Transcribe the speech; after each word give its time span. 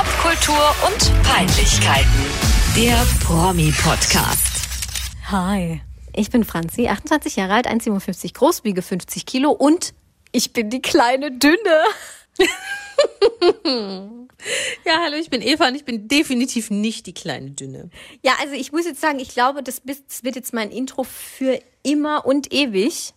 Popkultur 0.00 0.74
und 0.86 1.22
Peinlichkeiten. 1.24 2.24
Der 2.74 3.06
Promi-Podcast. 3.22 4.62
Hi, 5.30 5.82
ich 6.14 6.30
bin 6.30 6.42
Franzi, 6.44 6.88
28 6.88 7.36
Jahre 7.36 7.52
alt, 7.52 7.68
1,57 7.68 8.32
groß, 8.32 8.64
wiege 8.64 8.80
50 8.80 9.26
Kilo 9.26 9.50
und 9.50 9.92
ich 10.32 10.54
bin 10.54 10.70
die 10.70 10.80
kleine 10.80 11.32
Dünne. 11.32 11.58
Ja, 14.86 15.00
hallo, 15.04 15.16
ich 15.16 15.28
bin 15.28 15.42
Eva 15.42 15.68
und 15.68 15.74
ich 15.74 15.84
bin 15.84 16.08
definitiv 16.08 16.70
nicht 16.70 17.06
die 17.06 17.12
kleine 17.12 17.50
Dünne. 17.50 17.90
Ja, 18.22 18.32
also 18.40 18.54
ich 18.54 18.72
muss 18.72 18.86
jetzt 18.86 19.02
sagen, 19.02 19.18
ich 19.18 19.28
glaube, 19.34 19.62
das 19.62 19.82
wird 19.84 20.34
jetzt 20.36 20.54
mein 20.54 20.70
Intro 20.70 21.04
für 21.04 21.60
immer 21.82 22.24
und 22.24 22.50
ewig. 22.52 23.12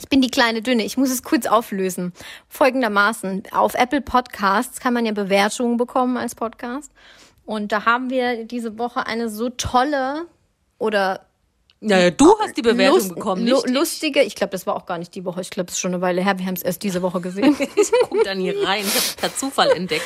Ich 0.00 0.08
bin 0.08 0.20
die 0.20 0.30
kleine 0.30 0.60
Dünne. 0.62 0.84
Ich 0.84 0.96
muss 0.96 1.10
es 1.10 1.22
kurz 1.22 1.46
auflösen. 1.46 2.12
Folgendermaßen. 2.48 3.44
Auf 3.52 3.74
Apple 3.74 4.00
Podcasts 4.00 4.80
kann 4.80 4.94
man 4.94 5.06
ja 5.06 5.12
Bewertungen 5.12 5.76
bekommen 5.76 6.16
als 6.16 6.34
Podcast. 6.34 6.90
Und 7.46 7.72
da 7.72 7.84
haben 7.84 8.10
wir 8.10 8.44
diese 8.44 8.78
Woche 8.78 9.06
eine 9.06 9.28
so 9.28 9.50
tolle 9.50 10.26
oder 10.78 11.26
Naja, 11.80 12.10
du 12.10 12.34
hast 12.40 12.56
die 12.56 12.62
Bewertung 12.62 12.96
lust- 12.98 13.14
bekommen, 13.14 13.44
nicht 13.44 13.66
ich. 13.66 13.70
lustige, 13.72 14.22
ich 14.22 14.34
glaube, 14.34 14.50
das 14.52 14.66
war 14.66 14.74
auch 14.74 14.86
gar 14.86 14.96
nicht 14.98 15.14
die 15.14 15.24
Woche. 15.26 15.42
Ich 15.42 15.50
glaube, 15.50 15.68
es 15.68 15.74
ist 15.74 15.80
schon 15.80 15.92
eine 15.92 16.00
Weile 16.00 16.24
her. 16.24 16.38
Wir 16.38 16.46
haben 16.46 16.54
es 16.54 16.62
erst 16.62 16.82
diese 16.82 17.02
Woche 17.02 17.20
gesehen. 17.20 17.54
Ich 17.76 17.92
guck 18.08 18.24
da 18.24 18.34
nie 18.34 18.50
rein. 18.50 18.80
Ich 18.86 18.94
habe 18.94 19.06
per 19.20 19.36
Zufall 19.36 19.70
entdeckt. 19.72 20.04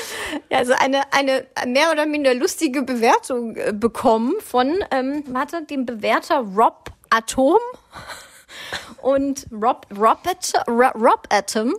Ja, 0.50 0.58
also 0.58 0.72
eine, 0.78 1.02
eine 1.12 1.46
mehr 1.66 1.92
oder 1.92 2.04
minder 2.06 2.34
lustige 2.34 2.82
Bewertung 2.82 3.54
äh, 3.56 3.72
bekommen 3.72 4.34
von, 4.44 4.74
ähm, 4.90 5.22
warte, 5.28 5.62
dem 5.64 5.86
Bewerter 5.86 6.38
Rob 6.40 6.90
Atom 7.10 7.58
und 9.02 9.46
Rob, 9.52 9.86
Rob, 9.96 10.20
At- 10.26 10.68
Rob, 10.68 11.26
Atom. 11.30 11.74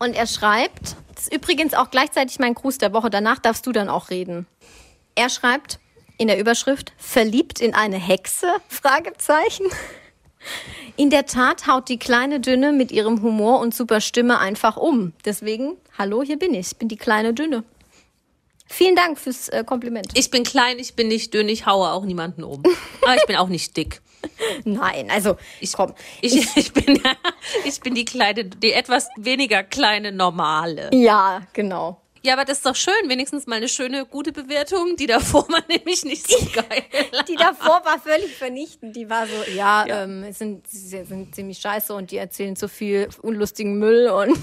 Und 0.00 0.14
er 0.14 0.26
schreibt, 0.26 0.96
das 1.14 1.28
ist 1.28 1.34
übrigens 1.34 1.74
auch 1.74 1.90
gleichzeitig 1.90 2.38
mein 2.38 2.54
Gruß 2.54 2.78
der 2.78 2.92
Woche, 2.92 3.10
danach 3.10 3.38
darfst 3.38 3.66
du 3.66 3.72
dann 3.72 3.88
auch 3.88 4.10
reden. 4.10 4.46
Er 5.14 5.28
schreibt 5.28 5.78
in 6.18 6.28
der 6.28 6.38
Überschrift, 6.38 6.92
verliebt 6.98 7.60
in 7.60 7.74
eine 7.74 7.96
Hexe? 7.96 8.48
Fragezeichen. 8.68 9.66
In 10.96 11.10
der 11.10 11.26
Tat 11.26 11.66
haut 11.66 11.88
die 11.88 11.98
kleine 11.98 12.40
Dünne 12.40 12.72
mit 12.72 12.90
ihrem 12.92 13.22
Humor 13.22 13.60
und 13.60 13.74
super 13.74 14.00
Stimme 14.00 14.38
einfach 14.38 14.76
um. 14.76 15.12
Deswegen, 15.24 15.76
hallo, 15.98 16.22
hier 16.22 16.38
bin 16.38 16.54
ich. 16.54 16.72
Ich 16.72 16.76
bin 16.76 16.88
die 16.88 16.96
kleine 16.96 17.34
Dünne. 17.34 17.64
Vielen 18.66 18.96
Dank 18.96 19.18
fürs 19.18 19.48
äh, 19.48 19.64
Kompliment. 19.64 20.08
Ich 20.14 20.30
bin 20.30 20.44
klein, 20.44 20.78
ich 20.78 20.94
bin 20.94 21.08
nicht 21.08 21.34
dünn, 21.34 21.48
ich 21.48 21.66
haue 21.66 21.90
auch 21.90 22.04
niemanden 22.04 22.44
um. 22.44 22.62
Aber 23.02 23.16
ich 23.16 23.26
bin 23.26 23.36
auch 23.36 23.48
nicht 23.48 23.76
dick. 23.76 24.00
Nein, 24.64 25.10
also, 25.10 25.36
Ich, 25.60 25.72
komm. 25.72 25.94
ich, 26.20 26.56
ich, 26.56 26.72
bin, 26.74 27.00
ich 27.64 27.80
bin 27.80 27.94
die 27.94 28.04
kleine, 28.04 28.44
die 28.44 28.72
etwas 28.72 29.08
weniger 29.16 29.62
kleine 29.62 30.12
Normale. 30.12 30.90
Ja, 30.92 31.42
genau. 31.52 32.00
Ja, 32.22 32.34
aber 32.34 32.44
das 32.44 32.58
ist 32.58 32.66
doch 32.66 32.76
schön. 32.76 32.92
Wenigstens 33.08 33.46
mal 33.46 33.56
eine 33.56 33.68
schöne, 33.68 34.04
gute 34.04 34.30
Bewertung. 34.32 34.94
Die 34.96 35.06
davor 35.06 35.48
war 35.48 35.62
nämlich 35.68 36.04
nicht 36.04 36.30
so 36.30 36.36
geil. 36.52 36.82
Die 37.26 37.34
davor 37.34 37.80
war 37.84 37.98
völlig 37.98 38.36
vernichtend. 38.36 38.94
Die 38.94 39.08
war 39.08 39.26
so, 39.26 39.50
ja, 39.56 39.86
Ähm, 39.86 40.24
es 40.24 40.38
sind, 40.38 40.66
sie 40.68 41.02
sind 41.02 41.34
ziemlich 41.34 41.58
scheiße 41.60 41.94
und 41.94 42.10
die 42.10 42.18
erzählen 42.18 42.56
zu 42.56 42.68
viel 42.68 43.08
unlustigen 43.22 43.78
Müll 43.78 44.08
und 44.10 44.38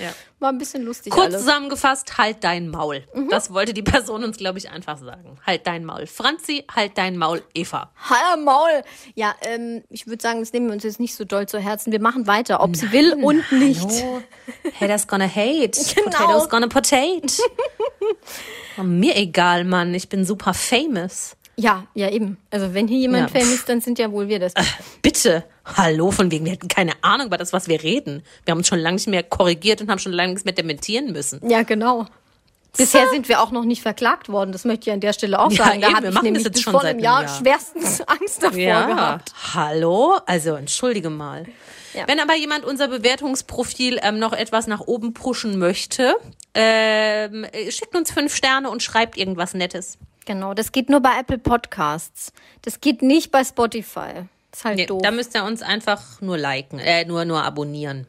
Ja. 0.00 0.12
war 0.38 0.50
ein 0.50 0.58
bisschen 0.58 0.82
lustig 0.82 1.12
Kurz 1.12 1.26
alles. 1.26 1.40
zusammengefasst, 1.42 2.16
halt 2.18 2.42
dein 2.42 2.68
Maul. 2.68 3.04
Das 3.30 3.52
wollte 3.52 3.74
die 3.74 3.82
Person 3.82 4.24
uns, 4.24 4.38
glaube 4.38 4.58
ich, 4.58 4.70
einfach 4.70 4.98
sagen. 4.98 5.38
Halt 5.46 5.66
dein 5.66 5.84
Maul. 5.84 6.06
Franzi, 6.06 6.64
halt 6.74 6.96
dein 6.96 7.16
Maul. 7.18 7.42
Eva. 7.54 7.90
Hallo 8.08 8.42
Maul. 8.42 8.82
Ja, 9.14 9.34
ähm, 9.42 9.82
ich 9.90 10.06
würde 10.06 10.22
sagen, 10.22 10.40
das 10.40 10.52
nehmen 10.52 10.66
wir 10.66 10.72
uns 10.74 10.84
jetzt 10.84 11.00
nicht 11.00 11.14
so 11.14 11.24
doll 11.24 11.46
zu 11.46 11.58
Herzen. 11.58 11.92
Wir 11.92 12.00
machen 12.00 12.26
weiter, 12.26 12.62
ob 12.62 12.74
sie 12.76 12.90
will 12.92 13.12
und 13.22 13.50
nicht. 13.52 13.80
Hallo. 13.82 14.22
Haters 14.80 15.06
gonna 15.06 15.28
hate. 15.28 15.72
Genau. 15.94 16.04
Potatoes 16.10 16.48
gonna 16.48 16.66
potate. 16.68 17.20
Oh, 18.78 18.82
mir 18.82 19.16
egal, 19.16 19.64
Mann. 19.64 19.94
Ich 19.94 20.08
bin 20.08 20.24
super 20.24 20.54
famous. 20.54 21.36
Ja, 21.56 21.86
ja 21.94 22.08
eben. 22.10 22.38
Also 22.50 22.72
wenn 22.72 22.88
hier 22.88 22.98
jemand 22.98 23.30
Ja. 23.34 23.40
famous 23.40 23.54
ist, 23.56 23.68
dann 23.68 23.80
sind 23.80 23.98
ja 23.98 24.10
wohl 24.10 24.28
wir 24.28 24.38
das. 24.38 24.54
Bitte. 25.02 25.44
Hallo, 25.76 26.10
von 26.10 26.30
wegen, 26.30 26.44
wir 26.44 26.52
hätten 26.52 26.68
keine 26.68 26.92
Ahnung 27.02 27.28
über 27.28 27.36
das, 27.38 27.52
was 27.52 27.68
wir 27.68 27.82
reden. 27.82 28.22
Wir 28.44 28.52
haben 28.52 28.58
uns 28.58 28.68
schon 28.68 28.78
lange 28.78 28.96
nicht 28.96 29.08
mehr 29.08 29.22
korrigiert 29.22 29.80
und 29.80 29.90
haben 29.90 29.98
schon 29.98 30.12
lange 30.12 30.30
nichts 30.32 30.44
mehr 30.44 30.54
dementieren 30.54 31.12
müssen. 31.12 31.40
Ja, 31.48 31.62
genau. 31.62 32.06
Bisher 32.76 33.08
sind 33.08 33.28
wir 33.28 33.40
auch 33.42 33.50
noch 33.50 33.64
nicht 33.64 33.82
verklagt 33.82 34.28
worden. 34.28 34.52
Das 34.52 34.64
möchte 34.64 34.88
ich 34.90 34.94
an 34.94 35.00
der 35.00 35.12
Stelle 35.12 35.40
auch 35.40 35.50
Ja, 35.50 35.64
sagen. 35.64 35.80
Da 35.80 35.88
eben, 35.88 35.96
habe 35.96 36.02
wir 36.04 36.08
ich 36.10 36.14
machen 36.14 36.24
nämlich 36.26 36.42
das 36.44 36.50
jetzt 36.50 36.54
bis 36.54 36.62
schon 36.62 36.72
vor 36.72 36.82
seit 36.82 36.90
einem 36.90 37.00
Jahr, 37.00 37.22
Jahr. 37.22 37.38
schwerstens 37.38 38.00
Angst 38.06 38.42
davor 38.42 38.56
gehabt. 38.86 39.32
hallo? 39.54 40.18
Also, 40.26 40.54
entschuldige 40.54 41.10
mal. 41.10 41.46
Ja. 41.94 42.06
Wenn 42.06 42.20
aber 42.20 42.36
jemand 42.36 42.64
unser 42.64 42.86
Bewertungsprofil 42.86 43.98
ähm, 44.02 44.20
noch 44.20 44.32
etwas 44.32 44.68
nach 44.68 44.80
oben 44.82 45.14
pushen 45.14 45.58
möchte, 45.58 46.14
ähm, 46.54 47.42
äh, 47.52 47.72
schickt 47.72 47.96
uns 47.96 48.12
fünf 48.12 48.34
Sterne 48.36 48.70
und 48.70 48.82
schreibt 48.84 49.16
irgendwas 49.16 49.54
Nettes. 49.54 49.98
Genau, 50.24 50.54
das 50.54 50.70
geht 50.70 50.88
nur 50.90 51.00
bei 51.00 51.18
Apple 51.18 51.38
Podcasts. 51.38 52.32
Das 52.62 52.80
geht 52.80 53.02
nicht 53.02 53.32
bei 53.32 53.42
Spotify. 53.42 54.26
Ist 54.52 54.64
halt 54.64 54.76
Nee, 54.76 54.86
doof. 54.86 55.00
da 55.02 55.10
müsst 55.10 55.34
ihr 55.34 55.44
uns 55.44 55.62
einfach 55.62 56.20
nur 56.20 56.36
liken, 56.38 56.78
äh, 56.78 57.04
nur, 57.04 57.24
nur 57.24 57.42
abonnieren. 57.42 58.06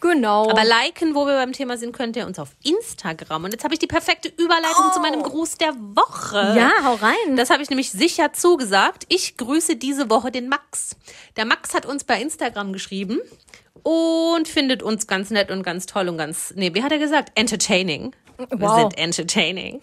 genau. 0.00 0.48
Aber 0.50 0.64
liken, 0.64 1.14
wo 1.14 1.26
wir 1.26 1.34
beim 1.34 1.52
Thema 1.52 1.76
sind, 1.78 1.92
könnt 1.92 2.16
ihr 2.16 2.26
uns 2.26 2.38
auf 2.38 2.50
Instagram. 2.64 3.44
Und 3.44 3.52
jetzt 3.52 3.62
habe 3.64 3.72
ich 3.74 3.78
die 3.80 3.86
perfekte 3.86 4.28
Überleitung 4.28 4.90
zu 4.92 5.00
meinem 5.00 5.22
Gruß 5.22 5.58
der 5.58 5.74
Woche. 5.74 6.54
ja, 6.58 6.70
hau 6.84 6.94
rein. 6.94 7.36
Das 7.36 7.50
habe 7.50 7.62
ich 7.62 7.70
nämlich 7.70 7.90
sicher 7.92 8.32
zugesagt. 8.32 9.04
Ich 9.08 9.36
grüße 9.36 9.76
diese 9.76 10.10
Woche 10.10 10.30
den 10.32 10.48
Max. 10.48 10.96
Der 11.36 11.44
Max 11.44 11.72
hat 11.74 11.86
uns 11.86 12.02
bei 12.04 12.20
Instagram 12.20 12.72
geschrieben 12.72 13.20
und 13.84 14.48
findet 14.48 14.82
uns 14.82 15.06
ganz 15.06 15.30
nett 15.30 15.50
und 15.50 15.62
ganz 15.62 15.86
toll 15.86 16.08
und 16.08 16.18
ganz, 16.18 16.52
nee, 16.56 16.74
wie 16.74 16.82
hat 16.82 16.92
er 16.92 16.98
gesagt? 16.98 17.30
Entertaining. 17.36 18.14
Wir 18.38 18.60
Wow. 18.60 18.80
sind 18.80 18.98
entertaining. 18.98 19.82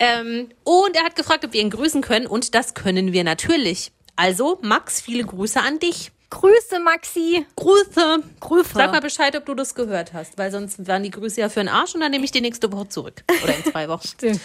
Ähm, 0.00 0.48
und 0.64 0.96
er 0.96 1.04
hat 1.04 1.14
gefragt, 1.14 1.44
ob 1.44 1.52
wir 1.52 1.60
ihn 1.60 1.70
grüßen 1.70 2.00
können 2.02 2.26
und 2.26 2.54
das 2.54 2.74
können 2.74 3.12
wir 3.12 3.22
natürlich. 3.22 3.92
Also, 4.16 4.58
Max, 4.62 5.00
viele 5.00 5.24
Grüße 5.24 5.60
an 5.60 5.78
dich. 5.78 6.12
Grüße, 6.30 6.80
Maxi. 6.80 7.46
Grüße. 7.56 8.22
Grüße. 8.40 8.70
Sag 8.74 8.90
mal 8.92 9.00
Bescheid, 9.02 9.36
ob 9.36 9.44
du 9.44 9.54
das 9.54 9.74
gehört 9.74 10.14
hast, 10.14 10.38
weil 10.38 10.50
sonst 10.50 10.86
waren 10.86 11.02
die 11.02 11.10
Grüße 11.10 11.40
ja 11.40 11.50
für 11.50 11.60
den 11.60 11.68
Arsch 11.68 11.94
und 11.94 12.00
dann 12.00 12.10
nehme 12.10 12.24
ich 12.24 12.30
die 12.30 12.40
nächste 12.40 12.72
Woche 12.72 12.88
zurück. 12.88 13.22
Oder 13.44 13.54
in 13.54 13.64
zwei 13.70 13.88
Wochen. 13.88 14.06
Stimmt. 14.16 14.40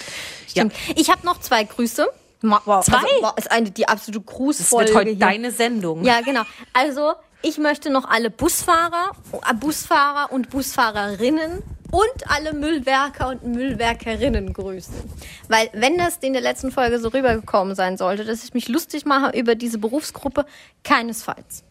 Stimmt. 0.50 0.73
Ich 0.95 1.09
habe 1.09 1.25
noch 1.25 1.39
zwei 1.39 1.63
Grüße. 1.63 2.07
Wow. 2.41 2.85
Zwei? 2.85 2.97
Also, 2.97 3.07
wow, 3.22 3.33
ist 3.38 3.50
eine 3.51 3.72
die 3.72 3.88
absolute 3.88 4.23
Das 4.25 4.35
Grußfolge 4.35 4.88
wird 4.89 4.97
heute 4.97 5.09
hier. 5.11 5.19
deine 5.19 5.51
Sendung. 5.51 6.03
Ja, 6.03 6.19
genau. 6.22 6.41
Also, 6.73 7.13
ich 7.41 7.57
möchte 7.57 7.89
noch 7.89 8.05
alle 8.05 8.29
Busfahrer, 8.31 9.11
Busfahrer 9.59 10.31
und 10.31 10.49
Busfahrerinnen 10.49 11.63
und 11.91 12.29
alle 12.29 12.53
Müllwerker 12.53 13.29
und 13.29 13.45
Müllwerkerinnen 13.45 14.53
grüßen. 14.53 14.93
Weil, 15.47 15.69
wenn 15.73 15.97
das 15.97 16.17
in 16.17 16.33
der 16.33 16.41
letzten 16.41 16.71
Folge 16.71 16.99
so 16.99 17.09
rübergekommen 17.09 17.75
sein 17.75 17.97
sollte, 17.97 18.25
dass 18.25 18.43
ich 18.43 18.53
mich 18.53 18.67
lustig 18.67 19.05
mache 19.05 19.37
über 19.37 19.55
diese 19.55 19.77
Berufsgruppe, 19.77 20.45
keinesfalls. 20.83 21.63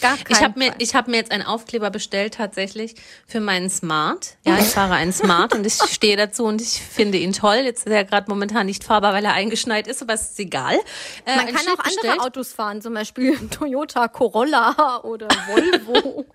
Gar 0.00 0.18
Ich 0.28 0.42
habe 0.42 0.58
mir, 0.58 0.74
ich 0.78 0.94
hab 0.94 1.08
mir 1.08 1.16
jetzt 1.16 1.30
einen 1.32 1.44
Aufkleber 1.44 1.88
bestellt 1.90 2.34
tatsächlich 2.34 2.96
für 3.26 3.40
meinen 3.40 3.70
Smart. 3.70 4.36
Ja, 4.44 4.58
ich 4.58 4.66
fahre 4.66 4.94
einen 4.94 5.12
Smart 5.12 5.54
und 5.54 5.66
ich 5.66 5.72
stehe 5.74 6.18
dazu 6.18 6.44
und 6.44 6.60
ich 6.60 6.82
finde 6.82 7.16
ihn 7.16 7.32
toll. 7.32 7.56
Jetzt 7.64 7.86
ist 7.86 7.92
er 7.92 8.04
gerade 8.04 8.28
momentan 8.28 8.66
nicht 8.66 8.84
fahrbar, 8.84 9.14
weil 9.14 9.24
er 9.24 9.32
eingeschneit 9.32 9.86
ist, 9.86 10.02
aber 10.02 10.12
es 10.12 10.32
ist 10.32 10.38
egal. 10.38 10.74
Äh, 11.24 11.36
Man 11.36 11.46
ein 11.46 11.54
kann 11.54 11.66
auch 11.68 11.78
andere 11.78 11.84
bestellt. 11.84 12.20
Autos 12.20 12.52
fahren, 12.52 12.82
zum 12.82 12.92
Beispiel 12.92 13.38
Toyota 13.50 14.08
Corolla 14.08 15.00
oder 15.02 15.28
Volvo. 15.28 16.26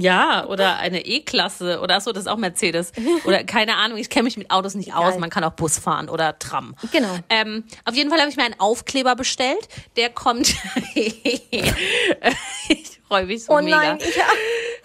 Ja, 0.00 0.46
oder 0.46 0.76
eine 0.78 1.04
E-Klasse 1.04 1.80
oder 1.80 2.00
so, 2.00 2.12
das 2.12 2.22
ist 2.24 2.28
auch 2.28 2.36
Mercedes. 2.36 2.92
Oder 3.24 3.44
keine 3.44 3.76
Ahnung, 3.76 3.98
ich 3.98 4.10
kenne 4.10 4.24
mich 4.24 4.36
mit 4.36 4.50
Autos 4.50 4.74
nicht 4.74 4.94
aus. 4.94 5.18
Man 5.18 5.30
kann 5.30 5.44
auch 5.44 5.52
Bus 5.52 5.78
fahren 5.78 6.08
oder 6.08 6.38
Tram. 6.38 6.74
Genau. 6.92 7.18
Ähm, 7.28 7.64
auf 7.84 7.94
jeden 7.94 8.10
Fall 8.10 8.20
habe 8.20 8.30
ich 8.30 8.36
mir 8.36 8.44
einen 8.44 8.58
Aufkleber 8.60 9.16
bestellt. 9.16 9.68
Der 9.96 10.10
kommt. 10.10 10.54
ich 10.94 11.72
freue 13.06 13.26
mich 13.26 13.44
so 13.44 13.52
Oh 13.52 13.60
mega. 13.60 13.76
nein, 13.76 13.98
ich, 14.00 14.14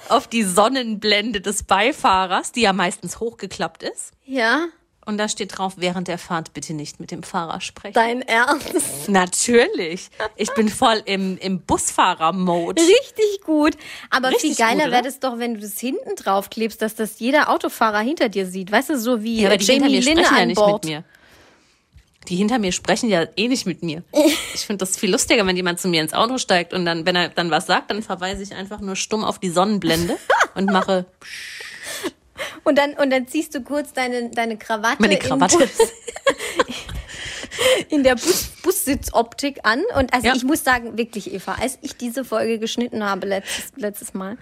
auf 0.10 0.28
die 0.28 0.44
Sonnenblende 0.44 1.42
des 1.42 1.64
Beifahrers, 1.64 2.52
die 2.52 2.62
ja 2.62 2.74
meistens 2.74 3.20
hochgeklappt 3.20 3.84
ist. 3.84 4.12
ja, 4.26 4.66
Und 5.06 5.18
da 5.18 5.28
steht 5.28 5.58
drauf, 5.58 5.74
während 5.78 6.08
der 6.08 6.18
Fahrt 6.18 6.54
bitte 6.54 6.74
nicht 6.74 7.00
mit 7.00 7.12
dem 7.12 7.24
Fahrer 7.24 7.60
sprechen. 7.60 7.94
dein 7.94 8.22
Ernst. 8.22 9.08
Natürlich. 9.10 10.10
Ich 10.38 10.54
bin 10.54 10.70
voll 10.70 11.02
im, 11.06 11.38
im 11.40 11.60
Busfahrer-Mode. 11.62 12.82
Richtig 12.82 13.42
gut. 13.46 13.76
Aber 14.10 14.30
Richtig 14.30 14.56
viel 14.56 14.66
geiler 14.66 14.92
wäre 14.92 15.02
das 15.04 15.20
doch, 15.20 15.40
wenn 15.40 15.56
du 15.56 15.60
das 15.60 15.78
hinten 15.80 16.16
drauf 16.16 16.50
klebst, 16.50 16.82
dass 16.82 16.96
das 16.96 17.20
jeder 17.20 17.50
Autofahrer 17.50 18.00
hinter 18.00 18.30
dir 18.30 18.46
sieht. 18.46 18.72
Weißt 18.72 18.90
du, 18.92 18.98
so 18.98 19.24
wie 19.24 19.42
Ja, 19.42 19.50
aber 19.50 19.58
die 19.58 19.66
hinter 19.66 19.88
Jamie 19.88 20.00
mir 20.00 20.06
Lynn 20.06 20.18
sprechen 20.24 20.38
ja 20.40 20.46
nicht 20.46 20.56
Bord. 20.56 20.84
mit 20.86 20.94
mir. 20.94 21.04
Die 22.30 22.36
hinter 22.38 22.58
mir 22.58 22.72
sprechen 22.72 23.10
ja 23.10 23.26
eh 23.36 23.48
nicht 23.50 23.66
mit 23.66 23.84
mir. 23.84 24.04
Ich 24.56 24.62
finde 24.68 24.86
das 24.86 24.96
viel 24.98 25.12
lustiger, 25.12 25.46
wenn 25.46 25.58
jemand 25.58 25.80
zu 25.82 25.88
mir 25.90 26.02
ins 26.02 26.14
Auto 26.14 26.38
steigt 26.38 26.74
und 26.74 26.86
dann, 26.86 27.06
wenn 27.06 27.16
er 27.16 27.28
dann 27.30 27.52
was 27.52 27.66
sagt, 27.66 27.92
dann 27.92 28.04
verweise 28.04 28.44
ich 28.44 28.54
einfach 28.54 28.80
nur 28.80 28.96
stumm 28.96 29.24
auf 29.26 29.40
die 29.40 29.50
Sonnenblende 29.50 30.18
und 30.56 30.68
mache 30.72 31.06
Und 32.64 32.78
dann, 32.78 32.94
und 32.94 33.10
dann 33.12 33.28
ziehst 33.28 33.54
du 33.56 33.62
kurz 33.62 33.94
deine, 33.94 34.30
deine 34.30 34.58
Krawatte, 34.58 35.02
meine 35.02 35.18
Krawatte. 35.18 35.70
In 37.90 38.04
der 38.04 38.16
Bus, 38.16 38.50
Bussitzoptik 38.64 39.60
an. 39.64 39.82
Und 39.98 40.14
also 40.14 40.28
Ja. 40.28 40.34
ich 40.36 40.44
muss 40.44 40.64
sagen, 40.64 40.98
wirklich, 40.98 41.34
Eva, 41.34 41.56
als 41.62 41.78
ich 41.82 41.96
diese 41.96 42.26
Folge 42.26 42.60
geschnitten 42.60 43.04
habe 43.04 43.28
letztes, 43.28 43.72
letztes 43.76 44.14
Mal, 44.14 44.38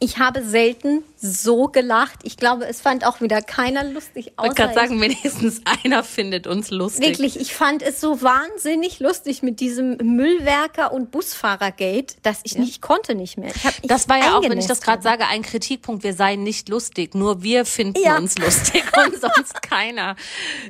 Ich 0.00 0.18
habe 0.18 0.44
selten 0.44 1.02
so 1.16 1.66
gelacht. 1.66 2.20
Ich 2.22 2.36
glaube, 2.36 2.66
es 2.68 2.80
fand 2.80 3.04
auch 3.04 3.20
wieder 3.20 3.42
keiner 3.42 3.82
lustig. 3.82 4.28
Ich 4.28 4.38
wollte 4.38 4.54
gerade 4.54 4.74
sagen, 4.74 5.00
wenigstens 5.00 5.60
einer 5.84 6.04
findet 6.04 6.46
uns 6.46 6.70
lustig. 6.70 7.04
Wirklich, 7.04 7.40
ich 7.40 7.52
fand 7.52 7.82
es 7.82 8.00
so 8.00 8.22
wahnsinnig 8.22 9.00
lustig 9.00 9.42
mit 9.42 9.58
diesem 9.58 9.96
Müllwerker- 9.96 10.92
und 10.92 11.10
Busfahrergate, 11.10 12.14
dass 12.22 12.40
ich 12.44 12.56
nicht 12.56 12.80
konnte 12.80 13.16
nicht 13.16 13.38
mehr. 13.38 13.52
Ich 13.82 13.88
Das 13.88 14.08
war 14.08 14.18
ja 14.18 14.38
auch, 14.38 14.42
wenn 14.42 14.58
ich 14.58 14.66
das 14.68 14.80
gerade 14.80 15.02
sage, 15.02 15.26
ein 15.26 15.42
Kritikpunkt. 15.42 16.04
Wir 16.04 16.14
seien 16.14 16.44
nicht 16.44 16.68
lustig. 16.68 17.16
Nur 17.16 17.42
wir 17.42 17.64
finden 17.64 18.00
Ja. 18.00 18.18
uns 18.18 18.38
lustig 18.38 18.84
und 19.04 19.20
sonst 19.20 19.62
keiner. 19.62 20.14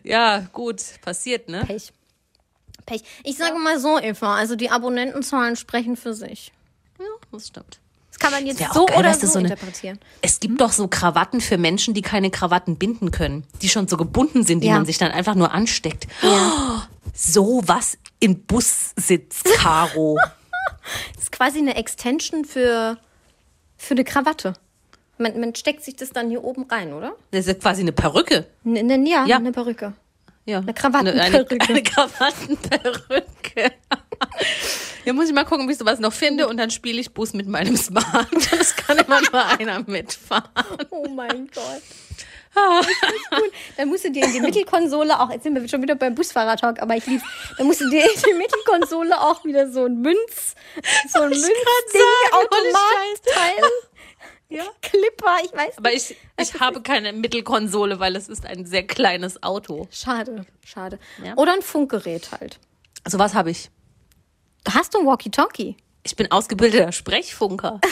Ja, 0.05 0.39
gut, 0.55 0.81
passiert, 1.03 1.51
ne? 1.51 1.65
Pech. 1.67 1.93
Pech. 2.87 3.03
Ich 3.25 3.37
sage 3.37 3.59
mal 3.59 3.79
so, 3.79 3.99
Eva, 3.99 4.37
also 4.37 4.57
die 4.57 4.71
Abonnentenzahlen 4.71 5.57
sprechen 5.57 5.97
für 5.99 6.15
sich. 6.15 6.51
Ja, 6.99 7.05
das 7.31 7.49
stimmt. 7.49 7.79
Das 8.19 8.31
kann 8.31 8.33
man 8.33 8.47
jetzt 8.47 8.63
so 8.75 8.87
geil, 8.87 8.99
oder 8.99 9.15
so, 9.15 9.27
so 9.27 9.39
eine- 9.39 9.49
interpretieren. 9.49 9.99
Es 10.23 10.41
gibt 10.41 10.61
doch 10.61 10.73
so 10.73 10.89
Krawatten 10.89 11.41
für 11.41 11.57
Menschen, 11.59 11.95
die 11.95 12.03
keine 12.03 12.31
Krawatten 12.31 12.77
binden 12.77 13.11
können, 13.11 13.45
die 13.63 13.69
schon 13.69 13.87
so 13.89 13.97
gebunden 13.97 14.45
sind, 14.45 14.61
die 14.61 14.69
Ja. 14.69 14.75
man 14.75 14.87
sich 14.87 14.99
dann 14.99 15.13
einfach 15.13 15.35
nur 15.37 15.53
ansteckt. 15.53 16.07
Oh, 16.23 16.81
so 17.15 17.63
was 17.67 17.97
im 18.21 18.43
Bus 18.45 18.93
sitzt, 18.97 19.45
Caro. 19.57 20.19
Das 21.15 21.25
ist 21.25 21.33
quasi 21.33 21.59
eine 21.59 21.77
Extension 21.77 22.45
für, 22.47 22.97
für 23.77 23.93
eine 23.95 24.05
Krawatte. 24.05 24.55
Man, 25.19 25.39
man 25.39 25.55
steckt 25.55 25.85
sich 25.85 25.97
das 25.97 26.11
dann 26.11 26.31
hier 26.31 26.43
oben 26.43 26.65
rein, 26.71 26.93
oder? 26.95 27.13
Das 27.31 27.41
ist 27.41 27.47
ja 27.49 27.55
quasi 27.55 27.83
eine 27.83 27.93
Perücke. 27.93 28.47
Ne, 28.65 28.83
ne, 28.83 29.09
ja, 29.09 29.27
Ja. 29.27 29.37
eine 29.37 29.53
Perücke. 29.53 29.93
Ja. 30.47 30.59
Eine 30.61 30.73
Krawattenperücke. 30.73 31.55
Eine, 31.61 31.69
eine 31.69 31.83
Krawattenperücke. 31.83 33.73
Ja, 35.05 35.15
muss 35.15 35.29
ich 35.29 35.33
mal 35.35 35.45
gucken, 35.45 35.67
wie 35.69 35.73
ich 35.73 35.79
sowas 35.79 36.01
noch 36.01 36.13
finde 36.13 36.49
und 36.49 36.59
dann 36.59 36.71
spiele 36.71 37.01
ich 37.01 37.13
Bus 37.13 37.33
mit 37.33 37.47
meinem 37.47 37.77
Smart. 37.77 38.29
Das 38.51 38.77
kann 38.77 38.99
immer 38.99 39.21
nur 39.23 39.47
einer 39.47 39.83
mitfahren. 39.87 40.51
Oh 40.91 41.09
mein 41.09 41.49
Gott. 41.55 41.83
Ist 42.81 43.31
gut. 43.31 43.53
Dann 43.77 43.89
musst 43.89 44.05
du 44.05 44.11
dir 44.11 44.25
in 44.25 44.33
die 44.33 44.41
Mittelkonsole 44.41 45.19
auch, 45.19 45.31
jetzt 45.31 45.45
sind 45.45 45.55
wir 45.55 45.67
schon 45.69 45.81
wieder 45.81 45.95
beim 45.95 46.15
Busfahrertalk, 46.15 46.83
aber 46.83 46.97
ich 46.97 47.07
lieb's. 47.07 47.25
Dann 47.57 47.67
musst 47.67 47.81
du 47.81 47.89
dir 47.89 48.03
in 48.03 48.21
die 48.29 48.35
Mittelkonsole 48.35 49.19
auch 49.19 49.45
wieder 49.45 49.71
so 49.71 49.85
ein 49.85 50.01
Münz, 50.01 50.55
so 51.09 51.21
ein 51.21 51.31
grad 51.31 51.41
Münzding, 51.41 51.53
sagen, 51.93 52.33
ohne 52.33 52.45
Automatteil, 52.45 53.71
Ja. 54.51 54.65
Clipper, 54.81 55.37
ich 55.45 55.53
weiß 55.53 55.77
Aber 55.77 55.91
nicht. 55.91 56.11
ich, 56.11 56.17
ich 56.41 56.61
habe 56.61 56.81
keine 56.81 57.13
Mittelkonsole, 57.13 58.01
weil 58.01 58.17
es 58.17 58.29
ist 58.29 58.47
ein 58.47 58.65
sehr 58.65 58.87
kleines 58.87 59.43
Auto. 59.43 59.87
Schade, 59.91 60.47
schade. 60.65 60.99
Ja. 61.23 61.35
Oder 61.37 61.53
ein 61.53 61.61
Funkgerät 61.63 62.31
halt. 62.33 62.59
Also 63.05 63.19
was 63.19 63.35
habe 63.35 63.51
ich? 63.51 63.71
Hast 64.75 64.95
du 64.95 64.99
ein 64.99 65.07
Walkie-Talkie? 65.07 65.77
Ich 66.03 66.17
bin 66.17 66.31
ausgebildeter 66.31 66.93
Sprechfunker. 66.93 67.81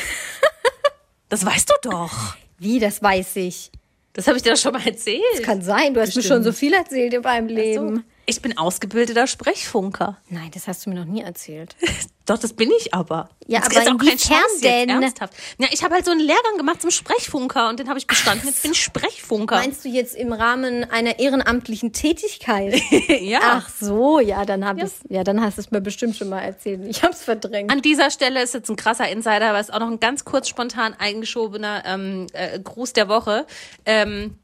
Das 1.29 1.45
weißt 1.45 1.69
du 1.69 1.91
doch. 1.91 2.37
Wie, 2.57 2.79
das 2.79 3.03
weiß 3.03 3.35
ich. 3.37 3.73
Das 4.13 4.29
habe 4.29 4.37
ich 4.37 4.45
dir 4.45 4.53
doch 4.53 4.61
schon 4.61 4.73
mal 4.73 4.87
erzählt. 4.87 5.43
Kann 5.43 5.61
sein, 5.61 5.93
du 5.93 6.01
hast 6.01 6.15
mir 6.15 6.23
schon 6.23 6.45
so 6.45 6.53
viel 6.53 6.73
erzählt 6.73 7.13
in 7.15 7.21
meinem 7.21 7.49
Leben. 7.49 7.97
So. 7.97 8.03
Ich 8.27 8.41
bin 8.41 8.57
ausgebildeter 8.57 9.27
Sprechfunker. 9.27 10.19
Nein, 10.29 10.53
das 10.55 10.69
hast 10.69 10.87
du 10.87 10.91
mir 10.91 10.97
noch 10.97 11.05
nie 11.05 11.23
erzählt. 11.23 11.75
Doch, 12.27 12.39
das 12.39 12.53
bin 12.53 12.71
ich 12.77 12.93
aber. 12.93 13.29
Ja, 13.47 13.61
Das 13.61 13.71
aber 13.71 13.83
ist 13.83 13.89
auch 13.89 13.99
kein 13.99 14.19
Spaß 14.19 14.61
jetzt, 14.61 14.65
denn? 14.65 14.89
ernsthaft. 14.89 15.35
Ja, 15.59 15.69
ich 15.71 15.85
habe 15.85 15.95
halt 15.95 16.05
so 16.05 16.11
einen 16.11 16.21
Lehrgang 16.21 16.57
gemacht 16.57 16.83
zum 16.83 16.91
Sprechfunker 16.91 17.69
und 17.69 17.79
den 17.79 17.89
habe 17.89 17.99
ich 17.99 18.07
bestanden. 18.09 18.47
Jetzt 18.47 18.63
bin 18.63 18.73
ich 18.73 18.83
Sprechfunker. 18.83 19.57
Meinst 19.57 19.85
du 19.85 19.89
jetzt 19.89 20.17
im 20.17 20.33
Rahmen 20.33 20.85
einer 20.91 21.21
ehrenamtlichen 21.21 21.93
Tätigkeit? 21.93 22.81
ja. 23.21 23.39
Ach 23.43 23.69
so, 23.81 24.19
ja, 24.19 24.45
dann 24.45 24.65
hab 24.67 24.79
ich's, 24.83 25.01
ja, 25.09 25.23
dann 25.23 25.41
hast 25.41 25.57
du 25.57 25.61
es 25.61 25.71
mir 25.71 25.81
bestimmt 25.81 26.17
schon 26.17 26.29
mal 26.29 26.41
erzählt. 26.41 26.85
Ich 26.87 27.03
hab's 27.05 27.23
verdrängt. 27.23 27.71
An 27.71 27.81
dieser 27.81 28.11
Stelle 28.11 28.43
ist 28.43 28.55
jetzt 28.55 28.69
ein 28.69 28.77
krasser 28.77 29.09
Insider, 29.09 29.51
aber 29.51 29.61
es 29.61 29.69
ist 29.69 29.75
auch 29.75 29.81
noch 29.81 29.91
ein 29.91 30.01
ganz 30.01 30.25
kurz 30.25 30.49
spontan 30.49 30.95
eingeschobener 30.99 31.85
ähm, 31.87 32.27
äh, 32.33 32.59
Gruß 32.59 32.93
der 32.93 33.09
Woche. 33.09 33.47
Ähm, 33.85 34.39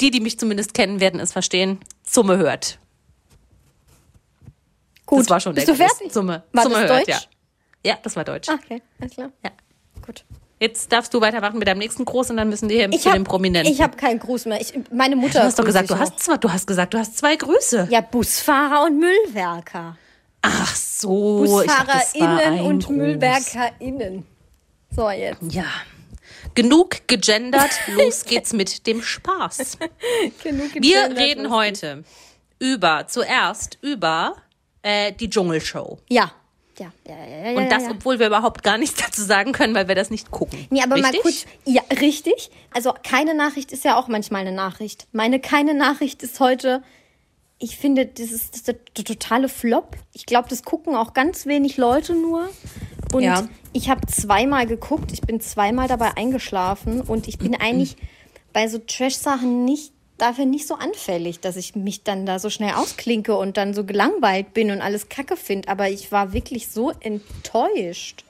die, 0.00 0.10
die 0.10 0.20
mich 0.20 0.38
zumindest 0.38 0.74
kennen, 0.74 1.00
werden 1.00 1.20
es 1.20 1.32
verstehen. 1.32 1.78
Summe 2.04 2.38
hört. 2.38 2.78
Gut. 5.10 5.20
Das 5.20 5.30
war 5.30 5.40
schon 5.40 5.54
Bist 5.54 5.66
der 5.68 5.74
du 5.74 5.80
Gruß. 5.82 5.92
fertig? 5.92 6.12
Summe, 6.12 6.42
War 6.52 6.62
Summe 6.62 6.74
das 6.76 6.90
hört, 6.90 7.08
Deutsch? 7.08 7.08
ja. 7.08 7.20
Ja, 7.92 7.98
das 8.02 8.16
war 8.16 8.24
Deutsch. 8.24 8.48
Ah, 8.48 8.58
Okay, 8.62 8.80
alles 9.00 9.12
klar. 9.14 9.30
Ja. 9.44 9.50
Gut. 10.04 10.24
Jetzt 10.58 10.92
darfst 10.92 11.12
du 11.14 11.20
weitermachen 11.22 11.58
mit 11.58 11.66
deinem 11.66 11.78
nächsten 11.78 12.04
Gruß 12.04 12.30
und 12.30 12.36
dann 12.36 12.48
müssen 12.50 12.68
wir 12.68 12.76
hier 12.76 12.92
Ich 12.92 13.00
zu 13.02 13.08
hab, 13.08 13.14
den 13.16 13.24
Prominenten. 13.24 13.72
ich 13.72 13.80
habe 13.80 13.96
keinen 13.96 14.18
Gruß 14.18 14.44
mehr. 14.46 14.60
Ich, 14.60 14.74
meine 14.92 15.16
Mutter. 15.16 15.40
du 15.40 15.44
hast 15.46 15.58
doch 15.58 15.64
gesagt, 15.64 15.88
du 15.90 15.94
noch. 15.94 16.00
hast 16.00 16.20
zwei, 16.20 16.36
du 16.36 16.52
hast 16.52 16.66
gesagt, 16.66 16.92
du 16.94 16.98
hast 16.98 17.16
zwei 17.16 17.36
Grüße. 17.36 17.88
Ja, 17.90 18.02
Busfahrer 18.02 18.84
und 18.84 18.98
Müllwerker. 19.00 19.96
Ach 20.42 20.76
so, 20.76 21.38
BusfahrerInnen 21.44 22.60
und 22.60 22.84
Gruß. 22.84 22.96
MüllwerkerInnen. 22.96 24.26
So, 24.94 25.08
jetzt. 25.10 25.42
Ja. 25.52 25.64
Genug 26.54 27.06
gegendert, 27.08 27.70
los 27.86 28.24
geht's 28.24 28.52
mit 28.52 28.86
dem 28.86 29.02
Spaß. 29.02 29.78
Genug 30.42 30.74
Wir 30.74 30.80
gegendert, 31.08 31.18
reden 31.18 31.44
los 31.44 31.52
heute 31.52 32.04
über, 32.58 33.06
zuerst 33.06 33.78
über 33.80 34.34
äh, 34.82 35.12
die 35.12 35.28
Dschungelshow. 35.30 35.98
Ja. 36.08 36.32
Ja, 36.78 36.90
ja, 37.06 37.14
ja, 37.14 37.50
ja. 37.50 37.56
Und 37.58 37.64
ja, 37.64 37.68
das, 37.68 37.82
ja. 37.84 37.90
obwohl 37.90 38.18
wir 38.18 38.26
überhaupt 38.28 38.62
gar 38.62 38.78
nichts 38.78 39.00
dazu 39.04 39.22
sagen 39.22 39.52
können, 39.52 39.74
weil 39.74 39.86
wir 39.88 39.94
das 39.94 40.08
nicht 40.10 40.30
gucken. 40.30 40.66
Nee, 40.70 40.82
aber 40.82 40.96
mal 40.96 41.10
Richtig? 41.10 41.22
kurz. 41.22 41.46
Ja, 41.66 41.82
richtig. 42.00 42.50
Also 42.72 42.94
keine 43.02 43.34
Nachricht 43.34 43.70
ist 43.72 43.84
ja 43.84 43.98
auch 43.98 44.08
manchmal 44.08 44.42
eine 44.42 44.52
Nachricht. 44.52 45.06
Meine 45.12 45.40
keine 45.40 45.74
Nachricht 45.74 46.22
ist 46.22 46.40
heute. 46.40 46.82
Ich 47.58 47.76
finde, 47.76 48.06
das 48.06 48.30
ist, 48.30 48.50
das 48.52 48.60
ist 48.60 48.68
der, 48.68 48.76
der 48.96 49.04
totale 49.04 49.50
Flop. 49.50 49.96
Ich 50.14 50.24
glaube, 50.24 50.48
das 50.48 50.62
gucken 50.62 50.94
auch 50.96 51.12
ganz 51.12 51.44
wenig 51.44 51.76
Leute 51.76 52.14
nur. 52.14 52.48
Und 53.12 53.22
Ja. 53.22 53.46
ich 53.74 53.90
habe 53.90 54.06
zweimal 54.06 54.66
geguckt. 54.66 55.12
Ich 55.12 55.20
bin 55.20 55.40
zweimal 55.42 55.86
dabei 55.86 56.16
eingeschlafen. 56.16 57.02
Und 57.02 57.28
ich 57.28 57.36
bin 57.36 57.54
eigentlich 57.60 57.96
bei 58.54 58.66
so 58.68 58.78
Trash-Sachen 58.78 59.66
nicht 59.66 59.92
dafür 60.20 60.44
nicht 60.44 60.66
so 60.66 60.74
anfällig, 60.74 61.40
dass 61.40 61.56
ich 61.56 61.74
mich 61.74 62.02
dann 62.02 62.26
da 62.26 62.38
so 62.38 62.50
schnell 62.50 62.74
ausklinke 62.74 63.36
und 63.36 63.56
dann 63.56 63.74
so 63.74 63.84
gelangweilt 63.84 64.54
bin 64.54 64.70
und 64.70 64.80
alles 64.80 65.08
Kacke 65.08 65.36
finde. 65.36 65.68
Aber 65.68 65.88
ich 65.88 66.12
war 66.12 66.32
wirklich 66.32 66.68
so 66.68 66.92
enttäuscht. 67.00 68.24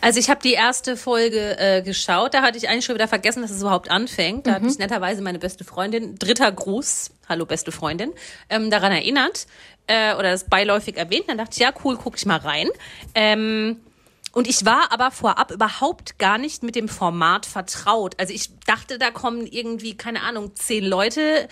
Also 0.00 0.20
ich 0.20 0.30
habe 0.30 0.40
die 0.42 0.52
erste 0.52 0.96
Folge 0.96 1.58
äh, 1.58 1.82
geschaut, 1.82 2.34
da 2.34 2.42
hatte 2.42 2.56
ich 2.58 2.68
eigentlich 2.68 2.84
schon 2.84 2.94
wieder 2.94 3.08
vergessen, 3.08 3.42
dass 3.42 3.50
es 3.50 3.60
überhaupt 3.62 3.90
anfängt. 3.90 4.46
Da 4.46 4.52
hat 4.52 4.62
Mhm. 4.62 4.68
mich 4.68 4.78
netterweise 4.78 5.22
meine 5.22 5.38
beste 5.40 5.64
Freundin, 5.64 6.16
dritter 6.18 6.52
Gruß, 6.52 7.10
hallo 7.28 7.46
beste 7.46 7.72
Freundin, 7.72 8.12
ähm, 8.48 8.70
daran 8.70 8.92
erinnert 8.92 9.46
äh, 9.88 10.14
oder 10.14 10.30
das 10.30 10.44
beiläufig 10.44 10.96
erwähnt. 10.96 11.24
Dann 11.26 11.38
dachte 11.38 11.52
ich, 11.54 11.58
ja 11.58 11.72
cool, 11.84 11.96
guck 11.96 12.16
ich 12.16 12.26
mal 12.26 12.36
rein. 12.38 12.68
Ähm, 13.14 13.80
und 14.38 14.46
ich 14.48 14.64
war 14.64 14.92
aber 14.92 15.10
vorab 15.10 15.50
überhaupt 15.50 16.18
gar 16.18 16.38
nicht 16.38 16.62
mit 16.62 16.76
dem 16.76 16.88
Format 16.88 17.44
vertraut. 17.44 18.14
Also 18.18 18.32
ich 18.32 18.50
dachte, 18.66 18.98
da 18.98 19.10
kommen 19.10 19.46
irgendwie, 19.46 19.96
keine 19.96 20.22
Ahnung, 20.22 20.54
zehn 20.54 20.84
Leute 20.84 21.48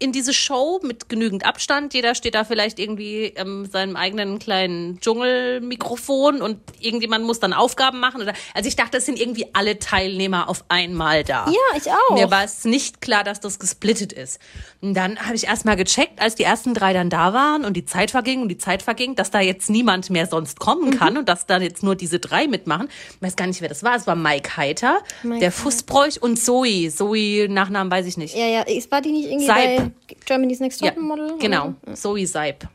in 0.00 0.12
diese 0.12 0.32
Show 0.34 0.78
mit 0.82 1.08
genügend 1.08 1.44
Abstand. 1.46 1.94
Jeder 1.94 2.14
steht 2.14 2.34
da 2.34 2.44
vielleicht 2.44 2.78
irgendwie 2.78 3.32
ähm, 3.36 3.66
seinem 3.66 3.96
eigenen 3.96 4.38
kleinen 4.38 5.00
Dschungelmikrofon 5.00 6.40
und 6.42 6.60
irgendjemand 6.80 7.24
muss 7.24 7.40
dann 7.40 7.52
Aufgaben 7.52 7.98
machen. 7.98 8.20
Oder, 8.22 8.32
also 8.54 8.68
ich 8.68 8.76
dachte, 8.76 8.98
es 8.98 9.06
sind 9.06 9.18
irgendwie 9.18 9.46
alle 9.54 9.78
Teilnehmer 9.78 10.48
auf 10.48 10.64
einmal 10.68 11.24
da. 11.24 11.46
Ja, 11.46 11.76
ich 11.78 11.90
auch. 11.90 12.14
Mir 12.14 12.30
war 12.30 12.44
es 12.44 12.64
nicht 12.64 13.00
klar, 13.00 13.24
dass 13.24 13.40
das 13.40 13.58
gesplittet 13.58 14.12
ist. 14.12 14.40
Und 14.80 14.94
dann 14.94 15.18
habe 15.18 15.34
ich 15.34 15.46
erst 15.46 15.64
mal 15.64 15.76
gecheckt, 15.76 16.20
als 16.20 16.34
die 16.34 16.44
ersten 16.44 16.74
drei 16.74 16.92
dann 16.92 17.10
da 17.10 17.32
waren 17.32 17.64
und 17.64 17.74
die 17.74 17.84
Zeit 17.84 18.10
verging 18.10 18.42
und 18.42 18.48
die 18.48 18.58
Zeit 18.58 18.82
verging, 18.82 19.14
dass 19.16 19.30
da 19.30 19.40
jetzt 19.40 19.70
niemand 19.70 20.10
mehr 20.10 20.26
sonst 20.26 20.60
kommen 20.60 20.96
kann 20.96 21.14
Mhm. 21.14 21.18
und 21.20 21.28
dass 21.28 21.46
da 21.46 21.58
jetzt 21.58 21.82
nur 21.82 21.96
diese 21.96 22.17
drei 22.18 22.46
mitmachen. 22.48 22.88
Ich 23.16 23.22
weiß 23.22 23.36
gar 23.36 23.46
nicht, 23.46 23.60
wer 23.60 23.68
das 23.68 23.82
war. 23.82 23.96
Es 23.96 24.06
war 24.06 24.16
Mike 24.16 24.56
Heiter, 24.56 25.00
Mike 25.22 25.40
der 25.40 25.52
Fußbräuch 25.52 26.20
und 26.22 26.36
Zoe. 26.38 26.90
Zoe, 26.90 27.48
Nachnamen 27.48 27.90
weiß 27.90 28.06
ich 28.06 28.16
nicht. 28.16 28.34
Ja, 28.36 28.46
ja, 28.46 28.62
ist- 28.62 28.90
war 28.90 29.00
die 29.00 29.12
nicht 29.12 29.26
irgendwie 29.28 29.46
Seib. 29.46 29.76
bei 29.78 29.90
Germany's 30.24 30.60
Next 30.60 30.80
Ja, 30.80 30.90
Top 30.90 31.02
Model? 31.02 31.38
genau. 31.38 31.74
Zoe 31.94 32.26
Seib. 32.26 32.68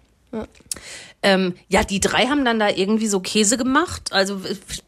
Ähm, 1.21 1.53
ja, 1.69 1.83
die 1.83 1.99
drei 1.99 2.25
haben 2.25 2.43
dann 2.43 2.59
da 2.59 2.69
irgendwie 2.69 3.07
so 3.07 3.19
Käse 3.19 3.55
gemacht. 3.57 4.11
Also 4.11 4.41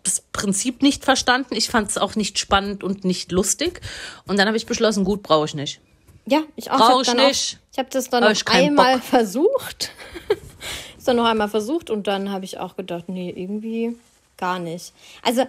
das 0.04 0.22
Prinzip 0.34 0.82
nicht 0.82 1.06
verstanden. 1.06 1.56
Ich 1.56 1.70
fand 1.70 1.90
es 1.92 1.98
auch 1.98 2.16
nicht 2.16 2.40
spannend 2.40 2.84
und 2.84 3.06
nicht 3.06 3.32
lustig. 3.32 3.80
Und 4.28 4.38
dann 4.38 4.48
habe 4.48 4.58
ich 4.58 4.66
beschlossen, 4.66 5.04
gut, 5.06 5.24
brauche 5.24 5.46
ich 5.46 5.54
nicht. 5.56 5.80
Ja, 6.26 6.42
ich 6.56 6.72
auch. 6.72 6.78
Brauch 6.78 7.02
ich 7.04 7.08
ich 7.08 7.14
hab 7.14 7.28
nicht. 7.28 7.58
Auch, 7.62 7.72
ich 7.74 7.78
habe 7.80 7.90
das 7.92 8.10
dann 8.10 8.24
Hab 8.24 8.34
noch 8.34 8.54
einmal 8.54 8.96
Bock. 8.96 9.04
versucht. 9.06 9.92
ist 10.98 11.08
dann 11.08 11.18
noch 11.18 11.26
einmal 11.26 11.48
versucht 11.48 11.90
und 11.92 12.08
dann 12.08 12.32
habe 12.32 12.44
ich 12.44 12.58
auch 12.60 12.76
gedacht, 12.76 13.06
nee, 13.08 13.30
irgendwie 13.34 13.96
gar 14.38 14.60
nicht. 14.60 14.94
Also 15.24 15.44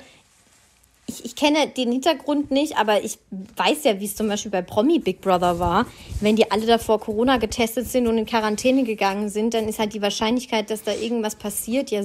ich, 1.09 1.25
ich 1.25 1.37
kenne 1.37 1.69
den 1.69 1.93
Hintergrund 1.93 2.51
nicht, 2.51 2.77
aber 2.79 3.03
ich 3.05 3.19
weiß 3.57 3.85
ja, 3.85 4.01
wie 4.01 4.07
es 4.07 4.17
zum 4.17 4.29
Beispiel 4.29 4.51
bei 4.51 4.63
Promi 4.63 4.99
Big 4.99 5.21
Brother 5.21 5.59
war. 5.61 5.87
Wenn 6.21 6.35
die 6.35 6.51
alle 6.51 6.67
davor 6.67 6.99
Corona 7.01 7.37
getestet 7.37 7.89
sind 7.89 8.09
und 8.09 8.19
in 8.19 8.27
Quarantäne 8.27 8.83
gegangen 8.83 9.29
sind, 9.29 9.55
dann 9.55 9.69
ist 9.69 9.79
halt 9.79 9.95
die 9.95 10.03
Wahrscheinlichkeit, 10.03 10.69
dass 10.71 10.83
da 10.83 10.93
irgendwas 10.93 11.37
passiert, 11.37 11.91
ja 11.93 12.03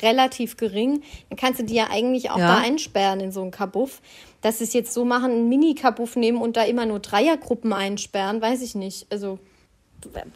relativ 0.00 0.56
gering. 0.56 1.02
Dann 1.28 1.36
kannst 1.38 1.60
du 1.60 1.64
die 1.64 1.74
ja 1.74 1.88
eigentlich 1.90 2.30
auch 2.30 2.38
Ja. 2.38 2.56
da 2.56 2.62
einsperren 2.62 3.20
in 3.20 3.30
so 3.30 3.42
einen 3.42 3.50
Kabuff. 3.52 4.00
Dass 4.40 4.58
sie 4.58 4.64
es 4.64 4.72
jetzt 4.72 4.92
so 4.92 5.04
machen, 5.04 5.30
einen 5.30 5.48
Mini-Kabuff 5.48 6.16
nehmen 6.16 6.40
und 6.42 6.56
da 6.56 6.64
immer 6.64 6.84
nur 6.84 6.98
Dreiergruppen 6.98 7.72
einsperren, 7.72 8.42
weiß 8.42 8.60
ich 8.62 8.74
nicht. 8.74 9.06
Also 9.10 9.38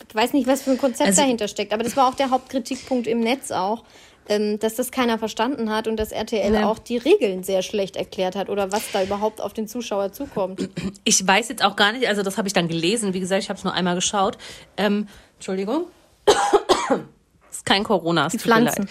ich 0.08 0.14
weiß 0.14 0.32
nicht, 0.32 0.46
was 0.46 0.62
für 0.62 0.70
ein 0.70 0.78
Konzept 0.78 1.08
Also- 1.08 1.22
dahinter 1.22 1.48
steckt. 1.48 1.72
Aber 1.72 1.82
das 1.82 1.96
war 1.96 2.06
auch 2.08 2.14
der 2.14 2.30
Hauptkritikpunkt 2.30 3.08
im 3.08 3.18
Netz 3.18 3.50
auch. 3.50 3.82
Ähm, 4.28 4.58
dass 4.58 4.74
das 4.74 4.90
keiner 4.90 5.18
verstanden 5.18 5.70
hat 5.70 5.88
und 5.88 5.96
dass 5.96 6.12
RTL 6.12 6.52
Ja. 6.54 6.66
auch 6.68 6.78
die 6.78 6.96
Regeln 6.96 7.42
sehr 7.42 7.62
schlecht 7.62 7.96
erklärt 7.96 8.36
hat 8.36 8.48
oder 8.48 8.72
was 8.72 8.90
da 8.92 9.02
überhaupt 9.02 9.40
auf 9.40 9.52
den 9.52 9.68
Zuschauer 9.68 10.12
zukommt. 10.12 10.68
Ich 11.04 11.26
weiß 11.26 11.48
jetzt 11.48 11.64
auch 11.64 11.76
gar 11.76 11.92
nicht, 11.92 12.06
also 12.08 12.22
das 12.22 12.36
habe 12.38 12.48
ich 12.48 12.54
dann 12.54 12.68
gelesen. 12.68 13.14
Wie 13.14 13.20
gesagt, 13.20 13.42
ich 13.42 13.48
habe 13.48 13.58
es 13.58 13.64
nur 13.64 13.72
einmal 13.74 13.94
geschaut. 13.94 14.38
Ähm, 14.76 15.08
Entschuldigung. 15.36 15.84
ist 17.50 17.64
kein 17.64 17.84
Corona, 17.84 18.26
es 18.26 18.32
Die 18.32 18.38
tut 18.38 18.46
mir 18.46 18.52
Pflanzen. 18.70 18.88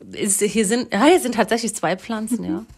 leid. 0.00 0.20
Ist, 0.20 0.40
hier 0.42 0.66
sind, 0.66 0.92
ja, 0.92 1.04
hier 1.04 1.20
sind 1.20 1.34
tatsächlich 1.34 1.74
zwei 1.74 1.96
Pflanzen, 1.96 2.44
ja. 2.44 2.64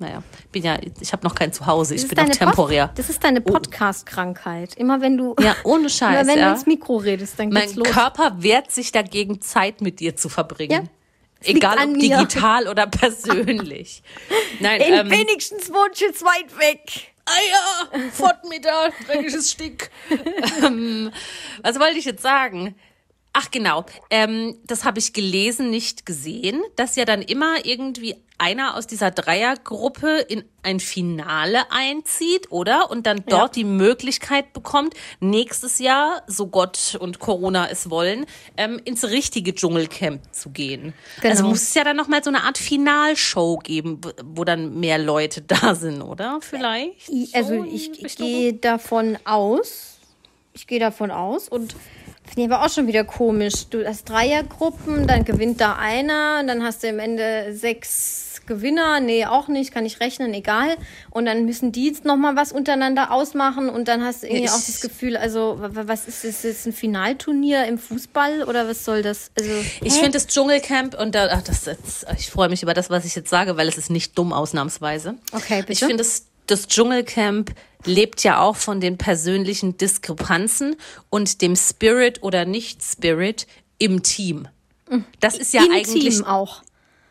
Naja, 0.00 0.22
bin 0.52 0.62
ja, 0.62 0.78
ich 1.00 1.12
habe 1.12 1.26
noch 1.26 1.34
kein 1.34 1.52
Zuhause, 1.52 1.96
ich 1.96 2.02
bin 2.06 2.10
noch 2.16 2.22
deine 2.26 2.30
temporär. 2.30 2.86
Post- 2.86 2.98
das 3.00 3.10
ist 3.10 3.24
deine 3.24 3.40
Podcast-Krankheit. 3.40 4.74
Immer 4.76 5.00
wenn 5.00 5.16
du, 5.16 5.34
Ja, 5.40 5.56
ohne 5.64 5.80
immer 5.80 5.88
Scheiß, 5.88 6.24
wenn 6.28 6.38
ja. 6.38 6.50
du 6.50 6.54
ins 6.54 6.66
Mikro 6.66 6.98
redest, 6.98 7.36
dann 7.36 7.50
geht's 7.50 7.74
Mein 7.74 7.84
los. 7.84 7.88
Körper 7.92 8.36
wehrt 8.38 8.70
sich 8.70 8.92
dagegen, 8.92 9.40
Zeit 9.40 9.80
mit 9.80 9.98
dir 9.98 10.14
zu 10.14 10.28
verbringen. 10.28 10.70
Ja, 10.84 10.88
es 11.40 11.48
Egal 11.48 11.78
ob 11.78 11.90
mir. 11.96 12.16
digital 12.18 12.68
oder 12.68 12.86
persönlich. 12.86 14.02
Nein, 14.60 14.80
In 14.80 14.92
ähm, 14.94 15.10
wenigstens 15.10 15.72
wohnst 15.72 16.00
du 16.00 16.06
jetzt 16.06 16.24
weit 16.24 16.58
weg. 16.58 17.14
Ah 17.24 17.30
ja, 17.50 18.00
fort 18.10 18.48
mit 18.48 18.64
da, 18.64 18.88
dreckiges 19.06 19.50
Stick. 19.52 19.90
ähm, 20.64 21.12
was 21.62 21.78
wollte 21.78 21.98
ich 21.98 22.06
jetzt 22.06 22.22
sagen? 22.22 22.74
Ach 23.40 23.52
genau, 23.52 23.84
ähm, 24.10 24.56
das 24.66 24.84
habe 24.84 24.98
ich 24.98 25.12
gelesen, 25.12 25.70
nicht 25.70 26.04
gesehen, 26.04 26.60
dass 26.74 26.96
ja 26.96 27.04
dann 27.04 27.22
immer 27.22 27.64
irgendwie 27.64 28.16
einer 28.36 28.76
aus 28.76 28.86
dieser 28.88 29.10
Dreiergruppe 29.12 30.18
in 30.28 30.42
ein 30.62 30.80
Finale 30.80 31.70
einzieht, 31.70 32.50
oder? 32.50 32.90
Und 32.90 33.06
dann 33.06 33.22
dort 33.28 33.54
die 33.54 33.62
Möglichkeit 33.64 34.52
bekommt, 34.52 34.94
nächstes 35.20 35.78
Jahr, 35.78 36.22
so 36.26 36.48
Gott 36.48 36.96
und 37.00 37.20
Corona 37.20 37.68
es 37.70 37.90
wollen, 37.90 38.26
ähm, 38.56 38.80
ins 38.84 39.04
richtige 39.04 39.54
Dschungelcamp 39.54 40.22
zu 40.34 40.50
gehen. 40.50 40.94
Genau. 41.20 41.30
Also 41.30 41.44
muss 41.46 41.62
es 41.62 41.74
ja 41.74 41.84
dann 41.84 41.96
nochmal 41.96 42.24
so 42.24 42.30
eine 42.30 42.42
Art 42.42 42.58
Finalshow 42.58 43.58
geben, 43.58 44.00
wo- 44.24 44.44
dann 44.44 44.78
mehr 44.80 44.98
Leute 44.98 45.42
da 45.46 45.74
sind, 45.76 46.02
oder? 46.02 46.38
Vielleicht? 46.40 47.08
Also 47.32 47.54
So 47.56 47.64
ich, 47.64 48.04
ich 48.04 48.16
gehe 48.16 48.52
davon 48.54 49.16
aus. 49.24 49.98
Ich 50.54 50.66
gehe 50.66 50.80
davon 50.80 51.10
aus 51.12 51.48
und 51.48 51.76
finde 52.28 52.42
ich 52.42 52.52
aber 52.52 52.64
auch 52.64 52.70
schon 52.70 52.86
wieder 52.86 53.04
komisch. 53.04 53.66
Du 53.70 53.84
hast 53.86 54.08
Dreiergruppen, 54.08 55.06
dann 55.06 55.24
gewinnt 55.24 55.60
da 55.60 55.76
einer, 55.76 56.42
dann 56.44 56.62
hast 56.62 56.82
du 56.82 56.88
am 56.88 56.98
Ende 56.98 57.54
sechs 57.54 58.40
Gewinner. 58.46 59.00
Nee, 59.00 59.26
auch 59.26 59.48
nicht, 59.48 59.72
kann 59.74 59.84
ich 59.84 60.00
rechnen, 60.00 60.32
egal. 60.32 60.76
Und 61.10 61.26
dann 61.26 61.44
müssen 61.44 61.70
die 61.70 61.86
jetzt 61.88 62.04
nochmal 62.06 62.34
was 62.34 62.50
untereinander 62.52 63.10
ausmachen 63.10 63.68
und 63.68 63.88
dann 63.88 64.02
hast 64.02 64.22
du 64.22 64.26
irgendwie 64.26 64.44
Ich- 64.46 64.50
auch 64.50 64.56
das 64.64 64.80
Gefühl, 64.80 65.16
also 65.18 65.56
wa- 65.60 65.70
wa- 65.74 65.82
was 65.86 66.08
ist 66.08 66.24
das 66.24 66.42
jetzt 66.44 66.66
ein 66.66 66.72
Finalturnier 66.72 67.66
im 67.66 67.76
Fußball 67.78 68.44
oder 68.44 68.66
was 68.66 68.84
soll 68.86 69.02
das? 69.02 69.30
Also, 69.38 69.50
Ich 69.82 69.92
finde 69.94 70.12
das 70.12 70.26
Dschungelcamp 70.28 70.98
und 70.98 71.14
da, 71.14 71.28
ach, 71.30 71.42
das 71.42 71.66
jetzt, 71.66 72.06
ich 72.18 72.30
freue 72.30 72.48
mich 72.48 72.62
über 72.62 72.72
das, 72.74 72.88
was 72.88 73.04
ich 73.04 73.14
jetzt 73.14 73.28
sage, 73.28 73.56
weil 73.58 73.68
es 73.68 73.76
ist 73.76 73.90
nicht 73.90 74.16
dumm 74.16 74.32
ausnahmsweise. 74.32 75.16
Okay, 75.32 75.60
bitte. 75.60 75.72
Ich 75.72 75.80
finde, 75.80 75.96
das, 75.98 76.24
das 76.48 76.66
Dschungelcamp 76.66 77.54
lebt 77.84 78.24
ja 78.24 78.40
auch 78.40 78.56
von 78.56 78.80
den 78.80 78.98
persönlichen 78.98 79.76
Diskrepanzen 79.76 80.76
und 81.10 81.40
dem 81.42 81.54
Spirit 81.56 82.22
oder 82.22 82.44
Nicht-Spirit 82.44 83.46
im 83.78 84.02
Team. 84.02 84.48
Das 85.20 85.36
ist 85.36 85.54
ja 85.54 85.64
Im 85.64 85.72
eigentlich 85.72 86.16
Team 86.16 86.24
auch. 86.24 86.62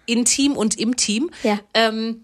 in 0.06 0.26
Team 0.26 0.58
und 0.58 0.78
im 0.80 0.96
Team. 0.98 1.30
Ja. 1.44 1.60
Ähm, 1.74 2.24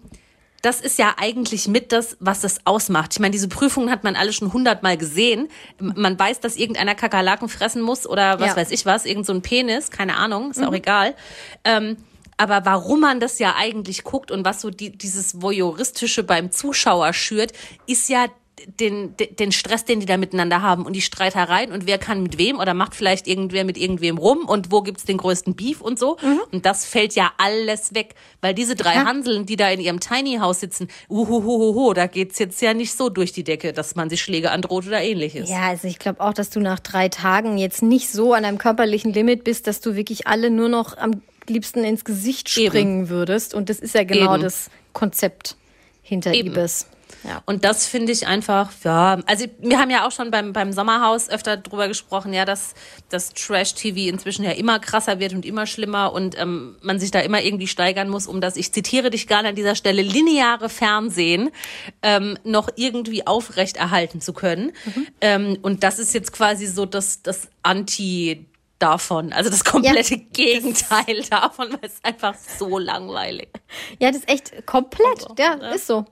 das 0.62 0.80
ist 0.80 0.98
ja 0.98 1.14
eigentlich 1.18 1.68
mit 1.68 1.92
das, 1.92 2.16
was 2.20 2.40
das 2.40 2.58
ausmacht. 2.66 3.12
Ich 3.12 3.20
meine, 3.20 3.32
diese 3.32 3.48
Prüfungen 3.48 3.90
hat 3.90 4.02
man 4.02 4.16
alle 4.16 4.32
schon 4.32 4.52
hundertmal 4.52 4.96
gesehen. 4.96 5.48
Man 5.78 6.18
weiß, 6.18 6.40
dass 6.40 6.56
irgendeiner 6.56 6.94
Kakerlaken 6.94 7.48
fressen 7.50 7.82
muss 7.82 8.06
oder 8.06 8.40
was 8.40 8.48
Ja. 8.48 8.52
Mhm. 8.54 8.56
weiß 8.60 8.70
ich 8.70 8.86
was, 8.86 9.04
irgend 9.04 9.26
so 9.26 9.32
ein 9.34 9.42
Penis, 9.42 9.90
keine 9.90 10.16
Ahnung, 10.16 10.50
ist 10.50 10.62
auch 10.62 10.72
egal. 10.72 11.14
Ähm, 11.64 11.96
aber 12.36 12.64
warum 12.64 13.00
man 13.00 13.20
das 13.20 13.38
ja 13.38 13.54
eigentlich 13.56 14.04
guckt 14.04 14.30
und 14.30 14.44
was 14.44 14.60
so 14.60 14.70
die, 14.70 14.90
dieses 14.90 15.40
Voyeuristische 15.40 16.22
beim 16.24 16.50
Zuschauer 16.50 17.12
schürt, 17.12 17.52
ist 17.86 18.08
ja 18.08 18.26
den, 18.80 19.14
den 19.40 19.52
Stress, 19.52 19.84
den 19.84 19.98
die 19.98 20.06
da 20.06 20.16
miteinander 20.16 20.62
haben 20.62 20.86
und 20.86 20.94
die 20.94 21.02
Streitereien 21.02 21.72
und 21.72 21.86
wer 21.86 21.98
kann 21.98 22.22
mit 22.22 22.38
wem 22.38 22.60
oder 22.60 22.72
macht 22.72 22.94
vielleicht 22.94 23.26
irgendwer 23.26 23.64
mit 23.64 23.76
irgendwem 23.76 24.16
rum 24.16 24.46
und 24.46 24.70
wo 24.70 24.80
gibt's 24.80 25.04
den 25.04 25.18
größten 25.18 25.54
Beef 25.56 25.80
und 25.80 25.98
so. 25.98 26.16
Und 26.52 26.64
das 26.64 26.86
fällt 26.86 27.14
ja 27.14 27.32
alles 27.36 27.94
weg, 27.94 28.14
weil 28.40 28.54
diese 28.54 28.76
drei 28.76 28.94
Mhm. 28.94 29.00
Ja. 29.00 29.04
Hanseln, 29.06 29.46
die 29.46 29.56
da 29.56 29.68
in 29.70 29.80
ihrem 29.80 29.98
Tiny 29.98 30.36
House 30.36 30.60
sitzen, 30.60 30.88
uhuhuhuhu, 31.08 31.94
da 31.94 32.06
geht's 32.06 32.38
jetzt 32.38 32.62
ja 32.62 32.74
nicht 32.74 32.96
so 32.96 33.08
durch 33.08 33.32
die 33.32 33.42
Decke, 33.44 33.72
dass 33.72 33.96
man 33.96 34.08
sich 34.08 34.22
Schläge 34.22 34.52
androht 34.52 34.86
oder 34.86 35.02
ähnliches. 35.02 35.50
Ja, 35.50 35.62
also 35.62 35.88
ich 35.88 35.98
glaube 35.98 36.20
auch, 36.20 36.32
dass 36.32 36.48
du 36.50 36.60
nach 36.60 36.78
drei 36.78 37.08
Tagen 37.08 37.58
jetzt 37.58 37.82
nicht 37.82 38.08
so 38.08 38.34
an 38.34 38.44
deinem 38.44 38.58
körperlichen 38.58 39.12
Limit 39.12 39.42
bist, 39.42 39.66
dass 39.66 39.80
du 39.80 39.96
wirklich 39.96 40.28
alle 40.28 40.50
nur 40.50 40.68
noch 40.68 40.96
am 40.96 41.22
liebsten 41.48 41.84
ins 41.84 42.04
Gesicht 42.04 42.56
Eben. 42.56 42.68
springen 42.68 43.08
würdest. 43.08 43.54
Und 43.54 43.68
das 43.68 43.78
ist 43.78 43.94
ja 43.94 44.04
genau 44.04 44.34
Eben. 44.34 44.42
das 44.42 44.70
Konzept 44.92 45.56
hinter 46.02 46.32
Eben. 46.32 46.52
Ibis. 46.52 46.86
Ja. 47.22 47.42
Und 47.46 47.64
das 47.64 47.86
finde 47.86 48.12
ich 48.12 48.26
einfach, 48.26 48.70
ja, 48.82 49.18
also 49.26 49.46
wir 49.58 49.78
haben 49.78 49.90
ja 49.90 50.06
auch 50.06 50.12
schon 50.12 50.30
beim, 50.30 50.52
beim 50.52 50.72
Sommerhaus 50.72 51.30
öfter 51.30 51.56
drüber 51.56 51.88
gesprochen, 51.88 52.34
ja, 52.34 52.44
dass 52.44 52.74
das 53.08 53.32
Trash-TV 53.32 54.10
inzwischen 54.10 54.44
ja 54.44 54.50
immer 54.50 54.78
krasser 54.78 55.20
wird 55.20 55.32
und 55.32 55.46
immer 55.46 55.66
schlimmer 55.66 56.12
und 56.12 56.38
ähm, 56.38 56.76
man 56.82 57.00
sich 57.00 57.10
da 57.10 57.20
immer 57.20 57.42
irgendwie 57.42 57.66
steigern 57.66 58.10
muss, 58.10 58.26
um 58.26 58.40
das, 58.40 58.56
ich 58.56 58.72
zitiere 58.72 59.08
dich 59.10 59.26
gerne 59.26 59.48
an 59.48 59.54
dieser 59.54 59.74
Stelle, 59.74 60.02
lineare 60.02 60.68
Fernsehen 60.68 61.50
ähm, 62.02 62.38
noch 62.44 62.68
irgendwie 62.76 63.26
aufrechterhalten 63.26 64.20
zu 64.20 64.32
können. 64.34 64.72
Ähm, 65.20 65.58
und 65.62 65.82
das 65.82 65.98
ist 65.98 66.12
jetzt 66.12 66.32
quasi 66.32 66.66
so 66.66 66.84
das, 66.84 67.22
das 67.22 67.48
Anti- 67.62 68.46
davon, 68.84 69.32
also 69.32 69.50
das 69.50 69.64
komplette 69.64 70.18
Gegenteil 70.18 71.22
davon, 71.30 71.72
weil 71.72 71.80
es 71.90 71.98
einfach 72.02 72.34
so 72.34 72.78
langweilig. 72.78 73.48
ja, 73.98 74.10
das 74.10 74.18
ist 74.18 74.28
echt 74.28 74.66
komplett. 74.66 75.22
Also, 75.22 75.34
ja, 75.38 75.56
ja. 75.60 75.70
ist 75.70 75.86
so. 75.86 76.04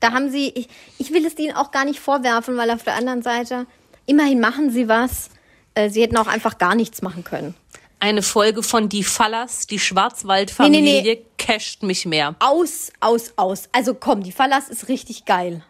Da 0.00 0.12
haben 0.12 0.30
sie, 0.30 0.48
ich, 0.54 0.68
ich 0.98 1.12
will 1.12 1.26
es 1.26 1.38
ihnen 1.38 1.54
auch 1.56 1.70
gar 1.70 1.84
nicht 1.84 2.00
vorwerfen, 2.00 2.56
weil 2.56 2.70
auf 2.70 2.84
der 2.84 2.94
anderen 2.94 3.22
Seite, 3.22 3.66
immerhin 4.06 4.40
machen 4.40 4.70
sie 4.70 4.88
was. 4.88 5.30
Äh, 5.74 5.90
Sie 5.90 6.02
hätten 6.02 6.16
auch 6.16 6.26
einfach 6.26 6.58
gar 6.58 6.74
nichts 6.74 7.02
machen 7.02 7.24
können. 7.24 7.54
Eine 7.98 8.22
Folge 8.22 8.62
von 8.62 8.88
Die 8.88 9.04
Fallas, 9.04 9.66
die 9.66 9.78
Schwarzwaldfamilie, 9.78 10.82
Nee, 10.82 11.02
nee, 11.02 11.26
casht 11.38 11.82
mich 11.82 12.04
mehr. 12.04 12.34
Aus, 12.40 12.92
aus, 13.00 13.32
aus. 13.36 13.68
Also 13.72 13.94
komm, 13.94 14.22
die 14.22 14.32
Fallas 14.32 14.68
ist 14.68 14.88
richtig 14.88 15.24
geil. 15.24 15.64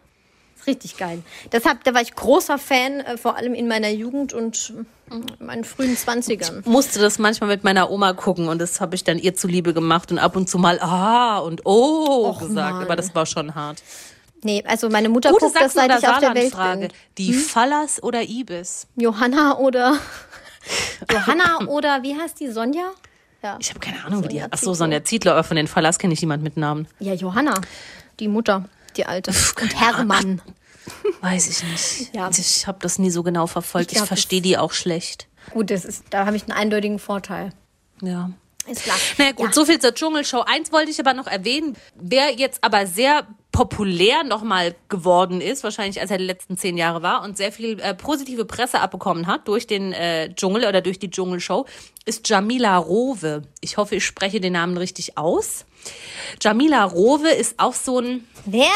Richtig 0.67 0.97
geil. 0.97 1.21
Deshalb, 1.51 1.83
da 1.83 1.93
war 1.93 2.01
ich 2.01 2.13
großer 2.15 2.57
Fan, 2.57 2.99
äh, 3.01 3.17
vor 3.17 3.35
allem 3.35 3.53
in 3.53 3.67
meiner 3.67 3.89
Jugend 3.89 4.33
und 4.33 4.73
äh, 5.11 5.13
in 5.15 5.45
meinen 5.45 5.63
frühen 5.63 5.97
Zwanzigern. 5.97 6.63
Musste 6.65 6.99
das 6.99 7.19
manchmal 7.19 7.49
mit 7.49 7.63
meiner 7.63 7.89
Oma 7.91 8.13
gucken 8.13 8.47
und 8.47 8.59
das 8.59 8.79
habe 8.81 8.95
ich 8.95 9.03
dann 9.03 9.17
ihr 9.19 9.35
zuliebe 9.35 9.73
gemacht 9.73 10.11
und 10.11 10.19
ab 10.19 10.35
und 10.35 10.49
zu 10.49 10.57
mal 10.57 10.79
ah 10.79 11.39
und 11.39 11.61
oh 11.65 12.27
Och, 12.29 12.39
gesagt, 12.39 12.73
Mann. 12.75 12.83
aber 12.83 12.95
das 12.95 13.13
war 13.13 13.25
schon 13.25 13.55
hart. 13.55 13.83
Nee, 14.45 14.63
also 14.67 14.89
meine 14.89 15.07
Mutter 15.09 15.29
Gute 15.31 15.45
guckt 15.45 15.55
das, 15.55 15.73
Sachsen- 15.73 15.89
seit 15.89 15.89
oder 15.89 15.99
ich 15.99 16.07
auf 16.07 16.19
der 16.19 16.35
Welt 16.35 16.51
Saarlandfrage. 16.51 16.79
bin. 16.79 16.89
Hm? 16.89 16.95
Die 17.17 17.33
Fallas 17.33 18.03
oder 18.03 18.23
Ibis? 18.23 18.87
Johanna 18.95 19.57
oder 19.57 19.97
Johanna 21.11 21.65
oder 21.67 22.03
wie 22.03 22.15
heißt 22.19 22.39
die 22.39 22.49
Sonja? 22.49 22.91
Ja. 23.41 23.57
Ich 23.59 23.69
habe 23.69 23.79
keine 23.79 24.03
Ahnung, 24.05 24.23
wie 24.23 24.27
die 24.29 24.35
Sonja 24.35 24.47
Ach 24.51 24.57
so, 24.57 24.61
Zietlow. 24.71 24.73
Sonja 24.75 25.03
Zietlow, 25.03 25.31
aber 25.31 25.43
von 25.43 25.57
den 25.57 25.67
Fallas 25.67 25.99
kenne 25.99 26.13
ich 26.13 26.21
niemand 26.21 26.43
mit 26.43 26.57
Namen. 26.57 26.87
Ja, 26.99 27.13
Johanna, 27.13 27.59
die 28.19 28.27
Mutter, 28.27 28.65
die 28.93 29.05
alte. 29.05 29.31
Und 29.61 29.79
Hermann. 29.79 30.41
Weiß 31.21 31.47
ich 31.49 31.63
nicht. 31.63 32.13
Ja. 32.15 32.29
Ich 32.35 32.67
habe 32.67 32.79
das 32.81 32.99
nie 32.99 33.09
so 33.09 33.23
genau 33.23 33.47
verfolgt. 33.47 33.91
Ich 33.91 33.99
Ich, 33.99 34.03
verstehe 34.05 34.41
die 34.41 34.57
auch 34.57 34.73
schlecht. 34.73 35.27
Gut, 35.51 35.71
das 35.71 35.85
ist, 35.85 36.03
da 36.09 36.25
habe 36.25 36.35
ich 36.35 36.43
einen 36.43 36.51
eindeutigen 36.51 36.99
Vorteil. 36.99 37.53
Ja. 38.01 38.31
Ist 38.65 38.83
klar. 38.83 38.95
Na 39.17 39.31
gut, 39.31 39.47
Ja. 39.47 39.53
so 39.53 39.65
viel 39.65 39.79
zur 39.79 39.93
Dschungelshow. 39.93 40.41
Eins 40.41 40.71
wollte 40.71 40.91
ich 40.91 40.99
aber 40.99 41.13
noch 41.13 41.27
erwähnen, 41.27 41.75
wer 41.95 42.31
jetzt 42.33 42.63
aber 42.63 42.85
sehr 42.87 43.27
populär 43.53 44.23
nochmal 44.23 44.75
geworden 44.89 45.39
ist, 45.39 45.63
wahrscheinlich 45.63 46.01
als 46.01 46.11
er 46.11 46.17
die 46.17 46.25
letzten 46.25 46.57
zehn 46.57 46.75
Jahre 46.75 47.03
war 47.03 47.23
und 47.23 47.37
sehr 47.37 47.51
viel 47.51 47.79
äh, 47.79 47.93
positive 47.93 48.45
Presse 48.45 48.81
abbekommen 48.81 49.27
hat 49.27 49.47
durch 49.47 49.67
den 49.67 49.93
äh, 49.93 50.33
Dschungel 50.33 50.65
oder 50.65 50.81
durch 50.81 50.99
die 50.99 51.09
Dschungelshow, 51.09 51.65
ist 52.03 52.27
Jamila 52.27 52.77
Rowe. 52.77 53.43
Ich 53.61 53.77
hoffe, 53.77 53.95
ich 53.95 54.05
spreche 54.05 54.41
den 54.41 54.53
Namen 54.53 54.75
richtig 54.75 55.17
aus. 55.19 55.65
Jamila 56.41 56.83
Rowe 56.83 57.29
ist 57.29 57.59
auch 57.59 57.75
so 57.75 57.99
ein 57.99 58.27
Wer? 58.45 58.71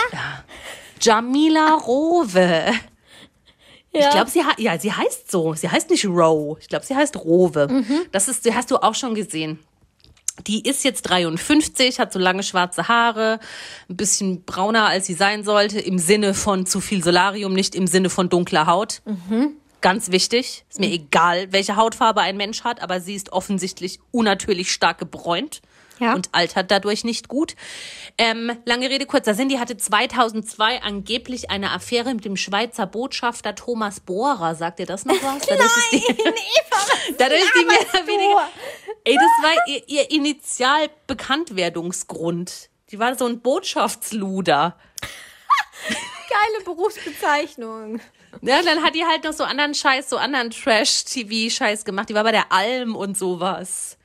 Jamila 1.02 1.74
Rowe. 1.74 2.72
Ja. 3.94 4.00
Ich 4.00 4.10
glaube, 4.12 4.30
sie, 4.30 4.44
ja, 4.60 4.78
sie 4.78 4.94
heißt 4.94 5.32
so. 5.32 5.56
Sie 5.56 5.70
heißt 5.70 5.90
nicht 5.90 6.06
Rowe. 6.06 6.60
Ich 6.62 6.68
glaube, 6.68 6.86
sie 6.86 6.96
heißt 6.96 7.18
Rowe. 7.18 7.68
Mhm. 7.68 8.02
Das 8.12 8.28
ist, 8.28 8.46
die 8.46 8.54
hast 8.54 8.70
du 8.70 8.78
auch 8.78 8.94
schon 8.94 9.16
gesehen. 9.16 9.58
Die 10.46 10.62
ist 10.68 10.84
jetzt 10.84 11.04
53, 11.04 12.00
hat 12.00 12.14
so 12.14 12.20
lange 12.20 12.44
schwarze 12.44 12.88
Haare, 12.88 13.40
ein 13.90 13.98
bisschen 13.98 14.44
brauner, 14.44 14.86
als 14.88 15.08
sie 15.08 15.16
sein 15.16 15.44
sollte, 15.44 15.80
im 15.80 15.98
Sinne 15.98 16.34
von 16.34 16.66
zu 16.66 16.80
viel 16.80 17.04
Solarium, 17.04 17.54
nicht 17.54 17.74
im 17.74 17.88
Sinne 17.88 18.10
von 18.10 18.30
dunkler 18.30 18.68
Haut. 18.68 19.02
Mhm. 19.06 19.54
Ganz 19.82 20.12
wichtig. 20.12 20.66
Ist 20.70 20.80
mir 20.80 20.92
egal, 20.92 21.52
welche 21.52 21.76
Hautfarbe 21.76 22.22
ein 22.22 22.38
Mensch 22.38 22.64
hat, 22.64 22.82
aber 22.82 23.00
sie 23.00 23.16
ist 23.16 23.32
offensichtlich 23.32 24.00
unnatürlich 24.12 24.72
stark 24.72 24.98
gebräunt 24.98 25.62
Ja. 26.00 26.14
und 26.14 26.30
altert 26.32 26.72
dadurch 26.72 27.04
nicht 27.04 27.28
gut. 27.28 27.56
Ähm, 28.18 28.58
lange 28.66 28.90
Rede, 28.90 29.06
kurzer 29.06 29.34
Sinn. 29.34 29.50
Die 29.50 29.60
hatte 29.60 29.76
2002 29.78 30.82
angeblich 30.82 31.50
eine 31.50 31.72
Affäre 31.72 32.14
mit 32.14 32.24
dem 32.26 32.38
Schweizer 32.38 32.86
Botschafter 32.86 33.56
Thomas 33.56 34.00
Bohrer. 34.00 34.56
Sagt 34.56 34.80
ihr 34.80 34.86
das 34.86 35.04
noch 35.06 35.16
was? 35.16 35.46
Dadurch 35.48 35.78
ist 35.78 35.92
die, 35.92 35.98
Eva, 35.98 36.78
dadurch 37.18 37.42
ist 37.42 37.54
die 37.60 37.66
mehr 37.66 37.80
oder 37.94 38.08
weniger 38.08 38.48
Ey, 39.04 39.16
das 39.16 39.24
war 39.42 39.68
ihr, 39.68 39.84
ihr 39.88 40.12
Initial-Bekanntwerdungsgrund. 40.12 42.70
Die 42.92 43.00
war 43.00 43.18
so 43.18 43.26
ein 43.26 43.40
Botschaftsluder. 43.40 44.78
Geile 45.88 46.64
Berufsbezeichnung. 46.66 48.02
Ja, 48.42 48.62
dann 48.62 48.84
hat 48.84 48.96
die 48.96 49.06
halt 49.06 49.24
noch 49.24 49.32
so 49.32 49.46
anderen 49.46 49.74
Scheiß, 49.74 50.10
so 50.10 50.18
anderen 50.18 50.52
Trash-TV-Scheiß 50.52 51.86
gemacht. 51.86 52.10
Die 52.10 52.16
war 52.16 52.26
bei 52.26 52.34
der 52.34 52.52
Alm 52.52 52.98
und 52.98 53.18
sowas. 53.18 53.97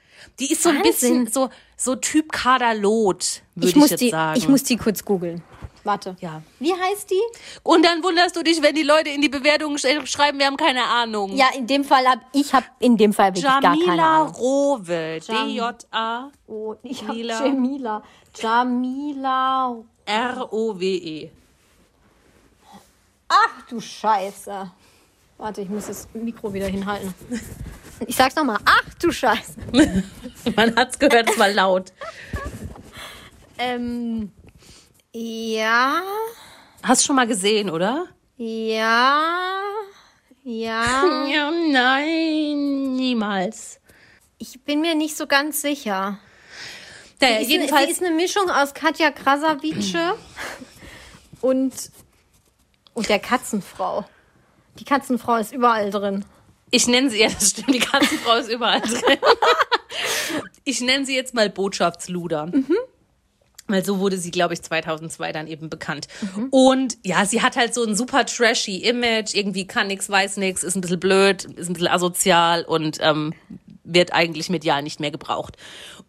Die 0.42 0.52
ist 0.52 0.62
so 0.62 0.70
ein 0.70 0.76
Wahnsinn. 0.76 1.24
bisschen 1.24 1.26
so, 1.32 1.50
so 1.76 1.94
Typ 1.96 2.32
Kaderlot, 2.32 3.42
würde 3.54 3.68
Ich 3.68 3.70
ich, 3.70 3.76
muss, 3.76 3.90
jetzt 3.90 4.00
die, 4.00 4.10
sagen. 4.10 4.36
ich 4.38 4.48
muss 4.48 4.64
die 4.64 4.76
kurz 4.76 5.04
googeln. 5.04 5.42
Warte. 5.84 6.16
ja. 6.20 6.42
Wie 6.60 6.72
heißt 6.72 7.10
die? 7.10 7.20
Und 7.64 7.84
dann 7.84 8.02
wunderst 8.04 8.36
du 8.36 8.42
dich, 8.44 8.62
wenn 8.62 8.74
die 8.74 8.82
Leute 8.84 9.10
in 9.10 9.20
die 9.20 9.28
Bewertungen 9.28 9.76
sch- 9.78 10.06
schreiben, 10.06 10.38
wir 10.38 10.46
haben 10.46 10.56
keine 10.56 10.84
Ahnung. 10.84 11.34
Ja, 11.36 11.46
in 11.56 11.66
dem 11.66 11.82
Fall 11.84 12.06
hab 12.06 12.20
ich 12.32 12.52
hab 12.54 12.64
in 12.78 12.96
dem 12.96 13.12
Fall 13.12 13.28
wirklich 13.30 13.44
gar 13.44 13.60
keine 13.60 13.76
Jamila 13.84 14.20
Ahnung. 14.22 14.34
Rowe. 14.34 15.18
Jam- 15.26 15.48
D-J-A. 15.48 16.30
Oh, 16.46 16.74
ich 16.84 17.02
hab 17.06 17.14
Mila. 17.14 17.44
Jamila. 17.46 18.02
Jamila. 18.40 19.76
R-O-W-E. 20.06 21.30
Ach 23.28 23.62
du 23.68 23.80
Scheiße. 23.80 24.70
Warte, 25.38 25.62
ich 25.62 25.68
muss 25.68 25.86
das 25.86 26.06
Mikro 26.14 26.52
wieder 26.52 26.66
hinhalten. 26.66 27.12
Ich 28.06 28.16
sag's 28.16 28.34
nochmal. 28.36 28.58
Ach 28.64 28.94
du 29.00 29.10
Scheiße. 29.12 29.54
Man 30.56 30.74
hat's 30.76 30.98
gehört, 30.98 31.30
es 31.30 31.38
war 31.38 31.48
laut. 31.50 31.92
Ähm, 33.58 34.32
ja, 35.12 36.02
Hast 36.82 37.04
schon 37.04 37.16
mal 37.16 37.26
gesehen, 37.26 37.70
oder? 37.70 38.06
ja, 38.36 39.22
ja. 40.42 40.84
Ja, 41.32 41.50
nein, 41.50 42.94
niemals. 42.96 43.78
Ich 44.38 44.60
bin 44.64 44.80
mir 44.80 44.94
nicht 44.96 45.16
so 45.16 45.26
ganz 45.28 45.62
sicher. 45.62 46.18
Naja, 47.20 47.36
Die 47.38 47.42
ist, 47.44 47.50
jedenfalls. 47.50 47.76
eine, 47.82 47.86
die 47.86 47.92
ist 47.92 48.02
eine 48.02 48.14
Mischung 48.16 48.50
aus 48.50 48.74
Katja 48.74 49.12
Krasavice 49.12 49.94
und, 51.40 51.72
und 52.94 53.08
der 53.08 53.20
Katzenfrau. 53.20 54.04
Die 54.80 54.84
Katzenfrau 54.84 55.36
ist 55.36 55.52
überall 55.52 55.90
drin. 55.90 56.24
Ich 56.72 56.88
nenne 56.88 57.10
sie, 57.10 57.20
ja, 57.20 57.28
das 57.28 57.50
stimmt, 57.50 57.72
die 57.72 57.78
Katzenfrau 57.78 58.36
ist 58.36 58.50
überall 58.50 58.80
drin. 58.80 59.00
Ich 60.64 60.80
nenne 60.80 61.04
sie 61.04 61.14
jetzt 61.14 61.34
mal 61.34 61.50
Botschaftsluder. 61.50 62.50
Weil 63.66 63.84
so 63.84 63.98
wurde 63.98 64.16
sie, 64.16 64.30
glaube 64.30 64.54
ich, 64.54 64.62
2002 64.62 65.32
dann 65.32 65.48
eben 65.48 65.68
bekannt. 65.68 66.06
Und 66.50 66.96
ja, 67.04 67.26
sie 67.26 67.42
hat 67.42 67.56
halt 67.56 67.74
so 67.74 67.84
ein 67.84 67.96
super 67.96 68.24
trashy 68.24 68.76
Image. 68.76 69.34
Irgendwie 69.34 69.66
kann 69.66 69.88
nix, 69.88 70.08
weiß 70.08 70.36
nix, 70.36 70.62
ist 70.62 70.76
ein 70.76 70.80
bisschen 70.80 71.00
blöd, 71.00 71.44
ist 71.44 71.68
ein 71.68 71.72
bisschen 71.74 71.88
asozial 71.88 72.64
und 72.64 72.98
ähm, 73.00 73.34
wird 73.84 74.12
eigentlich 74.12 74.48
medial 74.50 74.82
nicht 74.82 75.00
mehr 75.00 75.10
gebraucht. 75.10 75.56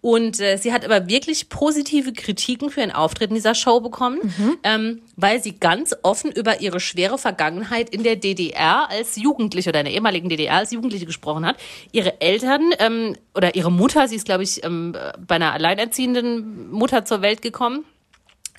Und 0.04 0.42
äh, 0.42 0.58
sie 0.58 0.74
hat 0.74 0.84
aber 0.84 1.08
wirklich 1.08 1.48
positive 1.48 2.12
Kritiken 2.12 2.70
für 2.70 2.82
ihren 2.82 2.92
Auftritt 2.92 3.30
in 3.30 3.36
dieser 3.36 3.56
Show 3.56 3.80
bekommen, 3.80 4.20
ähm, 4.64 5.02
weil 5.16 5.42
sie 5.42 5.54
ganz 5.54 5.96
offen 6.04 6.30
über 6.30 6.60
ihre 6.60 6.82
schwere 6.82 7.18
Vergangenheit 7.18 7.90
in 7.90 8.04
der 8.04 8.18
DDR 8.18 8.90
als 8.90 9.16
Jugendliche 9.16 9.70
oder 9.70 9.80
in 9.80 9.86
der 9.86 9.94
ehemaligen 9.94 10.28
DDR 10.28 10.56
als 10.56 10.72
Jugendliche 10.72 11.06
gesprochen 11.06 11.46
hat. 11.46 11.56
Ihre 11.94 12.20
Eltern 12.20 12.74
ähm, 12.80 13.16
oder 13.34 13.56
ihre 13.56 13.72
Mutter, 13.72 14.10
sie 14.10 14.18
ist, 14.18 14.26
glaube 14.26 14.44
ich, 14.44 14.62
ähm, 14.66 14.94
bei 15.26 15.36
einer 15.36 15.54
alleinerziehenden 15.54 16.70
Mutter 16.70 17.06
zur 17.06 17.22
Welt 17.22 17.42
gekommen 17.42 17.86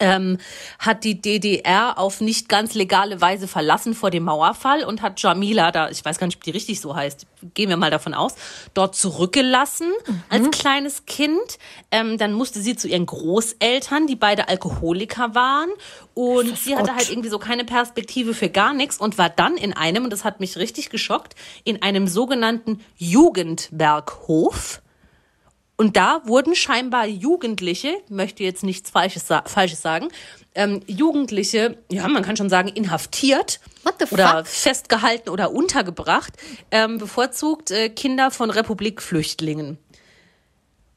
ähm, 0.00 0.38
hat 0.78 1.04
die 1.04 1.20
DDR 1.20 1.98
auf 1.98 2.20
nicht 2.20 2.48
ganz 2.48 2.74
legale 2.74 3.20
Weise 3.20 3.48
verlassen 3.48 3.94
vor 3.94 4.10
dem 4.10 4.24
Mauerfall 4.24 4.84
und 4.84 5.02
hat 5.02 5.20
Jamila, 5.20 5.70
da 5.70 5.90
ich 5.90 6.04
weiß 6.04 6.18
gar 6.18 6.26
nicht, 6.26 6.36
ob 6.36 6.44
die 6.44 6.50
richtig 6.50 6.80
so 6.80 6.94
heißt, 6.96 7.26
gehen 7.54 7.68
wir 7.68 7.76
mal 7.76 7.90
davon 7.90 8.14
aus, 8.14 8.34
dort 8.74 8.96
zurückgelassen 8.96 9.92
als 10.28 10.50
kleines 10.50 11.06
Kind. 11.06 11.58
Ähm, 11.90 12.18
dann 12.18 12.32
musste 12.32 12.60
sie 12.60 12.76
zu 12.76 12.88
ihren 12.88 13.06
Großeltern, 13.06 14.06
die 14.06 14.16
beide 14.16 14.48
Alkoholiker 14.48 15.34
waren. 15.34 15.70
Und 16.14 16.56
sie 16.58 16.76
hatte 16.76 16.88
Gott. 16.88 16.96
halt 16.96 17.10
irgendwie 17.10 17.28
so 17.28 17.38
keine 17.38 17.64
Perspektive 17.64 18.34
für 18.34 18.48
gar 18.48 18.72
nichts 18.72 18.98
und 18.98 19.18
war 19.18 19.30
dann 19.30 19.56
in 19.56 19.72
einem, 19.72 20.04
und 20.04 20.10
das 20.10 20.24
hat 20.24 20.40
mich 20.40 20.56
richtig 20.56 20.90
geschockt, 20.90 21.34
in 21.64 21.82
einem 21.82 22.06
sogenannten 22.06 22.80
Jugendwerkhof. 22.96 24.80
Und 25.76 25.96
da 25.96 26.22
wurden 26.24 26.54
scheinbar 26.54 27.06
Jugendliche, 27.06 27.94
möchte 28.08 28.44
jetzt 28.44 28.62
nichts 28.62 28.90
Falsches, 28.90 29.26
Falsches 29.46 29.82
sagen, 29.82 30.08
ähm, 30.54 30.80
Jugendliche, 30.86 31.78
ja, 31.90 32.06
man 32.06 32.22
kann 32.22 32.36
schon 32.36 32.48
sagen, 32.48 32.68
inhaftiert 32.68 33.60
oder 34.10 34.44
festgehalten 34.44 35.30
oder 35.30 35.50
untergebracht, 35.50 36.34
ähm, 36.70 36.98
bevorzugt 36.98 37.72
äh, 37.72 37.88
Kinder 37.88 38.30
von 38.30 38.50
Republikflüchtlingen. 38.50 39.78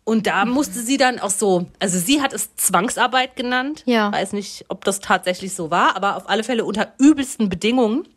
Und 0.04 0.28
da 0.28 0.46
musste 0.46 0.80
sie 0.80 0.96
dann 0.96 1.20
auch 1.20 1.32
so, 1.32 1.66
also 1.80 2.00
sie 2.00 2.22
hat 2.22 2.32
es 2.32 2.56
Zwangsarbeit 2.56 3.36
genannt. 3.36 3.84
Ja. 3.86 4.10
Weiß 4.12 4.32
nicht, 4.32 4.64
ob 4.70 4.86
das 4.86 5.02
tatsächlich 5.02 5.54
so 5.54 5.70
war, 5.70 5.98
aber 5.98 6.16
auf 6.16 6.30
alle 6.30 6.44
Fälle 6.44 6.64
unter 6.64 6.94
übelsten 6.98 7.50
Bedingungen 7.50 8.08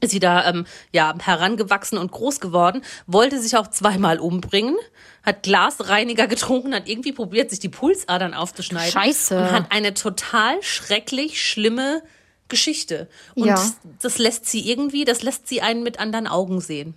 ist 0.00 0.10
sie 0.10 0.20
da 0.20 0.48
ähm, 0.48 0.66
ja 0.92 1.14
herangewachsen 1.20 1.98
und 1.98 2.10
groß 2.12 2.40
geworden, 2.40 2.82
wollte 3.06 3.40
sich 3.40 3.56
auch 3.56 3.68
zweimal 3.68 4.18
umbringen, 4.18 4.76
hat 5.22 5.42
Glasreiniger 5.42 6.26
getrunken, 6.28 6.74
hat 6.74 6.88
irgendwie 6.88 7.12
probiert, 7.12 7.50
sich 7.50 7.58
die 7.60 7.68
Pulsadern 7.68 8.34
aufzuschneiden. 8.34 8.90
Scheiße. 8.92 9.36
Und 9.38 9.52
hat 9.52 9.66
eine 9.72 9.94
total 9.94 10.62
schrecklich 10.62 11.42
schlimme 11.42 12.02
Geschichte. 12.48 13.08
Und 13.34 13.46
Ja. 13.46 13.62
das 14.02 14.18
lässt 14.18 14.46
sie 14.46 14.68
irgendwie, 14.70 15.04
das 15.04 15.22
lässt 15.22 15.48
sie 15.48 15.62
einen 15.62 15.82
mit 15.82 16.00
anderen 16.00 16.26
Augen 16.26 16.60
sehen. 16.60 16.94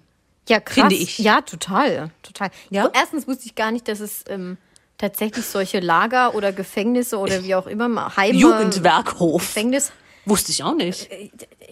Ja, 0.49 0.59
krass. 0.59 0.75
Finde 0.75 0.95
ich. 0.95 1.19
Ja, 1.19 1.41
total. 1.41 2.11
total. 2.21 2.49
Ja? 2.69 2.89
Erstens 2.93 3.27
wusste 3.27 3.45
ich 3.45 3.55
gar 3.55 3.71
nicht, 3.71 3.87
dass 3.87 3.99
es 4.01 4.25
ähm, 4.27 4.57
tatsächlich 4.97 5.45
solche 5.45 5.79
Lager 5.79 6.35
oder 6.35 6.51
Gefängnisse 6.51 7.17
oder 7.17 7.43
wie 7.43 7.55
auch 7.55 7.67
immer, 7.67 8.15
Heime, 8.17 8.37
Jugendwerkhof. 8.37 9.41
Gefängnis. 9.41 9.91
Wusste 10.25 10.51
ich 10.51 10.63
auch 10.63 10.75
nicht. 10.75 11.09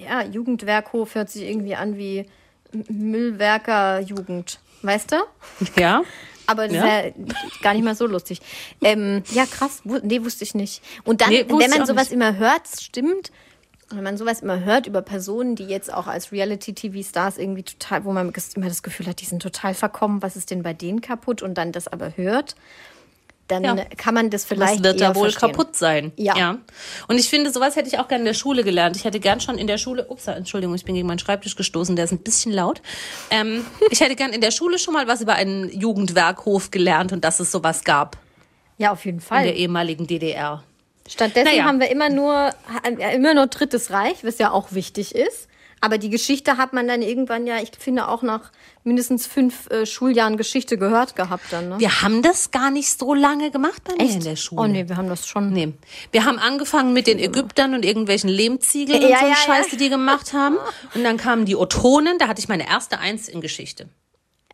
Ja, 0.03 0.23
Jugendwerkhof 0.23 1.15
hört 1.15 1.29
sich 1.29 1.43
irgendwie 1.43 1.75
an 1.75 1.97
wie 1.97 2.25
Müllwerker-Jugend. 2.71 4.59
Weißt 4.81 5.11
du? 5.11 5.15
Ja. 5.79 6.01
Aber 6.47 6.67
das 6.67 6.75
Ja. 6.77 6.99
ist 6.99 7.15
ja 7.17 7.25
gar 7.61 7.73
nicht 7.73 7.83
mal 7.83 7.95
so 7.95 8.07
lustig. 8.07 8.41
Ähm, 8.83 9.23
ja, 9.31 9.45
krass. 9.45 9.81
Nee, 9.83 10.23
wusste 10.23 10.43
ich 10.43 10.55
nicht. 10.55 10.81
Und 11.03 11.21
dann, 11.21 11.29
Nee, 11.29 11.45
wenn 11.47 11.69
man 11.69 11.85
sowas 11.85 12.05
nicht. 12.09 12.13
immer 12.13 12.37
hört, 12.37 12.63
stimmt. 12.79 13.31
Wenn 13.93 14.03
man 14.03 14.17
sowas 14.17 14.41
immer 14.41 14.61
hört 14.63 14.87
über 14.87 15.01
Personen, 15.01 15.55
die 15.55 15.65
jetzt 15.65 15.93
auch 15.93 16.07
als 16.07 16.31
Reality-TV-Stars 16.31 17.37
irgendwie 17.37 17.63
total, 17.63 18.05
wo 18.05 18.11
man 18.13 18.33
immer 18.55 18.67
das 18.67 18.83
Gefühl 18.83 19.05
hat, 19.07 19.19
die 19.21 19.25
sind 19.25 19.41
total 19.41 19.73
verkommen, 19.73 20.21
was 20.21 20.35
ist 20.35 20.49
denn 20.49 20.63
bei 20.63 20.73
denen 20.73 21.01
kaputt 21.01 21.41
und 21.41 21.55
dann 21.55 21.71
das 21.73 21.87
aber 21.89 22.15
hört, 22.15 22.55
dann 23.51 23.63
Ja. 23.63 23.75
kann 23.97 24.13
man 24.15 24.29
das 24.31 24.43
vielleicht 24.45 24.77
Was 24.79 24.83
wird 24.83 24.99
da 25.01 25.13
wohl 25.15 25.29
verstehen. 25.31 25.51
kaputt 25.51 25.75
sein? 25.75 26.11
Ja. 26.15 26.57
Und 27.07 27.19
ich 27.19 27.29
finde, 27.29 27.51
sowas 27.51 27.75
hätte 27.75 27.87
ich 27.89 27.99
auch 27.99 28.07
gerne 28.07 28.21
in 28.21 28.25
der 28.25 28.33
Schule 28.33 28.63
gelernt. 28.63 28.95
Ich 28.95 29.03
hätte 29.03 29.19
gern 29.19 29.39
schon 29.39 29.57
in 29.59 29.67
der 29.67 29.77
Schule, 29.77 30.07
ups, 30.09 30.25
Entschuldigung, 30.27 30.73
ich 30.75 30.83
bin 30.85 30.95
gegen 30.95 31.07
meinen 31.07 31.19
Schreibtisch 31.19 31.55
gestoßen, 31.55 31.95
der 31.95 32.05
ist 32.05 32.11
ein 32.11 32.19
bisschen 32.23 32.51
laut. 32.51 32.81
Ähm, 33.29 33.65
ich 33.91 33.99
hätte 34.01 34.15
gern 34.15 34.33
in 34.33 34.41
der 34.41 34.51
Schule 34.51 34.79
schon 34.79 34.93
mal 34.95 35.07
was 35.07 35.21
über 35.21 35.33
einen 35.35 35.69
Jugendwerkhof 35.71 36.71
gelernt 36.71 37.11
und 37.13 37.23
dass 37.23 37.39
es 37.39 37.51
sowas 37.51 37.83
gab 37.83 38.17
Ja, 38.77 38.91
auf 38.91 39.05
jeden 39.05 39.17
in 39.19 39.21
Fall. 39.21 39.43
der 39.43 39.55
ehemaligen 39.55 40.07
DDR. 40.07 40.63
Stattdessen 41.09 41.49
Naja. 41.49 41.65
haben 41.65 41.79
wir 41.79 41.89
immer 41.91 42.09
nur, 42.09 42.51
ja, 42.99 43.09
immer 43.09 43.33
nur 43.33 43.47
Drittes 43.47 43.91
Reich, 43.91 44.23
was 44.23 44.37
ja 44.37 44.51
auch 44.51 44.71
wichtig 44.71 45.13
ist. 45.13 45.47
Aber 45.81 45.97
die 45.97 46.11
Geschichte 46.11 46.57
hat 46.57 46.73
man 46.73 46.87
dann 46.87 47.01
irgendwann 47.01 47.47
ja, 47.47 47.57
ich 47.57 47.71
finde, 47.77 48.07
auch 48.07 48.21
nach 48.21 48.51
mindestens 48.83 49.25
fünf 49.25 49.69
äh, 49.71 49.87
Schuljahren 49.87 50.37
Geschichte 50.37 50.77
gehört 50.77 51.15
gehabt 51.15 51.45
dann. 51.51 51.69
Ne? 51.69 51.79
Wir 51.79 52.03
haben 52.03 52.21
das 52.21 52.51
gar 52.51 52.69
nicht 52.69 52.97
so 52.97 53.15
lange 53.15 53.49
gemacht 53.49 53.83
bei 53.83 53.95
mir 53.95 54.11
in 54.11 54.23
der 54.23 54.35
Schule. 54.35 54.61
Oh 54.61 54.67
nee, 54.67 54.87
wir 54.87 54.95
haben 54.95 55.09
das 55.09 55.27
schon. 55.27 55.51
Nee. 55.51 55.73
Wir 56.11 56.25
haben 56.25 56.37
angefangen 56.37 56.93
mit 56.93 57.07
den 57.07 57.17
Ägyptern 57.17 57.73
und 57.73 57.83
irgendwelchen 57.83 58.29
Lehmziegeln 58.29 59.03
und 59.03 59.09
Ja, 59.09 59.17
so 59.17 59.25
einen 59.25 59.33
ja, 59.33 59.37
Scheiß, 59.37 59.65
ja. 59.65 59.71
die 59.71 59.77
die 59.77 59.89
gemacht 59.89 60.33
haben. 60.33 60.57
Und 60.93 61.03
dann 61.03 61.17
kamen 61.17 61.45
die 61.45 61.55
Ottonen, 61.55 62.19
da 62.19 62.27
hatte 62.27 62.39
ich 62.39 62.47
meine 62.47 62.67
erste 62.67 62.99
Eins 62.99 63.27
in 63.27 63.41
Geschichte. 63.41 63.89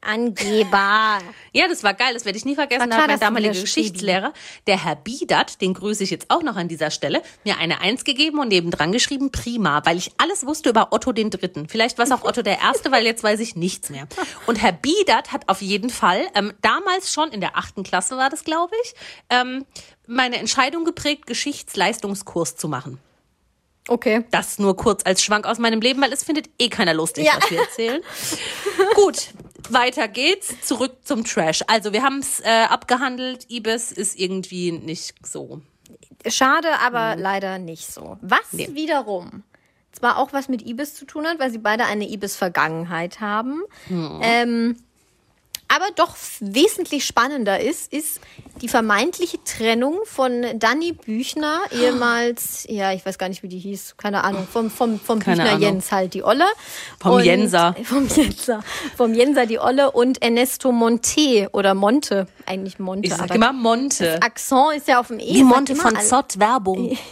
Angeber. 0.08 1.20
Ja, 1.54 1.68
das 1.68 1.82
war 1.82 1.96
geil, 1.96 2.14
das 2.14 2.24
werde 2.24 2.38
ich 2.38 2.46
nie 2.46 2.54
vergessen. 2.54 2.82
War 2.82 2.88
Da 2.88 2.96
klar, 2.98 3.02
hat 3.04 3.10
mein 3.10 3.20
damaliger 3.20 3.60
Geschichtslehrer, 3.60 4.32
der 4.68 4.84
Herr 4.86 4.96
Biedert, 4.96 5.60
den 5.60 5.74
grüße 5.74 6.04
ich 6.04 6.12
jetzt 6.12 6.28
auch 6.30 6.44
noch 6.44 6.56
an 6.56 6.68
dieser 6.68 6.92
Stelle, 6.92 7.24
mir 7.46 7.58
eine 7.58 7.82
Eins 7.82 8.04
gegeben 8.04 8.38
und 8.38 8.50
nebendran 8.50 8.92
geschrieben, 8.92 9.32
prima, 9.32 9.82
weil 9.84 9.98
ich 9.98 10.12
alles 10.20 10.46
wusste 10.46 10.70
über 10.70 10.90
Otto 10.92 11.14
den 11.14 11.32
Dritten. 11.32 11.68
Vielleicht 11.68 11.98
war 11.98 12.06
es 12.06 12.12
auch 12.12 12.24
Otto 12.24 12.44
der 12.44 12.60
Erste, 12.60 12.92
weil 12.92 13.06
jetzt 13.06 13.24
weiß 13.24 13.40
ich 13.40 13.56
nichts 13.56 13.90
mehr. 13.90 14.08
Und 14.46 14.62
Herr 14.62 14.72
Biedert 14.72 15.32
hat 15.32 15.50
auf 15.50 15.64
jeden 15.64 15.90
Fall, 15.90 16.28
ähm, 16.36 16.54
damals 16.62 17.12
schon, 17.12 17.32
in 17.32 17.42
der 17.42 17.58
achten 17.58 17.82
Klasse 17.82 18.18
war 18.18 18.30
das, 18.30 18.44
glaube 18.44 18.76
ich, 18.84 18.94
ähm, 19.32 19.66
meine 20.06 20.38
Entscheidung 20.38 20.86
geprägt, 20.86 21.26
Geschichtsleistungskurs 21.26 22.56
zu 22.56 22.68
machen. 22.68 23.00
Okay. 23.90 24.26
Das 24.32 24.60
nur 24.60 24.76
kurz 24.76 25.06
als 25.06 25.24
Schwank 25.24 25.46
aus 25.48 25.60
meinem 25.60 25.80
Leben, 25.80 26.02
weil 26.02 26.12
es 26.12 26.24
findet 26.24 26.50
eh 26.60 26.68
keiner 26.68 26.94
lustig, 26.94 27.26
Ja. 27.26 27.38
was 27.40 27.50
wir 27.50 27.62
erzählen. 27.62 28.02
Gut, 28.96 29.30
weiter 29.74 30.08
geht's. 30.08 30.56
Zurück 30.62 30.98
zum 31.04 31.24
Trash. 31.24 31.64
Also 31.68 31.94
wir 31.94 32.04
haben 32.04 32.20
es 32.20 32.40
äh, 32.40 32.66
abgehandelt. 32.70 33.50
Ibis 33.50 33.92
ist 33.92 34.20
irgendwie 34.20 34.72
nicht 34.72 35.16
so. 35.26 35.62
Schade, 36.28 36.68
aber 36.80 37.16
leider 37.16 37.60
nicht 37.60 37.92
so. 37.92 38.18
Was 38.22 38.52
wiederum 38.52 39.44
zwar 39.98 40.18
auch 40.18 40.34
was 40.34 40.48
mit 40.48 40.66
Ibis 40.66 40.94
zu 40.94 41.06
tun 41.06 41.26
hat, 41.26 41.40
weil 41.40 41.52
sie 41.52 41.58
beide 41.58 41.86
eine 41.86 42.08
Ibis-Vergangenheit 42.08 43.20
haben. 43.20 43.64
Ähm, 44.22 44.78
Aber 45.70 45.86
doch 45.96 46.16
wesentlich 46.40 47.06
spannender 47.06 47.60
ist, 47.60 47.92
ist 47.92 48.22
die 48.62 48.68
vermeintliche 48.70 49.38
Trennung 49.44 50.00
von 50.06 50.46
Dani 50.60 50.94
Büchner, 50.94 51.60
ehemals, 51.72 52.66
ja, 52.70 52.94
ich 52.94 53.06
weiß 53.06 53.18
gar 53.18 53.28
nicht, 53.30 53.44
wie 53.44 53.48
die 53.50 53.60
hieß, 53.60 53.96
keine 53.98 54.24
Ahnung, 54.24 54.48
vom, 54.52 54.72
vom, 54.72 55.00
vom 55.00 55.20
Keine 55.20 55.38
Büchner 55.38 55.50
Ahnung. 55.52 55.62
Jens 55.62 55.92
halt, 55.92 56.14
die 56.14 56.24
Olle. 56.24 56.46
Vom 57.02 57.14
Und- 57.14 57.26
Jenser. 57.26 57.76
Vom 57.84 58.08
Jenser. 58.08 58.64
Vom 58.96 59.14
Jenser, 59.14 59.46
die 59.46 59.60
Olle 59.60 59.92
und 59.92 60.22
Ernesto 60.22 60.72
Monte 60.72 61.50
oder 61.52 61.74
Monte, 61.74 62.28
eigentlich 62.46 62.80
Monte. 62.80 63.08
Ich 63.08 63.14
sag 63.14 63.24
aber 63.26 63.36
immer 63.36 63.54
Monte. 63.54 64.22
Akzent 64.22 64.78
ist 64.78 64.88
ja 64.88 65.00
auf 65.00 65.08
dem 65.08 65.20
E. 65.20 65.34
Die 65.34 65.44
Monte 65.44 65.76
von 65.76 66.00
Zott 66.00 66.40
Werbung. 66.40 66.98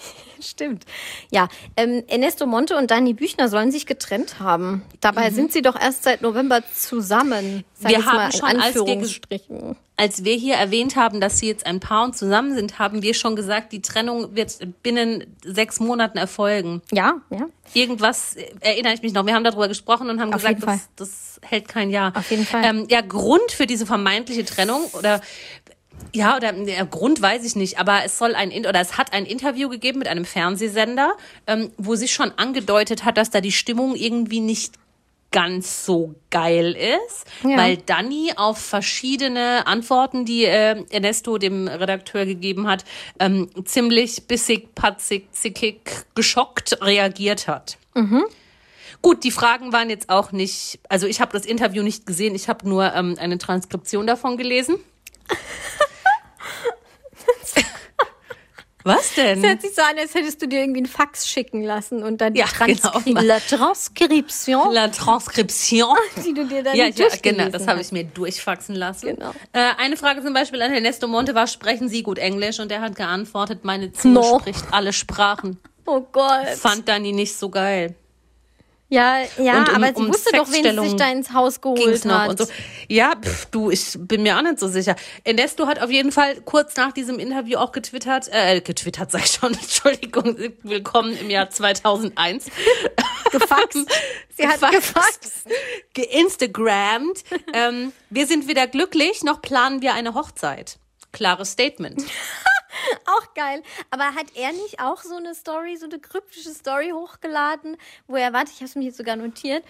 Stimmt. 0.46 0.86
Ja, 1.32 1.48
ähm, 1.76 2.04
Ernesto 2.08 2.46
Monte 2.46 2.78
und 2.78 2.92
Dani 2.92 3.14
Büchner 3.14 3.50
sollen 3.50 3.72
sich 3.72 3.86
getrennt 3.86 4.40
haben. 4.40 4.84
Dabei 5.02 5.32
sind 5.32 5.52
sie 5.52 5.62
doch 5.62 5.80
erst 5.80 6.04
seit 6.04 6.22
November 6.22 6.62
zusammen. 6.74 7.64
Sag 7.74 7.92
Mhm. 7.92 7.96
Wir 7.96 8.06
haben 8.06 8.16
mal 8.16 8.32
schon, 8.32 8.44
als 8.44 8.76
wir 8.76 8.82
Anführungsstrichen. 8.82 9.76
Als 9.98 10.26
wir 10.26 10.36
hier 10.36 10.56
erwähnt 10.56 10.98
haben, 10.98 11.22
dass 11.22 11.40
sie 11.40 11.48
jetzt 11.48 11.66
ein 11.66 11.80
Paar 11.80 12.04
und 12.04 12.18
zusammen 12.18 12.54
sind, 12.54 12.80
haben 12.80 13.02
wir 13.02 13.14
schon 13.14 13.38
gesagt, 13.38 13.72
die 13.72 13.82
Trennung 13.82 14.36
wird 14.36 14.58
binnen 14.84 15.26
sechs 15.44 15.80
Monaten 15.80 16.18
erfolgen. 16.18 16.82
Ja, 16.92 17.22
ja. 17.30 17.48
Irgendwas 17.74 18.36
äh, 18.36 18.46
erinnere 18.60 18.94
ich 18.94 19.02
mich 19.02 19.14
noch. 19.14 19.26
Wir 19.26 19.34
haben 19.34 19.46
darüber 19.46 19.70
gesprochen 19.70 20.10
und 20.10 20.20
haben 20.20 20.34
Auf 20.34 20.42
gesagt, 20.42 20.64
das, 20.64 20.90
das 20.98 21.40
hält 21.42 21.70
kein 21.70 21.90
Jahr. 21.90 22.12
Auf 22.16 22.30
jeden 22.30 22.46
Fall. 22.46 22.64
Ähm, 22.66 22.88
ja, 22.90 23.02
Grund 23.02 23.52
für 23.52 23.68
diese 23.68 23.86
vermeintliche 23.86 24.44
Trennung 24.44 24.82
oder 24.94 25.22
ja, 26.14 26.38
oder 26.38 26.54
ja, 26.54 26.84
Grund 26.86 27.22
weiß 27.22 27.44
ich 27.46 27.56
nicht, 27.56 27.78
aber 27.80 28.04
es 28.06 28.18
soll 28.18 28.36
ein 28.36 28.52
In- 28.52 28.66
oder 28.66 28.80
es 28.80 28.98
hat 28.98 29.14
ein 29.14 29.26
Interview 29.26 29.70
gegeben 29.70 30.00
mit 30.00 30.08
einem 30.08 30.26
Fernsehsender, 30.26 31.14
ähm, 31.48 31.72
wo 31.78 31.96
sie 31.96 32.08
schon 32.08 32.32
angedeutet 32.38 33.04
hat, 33.06 33.18
dass 33.18 33.30
da 33.30 33.42
die 33.42 33.52
Stimmung 33.52 33.96
irgendwie 33.96 34.40
nicht 34.40 34.76
ganz 35.32 35.86
so 35.86 36.16
geil 36.30 36.78
ist, 36.78 37.26
Ja. 37.44 37.58
weil 37.58 37.76
Dani 37.76 38.32
auf 38.38 38.58
verschiedene 38.58 39.68
Antworten, 39.68 40.24
die 40.24 40.46
äh, 40.46 40.86
Ernesto 40.90 41.38
dem 41.38 41.68
Redakteur 41.68 42.26
gegeben 42.26 42.68
hat, 42.68 42.86
ähm, 43.20 43.50
ziemlich 43.66 44.28
bissig, 44.28 44.74
patzig, 44.76 45.28
zickig, 45.34 46.06
geschockt 46.16 46.78
reagiert 46.82 47.50
hat. 47.50 47.78
Gut, 49.02 49.24
die 49.26 49.32
Fragen 49.32 49.74
waren 49.74 49.90
jetzt 49.90 50.10
auch 50.10 50.32
nicht, 50.32 50.80
also 50.88 51.06
ich 51.06 51.20
habe 51.20 51.34
das 51.34 51.46
Interview 51.46 51.84
nicht 51.84 52.06
gesehen, 52.06 52.34
ich 52.34 52.48
habe 52.48 52.68
nur 52.68 52.94
ähm, 52.94 53.18
eine 53.20 53.38
Transkription 53.38 54.08
davon 54.08 54.38
gelesen. 54.38 54.78
Was 58.86 59.16
denn? 59.16 59.40
Es 59.40 59.50
hört 59.50 59.62
sich 59.64 59.74
so 59.74 59.82
an, 59.82 59.98
als 59.98 60.14
hättest 60.14 60.44
du 60.44 60.48
dir 60.48 60.60
irgendwie 60.60 60.82
einen 60.82 60.86
Fax 60.86 61.28
schicken 61.28 61.64
lassen 61.64 62.04
und 62.04 62.22
dann 62.22 62.36
die 62.36 62.42
Ja, 62.42 62.46
genau. 62.68 62.92
La 63.24 63.40
Transkription, 63.40 64.72
La 64.72 64.90
Transkription. 64.90 65.98
die 66.24 66.36
du 66.36 66.46
dir 66.46 66.62
dann 66.62 66.76
Ja, 66.76 66.86
ja 66.86 67.08
genau, 67.20 67.50
das 67.50 67.66
habe 67.68 67.82
ich 67.82 67.92
mir 67.92 68.04
durchfaxen 68.04 68.76
lassen. 68.76 69.08
Genau. 69.16 69.32
Äh, 69.54 69.72
eine 69.80 69.98
Frage 69.98 70.24
zum 70.24 70.36
Beispiel 70.36 70.62
an 70.62 70.72
Ernesto 70.72 71.08
Monte 71.08 71.34
war, 71.34 71.48
sprechen 71.48 71.90
Sie 71.90 72.04
gut 72.04 72.20
Englisch? 72.20 72.60
Und 72.60 72.70
der 72.70 72.82
hat 72.82 72.96
geantwortet, 72.96 73.66
meine 73.66 73.92
Zunge 73.92 74.20
No. 74.20 74.38
spricht 74.40 74.66
alle 74.72 74.94
Sprachen. 74.94 75.58
Oh 75.88 76.02
Gott. 76.12 76.48
Fand 76.50 76.88
Dani 76.88 77.12
nicht 77.12 77.36
so 77.36 77.50
geil. 77.50 77.96
Ja, 78.96 79.18
ja, 79.38 79.64
um- 79.64 79.76
aber 79.76 79.88
sie 79.88 79.94
um 79.96 80.08
wusste 80.08 80.30
doch, 80.36 80.50
wen 80.52 80.64
sie 80.64 80.90
sich 80.90 80.96
da 80.96 81.10
ins 81.12 81.34
Haus 81.34 81.60
geholt 81.60 82.06
hat. 82.06 82.30
und 82.30 82.38
so. 82.40 82.48
Ja, 82.88 83.14
pff, 83.22 83.46
du, 83.48 83.70
ich 83.70 83.98
bin 83.98 84.24
mir 84.24 84.38
auch 84.38 84.42
nicht 84.42 84.60
so 84.60 84.68
sicher. 84.68 84.96
Ernesto 85.24 85.68
hat 85.68 85.82
auf 85.82 85.92
jeden 85.92 86.12
Fall 86.12 86.42
kurz 86.42 86.76
nach 86.78 86.94
diesem 86.94 87.20
Interview 87.20 87.58
auch 87.58 87.72
getwittert, 87.72 88.30
äh, 88.32 88.62
getwittert 88.62 89.12
sag 89.12 89.26
ich 89.26 89.32
schon, 89.32 89.54
Entschuldigung, 89.62 90.38
willkommen 90.64 91.18
im 91.18 91.30
Jahr 91.30 91.50
2001. 91.50 92.46
Gefaxt. 93.32 93.78
Sie 94.38 94.48
hat 94.48 94.62
gefaxt. 94.72 95.46
Geinstagrammt. 95.94 97.24
ähm, 97.54 97.92
wir 98.10 98.28
sind 98.28 98.48
weder 98.48 98.68
glücklich, 98.68 99.24
noch 99.24 99.42
planen 99.42 99.82
wir 99.82 99.94
eine 99.94 100.14
Hochzeit. 100.14 100.78
Klares 101.12 101.52
Statement. 101.52 102.04
Auch 103.06 103.34
geil. 103.34 103.62
Aber 103.92 104.04
hat 104.16 104.26
er 104.36 104.52
nicht 104.52 104.80
auch 104.80 105.02
so 105.04 105.16
eine 105.16 105.34
Story, 105.36 105.78
so 105.78 105.86
eine 105.86 106.00
kryptische 106.00 106.50
Story 106.52 106.92
hochgeladen, 106.94 107.78
wo 108.08 108.16
er, 108.16 108.34
warte, 108.34 108.52
ich 108.52 108.58
habe 108.58 108.66
es 108.66 108.76
mir 108.76 108.84
jetzt 108.86 108.98
sogar 108.98 109.16
notiert, 109.16 109.64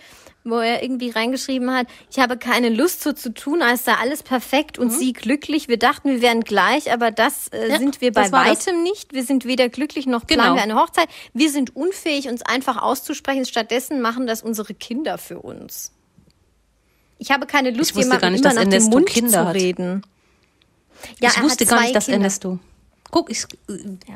wo 0.43 0.57
er 0.59 0.83
irgendwie 0.83 1.09
reingeschrieben 1.09 1.71
hat, 1.73 1.87
ich 2.11 2.19
habe 2.19 2.37
keine 2.37 2.69
Lust 2.69 3.01
so 3.01 3.13
zu 3.13 3.33
tun, 3.33 3.61
als 3.61 3.85
sei 3.85 3.93
alles 3.93 4.23
perfekt 4.23 4.77
und 4.79 4.91
sie 4.91 5.13
glücklich. 5.13 5.67
Wir 5.67 5.77
dachten, 5.79 6.09
wir 6.09 6.21
wären 6.21 6.41
gleich, 6.41 6.91
aber 6.91 7.11
das 7.11 7.47
äh, 7.49 7.65
Mhm. 7.65 7.71
Ja, 7.71 7.77
sind 7.79 8.01
wir 8.01 8.11
bei 8.11 8.31
war 8.31 8.45
das. 8.45 8.67
weitem 8.67 8.83
nicht. 8.83 9.13
Wir 9.13 9.23
sind 9.23 9.45
weder 9.45 9.69
glücklich 9.69 10.05
noch 10.05 10.25
planen 10.25 10.43
Genau. 10.43 10.55
wir 10.55 10.61
eine 10.63 10.75
Hochzeit. 10.75 11.09
Wir 11.33 11.49
sind 11.49 11.75
unfähig, 11.75 12.27
uns 12.29 12.41
einfach 12.43 12.81
auszusprechen. 12.81 13.45
Stattdessen 13.45 14.01
machen 14.01 14.27
das 14.27 14.41
unsere 14.43 14.73
Kinder 14.73 15.17
für 15.17 15.39
uns. 15.39 15.91
Ich 17.17 17.31
habe 17.31 17.45
keine 17.45 17.71
Lust, 17.71 17.91
Ich 17.91 17.95
wusste 17.95 18.07
jemandem 18.15 18.21
gar 18.21 18.29
nicht, 18.31 18.39
immer 18.41 18.49
dass 18.53 18.63
nach 18.65 18.71
dem 18.71 18.83
Mund 18.91 19.07
Kinder 19.07 19.31
zu 19.31 19.45
hat. 19.47 19.55
reden. 19.55 20.01
Ja, 21.19 21.29
ich 21.35 21.41
wusste 21.41 21.65
gar 21.65 21.81
nicht, 21.81 21.95
dass 21.95 22.05
Kinder. 22.05 22.19
Ernesto. 22.19 22.59
Guck, 23.11 23.29
ich, 23.29 23.45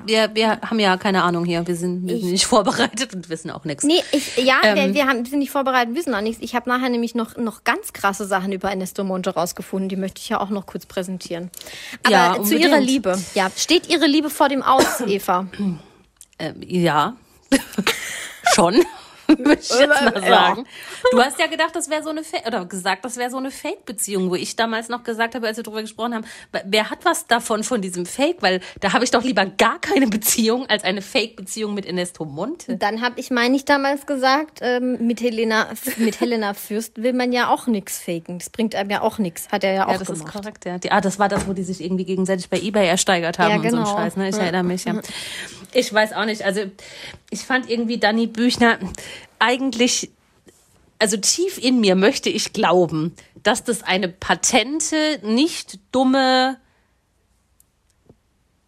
wir, 0.06 0.36
wir 0.36 0.60
haben 0.62 0.80
ja 0.80 0.98
keine 0.98 1.24
Ahnung 1.24 1.46
hier. 1.46 1.66
Wir 1.66 1.76
sind, 1.76 2.08
wir 2.08 2.18
sind 2.20 2.32
nicht 2.32 2.46
vorbereitet 2.48 3.14
und 3.14 3.30
wissen 3.30 3.50
auch 3.52 3.64
nichts. 3.64 3.84
Nee, 3.86 4.02
ich, 4.12 4.38
ja, 4.38 4.56
Ähm, 4.64 4.76
wir, 4.76 4.94
wir 4.94 5.08
haben, 5.08 5.20
wir 5.24 5.30
sind 5.30 5.40
nicht 5.40 5.52
vorbereitet, 5.52 5.96
wissen 5.96 6.14
auch 6.14 6.22
nichts. 6.22 6.42
Ich 6.44 6.54
habe 6.56 6.70
nachher 6.70 6.90
nämlich 6.90 7.16
noch, 7.16 7.38
noch 7.38 7.64
ganz 7.64 7.94
krasse 7.94 8.26
Sachen 8.26 8.52
über 8.52 8.70
Ernesto 8.70 9.04
Monte 9.04 9.30
rausgefunden. 9.34 9.88
Die 9.90 9.96
möchte 9.96 10.20
ich 10.20 10.30
ja 10.30 10.42
auch 10.42 10.50
noch 10.50 10.66
kurz 10.66 10.86
präsentieren. 10.86 11.50
Aber 12.04 12.12
Ja, 12.14 12.34
zu 12.34 12.42
unbedingt. 12.42 12.66
ihrer 12.66 12.80
Liebe. 12.82 13.18
Ja, 13.36 13.50
steht 13.56 13.88
ihre 13.90 14.06
Liebe 14.08 14.30
vor 14.30 14.50
dem 14.50 14.64
Aus, 14.64 15.00
Eva? 15.08 15.48
Ähm, 16.40 16.56
ja. 16.66 17.16
Schon. 18.54 18.84
Würde 19.38 19.60
ich 19.62 19.70
jetzt 19.70 19.88
mal 19.88 20.22
sagen. 20.24 20.66
Du 21.12 21.22
hast 21.22 21.40
ja 21.40 21.48
gedacht, 21.48 21.76
das 21.76 21.90
wäre 21.90 22.04
so 22.04 22.10
eine 22.10 22.24
Fake, 22.24 22.46
oder 22.48 22.66
gesagt, 22.66 23.06
das 23.06 23.18
wäre 23.18 23.30
so 23.30 23.38
eine 23.38 23.52
Fake-Beziehung, 23.52 24.30
wo 24.30 24.36
ich 24.36 24.56
damals 24.56 24.90
noch 24.90 25.04
gesagt 25.04 25.36
habe, 25.36 25.48
als 25.48 25.58
wir 25.58 25.64
darüber 25.64 25.82
gesprochen 25.82 26.16
haben, 26.16 26.26
wer 26.66 26.90
hat 26.90 27.06
was 27.06 27.28
davon 27.28 27.64
von 27.64 27.82
diesem 27.82 28.06
Fake? 28.06 28.38
Weil 28.42 28.60
da 28.82 28.94
habe 28.94 29.04
ich 29.04 29.12
doch 29.12 29.24
lieber 29.24 29.46
gar 29.46 29.80
keine 29.80 30.08
Beziehung 30.08 30.66
als 30.68 30.84
eine 30.84 31.02
Fake-Beziehung 31.02 31.74
mit 31.74 31.86
Ernesto 31.86 32.26
Monte. 32.26 32.78
Dann 32.78 33.02
habe 33.02 33.20
ich, 33.20 33.30
meine 33.32 33.56
ich, 33.56 33.66
damals 33.66 34.06
gesagt, 34.06 34.60
ähm, 34.62 35.06
mit, 35.06 35.22
Helena, 35.22 35.68
mit 35.98 36.20
Helena 36.20 36.54
Fürst 36.54 37.02
will 37.02 37.14
man 37.14 37.32
ja 37.32 37.50
auch 37.50 37.68
nichts 37.68 38.00
faken. 38.00 38.40
Das 38.40 38.50
bringt 38.50 38.76
einem 38.76 38.90
ja 38.90 39.02
auch 39.02 39.18
nichts. 39.20 39.48
Hat 39.52 39.64
er 39.64 39.74
ja 39.74 39.86
auch 39.88 39.92
Ja, 39.92 39.98
das 39.98 40.08
gemacht. 40.08 40.26
ist 40.28 40.34
korrekt, 40.34 40.66
ja. 40.66 40.78
Die, 40.78 40.92
ah, 40.92 41.02
das 41.02 41.20
war 41.20 41.30
das, 41.30 41.48
wo 41.48 41.54
die 41.54 41.64
sich 41.64 41.82
irgendwie 41.84 42.06
gegenseitig 42.06 42.50
bei 42.50 42.60
Ebay 42.60 42.88
ersteigert 42.88 43.40
haben 43.40 43.50
Ja, 43.52 43.56
und 43.58 43.64
so 43.70 43.78
genau. 43.78 43.96
ein 43.96 44.04
Scheiß, 44.06 44.16
ne? 44.18 44.30
Ich 44.30 44.36
Ja. 44.36 44.42
erinnere 44.44 44.64
mich, 44.64 44.86
ja. 44.86 44.96
Ich 45.74 45.94
weiß 45.94 46.14
auch 46.14 46.26
nicht. 46.26 46.44
Also, 46.44 46.62
ich 47.30 47.42
fand 47.42 47.70
irgendwie 47.70 47.98
Dani 48.00 48.26
Büchner 48.28 48.80
eigentlich, 49.40 50.12
also 51.00 51.18
tief 51.18 51.58
in 51.58 51.80
mir 51.80 51.96
möchte 51.96 52.30
ich 52.30 52.54
glauben, 52.54 53.16
dass 53.44 53.64
das 53.64 53.84
eine 53.84 54.10
patente, 54.10 55.20
nicht 55.24 55.80
dumme, 55.92 56.58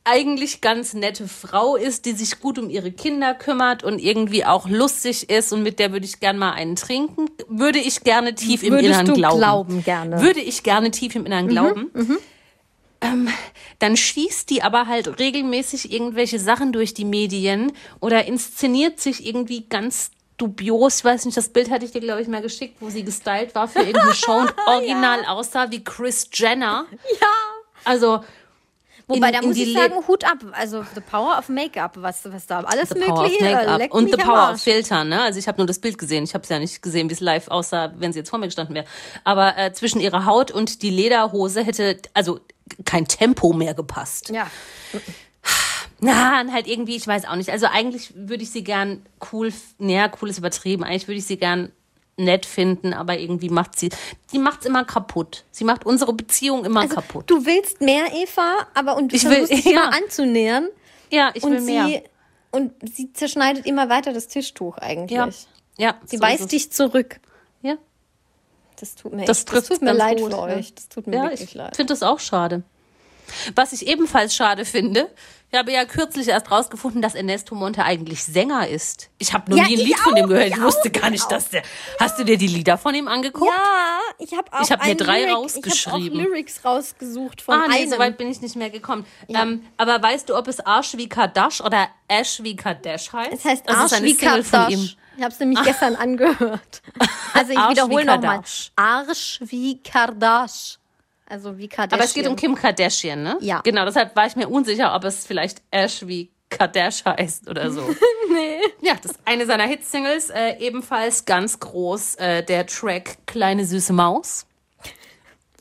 eigentlich 0.04 0.62
ganz 0.62 0.94
nette 0.94 1.28
Frau 1.28 1.76
ist, 1.76 2.06
die 2.06 2.14
sich 2.14 2.40
gut 2.40 2.58
um 2.58 2.70
ihre 2.70 2.92
Kinder 2.92 3.36
kümmert 3.36 3.84
und 3.84 4.00
irgendwie 4.00 4.46
auch 4.46 4.68
lustig 4.68 5.30
ist 5.30 5.54
und 5.54 5.62
mit 5.62 5.78
der 5.80 5.92
würde 5.92 6.06
ich 6.06 6.20
gern 6.20 6.38
mal 6.38 6.54
einen 6.54 6.76
trinken. 6.76 7.30
Würde 7.48 7.80
ich 7.80 8.04
gerne 8.04 8.34
tief 8.34 8.64
im 8.64 8.74
Würdest 8.74 8.90
Innern 8.90 9.06
du 9.06 9.14
glauben. 9.14 9.38
glauben 9.40 9.84
gerne. 9.84 10.22
Würde 10.22 10.40
ich 10.40 10.64
gerne 10.64 10.90
tief 10.92 11.16
im 11.16 11.26
Innern 11.26 11.48
glauben. 11.48 11.92
Ähm, 13.02 13.30
dann 13.80 13.98
schießt 13.98 14.50
die 14.50 14.64
aber 14.64 14.88
halt 14.88 15.20
regelmäßig 15.20 15.92
irgendwelche 15.92 16.40
Sachen 16.40 16.72
durch 16.72 16.94
die 16.94 17.06
Medien 17.06 17.72
oder 18.00 18.26
inszeniert 18.26 19.00
sich 19.00 19.26
irgendwie 19.26 19.66
ganz 19.68 20.12
dubios. 20.42 21.00
Ich 21.00 21.06
weiß 21.06 21.26
nicht, 21.26 21.38
das 21.38 21.50
Bild 21.50 21.70
hatte 21.70 21.86
ich 21.86 21.92
dir, 21.92 22.02
glaube 22.02 22.22
ich, 22.22 22.28
mal 22.28 22.42
geschickt, 22.42 22.78
wo 22.80 22.90
sie 22.90 23.04
gestylt 23.04 23.54
war 23.56 23.68
für 23.68 23.80
irgendeine 23.80 24.14
Show 24.14 24.34
und 24.40 24.54
original 24.68 25.24
aussah 25.26 25.70
wie 25.72 25.84
Chris 25.84 26.28
Jenner. 26.34 26.86
Ja. 27.20 27.28
Also, 27.86 28.24
Wobei, 29.08 29.28
in- 29.28 29.34
da 29.34 29.40
in 29.42 29.48
muss 29.50 29.58
ich 29.58 29.74
Le- 29.74 29.80
sagen, 29.80 30.08
Hut 30.08 30.24
ab. 30.24 30.38
Also, 30.54 30.86
the 30.96 31.02
power 31.02 31.38
of 31.38 31.50
Make-up, 31.50 31.94
was, 31.98 32.22
was 32.32 32.46
da 32.48 32.60
alles 32.62 32.90
The 32.90 33.00
mögliche 33.00 33.44
leckt 33.78 33.94
und 33.94 34.10
The 34.10 34.18
Power 34.18 34.34
of 34.34 34.40
Arsch. 34.52 34.62
Filter, 34.62 35.04
ne? 35.04 35.22
Also 35.22 35.38
ich 35.40 35.48
habe 35.48 35.58
nur 35.58 35.68
das 35.68 35.80
Bild 35.80 35.98
gesehen. 35.98 36.24
Ich 36.24 36.34
habe 36.34 36.44
es 36.44 36.50
ja 36.50 36.60
nicht 36.60 36.82
gesehen, 36.82 37.10
wie 37.10 37.14
es 37.14 37.20
live 37.20 37.48
aussah, 37.50 37.92
wenn 37.98 38.14
sie 38.14 38.20
jetzt 38.20 38.30
vor 38.30 38.40
mir 38.40 38.46
gestanden 38.48 38.74
wäre. 38.76 38.86
Aber 39.26 39.58
äh, 39.58 39.74
zwischen 39.74 40.00
ihrer 40.00 40.26
Haut 40.26 40.52
und 40.52 40.82
die 40.82 40.90
Lederhose 40.92 41.64
hätte 41.64 41.98
also 42.14 42.40
kein 42.86 43.06
Tempo 43.06 43.52
mehr 43.54 43.74
gepasst. 43.74 44.30
Ja. 44.30 44.48
Na, 46.02 46.42
und 46.42 46.52
halt 46.52 46.68
irgendwie, 46.68 46.96
ich 46.96 47.06
weiß 47.08 47.26
auch 47.26 47.36
nicht. 47.36 47.50
Also 47.52 47.68
eigentlich 47.68 48.12
würde 48.16 48.44
ich 48.44 48.50
sie 48.52 48.64
gern 48.64 49.06
cool, 49.32 49.54
naja, 49.78 50.12
cool 50.22 50.30
ist 50.30 50.40
übertrieben. 50.40 50.84
Eigentlich 50.84 51.08
würde 51.08 51.20
ich 51.20 51.26
sie 51.26 51.38
gern 51.38 51.72
nett 52.18 52.46
finden, 52.46 52.94
aber 52.94 53.18
irgendwie 53.20 53.50
macht 53.50 53.80
sie, 53.80 53.90
die 54.34 54.40
macht's 54.40 54.66
immer 54.66 54.84
kaputt. 54.84 55.44
Sie 55.52 55.64
macht 55.64 55.86
unsere 55.86 56.14
Beziehung 56.14 56.66
immer 56.66 56.88
kaputt. 56.88 57.30
Du 57.30 57.46
willst 57.46 57.82
mehr, 57.82 58.06
Eva, 58.14 58.68
aber 58.74 58.96
und 58.98 59.12
du 59.12 59.16
Ich 59.16 59.24
will- 59.26 59.46
versuchst 59.48 59.66
dich 59.66 59.66
ja. 59.74 59.84
immer 59.86 59.94
anzunähern. 59.96 60.68
Ja, 61.12 61.32
ich 61.34 61.44
will 61.44 61.58
Und 61.58 61.66
mehr. 61.66 61.86
sie, 61.86 62.02
und 62.52 62.74
sie 62.94 63.14
zerschneidet 63.14 63.66
immer 63.66 63.88
weiter 63.90 64.12
das 64.14 64.28
Tischtuch 64.28 64.78
eigentlich. 64.78 65.12
ja, 65.18 65.30
ja. 65.78 65.96
Sie 66.06 66.18
so 66.18 66.24
ist 66.24 66.30
weist 66.30 66.52
dich 66.52 66.72
zurück. 66.72 67.20
Ja. 67.62 67.78
Das 68.80 68.96
tut 68.96 69.14
mir, 69.14 69.26
Das 69.26 69.40
echt, 69.40 69.54
das 69.54 69.66
tut 69.68 69.82
mir 69.82 69.94
leid 69.94 70.20
gut, 70.20 70.32
für 70.32 70.40
euch. 70.40 70.74
Das 70.74 70.90
tut 70.90 71.08
mir 71.08 71.16
Ja, 71.18 71.24
wirklich 71.24 71.42
ich 71.42 71.54
leid. 71.54 71.76
finde 71.76 71.94
das 71.94 72.02
auch 72.04 72.20
schade. 72.20 72.64
Was 73.56 73.72
ich 73.74 73.88
ebenfalls 73.88 74.36
schade 74.36 74.66
finde, 74.66 75.10
Ich 75.54 75.60
habe 75.60 75.70
ja 75.74 75.84
kürzlich 75.84 76.30
erst 76.30 76.50
rausgefunden, 76.50 77.02
dass 77.02 77.14
Ernesto 77.14 77.56
Monte 77.56 77.84
eigentlich 77.84 78.24
Sänger 78.24 78.70
ist. 78.70 79.10
Ich 79.18 79.34
habe 79.34 79.52
noch 79.52 79.58
Ja, 79.58 79.66
nie 79.66 79.78
ein 79.78 79.86
Lied 79.86 80.00
von 80.00 80.16
dem 80.16 80.26
auch, 80.26 80.30
gehört. 80.30 80.48
ich 80.48 80.54
Ich 80.56 80.62
wusste 80.62 80.88
auch, 80.88 80.94
gar 80.94 81.04
ich 81.06 81.10
nicht, 81.12 81.26
auch. 81.26 81.30
dass 81.30 81.50
der. 81.50 81.64
Hast 82.00 82.18
du 82.18 82.24
dir 82.24 82.38
die 82.38 82.48
Lieder 82.48 82.78
von 82.78 82.96
ihm 82.96 83.10
angeguckt? 83.10 83.52
Ja, 83.52 84.00
ich 84.18 84.32
habe 84.34 84.46
auch 84.54 84.62
Ich 84.62 84.72
hab 84.72 84.86
mir 84.86 84.96
drei 84.96 85.24
Lyric, 85.24 85.36
rausgeschrieben. 85.36 85.74
Ich 85.74 86.10
habe 86.12 86.22
auch 86.22 86.26
Lyrics 86.30 86.64
rausgesucht 86.66 87.42
von 87.42 87.56
Ah, 87.56 87.68
nee, 87.68 87.82
einem. 87.82 87.90
so 87.92 88.00
weit 88.00 88.18
bin 88.18 88.32
ich 88.32 88.40
nicht 88.40 88.56
mehr 88.56 88.70
gekommen. 88.70 89.06
Ja. 89.28 89.42
Ähm, 89.44 89.66
aber 89.76 90.02
weißt 90.02 90.30
du, 90.30 90.38
ob 90.38 90.48
es 90.48 90.62
Arsch 90.62 90.96
wie 90.96 91.10
Kardash 91.10 91.60
oder 91.60 91.90
Ash 92.08 92.42
wie 92.42 92.56
Kardash 92.56 93.12
heißt? 93.12 93.34
es 93.34 93.44
heißt 93.44 93.70
Arsch 93.70 93.92
wie 94.02 94.12
ihm. 94.12 94.90
Ich 95.18 95.24
habe 95.24 95.34
es 95.34 95.40
nämlich 95.40 95.62
gestern 95.64 95.96
angehört. 95.98 96.82
Also 97.34 97.52
ich 97.52 97.58
Arsch 97.58 97.72
wie 97.72 97.76
wiederhole 97.76 98.06
nochmal. 98.06 98.42
Arsch 98.78 99.40
wie 99.44 99.84
Kardash. 99.84 100.78
Also 101.32 101.58
wie 101.58 101.70
Kardashian. 101.70 102.00
Aber 102.00 102.04
es 102.04 102.14
geht 102.14 102.28
um 102.28 102.36
Kim 102.36 102.56
Kardashian, 102.56 103.24
ne? 103.24 103.38
Ja. 103.40 103.62
Genau, 103.64 103.86
deshalb 103.86 104.14
war 104.18 104.28
ich 104.28 104.36
mir 104.36 104.50
unsicher, 104.50 104.94
ob 104.94 105.06
es 105.06 105.26
vielleicht 105.26 105.62
Ash 105.72 106.06
wie 106.06 106.30
Kardash 106.50 107.06
heißt 107.06 107.50
oder 107.50 107.72
so. 107.72 107.82
Nee. 108.34 108.62
Ja, 108.82 108.94
das 109.02 109.12
ist 109.12 109.20
eine 109.26 109.46
seiner 109.46 109.66
Hitsingles, 109.68 110.30
äh, 110.30 110.56
ebenfalls 110.60 111.26
ganz 111.26 111.60
groß, 111.60 112.16
äh, 112.16 112.44
der 112.44 112.66
Track 112.66 113.18
Kleine 113.28 113.66
süße 113.66 113.92
Maus. 113.92 114.46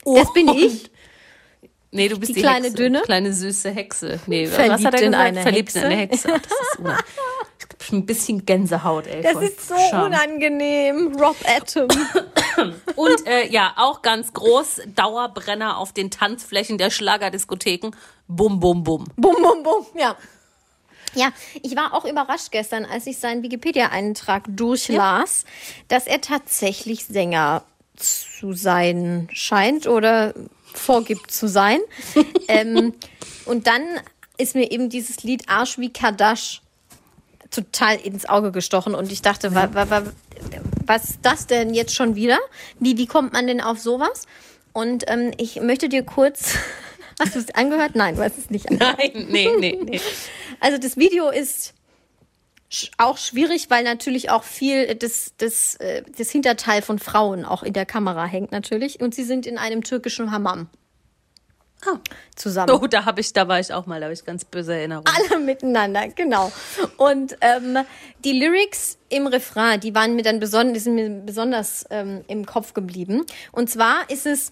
Das 0.05 0.31
bin 0.31 0.47
ich. 0.47 0.89
Nee, 1.91 2.07
du 2.07 2.17
bist 2.17 2.29
die, 2.29 2.35
Die 2.35 2.41
kleine 2.41 2.67
Hexe. 2.67 2.77
Dünne? 2.77 3.01
Kleine 3.01 3.33
süße 3.33 3.71
Hexe. 3.71 4.21
Nee, 4.25 4.47
was 4.47 4.55
Verliebt 4.55 4.85
hat 4.85 4.93
er 4.93 5.01
in 5.01 5.11
gesagt? 5.11 5.25
eine 5.27 5.41
Verliebt 5.41 5.75
in 5.75 5.81
Hexe? 5.81 5.87
eine 5.89 5.95
Hexe. 5.97 6.29
Ach, 6.33 6.39
das 6.41 6.51
ist 6.51 6.79
ich 7.59 7.65
hab 7.73 7.83
schon 7.83 7.97
ein 7.99 8.05
bisschen 8.05 8.45
Gänsehaut, 8.45 9.07
ey. 9.07 9.21
Das 9.21 9.35
ist 9.43 9.67
so 9.67 9.75
Scham. 9.89 10.05
unangenehm. 10.05 11.13
Rob 11.19 11.35
Atom. 11.45 11.89
Und 12.95 13.27
äh, 13.27 13.47
ja, 13.49 13.73
auch 13.77 14.01
ganz 14.01 14.33
groß, 14.33 14.81
Dauerbrenner 14.95 15.77
auf 15.77 15.93
den 15.93 16.11
Tanzflächen 16.11 16.77
der 16.77 16.89
Schlagerdiskotheken. 16.89 17.91
Bum, 18.27 18.59
bum, 18.59 18.83
bum. 18.83 19.05
Bum, 19.15 19.35
bum, 19.41 19.63
bum. 19.63 19.85
Ja. 19.95 20.15
Ja, 21.13 21.33
ich 21.61 21.75
war 21.75 21.93
auch 21.93 22.05
überrascht 22.05 22.51
gestern, 22.51 22.85
als 22.85 23.05
ich 23.05 23.17
seinen 23.17 23.43
Wikipedia-Eintrag 23.43 24.45
durchlas, 24.47 25.43
dass 25.89 26.07
er 26.07 26.21
tatsächlich 26.21 27.05
Sänger 27.05 27.63
zu 27.97 28.53
sein 28.53 29.27
scheint 29.33 29.87
oder 29.87 30.33
vorgibt 30.73 31.31
zu 31.31 31.47
sein. 31.47 31.79
ähm, 32.47 32.93
und 33.45 33.67
dann 33.67 33.83
ist 34.37 34.55
mir 34.55 34.71
eben 34.71 34.89
dieses 34.89 35.23
Lied 35.23 35.49
Arsch 35.49 35.77
wie 35.77 35.91
Kadash 35.91 36.61
total 37.51 37.97
ins 37.97 38.27
Auge 38.27 38.51
gestochen 38.51 38.95
und 38.95 39.11
ich 39.11 39.21
dachte, 39.21 39.53
wa, 39.53 39.69
wa, 39.73 39.89
wa, 39.89 40.03
was 40.91 41.11
ist 41.11 41.19
das 41.21 41.47
denn 41.47 41.73
jetzt 41.73 41.95
schon 41.95 42.15
wieder? 42.15 42.37
Wie, 42.79 42.97
wie 42.97 43.07
kommt 43.07 43.31
man 43.31 43.47
denn 43.47 43.61
auf 43.61 43.79
sowas? 43.79 44.25
Und 44.73 45.05
ähm, 45.07 45.31
ich 45.37 45.61
möchte 45.61 45.87
dir 45.87 46.03
kurz. 46.03 46.55
Hast 47.19 47.35
du 47.35 47.39
es 47.39 47.53
angehört? 47.55 47.95
Nein, 47.95 48.15
du 48.15 48.23
hast 48.23 48.37
es 48.39 48.49
nicht 48.49 48.67
angehört. 48.67 48.97
Nein, 48.97 49.27
nee, 49.29 49.49
nee, 49.59 49.79
nee. 49.83 50.01
Also 50.59 50.79
das 50.79 50.97
Video 50.97 51.29
ist 51.29 51.75
auch 52.97 53.17
schwierig, 53.19 53.69
weil 53.69 53.83
natürlich 53.83 54.31
auch 54.31 54.43
viel 54.43 54.95
das, 54.95 55.33
das, 55.37 55.75
äh, 55.75 56.01
das 56.17 56.31
Hinterteil 56.31 56.81
von 56.81 56.97
Frauen 56.97 57.45
auch 57.45 57.61
in 57.61 57.73
der 57.73 57.85
Kamera 57.85 58.25
hängt 58.25 58.51
natürlich. 58.51 59.01
Und 59.01 59.13
sie 59.13 59.23
sind 59.23 59.45
in 59.45 59.59
einem 59.59 59.83
türkischen 59.83 60.31
Hammam 60.31 60.67
Ah. 61.85 61.97
zusammen. 62.35 62.71
Oh, 62.71 62.85
da 62.87 63.05
habe 63.05 63.21
ich, 63.21 63.33
da 63.33 63.47
war 63.47 63.59
ich 63.59 63.73
auch 63.73 63.85
mal, 63.87 63.99
da 63.99 64.05
habe 64.05 64.13
ich 64.13 64.23
ganz 64.23 64.45
böse 64.45 64.75
Erinnerungen. 64.75 65.07
Alle 65.07 65.39
miteinander, 65.39 66.07
genau. 66.09 66.51
Und 66.97 67.37
ähm, 67.41 67.79
die 68.23 68.33
Lyrics 68.33 68.97
im 69.09 69.25
Refrain, 69.27 69.79
die 69.79 69.95
waren 69.95 70.15
mir 70.15 70.23
dann 70.23 70.39
besonders, 70.39 70.73
die 70.73 70.79
sind 70.79 70.95
mir 70.95 71.09
besonders 71.09 71.85
ähm, 71.89 72.23
im 72.27 72.45
Kopf 72.45 72.73
geblieben. 72.73 73.25
Und 73.51 73.69
zwar 73.69 74.09
ist 74.09 74.25
es, 74.25 74.51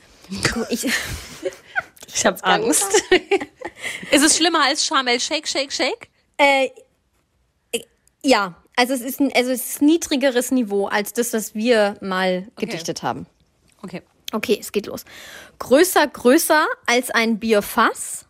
ich, 0.70 0.88
Ich 2.14 2.26
habe 2.26 2.44
Angst. 2.44 3.04
ist 4.12 4.24
es 4.24 4.38
schlimmer 4.38 4.64
als 4.64 4.86
Charmel 4.86 5.20
Shake, 5.20 5.48
Shake, 5.48 5.72
Shake? 5.72 6.10
Äh, 6.38 6.70
ja, 8.24 8.56
also 8.76 8.94
es 8.94 9.02
ist 9.02 9.20
ein, 9.20 9.32
also 9.34 9.52
es 9.52 9.66
ist 9.66 9.82
niedrigeres 9.82 10.52
Niveau 10.52 10.88
als 10.88 11.14
das, 11.14 11.34
was 11.34 11.56
wir 11.56 11.96
mal 12.02 12.48
gedichtet 12.58 13.04
haben. 13.04 13.28
Okay. 13.82 14.02
Okay, 14.32 14.58
es 14.60 14.72
geht 14.72 14.86
los. 14.86 15.06
Größer, 15.58 16.08
größer 16.08 16.68
als 16.86 17.10
ein 17.10 17.40
Bierfass. 17.40 18.26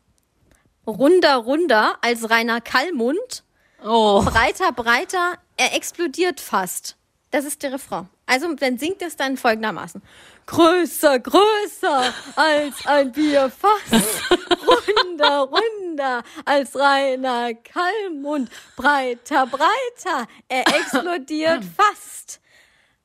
Runder, 0.87 1.35
runder 1.35 1.97
als 2.01 2.29
reiner 2.29 2.61
Kallmund. 2.61 3.43
Oh. 3.83 4.23
Breiter, 4.23 4.71
breiter, 4.71 5.37
er 5.57 5.75
explodiert 5.75 6.39
fast. 6.39 6.95
Das 7.31 7.45
ist 7.45 7.61
der 7.63 7.73
Refrain. 7.73 8.09
Also, 8.25 8.53
dann 8.53 8.77
singt 8.77 9.01
es 9.01 9.15
dann 9.15 9.37
folgendermaßen. 9.37 10.01
Größer, 10.45 11.19
größer 11.19 12.13
als 12.35 12.85
ein 12.85 13.11
Bierfass. 13.11 13.81
Runder, 14.67 15.41
runder 15.41 16.23
als 16.45 16.75
reiner 16.75 17.53
Kallmund. 17.53 18.49
Breiter, 18.75 19.45
breiter, 19.45 20.27
er 20.47 20.67
explodiert 20.67 21.63
fast. 21.77 22.39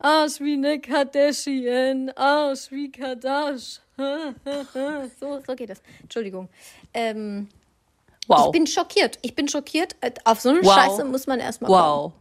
Arsch 0.04 0.40
wie 0.40 0.56
ne 0.56 0.80
Kardashian, 0.80 2.10
Arsch 2.10 2.70
wie 2.70 2.90
Kardashian. 2.92 3.80
so, 5.20 5.40
so 5.46 5.54
geht 5.54 5.70
das. 5.70 5.80
Entschuldigung. 6.02 6.48
Ähm, 6.92 7.48
Wow. 8.26 8.46
Ich 8.46 8.52
bin 8.52 8.66
schockiert. 8.66 9.18
Ich 9.20 9.34
bin 9.34 9.48
schockiert. 9.48 9.96
Äh, 10.00 10.10
Auf 10.24 10.40
so 10.40 10.48
eine 10.48 10.62
Wow. 10.62 10.72
Scheiße 10.74 11.04
muss 11.04 11.26
man 11.26 11.40
erstmal 11.40 11.70
kommen. 11.70 11.82
wow. 11.82 12.12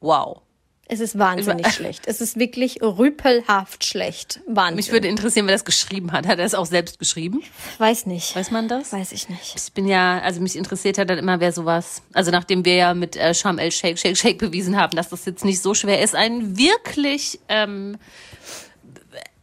Wow. 0.00 0.42
Es 0.88 1.00
ist 1.00 1.18
wahnsinnig 1.18 1.66
schlecht. 1.72 2.06
Es 2.06 2.20
ist 2.20 2.38
wirklich 2.38 2.80
rüpelhaft 2.80 3.84
schlecht. 3.84 4.40
Wahnsinn. 4.46 4.76
Mich 4.76 4.92
würde 4.92 5.08
interessieren, 5.08 5.46
wer 5.46 5.54
das 5.54 5.64
geschrieben 5.64 6.12
hat. 6.12 6.26
Hat 6.26 6.38
er 6.38 6.44
es 6.44 6.54
auch 6.54 6.66
selbst 6.66 7.00
geschrieben? 7.00 7.42
Weiß 7.78 8.06
nicht. 8.06 8.36
Weiß 8.36 8.52
man 8.52 8.68
das? 8.68 8.92
Weiß 8.92 9.10
ich 9.10 9.28
nicht. 9.28 9.54
Ich 9.56 9.72
bin 9.72 9.88
ja, 9.88 10.20
also 10.20 10.40
mich 10.40 10.54
interessiert 10.54 10.96
ja 10.96 11.04
dann 11.04 11.18
immer, 11.18 11.40
wer 11.40 11.52
sowas, 11.52 12.02
also 12.12 12.30
nachdem 12.30 12.64
wir 12.64 12.74
ja 12.74 12.94
mit 12.94 13.16
äh, 13.16 13.34
Sham 13.34 13.58
El 13.58 13.72
Shake, 13.72 13.98
Shake, 13.98 14.16
Shake 14.16 14.38
bewiesen 14.38 14.76
haben, 14.76 14.96
dass 14.96 15.08
das 15.08 15.24
jetzt 15.24 15.44
nicht 15.44 15.60
so 15.60 15.74
schwer 15.74 16.02
ist, 16.02 16.14
einen 16.14 16.56
wirklich 16.56 17.40
ähm, 17.48 17.98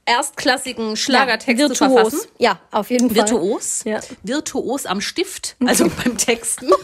erstklassigen 0.05 0.95
Schlagertext 0.95 1.59
ja, 1.59 1.67
zu 1.67 1.75
verfassen. 1.75 2.21
Ja, 2.37 2.59
auf 2.71 2.89
jeden 2.89 3.09
Fall. 3.09 3.17
Virtuos. 3.17 3.83
Ja. 3.83 3.99
Virtuos 4.23 4.85
am 4.85 5.01
Stift, 5.01 5.57
also 5.65 5.91
beim 6.03 6.17
Texten. 6.17 6.69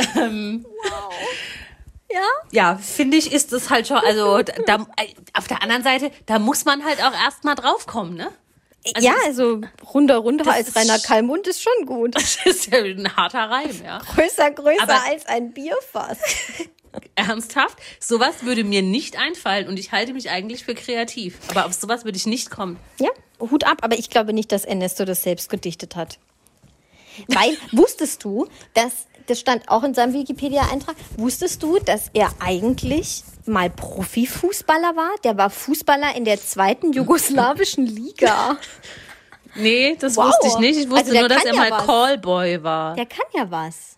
Ja. 2.12 2.26
Ja, 2.50 2.76
finde 2.76 3.16
ich, 3.16 3.32
ist 3.32 3.52
das 3.52 3.70
halt 3.70 3.86
schon, 3.86 3.98
also 3.98 4.42
da, 4.66 4.86
auf 5.34 5.46
der 5.48 5.62
anderen 5.62 5.82
Seite, 5.82 6.10
da 6.26 6.38
muss 6.38 6.64
man 6.64 6.84
halt 6.84 7.02
auch 7.02 7.12
erstmal 7.12 7.54
draufkommen, 7.54 8.14
ne? 8.14 8.30
ja, 8.98 9.12
also 9.26 9.60
runter, 9.92 10.16
runter 10.16 10.44
das 10.44 10.54
als 10.54 10.76
reiner 10.76 10.98
Kalmund 10.98 11.46
ist 11.46 11.62
schon 11.62 11.86
gut. 11.86 12.14
Das 12.14 12.38
ist 12.46 12.66
ja 12.72 12.78
ein 12.78 13.14
harter 13.14 13.50
Reim, 13.50 13.78
ja. 13.84 13.98
Größer, 13.98 14.50
größer 14.52 14.82
Aber- 14.82 15.04
als 15.06 15.26
ein 15.26 15.52
Bierfass. 15.52 16.18
Ernsthaft? 17.14 17.78
Sowas 18.00 18.42
würde 18.42 18.64
mir 18.64 18.82
nicht 18.82 19.16
einfallen 19.18 19.68
und 19.68 19.78
ich 19.78 19.92
halte 19.92 20.12
mich 20.12 20.30
eigentlich 20.30 20.64
für 20.64 20.74
kreativ. 20.74 21.38
Aber 21.48 21.66
auf 21.66 21.72
sowas 21.74 22.04
würde 22.04 22.16
ich 22.16 22.26
nicht 22.26 22.50
kommen. 22.50 22.78
Ja, 22.98 23.10
Hut 23.38 23.64
ab, 23.64 23.78
aber 23.82 23.98
ich 23.98 24.10
glaube 24.10 24.32
nicht, 24.32 24.50
dass 24.50 24.64
Ernesto 24.64 25.04
das 25.04 25.22
selbst 25.22 25.50
gedichtet 25.50 25.94
hat. 25.94 26.18
Weil, 27.28 27.56
wusstest 27.72 28.24
du, 28.24 28.48
dass, 28.74 29.06
das 29.30 29.40
stand 29.40 29.68
auch 29.68 29.82
in 29.84 29.94
seinem 29.94 30.12
Wikipedia-Eintrag, 30.12 30.96
wusstest 31.16 31.62
du, 31.62 31.78
dass 31.78 32.10
er 32.12 32.30
eigentlich 32.40 33.22
mal 33.46 33.70
Profifußballer 33.70 34.96
war? 34.96 35.10
Der 35.24 35.36
war 35.38 35.50
Fußballer 35.50 36.14
in 36.16 36.24
der 36.24 36.38
zweiten 36.40 36.92
jugoslawischen 36.92 37.86
Liga. 37.86 38.56
Nee, 39.54 39.96
das 39.98 40.16
Wow. 40.16 40.26
wusste 40.26 40.46
ich 40.48 40.58
nicht. 40.58 40.78
Ich 40.80 40.90
wusste 40.90 41.06
Also 41.10 41.18
nur, 41.20 41.28
dass 41.28 41.44
er 41.44 41.54
ja 41.54 41.58
mal 41.58 41.70
was. 41.70 41.86
Callboy 41.86 42.62
war. 42.62 42.94
Der 42.94 43.06
kann 43.06 43.24
ja 43.34 43.50
was. 43.50 43.96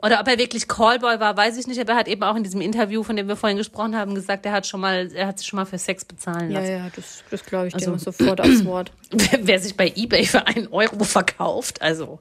Oder 0.00 0.20
ob 0.20 0.28
er 0.28 0.38
wirklich 0.38 0.68
Callboy 0.68 1.18
war, 1.18 1.36
weiß 1.36 1.56
ich 1.58 1.66
nicht. 1.66 1.80
Aber 1.80 1.92
er 1.92 1.98
hat 1.98 2.06
eben 2.08 2.22
auch 2.22 2.36
in 2.36 2.44
diesem 2.44 2.60
Interview, 2.60 3.02
von 3.02 3.16
dem 3.16 3.26
wir 3.26 3.34
vorhin 3.34 3.58
gesprochen 3.58 3.96
haben, 3.96 4.14
gesagt, 4.14 4.46
er 4.46 4.52
hat 4.52 4.64
schon 4.66 4.80
mal, 4.80 5.10
er 5.12 5.26
hat 5.26 5.38
sich 5.38 5.48
schon 5.48 5.56
mal 5.56 5.64
für 5.66 5.78
Sex 5.78 6.04
bezahlen 6.04 6.52
lassen. 6.52 6.70
ja, 6.70 6.86
das, 6.94 7.24
das 7.30 7.44
glaube 7.44 7.66
ich 7.68 7.74
Also- 7.74 7.92
dir 7.92 7.98
sofort 7.98 8.40
aufs 8.40 8.64
Wort. 8.64 8.92
Wer 9.40 9.58
sich 9.58 9.76
bei 9.76 9.92
eBay 9.96 10.24
für 10.24 10.46
einen 10.46 10.68
Euro 10.68 11.02
verkauft, 11.02 11.82
also. 11.82 12.20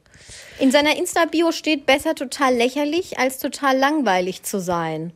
In 0.60 0.72
seiner 0.72 0.98
Insta-Bio 0.98 1.52
steht 1.52 1.86
besser 1.86 2.16
total 2.16 2.56
lächerlich, 2.56 3.20
als 3.20 3.38
total 3.38 3.78
langweilig 3.78 4.42
zu 4.42 4.60
sein. 4.60 5.14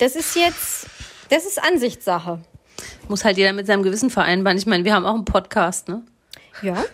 Das 0.00 0.16
ist 0.16 0.36
jetzt, 0.36 0.86
das 1.30 1.46
ist 1.46 1.62
Ansichtssache. 1.62 2.40
Muss 3.08 3.24
halt 3.24 3.38
jeder 3.38 3.54
mit 3.54 3.66
seinem 3.66 3.82
Gewissen 3.82 4.10
vereinbaren. 4.10 4.58
Ich 4.58 4.66
meine, 4.66 4.84
wir 4.84 4.92
haben 4.94 5.06
auch 5.06 5.14
einen 5.14 5.24
Podcast, 5.24 5.88
ne? 5.88 6.02
Ja. 6.60 6.84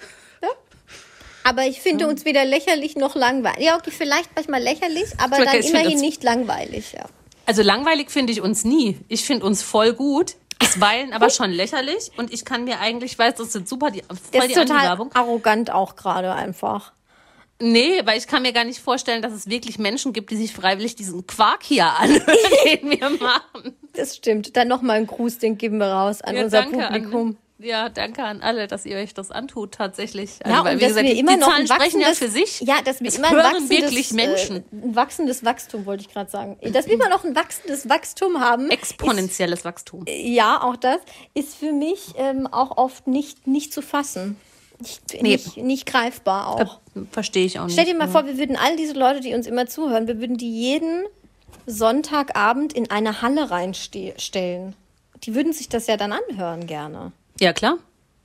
Aber 1.44 1.66
ich 1.66 1.80
finde 1.80 2.06
uns 2.06 2.24
weder 2.24 2.44
lächerlich 2.44 2.96
noch 2.96 3.14
langweilig. 3.14 3.64
Ja, 3.64 3.76
okay, 3.76 3.90
vielleicht 3.90 4.30
manchmal 4.34 4.62
lächerlich, 4.62 5.06
aber 5.18 5.44
dann 5.44 5.60
immerhin 5.60 6.00
nicht 6.00 6.22
langweilig, 6.22 6.92
ja. 6.92 7.04
Also 7.46 7.62
langweilig 7.62 8.10
finde 8.10 8.32
ich 8.32 8.40
uns 8.40 8.64
nie. 8.64 8.98
Ich 9.08 9.24
finde 9.24 9.46
uns 9.46 9.62
voll 9.62 9.92
gut. 9.92 10.36
Bisweilen 10.58 11.14
aber 11.14 11.30
schon 11.30 11.50
lächerlich. 11.50 12.12
Und 12.18 12.32
ich 12.32 12.44
kann 12.44 12.64
mir 12.64 12.80
eigentlich, 12.80 13.12
ich 13.12 13.18
weiß, 13.18 13.36
das 13.36 13.52
sind 13.52 13.68
super, 13.68 13.90
die, 13.90 14.02
Das 14.08 14.18
voll 14.30 14.40
ist 14.42 14.50
die 14.50 14.54
total 14.54 15.08
arrogant 15.14 15.70
auch 15.72 15.96
gerade 15.96 16.32
einfach. 16.34 16.92
Nee, 17.62 18.00
weil 18.04 18.18
ich 18.18 18.26
kann 18.26 18.42
mir 18.42 18.52
gar 18.52 18.64
nicht 18.64 18.80
vorstellen, 18.80 19.20
dass 19.20 19.32
es 19.32 19.48
wirklich 19.48 19.78
Menschen 19.78 20.12
gibt, 20.12 20.30
die 20.30 20.36
sich 20.36 20.52
freiwillig 20.52 20.96
diesen 20.96 21.26
Quark 21.26 21.62
hier 21.62 21.86
anhören, 21.86 22.24
den 22.64 22.90
wir 22.90 23.10
machen. 23.20 23.76
Das 23.94 24.16
stimmt. 24.16 24.56
Dann 24.56 24.68
nochmal 24.68 24.96
einen 24.96 25.06
Gruß, 25.06 25.38
den 25.38 25.58
geben 25.58 25.78
wir 25.78 25.88
raus 25.88 26.22
an 26.22 26.36
Ja, 26.36 26.44
unser 26.44 26.62
Publikum. 26.62 27.36
Ja, 27.62 27.90
danke 27.90 28.24
an 28.24 28.40
alle, 28.40 28.66
dass 28.66 28.86
ihr 28.86 28.96
euch 28.96 29.12
das 29.12 29.30
antut, 29.30 29.72
tatsächlich. 29.72 30.38
Ja, 30.46 30.64
weil, 30.64 30.74
und 30.74 30.82
dass 30.82 30.90
gesagt, 30.90 31.06
wir 31.06 31.16
immer 31.16 31.34
die 31.34 31.40
noch 31.40 31.48
Zahlen 31.48 31.66
sprechen 31.66 32.00
ja 32.00 32.14
für 32.14 32.28
sich. 32.28 32.60
Ja, 32.60 32.80
dass 32.82 33.00
wir 33.00 33.08
Es 33.08 33.18
immer 33.18 33.28
ein 33.28 33.36
wachsendes, 33.36 33.70
wirklich 33.70 34.12
Menschen. 34.12 34.56
Äh, 34.56 34.62
ein 34.72 34.96
wachsendes 34.96 35.44
Wachstum, 35.44 35.84
wollte 35.84 36.02
ich 36.02 36.12
gerade 36.12 36.30
sagen. 36.30 36.58
Dass 36.72 36.86
wir 36.86 36.94
immer 36.94 37.10
noch 37.10 37.24
ein 37.24 37.34
wachsendes 37.36 37.88
Wachstum 37.88 38.40
haben. 38.40 38.70
Exponentielles 38.70 39.64
Wachstum. 39.64 40.06
Ist, 40.06 40.14
ja, 40.16 40.62
auch 40.62 40.76
das 40.76 40.98
ist 41.34 41.54
für 41.54 41.72
mich 41.72 42.14
ähm, 42.16 42.46
auch 42.46 42.78
oft 42.78 43.06
nicht, 43.06 43.46
nicht 43.46 43.74
zu 43.74 43.82
fassen. 43.82 44.36
Nicht, 44.78 45.22
nicht, 45.22 45.56
nicht 45.58 45.86
greifbar 45.86 46.48
auch. 46.48 46.80
Verstehe 47.12 47.44
ich 47.44 47.58
auch 47.58 47.66
nicht. 47.66 47.74
Stell 47.74 47.84
dir 47.84 47.94
mal 47.94 48.08
vor, 48.08 48.24
wir 48.24 48.38
würden 48.38 48.56
all 48.56 48.76
diese 48.76 48.94
Leute, 48.94 49.20
die 49.20 49.34
uns 49.34 49.46
immer 49.46 49.66
zuhören, 49.66 50.06
wir 50.06 50.18
würden 50.18 50.38
die 50.38 50.50
jeden 50.50 51.04
Sonntagabend 51.66 52.72
in 52.72 52.90
eine 52.90 53.20
Halle 53.20 53.50
reinstellen. 53.50 54.74
Die 55.24 55.34
würden 55.34 55.52
sich 55.52 55.68
das 55.68 55.86
ja 55.86 55.98
dann 55.98 56.12
anhören 56.12 56.66
gerne. 56.66 57.12
Ja, 57.40 57.52
klar. 57.52 57.78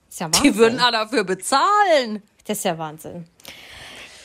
Ist 0.10 0.19
ja 0.19 0.28
Wahnsinn. 0.28 0.43
Die 0.43 0.56
würden 0.58 0.80
auch 0.80 0.91
dafür 0.91 1.23
bezahlen. 1.23 2.21
Das 2.45 2.60
ist 2.60 2.63
ja 2.65 2.78
Wahnsinn. 2.78 3.25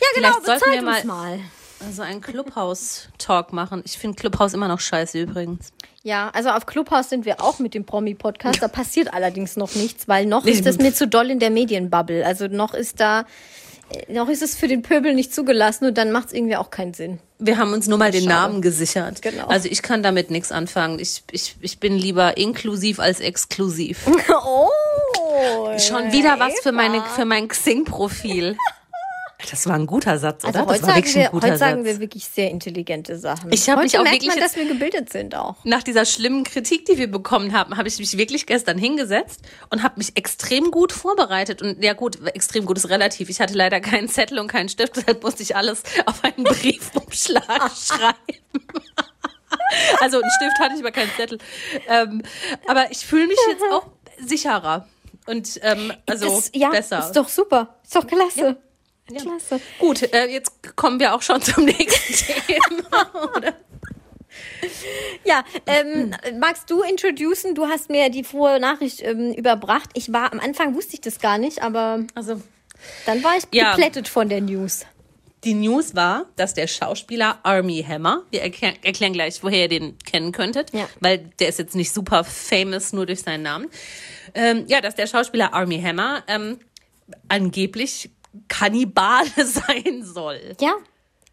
Ja, 0.00 0.06
genau, 0.14 0.28
Vielleicht 0.32 0.46
sollten 0.46 0.60
bezahlt 0.60 0.82
wir 0.82 0.88
uns 0.88 1.04
mal- 1.04 1.36
mal. 1.38 1.40
Also 1.86 2.02
einen 2.02 2.20
Clubhouse-Talk 2.20 3.54
machen. 3.54 3.80
Ich 3.86 3.96
finde 3.96 4.16
Clubhouse 4.16 4.52
immer 4.52 4.68
noch 4.68 4.80
scheiße 4.80 5.18
übrigens. 5.18 5.72
Ja, 6.02 6.28
also 6.34 6.50
auf 6.50 6.66
Clubhouse 6.66 7.08
sind 7.08 7.24
wir 7.24 7.40
auch 7.42 7.58
mit 7.58 7.72
dem 7.72 7.86
Promi-Podcast. 7.86 8.62
Da 8.62 8.68
passiert 8.68 9.14
allerdings 9.14 9.56
noch 9.56 9.74
nichts, 9.74 10.06
weil 10.06 10.26
noch 10.26 10.44
ist 10.44 10.66
das 10.66 10.76
mir 10.76 10.92
zu 10.92 11.08
doll 11.08 11.30
in 11.30 11.38
der 11.38 11.48
Medienbubble. 11.50 12.24
Also 12.26 12.48
noch 12.48 12.74
ist 12.74 13.00
da, 13.00 13.24
noch 14.08 14.28
ist 14.28 14.42
es 14.42 14.56
für 14.56 14.68
den 14.68 14.82
Pöbel 14.82 15.14
nicht 15.14 15.34
zugelassen 15.34 15.86
und 15.86 15.96
dann 15.96 16.12
macht 16.12 16.26
es 16.28 16.32
irgendwie 16.34 16.56
auch 16.56 16.70
keinen 16.70 16.92
Sinn. 16.92 17.18
Wir 17.40 17.58
haben 17.58 17.72
uns 17.72 17.88
nur 17.88 17.98
mal 17.98 18.10
den 18.10 18.24
Schade. 18.24 18.34
Namen 18.34 18.62
gesichert. 18.62 19.22
Genau. 19.22 19.46
Also 19.46 19.68
ich 19.68 19.82
kann 19.82 20.02
damit 20.02 20.30
nichts 20.30 20.52
anfangen. 20.52 20.98
Ich, 20.98 21.22
ich, 21.30 21.56
ich 21.60 21.78
bin 21.78 21.96
lieber 21.96 22.36
inklusiv 22.36 23.00
als 23.00 23.20
exklusiv. 23.20 24.06
Oh! 25.32 25.78
Schon 25.78 26.12
wieder 26.12 26.38
was 26.38 26.52
für, 26.60 26.72
meine, 26.72 27.02
für 27.14 27.24
mein 27.24 27.48
Xing-Profil. 27.48 28.56
Das 29.48 29.66
war 29.66 29.74
ein 29.74 29.86
guter 29.86 30.18
Satz, 30.18 30.44
oder? 30.44 30.60
Also 30.60 30.68
heute, 30.68 30.80
das 30.80 30.82
war 30.82 30.88
sagen 30.88 30.96
wirklich 30.96 31.14
wir, 31.14 31.24
ein 31.24 31.30
guter 31.30 31.46
heute 31.48 31.58
sagen 31.58 31.84
wir 31.84 32.00
wirklich 32.00 32.24
sehr 32.26 32.50
intelligente 32.50 33.18
Sachen. 33.18 33.52
Ich 33.52 33.68
hab 33.68 33.76
heute 33.76 33.84
mich 33.84 33.98
auch 33.98 34.02
merkt 34.02 34.22
wirklich 34.22 34.34
man, 34.34 34.40
dass 34.40 34.56
wir 34.56 34.66
gebildet 34.66 35.10
sind 35.10 35.34
auch. 35.34 35.56
Nach 35.64 35.82
dieser 35.82 36.04
schlimmen 36.04 36.44
Kritik, 36.44 36.84
die 36.86 36.98
wir 36.98 37.10
bekommen 37.10 37.52
haben, 37.52 37.76
habe 37.76 37.88
ich 37.88 37.98
mich 37.98 38.16
wirklich 38.16 38.46
gestern 38.46 38.78
hingesetzt 38.78 39.40
und 39.70 39.82
habe 39.82 39.94
mich 39.98 40.16
extrem 40.16 40.70
gut 40.70 40.92
vorbereitet. 40.92 41.62
Und 41.62 41.82
ja 41.82 41.94
gut, 41.94 42.18
extrem 42.34 42.66
gut 42.66 42.76
ist 42.76 42.88
relativ. 42.88 43.28
Ich 43.28 43.40
hatte 43.40 43.54
leider 43.54 43.80
keinen 43.80 44.08
Zettel 44.08 44.38
und 44.38 44.48
keinen 44.48 44.68
Stift, 44.68 44.96
deshalb 44.96 45.22
musste 45.22 45.42
ich 45.42 45.56
alles 45.56 45.82
auf 46.06 46.22
einen 46.24 46.44
Briefumschlag 46.44 47.70
schreiben. 47.76 48.16
Also 50.00 50.20
einen 50.20 50.30
Stift 50.30 50.58
hatte 50.60 50.74
ich, 50.74 50.80
aber 50.80 50.90
keinen 50.90 51.10
Zettel. 51.16 51.38
Ähm, 51.88 52.22
aber 52.66 52.90
ich 52.90 52.98
fühle 52.98 53.26
mich 53.26 53.38
jetzt 53.48 53.62
auch 53.72 53.86
sicherer 54.18 54.86
und 55.26 55.60
ähm, 55.62 55.92
also 56.06 56.26
das, 56.26 56.50
ja, 56.54 56.70
besser. 56.70 56.98
ist 57.00 57.12
doch 57.12 57.28
super. 57.28 57.76
Ist 57.84 57.94
doch 57.94 58.06
klasse. 58.06 58.56
Klasse. 59.18 59.60
Gut, 59.78 60.02
äh, 60.12 60.26
jetzt 60.26 60.76
kommen 60.76 61.00
wir 61.00 61.14
auch 61.14 61.22
schon 61.22 61.40
zum 61.42 61.64
nächsten 61.66 62.14
Thema. 62.46 63.10
Oder? 63.36 63.54
Ja, 65.24 65.44
ähm, 65.66 66.14
magst 66.38 66.70
du 66.70 66.82
introducen? 66.82 67.54
Du 67.54 67.66
hast 67.66 67.90
mir 67.90 68.10
die 68.10 68.24
frohe 68.24 68.60
Nachricht 68.60 69.02
ähm, 69.02 69.32
überbracht. 69.32 69.90
Ich 69.94 70.12
war, 70.12 70.32
am 70.32 70.40
Anfang 70.40 70.74
wusste 70.74 70.94
ich 70.94 71.00
das 71.00 71.18
gar 71.20 71.38
nicht, 71.38 71.62
aber 71.62 72.04
Also 72.14 72.40
dann 73.06 73.22
war 73.22 73.36
ich 73.36 73.44
Ja. 73.52 73.72
geplättet 73.72 74.08
von 74.08 74.28
der 74.28 74.40
News. 74.40 74.86
Die 75.44 75.54
News 75.54 75.94
war, 75.94 76.26
dass 76.36 76.52
der 76.52 76.66
Schauspieler 76.66 77.38
Army 77.44 77.82
Hammer, 77.86 78.22
wir 78.30 78.42
erklär, 78.42 78.74
erklären 78.82 79.14
gleich, 79.14 79.42
woher 79.42 79.62
ihr 79.62 79.68
den 79.68 79.96
kennen 80.00 80.32
könntet, 80.32 80.72
Ja. 80.74 80.86
weil 81.00 81.18
der 81.38 81.48
ist 81.48 81.58
jetzt 81.58 81.74
nicht 81.74 81.92
super 81.92 82.24
famous 82.24 82.92
nur 82.92 83.06
durch 83.06 83.22
seinen 83.22 83.42
Namen. 83.42 83.68
Ähm, 84.34 84.64
ja, 84.68 84.80
dass 84.82 84.94
der 84.94 85.06
Schauspieler 85.06 85.54
Army 85.54 85.80
Hammer 85.80 86.22
ähm, 86.28 86.58
angeblich 87.28 88.10
Kannibale 88.48 89.30
sein 89.44 90.02
soll. 90.02 90.56
Ja, 90.60 90.74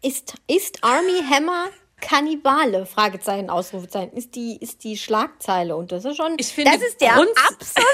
ist, 0.02 0.34
ist 0.46 0.82
Army 0.82 1.22
Hammer 1.28 1.68
Kannibale? 2.00 2.86
Fragezeichen, 2.86 3.50
Ausrufezeichen. 3.50 4.16
Ist 4.16 4.34
die, 4.34 4.56
ist 4.56 4.84
die 4.84 4.96
Schlagzeile 4.96 5.76
und 5.76 5.90
das 5.92 6.04
ist 6.04 6.16
schon, 6.16 6.34
Ich 6.38 6.48
finde 6.48 6.72
das 6.72 6.82
ist 6.82 7.00
der 7.00 7.14
absolute 7.14 7.84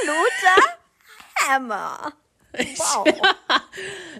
Hammer. 1.48 2.12
Wow. 2.52 3.04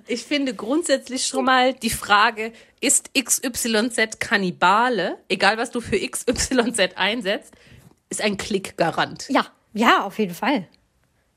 Ich 0.06 0.24
finde 0.24 0.54
grundsätzlich 0.54 1.24
schon 1.24 1.44
mal 1.44 1.72
die 1.72 1.88
Frage, 1.88 2.52
ist 2.80 3.10
XYZ 3.14 4.18
Kannibale, 4.18 5.18
egal 5.28 5.56
was 5.56 5.70
du 5.70 5.80
für 5.80 5.96
XYZ 5.96 6.96
einsetzt, 6.96 7.54
ist 8.10 8.20
ein 8.20 8.36
Klickgarant. 8.36 9.28
Ja, 9.30 9.46
ja, 9.72 10.04
auf 10.04 10.18
jeden 10.18 10.34
Fall. 10.34 10.68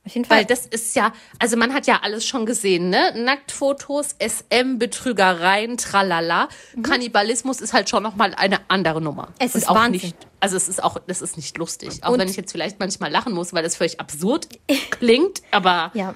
Auf 0.08 0.14
jeden 0.16 0.26
Fall. 0.26 0.38
Weil 0.40 0.46
das 0.46 0.66
ist 0.66 0.96
ja, 0.96 1.14
also 1.38 1.56
man 1.58 1.74
hat 1.74 1.86
ja 1.86 2.00
alles 2.02 2.26
schon 2.26 2.46
gesehen, 2.46 2.90
ne? 2.90 3.14
Nacktfotos, 3.16 4.16
SM, 4.20 4.78
Betrügereien, 4.80 5.78
tralala. 5.78 6.48
Kannibalismus 6.82 7.62
ist 7.62 7.74
halt 7.74 7.90
schon 7.90 8.02
nochmal 8.04 8.34
eine 8.36 8.60
andere 8.70 9.02
Nummer. 9.02 9.28
Mhm. 9.28 9.34
Es 9.40 9.54
Und 9.56 9.62
ist 9.62 9.70
auch 9.70 9.76
Wahnsinn. 9.76 10.02
nicht, 10.02 10.18
also 10.40 10.58
es 10.58 10.68
ist 10.70 10.84
auch, 10.84 10.98
das 11.08 11.22
ist 11.22 11.36
nicht 11.38 11.58
lustig. 11.58 12.04
Auch 12.04 12.12
Und- 12.12 12.20
wenn 12.20 12.30
ich 12.30 12.36
jetzt 12.38 12.52
vielleicht 12.52 12.80
manchmal 12.80 13.12
lachen 13.12 13.34
muss, 13.34 13.54
weil 13.54 13.64
das 13.64 13.76
völlig 13.76 14.00
absurd 14.00 14.48
klingt, 14.92 15.42
aber 15.52 15.92
ja. 15.94 16.16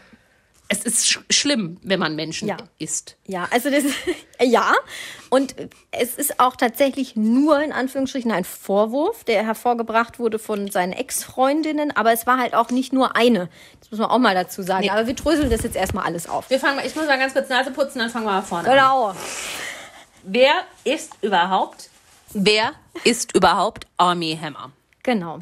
Es 0.74 0.84
ist 0.86 1.06
sch 1.10 1.20
schlimm, 1.30 1.78
wenn 1.84 2.00
man 2.00 2.16
Menschen 2.16 2.48
Ja. 2.48 2.56
isst. 2.80 3.18
Ja, 3.28 3.46
also 3.52 3.70
das 3.70 3.84
ja 4.42 4.74
und 5.30 5.54
es 5.92 6.16
ist 6.16 6.40
auch 6.40 6.56
tatsächlich 6.56 7.18
nur 7.18 7.62
in 7.62 7.74
Anführungsstrichen 7.74 8.32
ein 8.32 8.46
Vorwurf, 8.46 9.26
der 9.26 9.46
hervorgebracht 9.46 10.18
wurde 10.18 10.40
von 10.40 10.72
seinen 10.72 10.94
Ex-Freundinnen, 10.94 11.94
aber 11.96 12.14
es 12.14 12.26
war 12.26 12.38
halt 12.38 12.54
auch 12.56 12.70
nicht 12.70 12.94
nur 12.94 13.18
eine. 13.18 13.50
Das 13.82 13.92
muss 13.92 14.00
man 14.00 14.10
auch 14.10 14.18
mal 14.20 14.34
dazu 14.34 14.62
sagen. 14.62 14.84
Nee. 14.84 14.90
Aber 14.92 15.08
wir 15.08 15.14
dröseln 15.14 15.50
das 15.50 15.64
jetzt 15.64 15.76
erstmal 15.76 16.06
alles 16.06 16.30
auf. 16.30 16.50
Wir 16.50 16.60
fangen 16.60 16.78
mal, 16.78 16.86
ich 16.86 16.96
muss 16.96 17.06
mal 17.06 17.20
ganz 17.20 17.34
kurz 17.34 17.50
Nase 17.50 17.72
putzen, 17.72 18.00
dann 18.00 18.10
fangen 18.10 18.26
wir 18.26 18.32
mal 18.32 18.42
vorne 18.42 18.70
an. 18.70 18.74
Genau. 18.74 19.14
Wer 20.24 20.54
ist 20.86 21.12
überhaupt, 21.22 21.90
wer 22.34 22.72
ist 23.04 23.36
überhaupt 23.36 23.88
Army 23.98 24.40
Hammer? 24.42 24.72
Genau. 25.04 25.40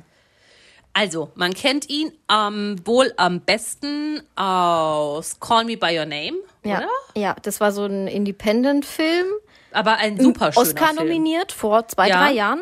Also, 0.99 1.31
man 1.35 1.53
kennt 1.53 1.89
ihn 1.89 2.11
ähm, 2.29 2.75
wohl 2.83 3.13
am 3.15 3.39
besten 3.39 4.21
aus 4.35 5.39
Call 5.39 5.63
Me 5.63 5.77
By 5.77 5.97
Your 5.97 6.05
Name, 6.05 6.33
Ja. 6.65 6.79
oder? 6.79 6.89
Ja, 7.15 7.35
das 7.41 7.61
war 7.61 7.71
so 7.71 7.85
ein 7.85 8.07
Independent-Film. 8.07 9.27
Aber 9.71 9.95
ein 9.95 10.19
super 10.19 10.51
schöner 10.51 10.61
Oscar 10.67 10.87
Film. 10.87 10.97
nominiert 10.97 11.53
vor 11.53 11.87
zwei, 11.87 12.09
Ja. 12.09 12.25
drei 12.25 12.33
Jahren. 12.33 12.61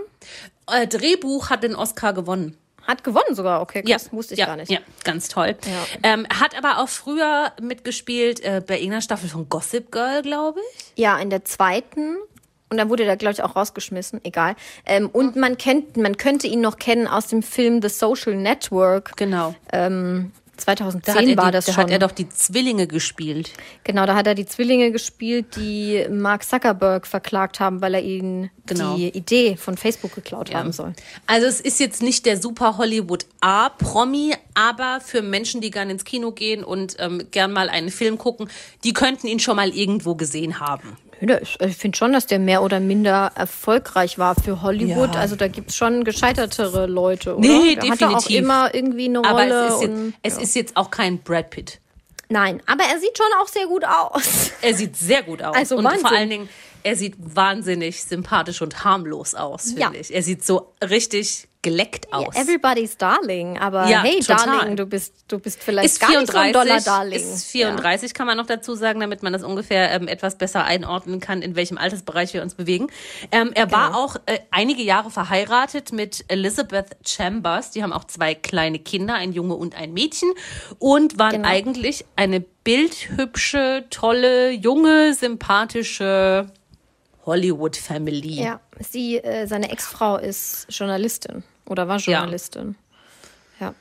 Äh, 0.71 0.85
Drehbuch 0.85 1.49
hat 1.49 1.63
den 1.63 1.75
Oscar 1.75 2.13
gewonnen. 2.13 2.55
Hat 2.85 3.03
gewonnen 3.03 3.33
sogar. 3.33 3.59
Okay, 3.61 3.81
krass, 3.81 4.13
wusste 4.13 4.35
ich 4.35 4.39
ja, 4.39 4.45
gar 4.45 4.55
nicht. 4.57 4.69
Ja, 4.71 4.79
ganz 5.03 5.29
toll. 5.29 5.55
Ja. 5.65 6.11
Ähm, 6.13 6.27
hat 6.29 6.55
aber 6.55 6.77
auch 6.77 6.89
früher 6.89 7.53
mitgespielt 7.59 8.41
äh, 8.41 8.61
bei 8.65 8.75
irgendeiner 8.75 9.01
Staffel 9.01 9.29
von 9.29 9.49
Gossip 9.49 9.91
Girl, 9.91 10.21
glaube 10.21 10.59
ich. 10.75 10.93
Ja, 10.95 11.17
in 11.17 11.31
der 11.31 11.43
zweiten. 11.43 12.17
Und 12.69 12.77
dann 12.77 12.89
wurde 12.89 13.05
der, 13.05 13.15
glaube 13.17 13.33
ich, 13.33 13.43
auch 13.43 13.55
rausgeschmissen. 13.55 14.19
Egal. 14.23 14.55
Ähm, 14.85 15.09
und 15.11 15.35
man 15.35 15.57
kennt, 15.57 15.95
man 15.97 16.17
könnte 16.17 16.47
ihn 16.47 16.61
noch 16.61 16.77
kennen 16.77 17.07
aus 17.07 17.27
dem 17.27 17.41
Film 17.43 17.81
The 17.81 17.89
Social 17.89 18.35
Network. 18.35 19.15
Genau. 19.15 19.55
Ähm, 19.71 20.31
2010 20.57 21.13
Da, 21.13 21.21
er, 21.21 21.37
war 21.37 21.45
die, 21.45 21.51
das 21.51 21.65
da 21.67 21.73
schon. 21.73 21.83
hat 21.83 21.91
er 21.91 21.99
doch 21.99 22.11
die 22.11 22.27
Zwillinge 22.29 22.87
gespielt. 22.87 23.51
genau, 23.83 24.07
da 24.07 24.15
hat 24.15 24.25
er 24.25 24.33
die 24.33 24.47
Zwillinge 24.47 24.91
gespielt, 24.91 25.55
die 25.55 26.05
Mark 26.09 26.43
Zuckerberg 26.43 27.05
verklagt 27.05 27.59
haben, 27.59 27.79
weil 27.81 27.93
er 27.93 28.01
ihnen 28.01 28.49
Genau. 28.65 28.95
die 28.97 29.09
Idee 29.09 29.55
von 29.55 29.77
Facebook 29.77 30.15
geklaut 30.15 30.53
haben 30.55 30.71
soll. 30.71 30.93
Also 31.27 31.45
es 31.45 31.61
ist 31.61 31.79
jetzt 31.79 32.01
nicht 32.01 32.25
der 32.25 32.41
super 32.41 32.77
Hollywood 32.79 33.27
A-Promi, 33.39 34.33
aber 34.55 34.99
für 34.99 35.21
Menschen, 35.21 35.61
die 35.61 35.69
gern 35.71 35.89
ins 35.91 36.03
Kino 36.05 36.31
gehen 36.31 36.63
und 36.63 36.95
ähm, 36.99 37.27
gern 37.31 37.53
mal 37.53 37.69
einen 37.69 37.91
Film 37.91 38.17
gucken, 38.17 38.49
die 38.83 38.93
könnten 38.93 39.27
ihn 39.27 39.39
schon 39.39 39.55
mal 39.55 39.69
irgendwo 39.69 40.15
gesehen 40.15 40.59
haben. 40.59 40.97
Ist- 41.19 41.57
Ich 41.61 41.77
finde 41.77 41.97
schon, 41.97 42.13
dass 42.13 42.25
der 42.27 42.39
mehr 42.39 42.61
oder 42.63 42.79
minder 42.79 43.31
erfolgreich 43.35 44.17
war 44.17 44.35
für 44.35 44.61
Hollywood. 44.61 45.15
Ja. 45.15 45.21
Also 45.21 45.35
da 45.35 45.47
gibt 45.47 45.69
es 45.71 45.75
schon 45.75 46.03
gescheitertere 46.03 46.85
Leute, 46.85 47.35
oder? 47.35 47.47
Nee, 47.47 47.75
der 47.75 47.89
hatte 47.91 48.07
auch 48.09 48.17
definitiv. 48.19 48.37
immer 48.39 48.73
irgendwie 48.75 49.05
eine 49.05 49.19
Aber 49.19 49.31
Rolle. 49.43 49.67
es, 49.67 49.73
ist 49.75 49.81
jetzt, 49.81 49.89
und, 49.91 50.13
es 50.23 50.37
ist 50.37 50.55
jetzt 50.55 50.77
auch 50.77 50.91
kein 50.91 51.19
Brad 51.19 51.49
Pitt. 51.49 51.79
Nein, 52.29 52.61
aber 52.65 52.83
er 52.83 52.99
sieht 52.99 53.17
schon 53.17 53.27
auch 53.41 53.47
sehr 53.47 53.67
gut 53.67 53.85
aus. 53.85 54.51
Er 54.61 54.73
sieht 54.73 54.97
sehr 54.97 55.23
gut 55.23 55.41
aus. 55.41 55.55
Also 55.55 55.77
und 55.77 55.85
Wahnsinn. 55.85 56.01
vor 56.01 56.11
allen 56.11 56.29
Dingen, 56.29 56.49
er 56.83 56.95
sieht 56.97 57.15
wahnsinnig 57.17 58.03
sympathisch 58.03 58.61
und 58.61 58.83
harmlos 58.83 59.33
aus, 59.33 59.63
finde 59.67 59.81
Ja. 59.81 59.91
ich. 59.93 60.13
Er 60.13 60.21
sieht 60.23 60.45
so 60.45 60.73
richtig 60.81 61.46
geleckt 61.63 62.13
aus. 62.13 62.35
Everybody's 62.35 62.97
Darling, 62.97 63.57
aber 63.57 63.87
Ja, 63.87 64.01
hey, 64.03 64.19
total. 64.19 64.45
Darling, 64.59 64.75
du 64.77 64.85
bist, 64.85 65.25
du 65.27 65.39
bist 65.39 65.61
vielleicht 65.61 65.85
ist 65.87 65.99
gar 65.99 66.09
nicht 66.09 66.31
so 66.31 66.37
ein 66.37 66.51
34, 66.53 66.53
doller 66.53 66.81
Darling. 66.81 67.19
ist 67.19 67.45
34 67.47 68.13
kann 68.13 68.27
man 68.27 68.37
noch 68.37 68.45
dazu 68.45 68.75
sagen, 68.75 68.99
damit 68.99 69.23
man 69.23 69.33
das 69.33 69.43
ungefähr 69.43 69.91
ähm, 69.91 70.07
etwas 70.07 70.37
besser 70.37 70.63
einordnen 70.65 71.19
kann, 71.19 71.41
in 71.41 71.55
welchem 71.55 71.77
Altersbereich 71.77 72.33
wir 72.33 72.41
uns 72.41 72.53
bewegen. 72.55 72.87
Ähm, 73.31 73.51
er 73.55 73.71
war 73.71 73.87
Genau. 73.87 73.99
auch 74.05 74.15
äh, 74.27 74.39
einige 74.51 74.83
Jahre 74.83 75.09
verheiratet 75.11 75.91
mit 75.91 76.23
Elizabeth 76.27 76.95
Chambers. 77.05 77.71
Die 77.71 77.83
haben 77.83 77.93
auch 77.93 78.03
zwei 78.05 78.35
kleine 78.35 78.79
Kinder, 78.79 79.15
ein 79.15 79.33
Junge 79.33 79.55
und 79.55 79.75
ein 79.75 79.93
Mädchen 79.93 80.29
und 80.79 81.17
waren 81.19 81.31
Genau. 81.37 81.47
eigentlich 81.49 82.05
eine 82.15 82.39
bildhübsche, 82.39 83.85
tolle, 83.89 84.51
junge, 84.51 85.13
sympathische 85.13 86.47
Hollywood-Family. 87.25 88.41
Ja, 88.41 88.59
sie, 88.79 89.17
äh, 89.17 89.47
seine 89.47 89.69
Ex-Frau 89.71 90.17
ist 90.17 90.67
Journalistin 90.69 91.43
oder 91.67 91.87
war 91.87 91.97
Journalistin. 91.97 92.75
Ja. 93.59 93.73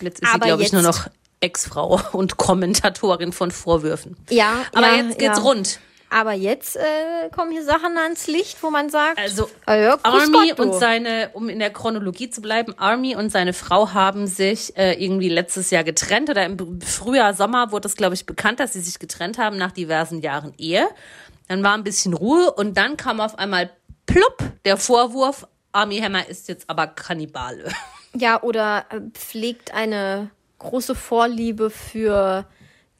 Jetzt 0.00 0.20
ist 0.20 0.28
sie, 0.28 0.34
Aber 0.34 0.46
glaube 0.46 0.62
ich, 0.62 0.72
nur 0.72 0.82
noch 0.82 1.06
Ex-Frau 1.40 2.00
und 2.12 2.36
Kommentatorin 2.36 3.32
von 3.32 3.50
Vorwürfen. 3.50 4.16
Ja, 4.30 4.64
Aber 4.72 4.88
ja, 4.88 5.02
jetzt 5.02 5.18
geht's 5.18 5.38
ja. 5.38 5.42
rund. 5.44 5.80
Aber 6.10 6.32
jetzt 6.32 6.76
äh, 6.76 7.28
kommen 7.34 7.50
hier 7.50 7.64
Sachen 7.64 7.98
ans 7.98 8.28
Licht, 8.28 8.62
wo 8.62 8.70
man 8.70 8.88
sagt, 8.88 9.18
Also 9.18 9.50
ah 9.66 9.74
ja, 9.74 9.98
Army 10.04 10.50
Gott, 10.50 10.60
und 10.60 10.74
seine, 10.74 11.30
um 11.32 11.48
in 11.48 11.58
der 11.58 11.70
Chronologie 11.70 12.30
zu 12.30 12.40
bleiben, 12.40 12.72
Army 12.78 13.16
und 13.16 13.30
seine 13.30 13.52
Frau 13.52 13.92
haben 13.94 14.28
sich 14.28 14.76
äh, 14.76 14.92
irgendwie 14.92 15.28
letztes 15.28 15.70
Jahr 15.70 15.82
getrennt 15.82 16.30
oder 16.30 16.44
im 16.46 16.80
Frühjahr, 16.80 17.34
Sommer 17.34 17.72
wurde 17.72 17.88
es, 17.88 17.96
glaube 17.96 18.14
ich, 18.14 18.26
bekannt, 18.26 18.60
dass 18.60 18.74
sie 18.74 18.80
sich 18.80 19.00
getrennt 19.00 19.38
haben 19.38 19.56
nach 19.56 19.72
diversen 19.72 20.20
Jahren 20.20 20.54
Ehe. 20.56 20.86
Dann 21.48 21.64
war 21.64 21.74
ein 21.74 21.82
bisschen 21.82 22.14
Ruhe 22.14 22.52
und 22.52 22.76
dann 22.76 22.96
kam 22.96 23.20
auf 23.20 23.36
einmal 23.36 23.70
plupp 24.06 24.38
der 24.64 24.76
Vorwurf, 24.76 25.48
Army 25.74 25.98
Hammer 26.00 26.26
ist 26.28 26.48
jetzt 26.48 26.68
aber 26.70 26.86
Kannibale. 26.86 27.70
Ja, 28.16 28.40
oder 28.44 28.86
äh, 28.90 29.00
pflegt 29.12 29.74
eine 29.74 30.30
große 30.60 30.94
Vorliebe 30.94 31.68
für 31.68 32.46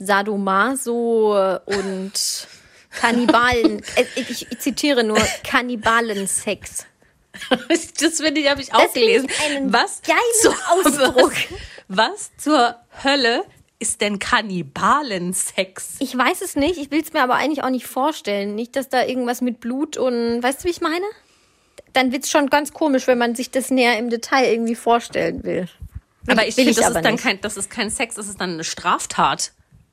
Sadomaso 0.00 1.58
und 1.66 2.12
Kannibalen. 3.00 3.80
äh, 3.94 4.04
ich, 4.16 4.50
ich 4.50 4.58
zitiere 4.58 5.04
nur 5.04 5.20
Kannibalensex. 5.44 6.86
Das 7.68 8.20
finde 8.20 8.40
ich, 8.40 8.50
habe 8.50 8.60
ich 8.60 8.74
auch 8.74 8.82
Das 8.82 8.90
finde 8.92 9.08
ich 9.08 9.22
gelesen. 9.22 9.30
einen 9.56 9.72
was 9.72 10.02
geilen 10.02 10.18
zur, 10.40 10.54
Ausdruck. 10.70 11.32
Was, 11.86 12.10
was 12.10 12.36
zur 12.36 12.76
Hölle 13.04 13.44
ist 13.78 14.00
denn 14.00 14.18
Kannibalensex? 14.18 15.96
Ich 16.00 16.16
weiß 16.16 16.42
es 16.42 16.56
nicht, 16.56 16.76
ich 16.78 16.90
will 16.90 17.02
es 17.02 17.12
mir 17.12 17.22
aber 17.22 17.34
eigentlich 17.34 17.62
auch 17.62 17.70
nicht 17.70 17.86
vorstellen. 17.86 18.54
Nicht, 18.56 18.74
dass 18.76 18.88
da 18.88 19.04
irgendwas 19.04 19.40
mit 19.42 19.60
Blut 19.60 19.96
und 19.96 20.42
weißt 20.42 20.60
du, 20.60 20.64
wie 20.64 20.70
ich 20.72 20.80
meine? 20.80 21.04
Dann 21.94 22.12
wird's 22.12 22.30
schon 22.30 22.50
ganz 22.50 22.72
komisch, 22.72 23.06
wenn 23.06 23.18
man 23.18 23.34
sich 23.34 23.50
das 23.50 23.70
näher 23.70 23.98
im 23.98 24.10
Detail 24.10 24.52
irgendwie 24.52 24.74
vorstellen 24.74 25.42
will. 25.44 25.68
Aber 26.26 26.46
ich 26.46 26.54
finde, 26.54 26.74
das 26.74 26.86
ist 26.86 26.94
dann 26.94 27.14
nicht. 27.14 27.24
kein, 27.24 27.40
das 27.40 27.56
ist 27.56 27.70
kein 27.70 27.90
Sex, 27.90 28.16
das 28.16 28.28
ist 28.28 28.40
dann 28.40 28.54
eine 28.54 28.64
Straftat. 28.64 29.52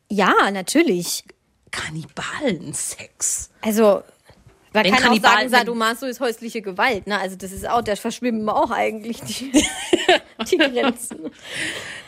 Ja, 0.10 0.52
natürlich. 0.52 1.24
Kannibalensex. 1.72 3.50
Also, 3.62 4.04
man 4.74 4.86
Wenn 4.86 4.92
kann 4.94 5.04
auch 5.04 5.08
Kannibal- 5.08 5.32
sagen, 5.38 5.50
Sadomaso 5.50 6.06
ist 6.06 6.20
häusliche 6.22 6.62
Gewalt. 6.62 7.06
Ne? 7.08 7.20
Also 7.20 7.36
das 7.36 7.52
ist 7.52 7.68
auch, 7.68 7.82
da 7.82 7.96
verschwimmen 7.96 8.48
auch 8.50 8.72
eigentlich 8.72 9.20
die, 9.22 9.52
die 10.50 10.58
Grenzen. 10.58 11.30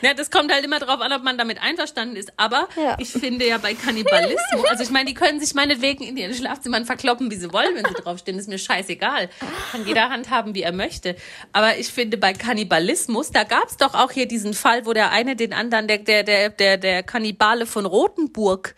Ja, 0.02 0.14
das 0.14 0.32
kommt 0.32 0.52
halt 0.52 0.64
immer 0.66 0.80
drauf 0.80 1.02
an, 1.02 1.12
ob 1.14 1.24
man 1.24 1.38
damit 1.38 1.62
einverstanden 1.62 2.16
ist. 2.16 2.32
Aber 2.38 2.68
Ja. 2.78 2.96
ich 3.00 3.10
finde 3.10 3.48
ja 3.48 3.58
bei 3.58 3.74
Kannibalismus, 3.74 4.66
also 4.70 4.84
ich 4.84 4.90
meine, 4.92 5.06
die 5.06 5.14
können 5.14 5.40
sich 5.40 5.54
meinetwegen 5.54 6.04
in 6.04 6.16
ihren 6.18 6.34
Schlafzimmern 6.34 6.86
verkloppen, 6.86 7.30
wie 7.32 7.36
sie 7.36 7.52
wollen, 7.52 7.76
wenn 7.76 7.86
sie 7.86 7.94
draufstehen. 8.02 8.38
Ist 8.40 8.48
mir 8.50 8.58
scheißegal. 8.58 9.30
Kann 9.72 9.86
jeder 9.86 10.10
handhaben, 10.10 10.56
wie 10.56 10.62
er 10.64 10.72
möchte. 10.74 11.16
Aber 11.52 11.78
ich 11.78 11.88
finde 11.90 12.18
bei 12.18 12.34
Kannibalismus, 12.34 13.32
da 13.32 13.44
gab 13.44 13.68
es 13.70 13.78
doch 13.78 13.94
auch 13.94 14.12
hier 14.12 14.26
diesen 14.28 14.54
Fall, 14.54 14.86
wo 14.86 14.94
der 14.94 15.12
eine 15.12 15.36
den 15.36 15.54
anderen, 15.54 15.88
der, 15.88 15.98
der, 16.00 16.24
der, 16.24 16.50
der, 16.50 16.78
der 16.78 17.04
Kannibale 17.04 17.66
von 17.66 17.86
Rothenburg, 17.86 18.76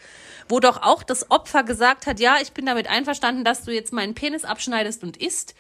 wo 0.47 0.59
doch 0.59 0.81
auch 0.81 1.03
das 1.03 1.29
Opfer 1.31 1.63
gesagt 1.63 2.05
hat, 2.07 2.19
ja, 2.19 2.37
ich 2.41 2.51
bin 2.51 2.65
damit 2.65 2.87
einverstanden, 2.89 3.43
dass 3.43 3.63
du 3.63 3.71
jetzt 3.71 3.93
meinen 3.93 4.13
Penis 4.15 4.45
abschneidest 4.45 5.03
und 5.03 5.17
isst. 5.17 5.55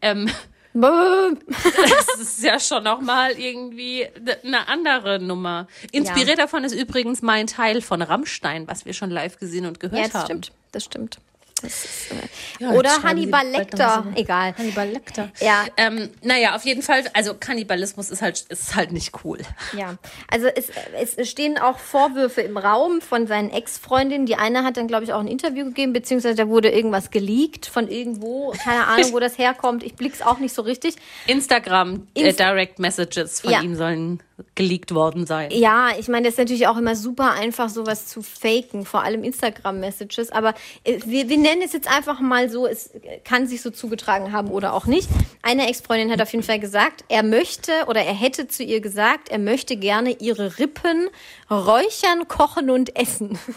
Ähm, 0.00 0.30
das 0.74 2.18
ist 2.18 2.42
ja 2.42 2.58
schon 2.58 2.84
nochmal 2.84 3.32
irgendwie 3.32 4.08
eine 4.44 4.68
andere 4.68 5.18
Nummer. 5.18 5.66
Inspiriert 5.90 6.38
davon 6.38 6.64
ist 6.64 6.72
übrigens 6.74 7.20
mein 7.20 7.46
Teil 7.46 7.82
von 7.82 8.00
Rammstein, 8.00 8.66
was 8.68 8.86
wir 8.86 8.94
schon 8.94 9.10
live 9.10 9.38
gesehen 9.38 9.66
und 9.66 9.80
gehört 9.80 10.00
Ja, 10.00 10.06
das 10.06 10.14
haben. 10.14 10.24
stimmt. 10.24 10.52
Das 10.72 10.84
stimmt. 10.84 11.18
Das 11.62 11.84
ist, 11.84 12.10
äh, 12.10 12.62
Ja, 12.64 12.70
Oder 12.72 13.02
Hannibal 13.02 13.46
Lecter. 13.48 14.06
Egal. 14.14 14.54
Hannibal 14.58 14.88
Lecter. 14.88 15.30
Ja. 15.40 15.64
Ähm, 15.76 16.10
naja, 16.22 16.54
auf 16.56 16.64
jeden 16.64 16.82
Fall, 16.82 17.04
also 17.14 17.34
Kannibalismus 17.38 18.10
ist 18.10 18.20
halt, 18.22 18.40
ist 18.48 18.74
halt 18.74 18.92
nicht 18.92 19.12
cool. 19.24 19.38
Ja, 19.76 19.96
also 20.28 20.48
es, 20.48 20.68
es 21.16 21.28
stehen 21.30 21.58
auch 21.58 21.78
Vorwürfe 21.78 22.40
im 22.42 22.56
Raum 22.56 23.00
von 23.00 23.26
seinen 23.26 23.50
Ex-Freundinnen. 23.50 24.26
Die 24.26 24.36
eine 24.36 24.64
hat 24.64 24.76
dann, 24.76 24.88
glaube 24.88 25.04
ich, 25.04 25.12
auch 25.12 25.20
ein 25.20 25.28
Interview 25.28 25.64
gegeben, 25.66 25.92
beziehungsweise 25.92 26.34
da 26.34 26.48
wurde 26.48 26.70
irgendwas 26.70 27.10
geleakt 27.10 27.66
von 27.66 27.88
irgendwo. 27.88 28.50
Keine 28.62 28.86
Ahnung, 28.86 29.12
wo 29.12 29.18
das 29.20 29.38
herkommt. 29.38 29.82
Ich 29.82 29.94
blick's 29.94 30.22
auch 30.22 30.38
nicht 30.38 30.54
so 30.54 30.62
richtig. 30.62 30.96
Instagram 31.26 32.06
äh, 32.14 32.28
Inst- 32.30 32.38
Direct 32.38 32.78
Messages 32.78 33.40
von 33.40 33.50
Ja. 33.52 33.62
ihm 33.62 33.76
sollen 33.76 34.22
geleakt 34.56 34.92
worden 34.92 35.24
sein. 35.24 35.50
Ja, 35.52 35.90
ich 35.98 36.08
meine, 36.08 36.24
das 36.26 36.34
ist 36.34 36.38
natürlich 36.38 36.66
auch 36.66 36.76
immer 36.76 36.96
super 36.96 37.30
einfach, 37.32 37.68
sowas 37.68 38.08
zu 38.08 38.22
faken, 38.22 38.84
vor 38.84 39.02
allem 39.04 39.22
Instagram-Messages. 39.22 40.32
Aber 40.32 40.54
äh, 40.84 40.98
wir, 41.06 41.28
wir 41.28 41.38
nennen 41.52 41.62
es 41.66 41.72
jetzt 41.72 41.88
einfach 41.88 42.20
mal 42.20 42.48
so, 42.48 42.66
es 42.66 42.90
kann 43.24 43.46
sich 43.46 43.60
so 43.62 43.70
zugetragen 43.70 44.32
haben 44.32 44.48
oder 44.50 44.72
auch 44.72 44.86
nicht. 44.86 45.08
Eine 45.42 45.68
Ex-Freundin 45.68 46.10
hat 46.10 46.20
auf 46.22 46.32
jeden 46.32 46.44
Fall 46.44 46.58
gesagt, 46.58 47.04
er 47.08 47.22
möchte 47.22 47.72
oder 47.88 48.00
er 48.02 48.14
hätte 48.14 48.48
zu 48.48 48.62
ihr 48.62 48.80
gesagt, 48.80 49.28
er 49.28 49.38
möchte 49.38 49.76
gerne 49.76 50.12
ihre 50.20 50.58
Rippen 50.58 51.08
räuchern, 51.50 52.26
kochen 52.28 52.70
und 52.70 52.96
essen. 52.96 53.38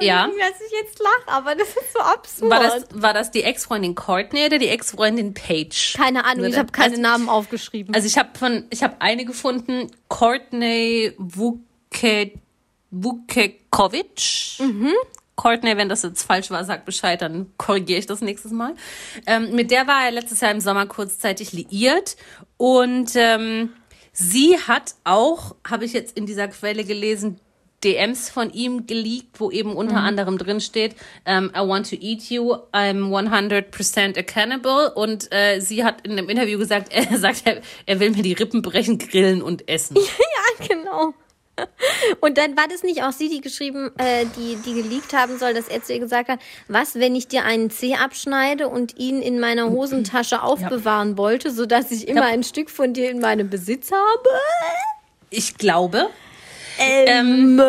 Ja. 0.00 0.24
Entschuldigung, 0.24 0.48
dass 0.50 0.66
ich 0.66 0.72
jetzt 0.72 0.98
lache, 1.00 1.36
aber 1.36 1.54
das 1.54 1.68
ist 1.68 1.92
so 1.92 1.98
absurd. 2.00 2.50
War 2.50 2.60
das, 2.60 2.84
war 2.92 3.12
das 3.12 3.30
die 3.30 3.42
Ex-Freundin 3.42 3.94
Courtney 3.94 4.46
oder 4.46 4.56
die 4.58 4.68
Ex-Freundin 4.68 5.34
Paige? 5.34 5.92
Keine 5.98 6.24
Ahnung, 6.24 6.46
ich 6.46 6.56
habe 6.56 6.72
keine 6.72 6.92
Also- 6.92 7.02
Namen 7.02 7.28
aufgeschrieben. 7.28 7.94
Also 7.94 8.06
ich 8.06 8.16
habe 8.16 8.30
von, 8.38 8.64
ich 8.70 8.82
habe 8.82 8.96
eine 9.00 9.26
gefunden, 9.26 9.90
Courtney 10.08 11.12
Vuke, 11.18 12.32
Vukekovic. 12.90 14.60
Courtney, 15.40 15.76
wenn 15.78 15.88
das 15.88 16.02
jetzt 16.02 16.22
falsch 16.22 16.50
war, 16.50 16.64
sagt 16.64 16.84
Bescheid, 16.84 17.22
dann 17.22 17.46
korrigiere 17.56 17.98
ich 17.98 18.06
das 18.06 18.20
nächstes 18.20 18.52
Mal. 18.52 18.74
Ähm, 19.26 19.54
mit 19.54 19.70
der 19.70 19.86
war 19.86 20.04
er 20.04 20.10
letztes 20.10 20.40
Jahr 20.40 20.50
im 20.50 20.60
Sommer 20.60 20.84
kurzzeitig 20.84 21.52
liiert 21.52 22.16
und 22.58 23.12
ähm, 23.14 23.70
sie 24.12 24.58
hat 24.58 24.94
auch, 25.04 25.56
habe 25.66 25.86
ich 25.86 25.94
jetzt 25.94 26.14
in 26.14 26.26
dieser 26.26 26.48
Quelle 26.48 26.84
gelesen, 26.84 27.40
DMs 27.82 28.28
von 28.28 28.52
ihm 28.52 28.86
geleakt, 28.86 29.40
wo 29.40 29.50
eben 29.50 29.74
unter 29.74 29.96
anderem 29.96 30.36
drin 30.36 30.60
steht, 30.60 30.94
ähm, 31.24 31.50
I 31.56 31.60
want 31.60 31.88
to 31.88 31.96
eat 31.96 32.24
you, 32.24 32.52
I'm 32.72 33.08
100% 33.08 34.18
a 34.18 34.22
cannibal. 34.22 34.92
Und 34.94 35.32
äh, 35.32 35.60
sie 35.60 35.84
hat 35.84 36.02
in 36.02 36.12
einem 36.12 36.28
Interview 36.28 36.58
gesagt, 36.58 36.92
er 36.92 37.16
sagt, 37.16 37.46
er, 37.46 37.62
er 37.86 38.00
will 38.00 38.10
mir 38.10 38.22
die 38.22 38.34
Rippen 38.34 38.60
brechen, 38.60 38.98
grillen 38.98 39.40
und 39.40 39.68
essen. 39.68 39.96
Ja, 40.60 40.66
genau. 40.66 41.14
Und 42.20 42.38
dann 42.38 42.56
war 42.56 42.66
das 42.68 42.82
nicht 42.82 43.02
auch 43.02 43.12
sie, 43.12 43.28
die 43.28 43.40
geschrieben, 43.40 43.90
äh, 43.98 44.24
die, 44.36 44.56
die 44.56 44.74
geleakt 44.74 45.12
haben 45.12 45.38
soll, 45.38 45.54
dass 45.54 45.68
er 45.68 45.82
zu 45.82 45.92
ihr 45.92 46.00
gesagt 46.00 46.28
hat, 46.28 46.38
was, 46.68 46.94
wenn 46.96 47.14
ich 47.14 47.28
dir 47.28 47.44
einen 47.44 47.70
Zeh 47.70 47.94
abschneide 47.96 48.68
und 48.68 48.96
ihn 48.98 49.22
in 49.22 49.40
meiner 49.40 49.70
Hosentasche 49.70 50.42
aufbewahren 50.42 51.16
wollte, 51.16 51.50
sodass 51.50 51.90
ich 51.90 52.08
immer 52.08 52.22
Ja. 52.22 52.26
ein 52.28 52.42
Stück 52.42 52.70
von 52.70 52.92
dir 52.92 53.10
in 53.10 53.20
meinem 53.20 53.48
Besitz 53.50 53.90
habe? 53.92 54.28
Ich 55.30 55.56
glaube, 55.56 56.08
Ähm, 56.78 57.60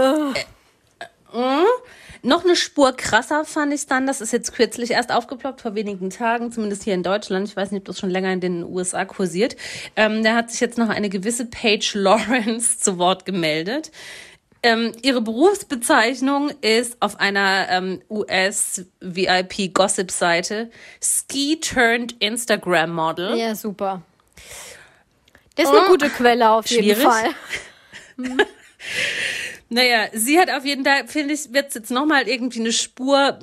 Noch 2.23 2.43
eine 2.43 2.55
Spur 2.55 2.95
krasser 2.95 3.45
fand 3.45 3.73
ich 3.73 3.87
dann, 3.87 4.05
das 4.05 4.21
ist 4.21 4.31
jetzt 4.31 4.53
kürzlich 4.53 4.91
erst 4.91 5.11
aufgeploppt, 5.11 5.61
vor 5.61 5.73
wenigen 5.73 6.11
Tagen, 6.11 6.51
zumindest 6.51 6.83
hier 6.83 6.93
in 6.93 7.01
Deutschland. 7.01 7.47
Ich 7.47 7.55
weiß 7.55 7.71
nicht, 7.71 7.79
ob 7.81 7.85
das 7.85 7.97
schon 7.99 8.11
länger 8.11 8.31
in 8.31 8.41
den 8.41 8.63
USA 8.63 9.05
kursiert. 9.05 9.55
Ähm, 9.95 10.23
da 10.23 10.35
hat 10.35 10.51
sich 10.51 10.59
jetzt 10.59 10.77
noch 10.77 10.89
eine 10.89 11.09
gewisse 11.09 11.45
Paige 11.45 11.93
Lawrence 11.95 12.77
zu 12.77 12.99
Wort 12.99 13.25
gemeldet. 13.25 13.89
Ähm, 14.63 14.91
ihre 15.01 15.21
Berufsbezeichnung 15.21 16.51
ist 16.61 16.97
auf 16.99 17.19
einer 17.19 17.65
ähm, 17.69 18.03
US-VIP-Gossip-Seite 18.11 20.69
Ski 21.01 21.59
turned 21.59 22.13
Instagram 22.19 22.93
Model. 22.93 23.35
ja, 23.35 23.55
super. 23.55 24.03
Das 25.55 25.65
ist 25.65 25.71
eine 25.75 25.87
gute 25.87 26.09
Quelle 26.09 26.51
auf 26.51 26.67
jeden 26.67 26.83
Schwierig. 26.83 27.03
Fall. 27.03 27.31
Naja, 29.73 30.09
sie 30.11 30.37
hat 30.37 30.51
auf 30.51 30.65
jeden 30.65 30.83
Fall, 30.83 31.07
finde 31.07 31.33
ich, 31.33 31.53
wird 31.53 31.73
jetzt 31.73 31.91
nochmal 31.91 32.27
irgendwie 32.27 32.59
eine 32.59 32.73
Spur 32.73 33.39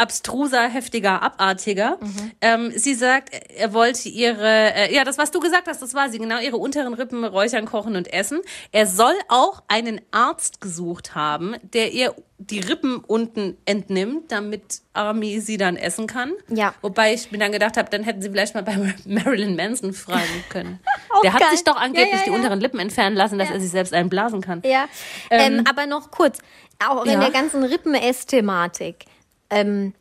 abstruser, 0.00 0.68
heftiger, 0.68 1.22
abartiger. 1.22 1.98
Ähm, 2.40 2.72
sie 2.74 2.94
sagt, 2.94 3.34
er 3.54 3.74
wollte 3.74 4.08
ihre, 4.08 4.74
äh, 4.74 4.94
ja, 4.94 5.04
das, 5.04 5.18
was 5.18 5.30
du 5.30 5.40
gesagt 5.40 5.68
hast, 5.68 5.82
das 5.82 5.92
war 5.92 6.08
sie, 6.08 6.18
genau, 6.18 6.40
ihre 6.40 6.56
unteren 6.56 6.94
Rippen 6.94 7.22
räuchern, 7.24 7.66
kochen 7.66 7.96
und 7.96 8.10
essen. 8.12 8.40
Er 8.72 8.86
soll 8.86 9.12
auch 9.28 9.62
einen 9.68 10.00
Arzt 10.10 10.60
gesucht 10.62 11.14
haben, 11.14 11.54
der 11.62 11.92
ihr 11.92 12.14
die 12.38 12.60
Rippen 12.60 12.96
unten 13.06 13.58
entnimmt, 13.66 14.32
damit 14.32 14.80
Army 14.94 15.40
sie 15.40 15.58
dann 15.58 15.76
essen 15.76 16.06
kann. 16.06 16.32
Ja. 16.48 16.72
Wobei 16.80 17.12
ich 17.12 17.30
mir 17.30 17.36
dann 17.36 17.52
gedacht 17.52 17.76
habe, 17.76 17.90
dann 17.90 18.02
hätten 18.02 18.22
sie 18.22 18.30
vielleicht 18.30 18.54
mal 18.54 18.62
bei 18.62 18.76
Marilyn 19.04 19.54
Manson 19.56 19.92
fragen 19.92 20.44
können. 20.48 20.80
Der 21.22 21.34
hat 21.34 21.40
geil. 21.40 21.50
sich 21.50 21.64
doch 21.64 21.76
angeblich 21.76 22.10
Ja, 22.10 22.16
ja, 22.16 22.24
die 22.24 22.30
ja. 22.30 22.36
unteren 22.36 22.60
Lippen 22.60 22.80
entfernen 22.80 23.16
lassen, 23.16 23.38
dass 23.38 23.50
er 23.50 23.60
sich 23.60 23.70
selbst 23.70 23.92
einblasen 23.92 24.40
kann. 24.40 24.62
Ja, 24.64 24.86
ähm, 25.30 25.64
aber 25.68 25.84
noch 25.84 26.10
kurz, 26.10 26.38
auch 26.78 27.04
in 27.04 27.20
der 27.20 27.30
ganzen 27.30 27.62
Rippen-Ess-Thematik. 27.62 29.04
Ähm, 29.50 29.94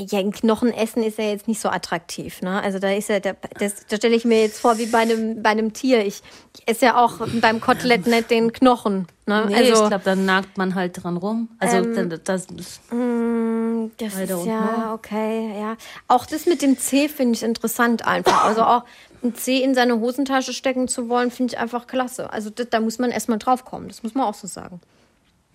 ja, 0.00 0.20
ein 0.20 0.30
Knochenessen 0.30 1.02
ist 1.02 1.18
ja 1.18 1.24
jetzt 1.24 1.48
nicht 1.48 1.60
so 1.60 1.68
attraktiv, 1.70 2.40
ne? 2.40 2.62
Also 2.62 2.78
da 2.78 2.92
ist 2.92 3.08
ja, 3.08 3.18
da, 3.18 3.32
das, 3.58 3.84
da 3.88 3.96
stelle 3.96 4.14
ich 4.14 4.24
mir 4.24 4.42
jetzt 4.42 4.60
vor 4.60 4.78
wie 4.78 4.86
bei 4.86 4.98
einem, 4.98 5.42
bei 5.42 5.50
einem 5.50 5.72
Tier. 5.72 6.06
Ich, 6.06 6.22
ich 6.56 6.68
esse 6.68 6.84
ja 6.86 7.04
auch 7.04 7.26
beim 7.40 7.60
Kotelett 7.60 8.06
nicht 8.06 8.30
den 8.30 8.52
Knochen, 8.52 9.08
ne? 9.26 9.46
Nee, 9.48 9.56
also 9.56 9.82
ich 9.82 9.88
glaube, 9.88 10.04
dann 10.04 10.24
nagt 10.24 10.56
man 10.56 10.76
halt 10.76 11.02
dran 11.02 11.16
rum. 11.16 11.48
Also 11.58 11.78
Ähm, 11.78 12.10
das, 12.10 12.46
das 12.46 12.46
I 12.52 14.22
ist 14.22 14.32
don't 14.32 14.46
ja 14.46 14.60
know. 14.60 14.94
okay, 14.94 15.58
ja. 15.60 15.76
Auch 16.06 16.26
das 16.26 16.46
mit 16.46 16.62
dem 16.62 16.78
C 16.78 17.08
finde 17.08 17.34
ich 17.34 17.42
interessant 17.42 18.06
einfach. 18.06 18.44
Also 18.44 18.62
auch 18.62 18.84
einen 19.20 19.34
Zeh 19.34 19.62
in 19.64 19.74
seine 19.74 19.98
Hosentasche 19.98 20.52
stecken 20.52 20.86
zu 20.86 21.08
wollen, 21.08 21.32
finde 21.32 21.54
ich 21.54 21.58
einfach 21.58 21.88
klasse. 21.88 22.32
Also 22.32 22.50
das, 22.50 22.68
da 22.70 22.78
muss 22.78 23.00
man 23.00 23.10
erstmal 23.10 23.38
drauf 23.38 23.64
kommen. 23.64 23.88
Das 23.88 24.04
muss 24.04 24.14
man 24.14 24.26
auch 24.26 24.34
so 24.34 24.46
sagen. 24.46 24.80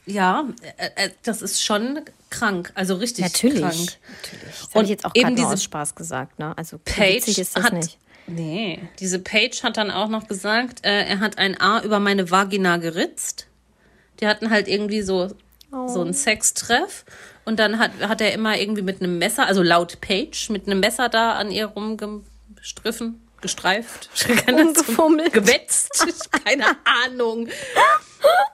Ja, 0.06 0.46
äh, 0.78 1.06
äh, 1.06 1.10
das 1.24 1.42
ist 1.42 1.64
schon 1.64 2.02
krank. 2.30 2.72
Also 2.76 2.96
richtig 2.96 3.26
Natürlich. 3.26 3.62
krank. 3.62 3.74
Natürlich. 4.24 4.60
Das 4.60 4.76
Und 4.76 4.84
ich 4.84 4.90
jetzt 4.90 5.06
auch 5.06 5.12
eben 5.14 5.36
diese 5.36 5.58
Spaß 5.58 5.96
gesagt. 5.96 6.40
Ne? 6.40 6.58
Also 6.58 6.78
Page 6.84 7.28
ist 7.28 7.56
das 7.56 7.64
hat, 7.64 7.74
nicht. 7.74 7.98
Nee, 8.28 8.80
diese 9.00 9.20
Page 9.20 9.64
hat 9.64 9.78
dann 9.78 9.92
auch 9.92 10.08
noch 10.08 10.28
gesagt, 10.28 10.86
äh, 10.86 11.06
er 11.06 11.20
hat 11.20 11.38
ein 11.38 11.60
A 11.60 11.82
über 11.82 12.00
meine 12.00 12.32
Vagina 12.32 12.78
geritzt. 12.78 13.48
Die 14.20 14.28
hatten 14.28 14.50
halt 14.50 14.68
irgendwie 14.68 15.02
so, 15.02 15.30
so 15.72 16.02
einen 16.02 16.14
Sextreff. 16.14 17.06
Und 17.46 17.60
dann 17.60 17.80
hat, 17.80 17.92
hat 18.02 18.22
er 18.22 18.34
immer 18.34 18.58
irgendwie 18.58 18.84
mit 18.84 19.02
einem 19.02 19.18
Messer, 19.18 19.46
also 19.48 19.62
laut 19.62 20.00
Page, 20.00 20.50
mit 20.50 20.68
einem 20.68 20.80
Messer 20.80 21.10
da 21.10 21.34
an 21.34 21.52
ihr 21.52 21.66
rumgestriffen, 21.66 23.22
gestreift, 23.42 24.10
Rumgefummelt. 24.48 25.34
gewetzt, 25.34 26.06
keine 26.46 26.66
Ahnung. 27.06 27.50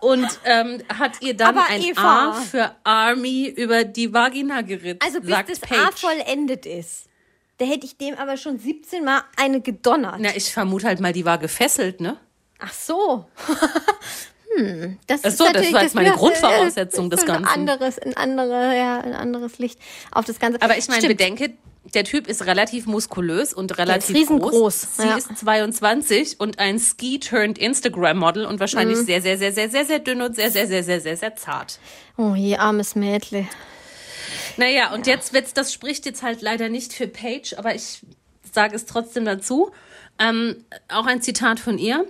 Und 0.01 0.28
ähm, 0.45 0.82
hat 0.97 1.22
ihr 1.22 1.36
dann 1.36 1.57
Aber 1.57 1.67
ein 1.67 1.82
Eva. 1.82 2.30
A 2.30 2.34
für 2.34 2.76
Army 2.84 3.47
über 3.47 3.84
die 3.84 4.13
Vagina 4.13 4.61
geritzt. 4.61 5.03
Also 5.05 5.20
bis 5.22 5.36
das 5.47 5.59
Page. 5.59 5.80
A 5.80 5.91
vollendet 5.91 6.65
ist. 6.65 7.05
Da 7.57 7.65
hätte 7.65 7.86
ich 7.86 7.97
dem 7.97 8.15
aber 8.15 8.38
schon 8.38 8.57
17 8.57 9.03
Mal 9.03 9.22
eine 9.36 9.59
gedonnert. 9.59 10.15
Na, 10.20 10.30
ich 10.36 10.53
vermute 10.53 10.88
halt 10.88 11.01
mal, 11.01 11.11
die 11.11 11.26
war 11.26 11.38
gefesselt, 11.38 11.99
ne? 11.99 12.17
Ach 12.59 12.74
so. 12.74 13.26
hm, 14.55 14.97
das 15.07 15.21
Ach 15.23 15.29
ist 15.29 15.39
das 15.39 15.73
war 15.73 15.83
jetzt 15.83 15.95
meine 15.95 16.11
Grundvoraussetzung 16.11 17.07
äh, 17.07 17.09
des 17.09 17.21
ein 17.21 17.27
Ganzen. 17.27 17.45
Anderes, 17.45 17.99
ein 17.99 18.17
andere, 18.17 18.75
ja, 18.75 18.99
ein 18.99 19.13
anderes 19.13 19.59
Licht 19.59 19.79
auf 20.11 20.25
das 20.25 20.39
Ganze. 20.39 20.61
Aber 20.61 20.77
ich 20.77 20.87
meine, 20.87 21.01
Stimmt. 21.01 21.17
bedenke, 21.17 21.53
der 21.93 22.03
Typ 22.03 22.27
ist 22.27 22.45
relativ 22.45 22.85
muskulös 22.85 23.53
und 23.53 23.77
relativ 23.77 24.15
riesengroß, 24.15 24.51
groß. 24.51 24.87
Sie 24.97 25.07
ja. 25.07 25.17
ist 25.17 25.37
22 25.37 26.39
und 26.39 26.59
ein 26.59 26.79
Ski-turned-Instagram-Model 26.79 28.45
und 28.45 28.59
wahrscheinlich 28.59 28.99
Mhm. 28.99 29.05
sehr, 29.05 29.21
sehr, 29.21 29.37
sehr, 29.37 29.53
sehr, 29.53 29.69
sehr, 29.69 29.85
sehr 29.85 29.99
dünn 29.99 30.21
und 30.21 30.35
sehr, 30.35 30.51
sehr, 30.51 30.67
sehr, 30.67 30.83
sehr, 30.83 31.01
sehr, 31.01 31.17
sehr 31.17 31.35
zart. 31.35 31.79
Oh 32.17 32.35
je, 32.35 32.57
armes 32.57 32.95
Mädle. 32.95 33.47
Naja, 34.57 34.93
und 34.93 35.07
jetzt 35.07 35.33
wird's, 35.33 35.53
das 35.53 35.73
spricht 35.73 36.05
jetzt 36.05 36.21
halt 36.21 36.41
leider 36.41 36.69
nicht 36.69 36.93
für 36.93 37.07
Paige, 37.07 37.55
aber 37.57 37.75
ich 37.75 38.01
sage 38.51 38.75
es 38.75 38.85
trotzdem 38.85 39.25
dazu. 39.25 39.71
Ähm, 40.19 40.65
auch 40.89 41.05
ein 41.05 41.21
Zitat 41.21 41.59
von 41.59 41.77
ihr. 41.77 42.05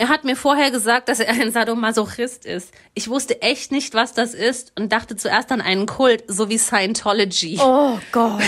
Er 0.00 0.08
hat 0.08 0.24
mir 0.24 0.34
vorher 0.34 0.70
gesagt, 0.70 1.10
dass 1.10 1.20
er 1.20 1.28
ein 1.28 1.52
Sadomasochist 1.52 2.46
ist. 2.46 2.72
Ich 2.94 3.08
wusste 3.10 3.42
echt 3.42 3.70
nicht, 3.70 3.92
was 3.92 4.14
das 4.14 4.32
ist 4.32 4.72
und 4.78 4.90
dachte 4.92 5.14
zuerst 5.14 5.52
an 5.52 5.60
einen 5.60 5.84
Kult, 5.84 6.24
so 6.26 6.48
wie 6.48 6.56
Scientology. 6.56 7.58
Oh 7.60 7.98
Gott. 8.10 8.40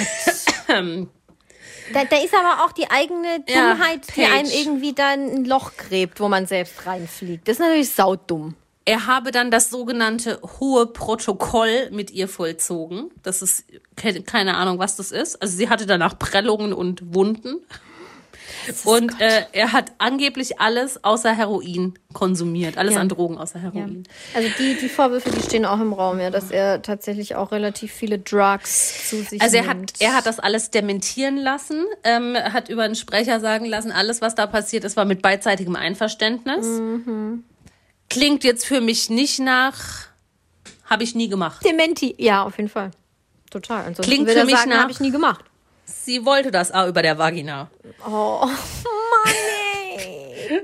da, 1.92 2.04
da 2.04 2.16
ist 2.16 2.34
aber 2.34 2.64
auch 2.64 2.72
die 2.72 2.90
eigene 2.90 3.44
Ja, 3.48 3.72
Dummheit, 3.74 4.00
die 4.08 4.12
Paige. 4.22 4.32
einen 4.32 4.50
irgendwie 4.50 4.92
da 4.94 5.08
ein 5.10 5.44
Loch 5.44 5.72
gräbt, 5.76 6.20
wo 6.20 6.28
man 6.28 6.46
selbst 6.46 6.86
reinfliegt. 6.86 7.46
Das 7.46 7.56
ist 7.56 7.60
natürlich 7.60 7.90
saudumm. 7.90 8.54
Er 8.84 9.06
habe 9.06 9.30
dann 9.30 9.50
das 9.50 9.70
sogenannte 9.70 10.40
hohe 10.58 10.86
Protokoll 10.86 11.90
mit 11.92 12.10
ihr 12.10 12.28
vollzogen. 12.28 13.10
Das 13.22 13.42
ist 13.42 13.64
ke- 13.96 14.22
keine 14.22 14.56
Ahnung, 14.56 14.78
was 14.78 14.96
das 14.96 15.12
ist. 15.12 15.40
Also 15.40 15.56
sie 15.56 15.68
hatte 15.68 15.86
danach 15.86 16.18
Prellungen 16.18 16.72
und 16.72 17.14
Wunden. 17.14 17.56
Und 18.84 19.20
äh, 19.20 19.44
er 19.52 19.72
hat 19.72 19.92
angeblich 19.98 20.60
alles 20.60 21.02
außer 21.02 21.34
Heroin 21.34 21.98
konsumiert. 22.12 22.78
Alles 22.78 22.94
Ja. 22.94 23.00
an 23.00 23.08
Drogen 23.08 23.38
außer 23.38 23.58
Heroin. 23.58 24.04
Also 24.34 24.48
die, 24.58 24.74
die 24.76 24.88
Vorwürfe, 24.88 25.30
die 25.30 25.42
stehen 25.42 25.64
auch 25.64 25.80
im 25.80 25.92
Raum, 25.92 26.20
ja, 26.20 26.30
dass 26.30 26.50
er 26.50 26.82
tatsächlich 26.82 27.34
auch 27.34 27.50
relativ 27.52 27.92
viele 27.92 28.18
Drugs 28.18 29.08
zu 29.10 29.22
sich 29.22 29.40
Also 29.42 29.56
er 29.56 29.62
nimmt. 29.74 29.92
hat, 29.94 30.00
er 30.00 30.14
hat 30.14 30.26
das 30.26 30.38
alles 30.38 30.70
dementieren 30.70 31.36
lassen, 31.36 31.84
ähm, 32.04 32.36
hat 32.36 32.68
über 32.68 32.82
einen 32.84 32.94
Sprecher 32.94 33.40
sagen 33.40 33.64
lassen, 33.64 33.90
alles, 33.92 34.20
was 34.20 34.34
da 34.34 34.46
passiert 34.46 34.84
ist, 34.84 34.96
war 34.96 35.04
mit 35.04 35.22
beidseitigem 35.22 35.74
Einverständnis. 35.76 36.66
Mhm. 36.66 37.44
Klingt 38.10 38.44
jetzt 38.44 38.66
für 38.66 38.80
mich 38.80 39.08
nicht 39.10 39.38
nach, 39.40 40.06
habe 40.84 41.02
ich 41.02 41.14
nie 41.14 41.28
gemacht. 41.28 41.64
Dementi, 41.64 42.14
ja, 42.18 42.42
auf 42.44 42.58
jeden 42.58 42.68
Fall. 42.68 42.90
Total. 43.50 43.78
Ansonsten 43.86 44.02
Klingt 44.02 44.30
für 44.30 44.36
er 44.38 44.44
mich 44.44 44.56
sagen, 44.56 44.70
nach- 44.70 44.82
habe 44.82 44.92
ich 44.92 45.00
nie 45.00 45.10
gemacht. 45.10 45.44
Sie 45.92 46.24
wollte 46.24 46.50
das 46.50 46.70
A 46.70 46.88
über 46.88 47.02
der 47.02 47.18
Vagina. 47.18 47.70
Oh, 48.06 48.44
Mann, 48.44 49.34
ey. 49.96 50.62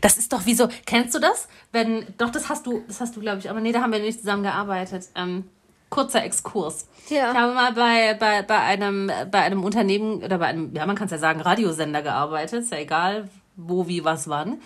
Das 0.00 0.16
ist 0.16 0.32
doch 0.32 0.46
wie 0.46 0.54
so, 0.54 0.68
kennst 0.86 1.14
du 1.14 1.18
das? 1.18 1.48
Wenn, 1.70 2.06
doch, 2.18 2.30
das 2.30 2.48
hast 2.48 2.66
du, 2.66 2.82
das 2.88 3.00
hast 3.00 3.14
du, 3.14 3.20
glaube 3.20 3.38
ich, 3.38 3.50
aber 3.50 3.60
nee, 3.60 3.72
da 3.72 3.82
haben 3.82 3.92
wir 3.92 4.00
nicht 4.00 4.20
zusammen 4.20 4.42
gearbeitet. 4.42 5.08
Ähm, 5.14 5.44
kurzer 5.90 6.24
Exkurs. 6.24 6.88
Ja. 7.08 7.32
Ich 7.32 7.38
habe 7.38 7.52
mal 7.52 7.72
bei, 7.72 8.14
bei, 8.14 8.42
bei, 8.42 8.58
einem, 8.58 9.10
bei 9.30 9.40
einem 9.40 9.62
Unternehmen 9.62 10.22
oder 10.22 10.38
bei 10.38 10.46
einem, 10.46 10.74
ja, 10.74 10.86
man 10.86 10.96
kann 10.96 11.04
es 11.06 11.12
ja 11.12 11.18
sagen, 11.18 11.40
Radiosender 11.40 12.02
gearbeitet, 12.02 12.62
ist 12.62 12.72
ja 12.72 12.78
egal, 12.78 13.28
wo, 13.56 13.86
wie, 13.86 14.04
was, 14.04 14.28
wann. 14.28 14.60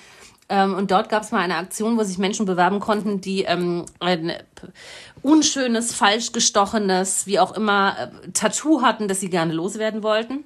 Ähm, 0.48 0.74
und 0.74 0.90
dort 0.90 1.08
gab 1.08 1.22
es 1.22 1.32
mal 1.32 1.40
eine 1.40 1.56
Aktion, 1.56 1.98
wo 1.98 2.04
sich 2.04 2.18
Menschen 2.18 2.46
bewerben 2.46 2.78
konnten, 2.78 3.20
die 3.20 3.42
ähm, 3.42 3.84
ein 3.98 4.32
unschönes, 5.22 5.92
falsch 5.92 6.32
gestochenes, 6.32 7.26
wie 7.26 7.40
auch 7.40 7.56
immer, 7.56 7.96
äh, 7.98 8.30
Tattoo 8.32 8.82
hatten, 8.82 9.08
das 9.08 9.20
sie 9.20 9.30
gerne 9.30 9.52
loswerden 9.52 10.02
wollten. 10.02 10.44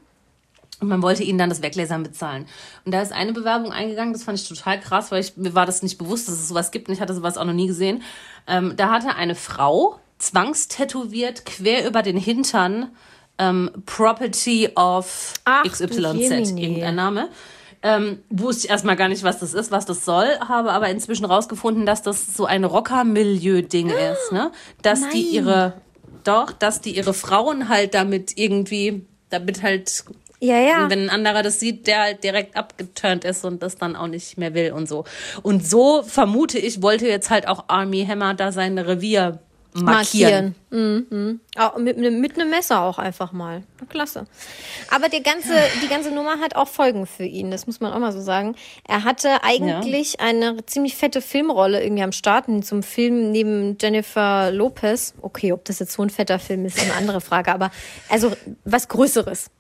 Und 0.81 0.89
man 0.89 1.03
wollte 1.03 1.23
ihnen 1.23 1.39
dann 1.39 1.51
das 1.51 1.61
Weglasern 1.61 2.03
bezahlen. 2.03 2.47
Und 2.87 2.93
da 2.93 3.03
ist 3.03 3.13
eine 3.13 3.35
Bewerbung 3.35 3.71
eingegangen, 3.71 4.15
das 4.15 4.23
fand 4.23 4.41
ich 4.41 4.49
total 4.49 4.81
krass, 4.81 5.11
weil 5.11 5.21
ich, 5.21 5.37
mir 5.37 5.55
war 5.55 5.67
das 5.67 5.83
nicht 5.83 5.99
bewusst, 5.99 6.27
dass 6.27 6.37
es 6.37 6.49
sowas 6.49 6.71
gibt 6.71 6.89
und 6.89 6.95
ich 6.95 7.03
hatte 7.03 7.15
sowas 7.15 7.37
auch 7.37 7.45
noch 7.45 7.53
nie 7.53 7.67
gesehen. 7.67 8.03
Ähm, 8.47 8.75
da 8.77 8.91
hatte 8.91 9.15
eine 9.15 9.35
Frau 9.35 10.01
zwangstätowiert 10.17 11.45
quer 11.45 11.87
über 11.87 12.03
den 12.03 12.17
Hintern 12.17 12.91
ähm, 13.39 13.71
Property 13.85 14.71
of 14.75 15.35
Ach, 15.45 15.65
XYZ, 15.65 16.53
irgendein 16.53 16.95
Name. 16.95 17.29
Ähm, 17.83 18.19
wusste 18.29 18.67
ich 18.67 18.71
erstmal 18.71 18.97
gar 18.97 19.09
nicht, 19.09 19.23
was 19.23 19.39
das 19.39 19.55
ist, 19.55 19.71
was 19.71 19.87
das 19.87 20.05
soll, 20.05 20.27
habe 20.47 20.73
aber 20.73 20.91
inzwischen 20.91 21.25
rausgefunden, 21.25 21.87
dass 21.87 22.03
das 22.03 22.37
so 22.37 22.45
ein 22.45 22.65
Rocker-Milieu-Ding 22.65 23.89
ist, 23.89 24.33
ne? 24.33 24.53
Dass 24.83 25.09
die 25.09 25.23
Nein. 25.23 25.33
ihre, 25.33 25.73
doch, 26.25 26.53
dass 26.53 26.83
die 26.83 26.95
ihre 26.95 27.15
Frauen 27.15 27.71
halt 27.71 27.95
damit 27.95 28.37
irgendwie, 28.37 29.07
damit 29.31 29.63
halt 29.63 30.05
Ja, 30.41 30.59
ja. 30.59 30.85
und 30.85 30.91
wenn 30.91 31.09
ein 31.09 31.11
anderer 31.11 31.43
das 31.43 31.59
sieht, 31.59 31.87
der 31.87 32.01
halt 32.01 32.23
direkt 32.23 32.55
abgeturnt 32.55 33.25
ist 33.25 33.47
und 33.47 33.63
das 33.63 33.79
dann 33.79 33.97
auch 33.97 34.09
nicht 34.09 34.37
mehr 34.37 34.53
will 34.53 34.73
und 34.73 34.87
so. 34.87 35.05
Und 35.43 35.67
so 35.67 36.03
vermute 36.03 36.59
ich, 36.59 36.83
wollte 36.83 37.07
jetzt 37.09 37.31
halt 37.31 37.49
auch 37.49 37.65
Army 37.69 38.05
Hammer 38.07 38.35
da 38.35 38.53
sein 38.53 38.77
Revier 38.77 39.39
markieren. 39.73 39.85
markieren. 39.85 40.55
Mhm. 40.71 41.41
Auch 41.57 41.77
mit, 41.79 41.99
mit, 41.99 42.39
einem 42.39 42.51
Messer 42.51 42.83
auch 42.83 42.99
einfach 42.99 43.33
mal. 43.33 43.65
Klasse. 43.89 44.27
Aber 44.91 45.09
der 45.09 45.21
ganze, 45.21 45.55
die 45.83 45.89
ganze 45.89 46.13
Nummer 46.13 46.39
hat 46.39 46.55
auch 46.55 46.69
Folgen 46.69 47.07
für 47.07 47.25
ihn, 47.25 47.51
das 47.51 47.67
muss 47.67 47.81
man 47.81 47.93
auch 47.93 47.99
mal 47.99 48.13
so 48.13 48.21
sagen. 48.21 48.55
Er 48.87 49.03
hatte 49.03 49.43
eigentlich 49.43 50.21
eine 50.21 50.65
ziemlich 50.67 50.95
fette 50.95 51.21
Filmrolle 51.21 51.83
irgendwie 51.83 52.05
am 52.05 52.13
Start 52.13 52.47
zum 52.65 52.83
Film 52.83 53.33
neben 53.33 53.77
Jennifer 53.81 54.53
Lopez. 54.53 55.15
Okay, 55.21 55.53
ob 55.53 55.65
das 55.65 55.81
jetzt 55.81 55.93
so 55.93 56.03
ein 56.03 56.11
fetter 56.11 56.39
Film 56.39 56.65
ist, 56.65 56.79
ist 56.79 56.85
eine 56.85 56.95
andere 56.95 57.21
Frage, 57.21 57.53
aber 57.53 57.71
also 58.09 58.33
was 58.65 58.89
Größeres. 58.89 59.51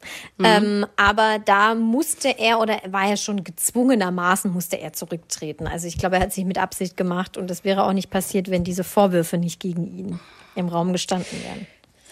Ähm, 0.43 0.87
aber 0.97 1.39
da 1.45 1.75
musste 1.75 2.39
er 2.39 2.61
oder 2.61 2.79
war 2.87 3.09
er 3.09 3.17
schon 3.17 3.43
gezwungenermaßen 3.43 4.51
musste 4.53 4.81
er 4.81 4.93
zurücktreten. 4.93 5.67
Also 5.67 5.89
ich 5.89 5.99
glaube, 5.99 6.17
er 6.17 6.23
hat 6.23 6.33
sich 6.33 6.45
mit 6.45 6.59
Absicht 6.59 6.97
gemacht 6.97 7.37
und 7.37 7.51
das 7.51 7.65
wäre 7.65 7.85
auch 7.85 7.93
nicht 7.93 8.11
passiert, 8.11 8.51
wenn 8.51 8.65
diese 8.65 8.85
Vorwürfe 8.85 9.39
nicht 9.39 9.61
gegen 9.61 9.87
ihn 9.87 10.21
im 10.61 10.69
Raum 10.69 10.93
gestanden 10.93 11.27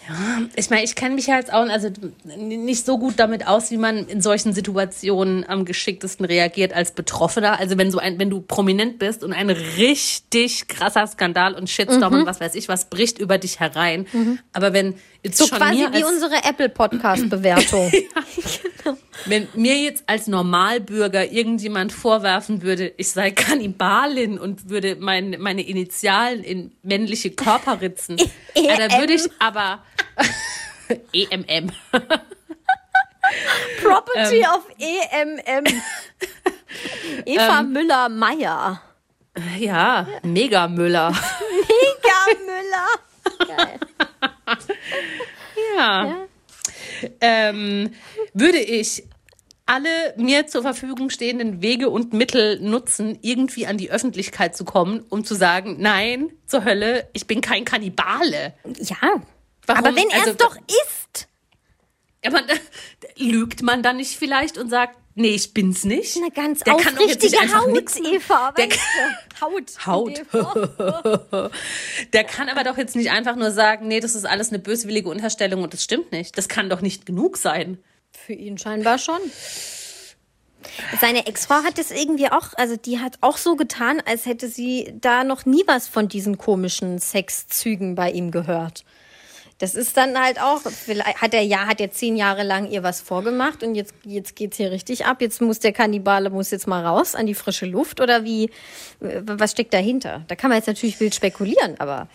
wären. 0.09 0.49
Ich 0.55 0.69
meine, 0.69 0.83
ich 0.83 0.95
kenne 0.95 1.15
mich 1.15 1.27
ja 1.27 1.37
jetzt 1.37 1.53
auch 1.53 1.67
also 1.67 1.89
nicht 2.37 2.85
so 2.85 2.97
gut 2.97 3.15
damit 3.17 3.47
aus, 3.47 3.71
wie 3.71 3.77
man 3.77 4.07
in 4.07 4.21
solchen 4.21 4.53
Situationen 4.53 5.47
am 5.47 5.65
geschicktesten 5.65 6.25
reagiert 6.25 6.73
als 6.73 6.91
Betroffener. 6.91 7.59
Also 7.59 7.77
wenn 7.77 7.91
so 7.91 7.99
ein, 7.99 8.19
wenn 8.19 8.29
du 8.29 8.41
prominent 8.41 8.99
bist 8.99 9.23
und 9.23 9.33
ein 9.33 9.49
richtig 9.49 10.67
krasser 10.67 11.05
Skandal 11.07 11.53
und 11.53 11.69
Shitstorm 11.69 12.13
und 12.13 12.25
was 12.25 12.39
weiß 12.39 12.55
ich 12.55 12.67
was 12.67 12.89
bricht 12.89 13.19
über 13.19 13.37
dich 13.37 13.59
herein. 13.59 14.07
Aber 14.53 14.73
wenn 14.73 14.95
jetzt 15.23 15.37
So 15.37 15.47
schon 15.47 15.57
quasi 15.57 15.77
mir 15.77 15.93
wie 15.93 16.03
unsere 16.03 16.43
Apple 16.43 16.69
Podcast 16.69 17.29
Bewertung. 17.29 17.91
Wenn 19.25 19.47
mir 19.53 19.75
jetzt 19.75 20.03
als 20.07 20.27
Normalbürger 20.27 21.31
irgendjemand 21.31 21.91
vorwerfen 21.91 22.61
würde, 22.61 22.93
ich 22.97 23.09
sei 23.09 23.31
Kannibalin 23.31 24.39
und 24.39 24.69
würde 24.69 24.95
mein, 24.99 25.35
meine 25.39 25.61
Initialen 25.61 26.43
in 26.43 26.71
männliche 26.83 27.31
Körper 27.31 27.81
ritzen, 27.81 28.17
ja, 28.55 28.77
da 28.77 28.97
würde 28.97 29.13
ich 29.13 29.29
aber 29.39 29.83
EMM. 31.13 31.71
Property 33.81 34.43
of 34.45 34.65
EMM. 34.79 35.65
Eva 37.25 37.63
Müller-Meyer. 37.63 38.81
Ja, 39.57 40.07
Megamüller. 40.23 41.11
Mega 41.11 42.25
Müller. 42.45 42.87
Geil. 43.47 43.79
Ja. 45.77 46.27
Ähm, 47.21 47.91
würde 48.33 48.57
ich 48.59 49.03
alle 49.65 50.15
mir 50.17 50.47
zur 50.47 50.63
Verfügung 50.63 51.11
stehenden 51.11 51.61
Wege 51.61 51.89
und 51.89 52.11
Mittel 52.11 52.59
nutzen, 52.59 53.19
irgendwie 53.21 53.67
an 53.67 53.77
die 53.77 53.91
Öffentlichkeit 53.91 54.57
zu 54.57 54.65
kommen, 54.65 55.05
um 55.09 55.23
zu 55.23 55.35
sagen, 55.35 55.77
nein, 55.79 56.31
zur 56.47 56.65
Hölle, 56.65 57.07
ich 57.13 57.27
bin 57.27 57.41
kein 57.41 57.65
Kannibale. 57.65 58.55
Ja. 58.79 59.21
Warum? 59.69 59.85
Aber 59.85 59.95
wenn 59.95 60.09
er 60.09 60.17
es 60.21 60.27
Also- 60.27 60.33
doch 60.37 60.55
ist. 60.55 61.27
Aber 62.25 62.41
lügt 63.17 63.61
man 63.61 63.81
dann 63.81 63.97
nicht 63.97 64.17
vielleicht 64.17 64.57
und 64.57 64.69
sagt, 64.69 64.97
nee, 65.15 65.35
ich 65.35 65.53
bin's 65.53 65.85
nicht? 65.85 66.17
Eine 66.17 66.31
ganz 66.31 66.59
Der 66.59 66.75
kann 66.75 66.95
doch 66.95 67.07
jetzt 67.07 67.55
Haut, 67.55 67.71
nix. 67.71 67.97
Eva. 67.97 68.51
Der 68.51 68.67
du? 68.67 68.75
Haut. 69.41 69.71
Haut. 69.85 70.21
Der 72.13 72.23
kann 72.25 72.49
aber 72.49 72.63
doch 72.63 72.77
jetzt 72.77 72.95
nicht 72.97 73.11
einfach 73.11 73.35
nur 73.37 73.51
sagen, 73.51 73.87
nee, 73.87 73.99
das 74.01 74.15
ist 74.15 74.25
alles 74.25 74.49
eine 74.49 74.59
böswillige 74.59 75.07
Unterstellung 75.09 75.63
und 75.63 75.73
das 75.73 75.83
stimmt 75.83 76.11
nicht. 76.11 76.37
Das 76.37 76.49
kann 76.49 76.69
doch 76.69 76.81
nicht 76.81 77.05
genug 77.05 77.37
sein. 77.37 77.77
Für 78.11 78.33
ihn 78.33 78.57
scheinbar 78.57 78.97
schon. 78.97 79.19
Seine 80.99 81.25
Ex-Frau 81.25 81.63
hat 81.63 81.79
es 81.79 81.89
irgendwie 81.91 82.29
auch, 82.29 82.49
also 82.57 82.75
die 82.75 82.99
hat 82.99 83.17
auch 83.21 83.37
so 83.37 83.55
getan, 83.55 84.01
als 84.05 84.25
hätte 84.25 84.49
sie 84.49 84.93
da 84.99 85.23
noch 85.23 85.45
nie 85.45 85.63
was 85.67 85.87
von 85.87 86.09
diesen 86.09 86.37
komischen 86.37 86.99
Sexzügen 86.99 87.95
bei 87.95 88.11
ihm 88.11 88.31
gehört. 88.31 88.83
Das 89.59 89.75
ist 89.75 89.95
dann 89.97 90.17
halt 90.17 90.41
auch, 90.41 90.61
vielleicht 90.61 91.21
hat 91.21 91.33
er 91.33 91.41
ja, 91.41 91.67
hat 91.67 91.79
er 91.81 91.91
zehn 91.91 92.15
Jahre 92.15 92.43
lang 92.43 92.69
ihr 92.71 92.81
was 92.81 93.01
vorgemacht 93.01 93.61
und 93.61 93.75
jetzt, 93.75 93.93
jetzt 94.05 94.35
geht's 94.35 94.57
hier 94.57 94.71
richtig 94.71 95.05
ab. 95.05 95.21
Jetzt 95.21 95.41
muss 95.41 95.59
der 95.59 95.73
Kannibale, 95.73 96.29
muss 96.29 96.49
jetzt 96.49 96.65
mal 96.65 96.83
raus 96.85 97.13
an 97.13 97.25
die 97.25 97.35
frische 97.35 97.65
Luft 97.65 97.99
oder 97.99 98.23
wie, 98.23 98.45
äh, 99.01 99.21
was 99.25 99.51
steckt 99.51 99.73
dahinter? 99.73 100.23
Da 100.27 100.35
kann 100.35 100.49
man 100.49 100.57
jetzt 100.57 100.67
natürlich 100.67 100.99
wild 101.01 101.13
spekulieren, 101.13 101.75
aber 101.79 102.07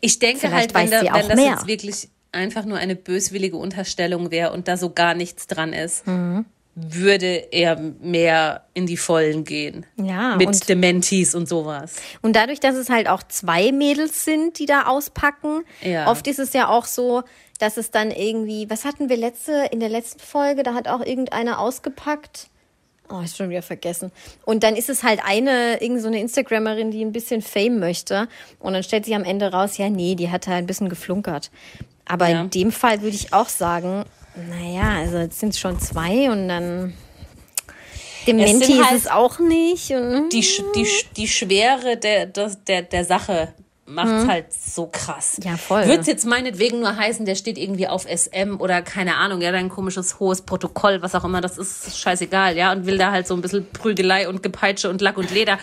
Ich 0.00 0.18
denke 0.18 0.52
halt, 0.52 0.74
wenn, 0.74 0.90
da, 0.90 1.00
wenn 1.02 1.28
das 1.28 1.36
mehr. 1.36 1.50
jetzt 1.52 1.66
wirklich 1.66 2.08
einfach 2.32 2.64
nur 2.64 2.78
eine 2.78 2.94
böswillige 2.94 3.56
Unterstellung 3.56 4.30
wäre 4.30 4.52
und 4.52 4.68
da 4.68 4.76
so 4.76 4.90
gar 4.90 5.14
nichts 5.14 5.46
dran 5.46 5.72
ist, 5.72 6.06
Mhm. 6.06 6.44
Würde 6.74 7.52
er 7.52 7.76
mehr 8.00 8.64
in 8.74 8.86
die 8.86 8.96
Vollen 8.96 9.44
gehen. 9.44 9.84
Ja, 9.96 10.36
Mit 10.36 10.46
und- 10.46 10.68
Dementis 10.68 11.34
und 11.34 11.48
sowas. 11.48 11.96
Und 12.22 12.36
dadurch, 12.36 12.60
dass 12.60 12.76
es 12.76 12.88
halt 12.88 13.08
auch 13.08 13.22
zwei 13.24 13.72
Mädels 13.72 14.24
sind, 14.24 14.58
die 14.58 14.66
da 14.66 14.84
auspacken, 14.86 15.62
Ja. 15.82 16.08
oft 16.10 16.26
ist 16.26 16.38
es 16.38 16.52
ja 16.52 16.68
auch 16.68 16.84
so, 16.86 17.22
dass 17.58 17.76
es 17.76 17.90
dann 17.90 18.10
irgendwie, 18.10 18.70
was 18.70 18.84
hatten 18.84 19.08
wir 19.08 19.16
letzte, 19.16 19.68
in 19.70 19.80
der 19.80 19.88
letzten 19.90 20.20
Folge, 20.20 20.62
da 20.62 20.72
hat 20.74 20.88
auch 20.88 21.04
irgendeiner 21.04 21.58
ausgepackt. 21.58 22.48
Oh, 23.12 23.20
ich 23.24 23.32
schon 23.34 23.50
wieder 23.50 23.62
vergessen. 23.62 24.12
Und 24.44 24.62
dann 24.62 24.76
ist 24.76 24.88
es 24.88 25.02
halt 25.02 25.20
eine, 25.26 25.82
irgend 25.82 26.00
so 26.00 26.06
eine 26.06 26.20
Instagrammerin, 26.20 26.92
die 26.92 27.04
ein 27.04 27.10
bisschen 27.12 27.42
Fame 27.42 27.80
möchte. 27.80 28.28
Und 28.60 28.72
dann 28.74 28.84
stellt 28.84 29.04
sich 29.04 29.16
am 29.16 29.24
Ende 29.24 29.50
raus, 29.52 29.76
ja, 29.78 29.90
nee, 29.90 30.14
die 30.14 30.30
hat 30.30 30.46
halt 30.46 30.58
ein 30.58 30.66
bisschen 30.66 30.88
geflunkert. 30.88 31.50
Aber 32.06 32.28
Ja. 32.28 32.42
in 32.42 32.50
dem 32.50 32.70
Fall 32.70 33.02
würde 33.02 33.16
ich 33.16 33.32
auch 33.34 33.48
sagen, 33.48 34.04
naja, 34.34 35.00
also 35.00 35.18
jetzt 35.18 35.40
sind 35.40 35.50
es 35.50 35.58
schon 35.58 35.80
zwei 35.80 36.30
und 36.30 36.48
dann 36.48 36.94
Dementi 38.26 38.72
ist 38.74 38.86
halt 38.86 38.98
es 38.98 39.06
auch 39.06 39.38
nicht. 39.38 39.90
Und, 39.90 40.30
Die, 40.30 40.46
die, 40.74 40.86
die 41.16 41.28
Schwere 41.28 41.96
der, 41.96 42.26
der, 42.26 42.82
der 42.82 43.04
Sache 43.04 43.54
macht 43.86 44.28
halt 44.28 44.52
so 44.52 44.86
krass. 44.86 45.38
Mhm. 45.38 45.44
Ja, 45.44 45.56
voll. 45.56 45.86
Würde 45.86 46.00
es 46.00 46.06
jetzt 46.06 46.26
meinetwegen 46.26 46.80
nur 46.80 46.96
heißen, 46.96 47.26
der 47.26 47.34
steht 47.34 47.58
irgendwie 47.58 47.88
auf 47.88 48.04
SM 48.04 48.56
oder 48.58 48.82
keine 48.82 49.16
Ahnung, 49.16 49.40
ja, 49.40 49.50
ein 49.50 49.68
komisches 49.68 50.20
hohes 50.20 50.42
Protokoll, 50.42 51.02
was 51.02 51.14
auch 51.14 51.24
immer 51.24 51.40
das 51.40 51.58
ist, 51.58 51.88
ist 51.88 51.98
scheißegal, 51.98 52.56
ja, 52.56 52.72
und 52.72 52.86
will 52.86 52.98
da 52.98 53.10
halt 53.10 53.26
so 53.26 53.34
ein 53.34 53.40
bisschen 53.40 53.66
Prügelei 53.72 54.28
und 54.28 54.42
Gepeitsche 54.42 54.88
und 54.90 55.00
Lack 55.00 55.16
und 55.18 55.30
Leder. 55.30 55.58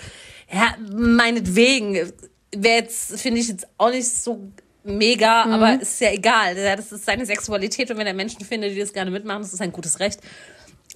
Ja, 0.51 0.75
meinetwegen. 0.91 2.11
Wäre 2.55 2.81
jetzt, 2.81 3.19
finde 3.19 3.41
ich 3.41 3.49
jetzt 3.49 3.67
auch 3.77 3.89
nicht 3.89 4.07
so 4.07 4.51
mega, 4.87 5.45
Mhm. 5.45 5.51
aber 5.53 5.81
ist 5.81 5.99
ja 6.01 6.11
egal. 6.11 6.57
Ja, 6.57 6.75
das 6.75 6.91
ist 6.91 7.05
seine 7.05 7.25
Sexualität 7.25 7.91
und 7.91 7.97
wenn 7.97 8.07
er 8.07 8.13
Menschen 8.13 8.43
findet, 8.45 8.73
die 8.75 8.79
das 8.79 8.93
gerne 8.93 9.11
mitmachen, 9.11 9.41
das 9.41 9.53
ist 9.53 9.61
ein 9.61 9.71
gutes 9.71 9.99
Recht. 9.99 10.19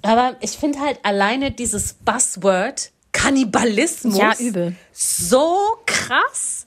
Aber 0.02 0.36
ich 0.42 0.52
finde 0.52 0.80
halt 0.80 1.00
alleine 1.04 1.52
dieses 1.52 1.94
Buzzword 1.94 2.92
Kannibalismus 3.12 4.18
Ja, 4.18 4.34
übel. 4.40 4.76
so 4.94 5.78
krass. 5.86 6.66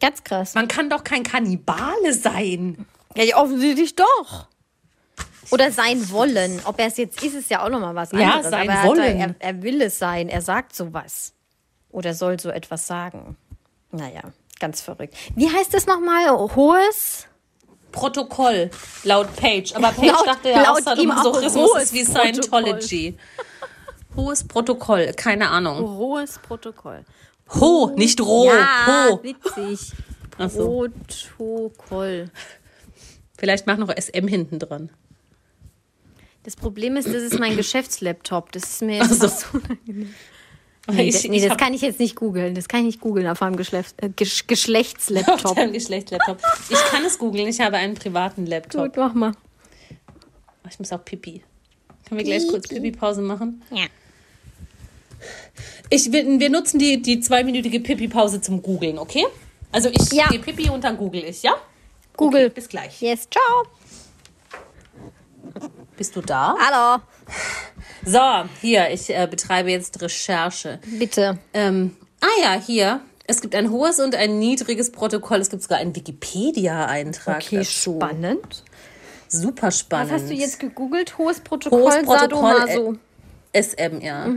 Ganz 0.00 0.22
krass. 0.24 0.54
Man 0.54 0.68
kann 0.68 0.90
doch 0.90 1.02
kein 1.02 1.22
Kannibale 1.22 2.12
sein. 2.12 2.84
Ja, 3.16 3.24
ja, 3.24 3.36
offensichtlich 3.36 3.96
doch. 3.96 4.46
Oder 5.50 5.70
sein 5.72 6.10
wollen. 6.10 6.60
Ob 6.64 6.78
er 6.78 6.86
es 6.88 6.96
jetzt 6.98 7.22
ist, 7.22 7.34
ist 7.34 7.50
ja 7.50 7.64
auch 7.64 7.70
nochmal 7.70 7.94
was 7.94 8.12
Ja, 8.12 8.34
anderes. 8.34 8.50
sein 8.50 8.68
Aber 8.68 8.78
er, 8.80 8.86
Wollen. 8.88 9.20
Er, 9.20 9.34
er 9.38 9.62
will 9.62 9.80
es 9.80 9.98
sein. 9.98 10.28
Er 10.28 10.42
sagt 10.42 10.74
sowas. 10.76 11.32
Oder 11.90 12.12
soll 12.14 12.38
so 12.38 12.50
etwas 12.50 12.86
sagen. 12.86 13.36
Naja, 13.92 14.20
ganz 14.60 14.80
verrückt. 14.80 15.14
Wie 15.34 15.48
heißt 15.50 15.72
das 15.74 15.86
nochmal? 15.86 16.28
Hohes? 16.30 17.26
Protokoll, 17.92 18.70
laut 19.04 19.34
Page. 19.36 19.74
Aber 19.74 19.88
Page 19.92 20.06
Laut- 20.12 20.26
dachte 20.26 20.50
ja, 20.50 20.62
laut 20.64 20.78
außer 20.80 20.92
ihm 20.94 21.08
dem 21.08 21.10
auch 21.12 21.24
Masochismus 21.24 21.70
hohes 21.70 21.82
ist 21.84 21.92
wie 21.94 22.04
Protokoll. 22.04 22.22
Scientology. 22.82 23.14
Hohes 24.16 24.44
Protokoll, 24.44 25.12
keine 25.14 25.48
Ahnung. 25.50 25.80
Hohes 25.96 26.38
Protokoll. 26.38 27.04
Ho, 27.60 27.92
nicht 27.96 28.20
roh. 28.20 28.46
Ja, 28.46 29.08
Ho. 29.10 29.22
witzig. 29.22 29.92
So. 30.48 30.88
Protokoll. 31.36 32.30
Vielleicht 33.38 33.66
mach 33.66 33.76
noch 33.78 33.88
SM 33.94 34.26
hinten 34.28 34.58
dran. 34.58 34.90
Das 36.42 36.56
Problem 36.56 36.96
ist, 36.96 37.06
das 37.08 37.22
ist 37.22 37.38
mein 37.38 37.56
Geschäftslaptop. 37.56 38.52
Das 38.52 38.64
ist 38.64 38.82
mir 38.82 38.98
jetzt 38.98 39.20
so. 39.20 39.28
fast 39.28 39.46
unangenehm. 39.54 40.14
Nee, 40.88 41.08
Ich- 41.08 41.14
das, 41.14 41.24
nee, 41.24 41.36
ich 41.38 41.46
das 41.48 41.56
kann 41.56 41.74
ich 41.74 41.80
jetzt 41.80 41.98
nicht 41.98 42.14
googeln. 42.16 42.54
Das 42.54 42.68
kann 42.68 42.80
ich 42.80 42.86
nicht 42.86 43.00
googeln 43.00 43.26
auf 43.26 43.42
einem 43.42 43.56
Geschlecht, 43.56 43.94
äh, 44.02 44.08
Gesch 44.08 44.42
Auf 44.42 44.46
Geschlechtslaptop. 44.46 45.56
deinem 45.56 45.72
Geschlechtslaptop. 45.72 46.38
Ich 46.68 46.78
kann 46.90 47.04
es 47.04 47.18
googeln, 47.18 47.48
ich 47.48 47.60
habe 47.60 47.76
einen 47.76 47.94
privaten 47.94 48.46
Laptop. 48.46 48.84
Gut, 48.84 48.96
mach 48.96 49.12
mal. 49.14 49.32
Ach, 50.64 50.70
Ich 50.70 50.78
muss 50.78 50.92
auch 50.92 51.04
Pipi. 51.04 51.42
Können 52.08 52.18
wir 52.18 52.24
gleich 52.24 52.46
kurz 52.46 52.68
Pipi-Pause 52.68 53.20
machen? 53.22 53.62
Ja. 53.72 53.86
Ich, 55.90 56.12
wir, 56.12 56.24
wir 56.38 56.50
nutzen 56.50 56.78
die, 56.78 57.02
die 57.02 57.18
zweiminütige 57.20 57.80
Pipi-Pause 57.80 58.40
zum 58.40 58.62
Googeln, 58.62 58.98
okay? 58.98 59.26
Also 59.72 59.88
ich 59.88 60.12
Ja. 60.12 60.28
gehe 60.28 60.38
Pipi 60.38 60.70
und 60.70 60.84
dann 60.84 60.96
google 60.96 61.24
ich, 61.24 61.42
ja? 61.42 61.54
Google. 62.16 62.44
Okay, 62.46 62.54
bis 62.54 62.68
gleich. 62.68 63.00
Yes, 63.02 63.28
ciao. 63.28 63.64
Bist 65.96 66.14
du 66.14 66.20
da? 66.20 66.54
Hallo. 66.60 67.02
So, 68.08 68.20
hier, 68.62 68.90
ich 68.90 69.10
äh, 69.10 69.26
betreibe 69.28 69.68
jetzt 69.70 70.00
Recherche. 70.00 70.78
Bitte. 70.86 71.38
Ähm, 71.52 71.96
ah 72.20 72.40
ja, 72.40 72.52
hier. 72.54 73.00
Es 73.26 73.40
gibt 73.40 73.56
ein 73.56 73.72
hohes 73.72 73.98
und 73.98 74.14
ein 74.14 74.38
niedriges 74.38 74.92
Protokoll. 74.92 75.40
Es 75.40 75.50
gibt 75.50 75.62
sogar 75.62 75.78
einen 75.78 75.96
Wikipedia-Eintrag 75.96 77.42
Okay, 77.44 77.56
dazu. 77.58 77.96
spannend. 77.96 78.62
Super 79.26 79.72
spannend. 79.72 80.12
Was 80.12 80.22
hast 80.22 80.30
du 80.30 80.34
jetzt 80.34 80.60
gegoogelt? 80.60 81.18
Hohes 81.18 81.40
Protokoll, 81.40 81.82
Hohes 81.82 81.96
Protokoll, 82.04 82.54
Sadomaso. 82.68 82.96
SM, 83.52 84.00
ja. 84.00 84.32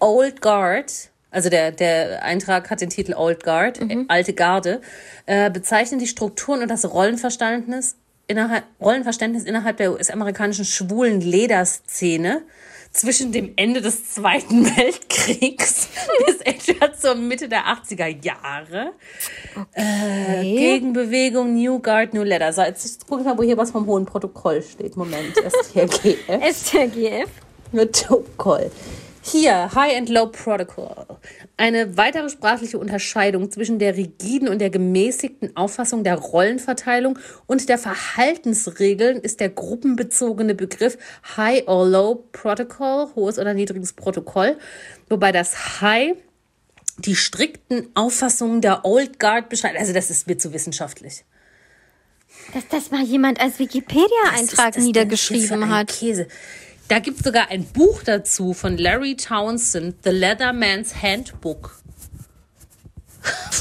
Old 0.00 0.40
Guard, 0.40 1.10
also 1.30 1.50
der, 1.50 1.70
der 1.72 2.22
Eintrag 2.22 2.70
hat 2.70 2.80
den 2.80 2.88
Titel 2.88 3.12
Old 3.14 3.44
Guard, 3.44 3.80
äh, 3.80 4.04
alte 4.08 4.32
Garde, 4.32 4.80
äh, 5.26 5.50
bezeichnet 5.50 6.00
die 6.00 6.06
Strukturen 6.06 6.62
und 6.62 6.68
das 6.68 6.90
Rollenverständnis 6.90 7.96
innerhalb, 8.26 8.64
Rollenverständnis 8.80 9.44
innerhalb 9.44 9.76
der 9.76 9.92
US-amerikanischen 9.92 10.64
schwulen 10.64 11.20
Lederszene 11.20 12.42
zwischen 12.94 13.32
dem 13.32 13.52
Ende 13.56 13.80
des 13.80 14.12
Zweiten 14.12 14.64
Weltkriegs 14.76 15.88
bis 16.26 16.40
etwa 16.40 16.92
zur 16.94 17.16
Mitte 17.16 17.48
der 17.48 17.64
80er 17.64 18.24
Jahre. 18.24 18.92
Äh, 19.72 20.42
Gegenbewegung 20.42 21.54
New 21.54 21.80
Guard, 21.80 22.14
New 22.14 22.22
Leather. 22.22 22.52
So, 22.52 22.62
jetzt 22.62 23.06
gucke 23.06 23.22
ich 23.22 23.26
mal, 23.26 23.36
wo 23.36 23.42
hier 23.42 23.56
was 23.56 23.72
vom 23.72 23.86
Hohen 23.86 24.06
Protokoll 24.06 24.62
steht. 24.62 24.96
Moment, 24.96 25.34
STRGF. 25.36 26.54
STRGF. 26.54 27.30
Protokoll. 27.72 28.70
Hier, 29.22 29.74
High 29.74 29.96
and 29.96 30.08
Low 30.10 30.26
Protocol. 30.26 31.06
Eine 31.56 31.96
weitere 31.96 32.28
sprachliche 32.30 32.78
Unterscheidung 32.78 33.48
zwischen 33.48 33.78
der 33.78 33.96
rigiden 33.96 34.48
und 34.48 34.58
der 34.58 34.70
gemäßigten 34.70 35.56
Auffassung 35.56 36.02
der 36.02 36.16
Rollenverteilung 36.16 37.16
und 37.46 37.68
der 37.68 37.78
Verhaltensregeln 37.78 39.18
ist 39.18 39.38
der 39.38 39.50
gruppenbezogene 39.50 40.56
Begriff 40.56 40.98
High 41.36 41.68
or 41.68 41.86
Low 41.86 42.24
Protocol, 42.32 43.14
hohes 43.14 43.38
oder 43.38 43.54
niedriges 43.54 43.92
Protokoll, 43.92 44.58
wobei 45.08 45.30
das 45.30 45.80
High 45.80 46.16
die 46.98 47.14
strikten 47.14 47.88
Auffassungen 47.94 48.60
der 48.60 48.84
Old 48.84 49.20
Guard 49.20 49.48
beschreibt. 49.48 49.78
Also 49.78 49.92
das 49.92 50.10
ist 50.10 50.26
mir 50.26 50.36
zu 50.36 50.52
wissenschaftlich. 50.52 51.24
Dass 52.52 52.66
das 52.68 52.90
mal 52.90 53.02
jemand 53.04 53.40
als 53.40 53.60
Wikipedia-Eintrag 53.60 54.76
niedergeschrieben 54.78 55.68
hat. 55.70 55.88
Käse. 55.88 56.26
Da 56.88 56.98
gibt 56.98 57.18
es 57.18 57.24
sogar 57.24 57.48
ein 57.50 57.64
Buch 57.64 58.02
dazu 58.04 58.52
von 58.52 58.76
Larry 58.76 59.16
Townsend, 59.16 59.96
The 60.04 60.10
Leatherman's 60.10 61.02
Handbook. 61.02 61.78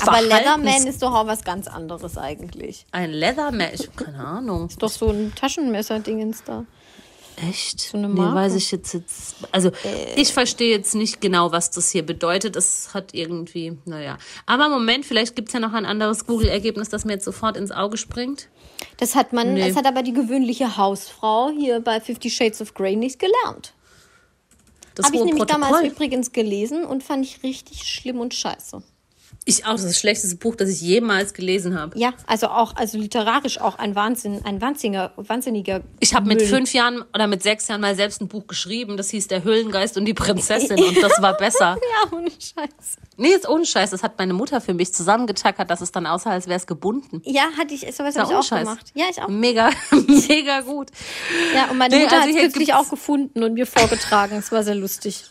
Aber 0.01 0.21
Leatherman 0.21 0.87
ist 0.87 1.01
doch 1.01 1.13
auch 1.13 1.27
was 1.27 1.43
ganz 1.45 1.67
anderes 1.67 2.17
eigentlich. 2.17 2.85
Ein 2.91 3.11
Leatherman, 3.11 3.69
ich 3.73 3.87
hab 3.87 3.95
keine 3.97 4.19
Ahnung. 4.19 4.67
Ist 4.67 4.81
doch 4.83 4.89
so 4.89 5.09
ein 5.09 5.33
Taschenmesser-Dingens 5.35 6.43
da. 6.43 6.65
Echt? 7.37 7.79
So 7.79 7.97
eine 7.97 8.09
Nee, 8.09 8.15
Marke. 8.15 8.35
weiß 8.35 8.55
ich 8.55 8.71
jetzt, 8.71 8.93
jetzt. 8.93 9.35
Also, 9.51 9.71
ich 10.15 10.33
verstehe 10.33 10.69
jetzt 10.69 10.93
nicht 10.93 11.19
genau, 11.21 11.51
was 11.51 11.71
das 11.71 11.89
hier 11.89 12.05
bedeutet. 12.05 12.55
Es 12.55 12.93
hat 12.93 13.13
irgendwie, 13.13 13.77
naja. 13.85 14.17
Aber 14.45 14.69
Moment, 14.69 15.05
vielleicht 15.05 15.35
gibt 15.35 15.47
es 15.49 15.53
ja 15.53 15.59
noch 15.59 15.73
ein 15.73 15.85
anderes 15.85 16.27
Google-Ergebnis, 16.27 16.89
das 16.89 17.05
mir 17.05 17.13
jetzt 17.13 17.25
sofort 17.25 17.57
ins 17.57 17.71
Auge 17.71 17.97
springt. 17.97 18.49
Das 18.97 19.15
hat 19.15 19.33
man, 19.33 19.53
Nee. 19.55 19.67
das 19.67 19.75
hat 19.75 19.85
aber 19.85 20.03
die 20.03 20.13
gewöhnliche 20.13 20.77
Hausfrau 20.77 21.49
hier 21.49 21.79
bei 21.79 21.99
Fifty 21.99 22.29
Shades 22.29 22.61
of 22.61 22.73
Grey 22.73 22.95
nicht 22.95 23.19
gelernt. 23.19 23.73
Das 24.95 25.07
Habe 25.07 25.17
ich 25.17 25.23
nämlich 25.23 25.45
damals 25.45 25.71
Protokoll. 25.71 25.91
übrigens 25.91 26.31
gelesen 26.31 26.85
und 26.85 27.03
fand 27.03 27.25
ich 27.25 27.41
richtig 27.43 27.83
schlimm 27.83 28.19
und 28.19 28.33
scheiße. 28.33 28.83
Ich 29.45 29.65
auch, 29.65 29.71
das 29.71 29.81
ist 29.81 29.89
das 29.89 29.99
schlechteste 29.99 30.37
Buch, 30.37 30.55
das 30.55 30.69
ich 30.69 30.79
jemals 30.81 31.33
gelesen 31.33 31.77
habe. 31.77 31.97
Ja, 31.99 32.13
also 32.27 32.47
auch, 32.47 32.75
also 32.75 32.97
literarisch 32.97 33.59
auch 33.59 33.77
ein 33.77 33.93
Wahnsinn, 33.95 34.41
ein 34.45 34.61
wahnsinniger, 34.61 35.11
wahnsinniger. 35.17 35.81
Ich 35.99 36.13
habe 36.13 36.27
mit 36.27 36.41
fünf 36.41 36.73
Jahren 36.73 37.03
oder 37.13 37.27
mit 37.27 37.43
sechs 37.43 37.67
Jahren 37.67 37.81
mal 37.81 37.95
selbst 37.95 38.21
ein 38.21 38.29
Buch 38.29 38.47
geschrieben, 38.47 38.95
das 38.95 39.09
hieß 39.09 39.27
Der 39.27 39.43
Höhlengeist 39.43 39.97
und 39.97 40.05
die 40.05 40.13
Prinzessin 40.13 40.81
und 40.83 41.01
das 41.01 41.21
war 41.21 41.35
besser. 41.35 41.77
Ja, 41.93 42.17
ohne 42.17 42.29
Scheiß. 42.31 42.97
Nee, 43.17 43.29
jetzt 43.29 43.47
ohne 43.47 43.65
Scheiß, 43.65 43.91
das 43.91 44.01
hat 44.01 44.17
meine 44.17 44.33
Mutter 44.33 44.61
für 44.61 44.73
mich 44.73 44.93
zusammengetackert, 44.93 45.69
dass 45.69 45.81
es 45.81 45.91
dann 45.91 46.07
aussah, 46.07 46.31
als 46.31 46.47
wäre 46.47 46.57
es 46.57 46.65
gebunden. 46.65 47.21
Ja, 47.25 47.43
hatte 47.57 47.73
ich, 47.73 47.81
sowas 47.93 48.15
habe 48.15 48.31
ich 48.31 48.37
auch 48.37 48.43
Scheiß. 48.43 48.61
gemacht. 48.61 48.85
Ja, 48.95 49.05
ich 49.11 49.21
auch. 49.21 49.27
Mega, 49.27 49.69
mega 49.91 50.61
gut. 50.61 50.89
Ja, 51.53 51.69
und 51.69 51.77
meine 51.77 51.95
Nee, 51.95 52.03
Mutter 52.03 52.21
also 52.21 52.29
hat 52.29 52.35
es 52.35 52.41
kürzlich 52.41 52.73
auch 52.73 52.89
gefunden 52.89 53.43
und 53.43 53.53
mir 53.53 53.67
vorgetragen. 53.67 54.37
Es 54.37 54.51
war 54.51 54.63
sehr 54.63 54.75
lustig. 54.75 55.25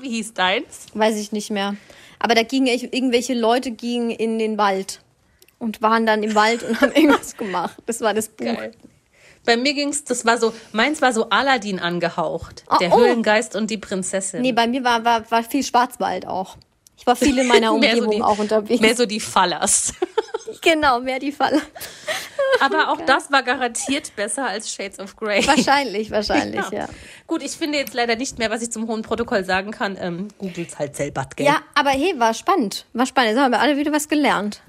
Wie 0.00 0.08
hieß 0.08 0.34
deins? 0.34 0.86
Weiß 0.94 1.16
ich 1.16 1.30
nicht 1.32 1.50
mehr. 1.50 1.76
Aber 2.24 2.34
da 2.34 2.42
gingen 2.42 2.68
irgendwelche 2.68 3.34
Leute 3.34 3.70
gingen 3.70 4.08
in 4.08 4.38
den 4.38 4.56
Wald 4.56 5.02
und 5.58 5.82
waren 5.82 6.06
dann 6.06 6.22
im 6.22 6.34
Wald 6.34 6.62
und 6.62 6.80
haben 6.80 6.92
irgendwas 6.94 7.36
gemacht. 7.36 7.76
Das 7.84 8.00
war 8.00 8.14
das 8.14 8.30
Buch. 8.30 8.46
Geil. 8.46 8.72
Bei 9.44 9.58
mir 9.58 9.74
ging's, 9.74 10.04
das 10.04 10.24
war 10.24 10.38
so, 10.38 10.54
meins 10.72 11.02
war 11.02 11.12
so 11.12 11.28
Aladdin 11.28 11.80
angehaucht. 11.80 12.64
Oh, 12.70 12.76
der 12.80 12.94
oh. 12.94 12.98
Höhlengeist 12.98 13.54
und 13.56 13.70
die 13.70 13.76
Prinzessin. 13.76 14.40
Nee, 14.40 14.52
bei 14.52 14.66
mir 14.66 14.82
war, 14.84 15.04
war, 15.04 15.30
war 15.30 15.44
viel 15.44 15.62
Schwarzwald 15.62 16.26
auch. 16.26 16.56
Ich 16.96 17.06
war 17.06 17.16
viel 17.16 17.38
in 17.38 17.46
meiner 17.48 17.72
Mehr 17.78 17.96
so 17.96 18.02
Umgebung 18.04 18.10
die- 18.16 18.22
auch 18.22 18.38
unterwegs. 18.38 18.80
Mehr 18.80 18.96
so 18.96 19.06
die 19.06 19.20
Fallers. 19.20 19.92
genau, 20.62 21.00
mehr 21.00 21.18
die 21.18 21.32
Falle. 21.32 21.60
Aber 22.60 22.90
auch 22.90 23.00
das 23.00 23.32
war 23.32 23.42
garantiert 23.42 24.14
besser 24.14 24.46
als 24.46 24.70
Shades 24.72 25.00
of 25.00 25.16
Grey. 25.16 25.44
Wahrscheinlich, 25.46 26.10
wahrscheinlich, 26.12 26.68
ja. 26.70 26.86
Gut, 27.26 27.42
ich 27.42 27.52
finde 27.52 27.78
jetzt 27.78 27.94
leider 27.94 28.14
nicht 28.16 28.38
mehr, 28.38 28.48
was 28.50 28.62
ich 28.62 28.70
zum 28.70 28.86
hohen 28.86 29.02
Protokoll 29.02 29.44
sagen 29.44 29.72
kann. 29.72 29.96
Ähm, 30.00 30.28
Googles 30.38 30.78
halt 30.78 30.94
selber, 30.94 31.26
gell? 31.34 31.46
Ja, 31.46 31.62
aber 31.74 31.90
hey, 31.90 32.14
war 32.18 32.32
spannend. 32.32 32.86
War 32.92 33.06
spannend. 33.06 33.32
Jetzt 33.32 33.40
haben 33.40 33.50
wir 33.52 33.60
alle 33.60 33.76
wieder 33.76 33.92
was 33.92 34.08
gelernt. 34.08 34.60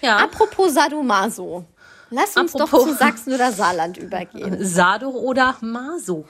ja. 0.00 0.16
Apropos 0.16 0.72
Sadomaso. 0.72 1.64
Lass 2.10 2.34
uns 2.38 2.52
doch 2.52 2.60
Apropos- 2.62 2.86
zu 2.88 2.94
Sachsen 2.94 3.34
oder 3.34 3.52
Saarland 3.52 3.98
übergehen. 3.98 4.56
Sado 4.64 5.10
oder 5.10 5.56
Maso? 5.60 6.24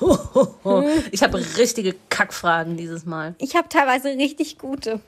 Ich 1.10 1.22
habe 1.22 1.38
richtige 1.56 1.94
Kackfragen 2.10 2.76
dieses 2.76 3.06
Mal. 3.06 3.34
Ich 3.38 3.56
habe 3.56 3.68
teilweise 3.68 4.08
richtig 4.10 4.58
gute. 4.58 5.00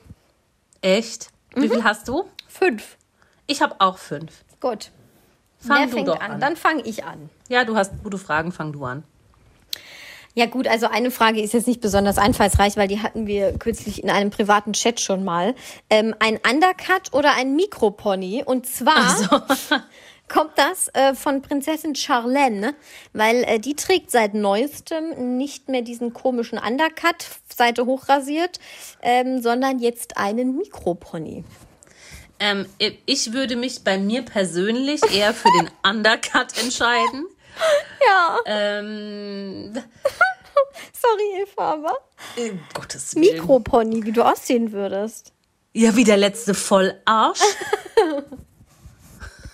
Echt? 0.81 1.29
Wie 1.55 1.67
Mhm. 1.67 1.71
viel 1.73 1.83
hast 1.83 2.07
du? 2.07 2.25
Fünf. 2.47 2.97
Ich 3.47 3.61
habe 3.61 3.75
auch 3.79 3.97
fünf. 3.97 4.43
Gut. 4.59 4.91
Fang 5.59 5.77
Wer 5.79 5.85
du 5.87 5.91
fängt 5.93 6.07
doch 6.07 6.19
an? 6.19 6.31
an. 6.33 6.39
Dann 6.39 6.55
fange 6.55 6.81
ich 6.83 7.03
an. 7.03 7.29
Ja, 7.49 7.65
du 7.65 7.75
hast 7.75 7.91
gute 8.03 8.17
Fragen, 8.17 8.51
fang 8.51 8.71
du 8.71 8.85
an. 8.85 9.03
Ja 10.35 10.45
gut, 10.45 10.67
also 10.67 10.87
eine 10.87 11.11
Frage 11.11 11.41
ist 11.41 11.53
jetzt 11.53 11.67
nicht 11.67 11.81
besonders 11.81 12.17
einfallsreich, 12.17 12.77
weil 12.77 12.87
die 12.87 13.01
hatten 13.01 13.25
wir 13.27 13.57
kürzlich 13.57 14.01
in 14.03 14.09
einem 14.09 14.29
privaten 14.29 14.73
Chat 14.73 14.99
schon 15.01 15.23
mal. 15.23 15.55
Ähm, 15.89 16.15
ein 16.19 16.37
Undercut 16.49 17.11
oder 17.13 17.33
ein 17.35 17.55
Mikropony? 17.55 18.43
Und 18.45 18.65
zwar 18.67 19.81
kommt 20.29 20.57
das 20.57 20.87
äh, 20.93 21.13
von 21.13 21.41
Prinzessin 21.41 21.95
Charlene, 21.95 22.75
weil 23.13 23.43
äh, 23.43 23.59
die 23.59 23.75
trägt 23.75 24.11
seit 24.11 24.33
neuestem 24.33 25.37
nicht 25.37 25.67
mehr 25.69 25.81
diesen 25.81 26.13
komischen 26.13 26.59
Undercut, 26.59 27.25
Seite 27.53 27.85
hochrasiert, 27.85 28.59
ähm, 29.01 29.41
sondern 29.41 29.79
jetzt 29.79 30.17
einen 30.17 30.55
Mikropony. 30.55 31.43
Ähm, 32.39 32.65
ich 33.05 33.33
würde 33.33 33.57
mich 33.57 33.83
bei 33.83 33.97
mir 33.97 34.21
persönlich 34.21 35.01
eher 35.13 35.33
für 35.33 35.49
den 35.59 35.69
Undercut 35.85 36.57
entscheiden. 36.61 37.25
Ja, 38.07 38.37
Ähm, 38.45 39.73
sorry 40.93 41.43
Eva, 41.43 41.73
aber 41.73 41.97
um 42.37 42.59
Gottes 42.73 43.15
Willen. 43.15 43.35
Mikropony, 43.35 44.05
wie 44.05 44.13
du 44.13 44.23
aussehen 44.23 44.71
würdest. 44.71 45.33
Ja, 45.73 45.95
wie 45.95 46.05
der 46.05 46.17
letzte 46.17 46.53
Vollarsch. 46.53 47.41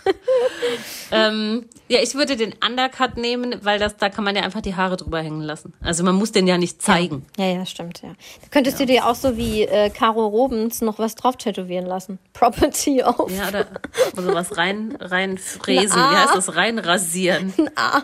ähm, 1.11 1.65
ja, 1.87 1.99
ich 2.01 2.15
würde 2.15 2.35
den 2.35 2.53
Undercut 2.65 3.17
nehmen, 3.17 3.55
weil 3.61 3.79
das, 3.79 3.97
da 3.97 4.09
kann 4.09 4.23
man 4.23 4.35
ja 4.35 4.43
einfach 4.43 4.61
die 4.61 4.75
Haare 4.75 4.97
drüber 4.97 5.19
hängen 5.19 5.41
lassen. 5.41 5.73
Also 5.81 6.03
man 6.03 6.15
muss 6.15 6.31
den 6.31 6.47
ja 6.47 6.57
nicht 6.57 6.81
zeigen. 6.81 7.25
Ja, 7.37 7.45
ja, 7.45 7.65
stimmt, 7.65 8.01
ja. 8.01 8.09
Du 8.09 8.49
könntest 8.49 8.79
du 8.79 8.85
dir 8.85 9.05
auch 9.05 9.15
so 9.15 9.37
wie 9.37 9.63
äh, 9.63 9.89
Caro 9.89 10.25
Robens 10.27 10.81
noch 10.81 10.99
was 10.99 11.15
drauf 11.15 11.37
tätowieren 11.37 11.85
lassen. 11.85 12.19
Property 12.33 13.03
auf. 13.03 13.31
Ja, 13.31 13.49
oder 13.49 13.67
also 14.15 14.33
was 14.33 14.57
rein, 14.57 14.97
rein 14.99 15.37
fräsen. 15.37 15.97
Wie 15.97 16.15
heißt 16.15 16.35
das? 16.35 16.55
Rein 16.55 16.79
rasieren. 16.79 17.53
Ein 17.57 17.69
A. 17.75 18.03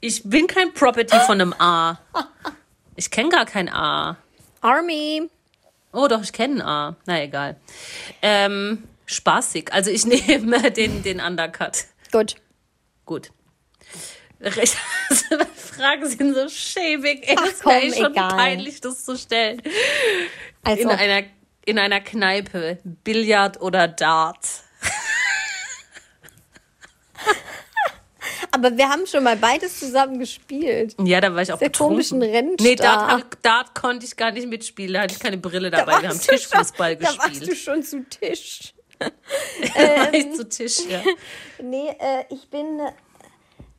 Ich 0.00 0.22
bin 0.24 0.46
kein 0.46 0.74
Property 0.74 1.16
von 1.26 1.40
einem 1.40 1.54
A. 1.58 1.98
Ich 2.96 3.10
kenne 3.10 3.30
gar 3.30 3.46
kein 3.46 3.68
A. 3.68 4.16
Army. 4.60 5.30
Oh, 5.92 6.06
doch, 6.06 6.22
ich 6.22 6.32
kenne 6.32 6.56
ein 6.56 6.62
A. 6.62 6.96
Na 7.06 7.22
egal. 7.22 7.56
Ähm, 8.22 8.84
spaßig. 9.10 9.72
Also 9.72 9.90
ich 9.90 10.04
nehme 10.28 10.70
den, 10.70 11.02
den 11.02 11.20
Undercut. 11.20 11.84
Gut. 12.12 12.36
Gut. 13.06 13.30
Fragen 15.54 16.08
sind 16.08 16.34
so 16.34 16.48
schäbig. 16.48 17.28
Ey, 17.28 17.36
Ach 17.38 17.44
das 17.44 17.60
komm, 17.60 17.72
echt 17.72 17.96
schon 17.96 18.12
egal. 18.12 18.28
peinlich, 18.30 18.80
das 18.80 19.04
zu 19.04 19.16
stellen. 19.18 19.60
Also, 20.62 20.82
In 20.82 20.88
einer, 20.90 21.22
in 21.66 21.78
einer 21.78 22.00
Kneipe. 22.00 22.78
Billard 22.84 23.60
oder 23.60 23.86
Dart. 23.88 24.46
aber 28.52 28.76
wir 28.76 28.88
haben 28.88 29.06
schon 29.06 29.24
mal 29.24 29.36
beides 29.36 29.78
zusammen 29.78 30.18
gespielt. 30.18 30.94
Ja, 31.04 31.20
da 31.20 31.34
war 31.34 31.42
ich 31.42 31.52
auch 31.52 31.58
Der 31.58 31.66
betrunken. 31.66 31.94
komischen 31.96 32.22
Rennstar. 32.22 32.66
Nee, 32.66 32.76
Dart, 32.76 33.26
Dart 33.42 33.74
konnte 33.74 34.06
ich 34.06 34.16
gar 34.16 34.30
nicht 34.32 34.48
mitspielen. 34.48 34.94
Da 34.94 35.02
hatte 35.02 35.14
ich 35.14 35.20
keine 35.20 35.38
Brille 35.38 35.70
dabei. 35.70 36.00
Wir 36.02 36.08
haben 36.08 36.20
Tischfußball 36.20 36.92
schon, 36.94 37.02
Da 37.04 37.18
warst 37.18 37.36
du 37.36 37.40
gespielt. 37.40 37.58
schon 37.58 37.82
zu 37.82 38.04
Tisch. 38.08 38.74
Ich 40.12 40.32
zu 40.34 40.48
Tisch, 40.48 40.80
ja. 40.88 41.00
Nee, 41.62 41.88
äh, 41.98 42.24
ich 42.30 42.48
bin. 42.50 42.80
äh, 42.80 42.92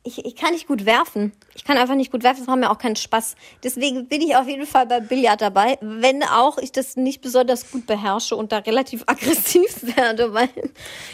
Ich, 0.04 0.24
ich 0.24 0.34
kann 0.34 0.52
nicht 0.52 0.66
gut 0.66 0.84
werfen. 0.84 1.32
Ich 1.54 1.62
kann 1.64 1.76
einfach 1.78 1.94
nicht 1.94 2.10
gut 2.10 2.24
werfen, 2.24 2.38
das 2.40 2.46
macht 2.48 2.58
mir 2.58 2.70
auch 2.70 2.78
keinen 2.78 2.96
Spaß. 2.96 3.36
Deswegen 3.62 4.08
bin 4.08 4.20
ich 4.20 4.34
auf 4.34 4.48
jeden 4.48 4.66
Fall 4.66 4.86
bei 4.86 4.98
Billard 5.00 5.40
dabei, 5.40 5.78
wenn 5.80 6.24
auch 6.24 6.58
ich 6.58 6.72
das 6.72 6.96
nicht 6.96 7.20
besonders 7.20 7.70
gut 7.70 7.86
beherrsche 7.86 8.34
und 8.34 8.50
da 8.50 8.58
relativ 8.58 9.04
aggressiv 9.06 9.96
werde, 9.96 10.32
weil, 10.34 10.48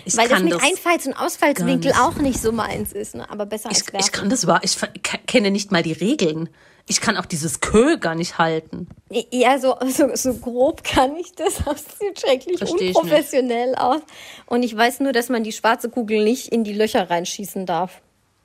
Ich 0.07 0.17
weil 0.17 0.29
das 0.29 0.43
mit 0.43 0.55
das 0.55 0.63
Einfalls- 0.63 1.07
und 1.07 1.15
Ausfallswinkel 1.15 1.93
gar 1.93 2.09
auch 2.09 2.15
nicht 2.17 2.41
so 2.41 2.51
meins 2.53 2.93
ist. 2.93 3.15
Ne? 3.15 3.29
Aber 3.31 3.45
besser 3.45 3.69
als 3.69 3.81
Ich, 3.83 3.93
werfen. 3.93 4.07
ich 4.07 4.13
kann 4.13 4.31
das 4.31 4.47
war, 4.47 4.63
ich 4.65 4.79
kenne 5.27 5.51
nicht 5.51 5.71
mal 5.71 5.83
die 5.83 5.93
Regeln. 5.93 6.49
Ich 6.89 7.03
kann 7.03 7.19
auch 7.19 7.27
dieses 7.27 7.61
Kö 7.61 7.99
gar 7.99 8.15
nicht 8.15 8.39
halten. 8.39 8.89
Ja, 9.31 9.59
so, 9.59 9.77
so, 9.89 10.15
so 10.15 10.35
grob 10.35 10.83
kann 10.85 11.17
ich 11.17 11.33
das. 11.35 11.59
Das 11.65 11.85
sieht 11.99 12.21
schrecklich 12.21 12.59
Versteh 12.59 12.89
unprofessionell 12.89 13.75
aus. 13.75 14.01
Und 14.47 14.63
ich 14.63 14.75
weiß 14.75 15.01
nur, 15.01 15.13
dass 15.13 15.29
man 15.29 15.45
die 15.45 15.53
schwarze 15.53 15.91
Kugel 15.91 16.25
nicht 16.25 16.49
in 16.49 16.65
die 16.65 16.73
Löcher 16.73 17.11
reinschießen 17.11 17.67
darf. 17.67 18.01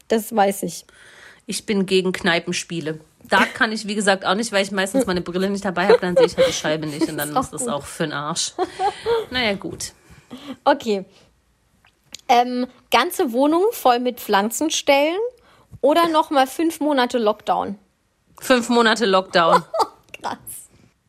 Das 0.10 0.36
weiß 0.36 0.64
ich. 0.64 0.86
Ich 1.46 1.66
bin 1.66 1.86
gegen 1.86 2.12
Kneipenspiele. 2.12 3.00
Da 3.24 3.46
kann 3.46 3.72
ich, 3.72 3.88
wie 3.88 3.96
gesagt, 3.96 4.26
auch 4.26 4.36
nicht, 4.36 4.52
weil 4.52 4.64
ich 4.64 4.72
meistens 4.72 5.06
meine 5.06 5.22
Brille 5.22 5.50
nicht 5.50 5.64
dabei 5.64 5.88
habe, 5.88 6.00
dann 6.00 6.18
sehe 6.18 6.26
ich 6.26 6.38
halt 6.38 6.48
die 6.48 6.54
Scheibe 6.54 6.86
nicht 6.86 7.08
und 7.08 7.18
dann 7.18 7.30
Ist 7.38 7.46
ist 7.46 7.54
das 7.54 7.68
auch 7.68 7.86
für 7.86 8.04
den 8.04 8.14
Arsch. 8.14 8.54
Naja, 9.32 9.54
gut. 9.54 9.94
Okay. 10.66 11.06
Ähm, 12.28 12.68
ganze 12.92 13.32
Wohnung 13.32 13.64
voll 13.72 14.00
mit 14.00 14.20
Pflanzenstellen 14.20 15.20
oder 15.82 16.10
nochmal 16.10 16.48
fünf 16.48 16.80
Monate 16.80 17.18
Lockdown? 17.18 17.78
Fünf 18.40 18.70
Monate 18.70 19.06
Lockdown. 19.06 19.64
Krass. 20.22 20.38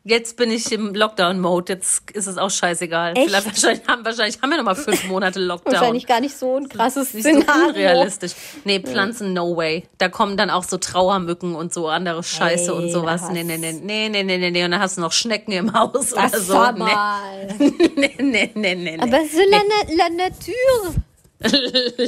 Jetzt 0.07 0.37
bin 0.37 0.51
ich 0.51 0.71
im 0.71 0.93
Lockdown-Mode. 0.93 1.73
Jetzt 1.73 2.11
ist 2.11 2.27
es 2.27 2.37
auch 2.37 2.51
scheißegal. 2.51 3.17
Echt? 3.17 3.25
Vielleicht, 3.27 3.45
wahrscheinlich, 3.47 3.87
haben, 3.87 4.05
wahrscheinlich 4.05 4.39
haben 4.39 4.51
wir 4.51 4.57
noch 4.57 4.63
mal 4.63 4.75
fünf 4.75 5.03
Monate 5.07 5.39
Lockdown. 5.39 5.73
Wahrscheinlich 5.73 6.05
gar 6.05 6.21
nicht 6.21 6.37
so 6.37 6.57
ein 6.57 6.69
krasses 6.69 7.11
Nicht 7.15 7.23
so 7.23 7.31
Szenario. 7.31 7.69
unrealistisch. 7.69 8.33
Nee, 8.65 8.81
Pflanzen, 8.81 9.33
no 9.33 9.57
way. 9.57 9.87
Da 9.97 10.07
kommen 10.07 10.37
dann 10.37 10.51
auch 10.51 10.63
so 10.63 10.77
Trauermücken 10.77 11.55
und 11.55 11.73
so 11.73 11.87
andere 11.87 12.21
Scheiße 12.21 12.65
Ey, 12.71 12.77
und 12.77 12.91
sowas. 12.91 13.29
Nee, 13.31 13.43
nee, 13.43 13.57
nee, 13.57 13.71
nee, 13.71 14.09
nee, 14.09 14.21
nee, 14.23 14.37
nee, 14.37 14.51
nee. 14.51 14.63
Und 14.63 14.69
dann 14.71 14.79
hast 14.79 14.97
du 14.97 15.01
noch 15.01 15.11
Schnecken 15.11 15.51
im 15.53 15.73
Haus 15.73 16.11
Das 16.11 16.33
oder 16.33 16.39
so. 16.39 16.53
war 16.53 16.71
Nee, 16.73 16.79
mal. 16.83 17.47
nee, 17.95 18.15
nee, 18.19 18.51
nee, 18.53 18.75
nee. 18.75 18.99
Aber 18.99 19.17
es 19.23 19.33
ist 19.33 19.41
la, 19.49 19.57
la 19.95 20.09
Natur. 20.09 20.95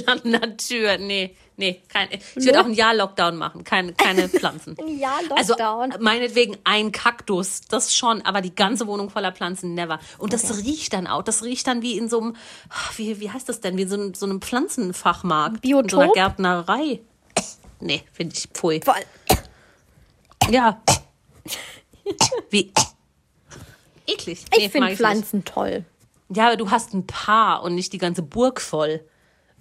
La 0.06 0.16
Natur, 0.24 0.98
nee, 1.00 1.36
nee. 1.58 1.82
Kein, 1.90 2.08
ich 2.12 2.46
würde 2.46 2.62
auch 2.62 2.66
ein 2.66 2.74
Jahr 2.74 2.94
Lockdown 2.96 3.36
machen, 3.36 3.64
keine, 3.64 3.94
keine 3.94 4.30
Pflanzen. 4.30 4.78
Ein 4.80 4.98
Jahr 5.00 5.20
Also 5.36 5.54
Lockdown. 5.54 5.96
meinetwegen 6.00 6.58
ein 6.64 6.92
Kaktus, 6.92 7.62
das 7.70 7.94
schon, 7.96 8.22
aber 8.24 8.42
die 8.42 8.56
ganze 8.56 8.88
Wohnung 8.88 9.10
voller 9.10 9.32
Pflanzen, 9.34 9.74
never. 9.74 10.00
Und 10.18 10.32
das 10.34 10.64
riecht 10.64 10.94
dann 10.94 11.06
auch, 11.08 11.24
das 11.24 11.44
riecht 11.44 11.68
dann 11.68 11.82
wie 11.82 11.98
in 11.98 12.08
so 12.10 12.22
einem, 12.22 12.36
wie, 12.96 13.20
wie 13.20 13.30
heißt 13.30 13.50
das 13.50 13.60
denn, 13.60 13.78
wie 13.78 13.82
in 13.84 13.90
so 13.90 13.96
einem, 13.96 14.14
so 14.14 14.26
einem 14.26 14.42
Pflanzenfachmarkt. 14.42 15.64
In 15.66 15.72
so 15.72 15.78
einer 15.78 15.88
Biotop? 15.88 16.14
Gärtnerei. 16.14 17.02
Nee, 17.80 18.04
finde 18.14 18.36
ich 18.36 18.48
pfui. 18.54 18.82
Voll. 18.84 18.96
Ja. 20.50 20.82
Wie? 22.50 22.72
Eklig. 24.08 24.46
Ich 24.52 24.58
Nee, 24.58 24.64
mag 24.66 24.72
finde 24.72 24.88
nicht. 24.88 24.98
Pflanzen 24.98 25.46
toll. 25.46 25.86
Ja, 26.30 26.48
aber 26.48 26.58
du 26.58 26.72
hast 26.72 26.94
ein 26.94 27.06
paar 27.06 27.62
und 27.64 27.76
nicht 27.76 27.94
die 27.94 27.98
ganze 27.98 28.22
Burg 28.24 28.62
voll. 28.62 29.02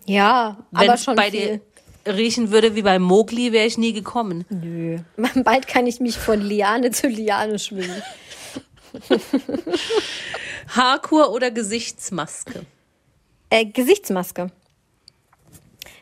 Ja, 0.06 0.56
Wenn 0.70 0.88
aber 0.88 0.98
schon 0.98 1.16
bei 1.16 1.30
viel. 1.30 1.40
dir 1.40 1.60
riechen 2.06 2.50
würde 2.50 2.74
wie 2.74 2.82
bei 2.82 2.98
Mowgli, 2.98 3.52
wäre 3.52 3.66
ich 3.66 3.78
nie 3.78 3.92
gekommen. 3.92 4.44
Nö. 4.48 4.98
Bald 5.44 5.66
kann 5.68 5.86
ich 5.86 6.00
mich 6.00 6.16
von 6.18 6.40
Liane 6.40 6.90
zu 6.90 7.08
Liane 7.08 7.58
schwingen. 7.58 8.02
Haarkur 10.68 11.32
oder 11.32 11.50
Gesichtsmaske? 11.50 12.64
Äh, 13.50 13.66
Gesichtsmaske. 13.66 14.50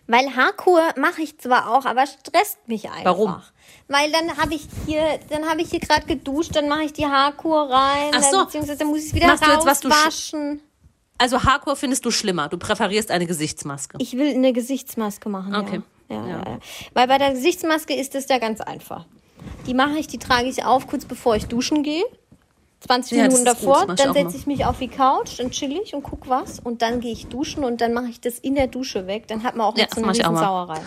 Weil 0.06 0.36
Haarkur 0.36 0.82
mache 0.98 1.22
ich 1.22 1.38
zwar 1.38 1.74
auch, 1.74 1.86
aber 1.86 2.06
stresst 2.06 2.58
mich 2.66 2.88
einfach. 2.90 3.04
Warum? 3.04 3.42
Weil 3.88 4.12
dann 4.12 4.36
habe 4.36 4.54
ich 4.54 4.66
hier, 4.86 5.18
dann 5.30 5.48
habe 5.48 5.62
ich 5.62 5.70
hier 5.70 5.80
gerade 5.80 6.06
geduscht, 6.06 6.54
dann 6.54 6.68
mache 6.68 6.82
ich 6.84 6.92
die 6.92 7.06
Haarkur 7.06 7.70
rein, 7.70 8.10
Ach 8.14 8.22
so. 8.22 8.44
beziehungsweise 8.44 8.78
dann 8.78 8.88
muss 8.88 9.00
ich 9.00 9.06
es 9.06 9.14
wieder 9.14 9.28
Machst 9.28 9.46
rauswaschen. 9.46 10.60
Also 11.16 11.42
Haarkur 11.42 11.76
findest 11.76 12.04
du 12.04 12.10
schlimmer. 12.10 12.48
Du 12.48 12.58
präferierst 12.58 13.10
eine 13.10 13.26
Gesichtsmaske. 13.26 13.96
Ich 14.00 14.16
will 14.16 14.34
eine 14.34 14.52
Gesichtsmaske 14.52 15.28
machen. 15.28 15.54
Okay. 15.54 15.76
Ja. 15.76 15.82
Ja, 16.08 16.16
Ja. 16.16 16.28
ja. 16.28 16.42
Ja. 16.46 16.58
Weil 16.92 17.08
bei 17.08 17.18
der 17.18 17.32
Gesichtsmaske 17.32 17.94
ist 17.94 18.14
es 18.14 18.28
ja 18.28 18.38
ganz 18.38 18.60
einfach. 18.60 19.06
Die 19.66 19.74
mache 19.74 19.98
ich, 19.98 20.06
die 20.06 20.18
trage 20.18 20.48
ich 20.48 20.64
auf 20.64 20.86
kurz 20.86 21.04
bevor 21.04 21.36
ich 21.36 21.46
duschen 21.46 21.82
gehe. 21.82 22.04
20 22.86 23.16
Ja, 23.16 23.24
das 23.24 23.34
Minuten 23.34 23.44
davor, 23.46 23.86
das 23.86 23.96
dann 24.02 24.12
setze 24.12 24.36
ich 24.36 24.46
mich 24.46 24.64
auf 24.66 24.78
die 24.78 24.88
Couch, 24.88 25.38
dann 25.38 25.50
chill 25.50 25.72
ich 25.82 25.94
und 25.94 26.02
guck 26.02 26.28
was 26.28 26.60
und 26.60 26.82
dann 26.82 27.00
gehe 27.00 27.12
ich 27.12 27.26
duschen 27.28 27.64
und 27.64 27.80
dann 27.80 27.94
mache 27.94 28.08
ich 28.08 28.20
das 28.20 28.38
in 28.38 28.54
der 28.54 28.66
Dusche 28.66 29.06
weg. 29.06 29.26
Dann 29.28 29.42
hat 29.42 29.56
man 29.56 29.66
auch 29.66 29.76
Ja, 29.76 29.84
nicht 29.84 29.94
so 29.94 30.02
das 30.02 30.20
eine. 30.20 30.38
Sauerei. 30.38 30.80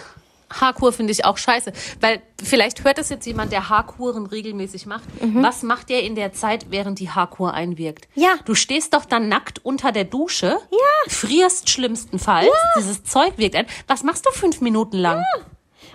Haarkur 0.54 0.94
finde 0.94 1.12
ich 1.12 1.26
auch 1.26 1.38
scheiße. 1.38 1.72
Weil 2.00 2.22
vielleicht 2.42 2.84
hört 2.84 2.98
das 2.98 3.10
jetzt 3.10 3.26
jemand, 3.26 3.52
der 3.52 3.70
Haarkuren 3.70 4.26
regelmäßig 4.26 4.86
macht. 4.86 5.04
Was 5.20 5.64
macht 5.64 5.90
der 5.90 6.04
in 6.04 6.16
der 6.16 6.34
Zeit, 6.34 6.68
während 6.70 7.00
die 7.00 7.10
Haarkur 7.10 7.54
einwirkt? 7.54 8.08
Mhm. 8.16 8.24
Ja. 8.24 8.36
Du 8.46 8.56
stehst 8.56 8.94
doch 8.94 9.06
dann 9.06 9.28
nackt 9.30 9.64
unter 9.64 9.92
der 9.92 10.06
Dusche, 10.06 10.60
ja. 10.72 11.10
frierst 11.10 11.70
schlimmstenfalls, 11.70 12.50
dieses 12.78 13.04
Zeug 13.04 13.38
wirkt 13.38 13.56
ein. 13.56 13.68
Was 13.88 14.04
machst 14.04 14.26
du 14.26 14.32
fünf 14.32 14.62
Minuten 14.62 14.98
lang? 14.98 15.24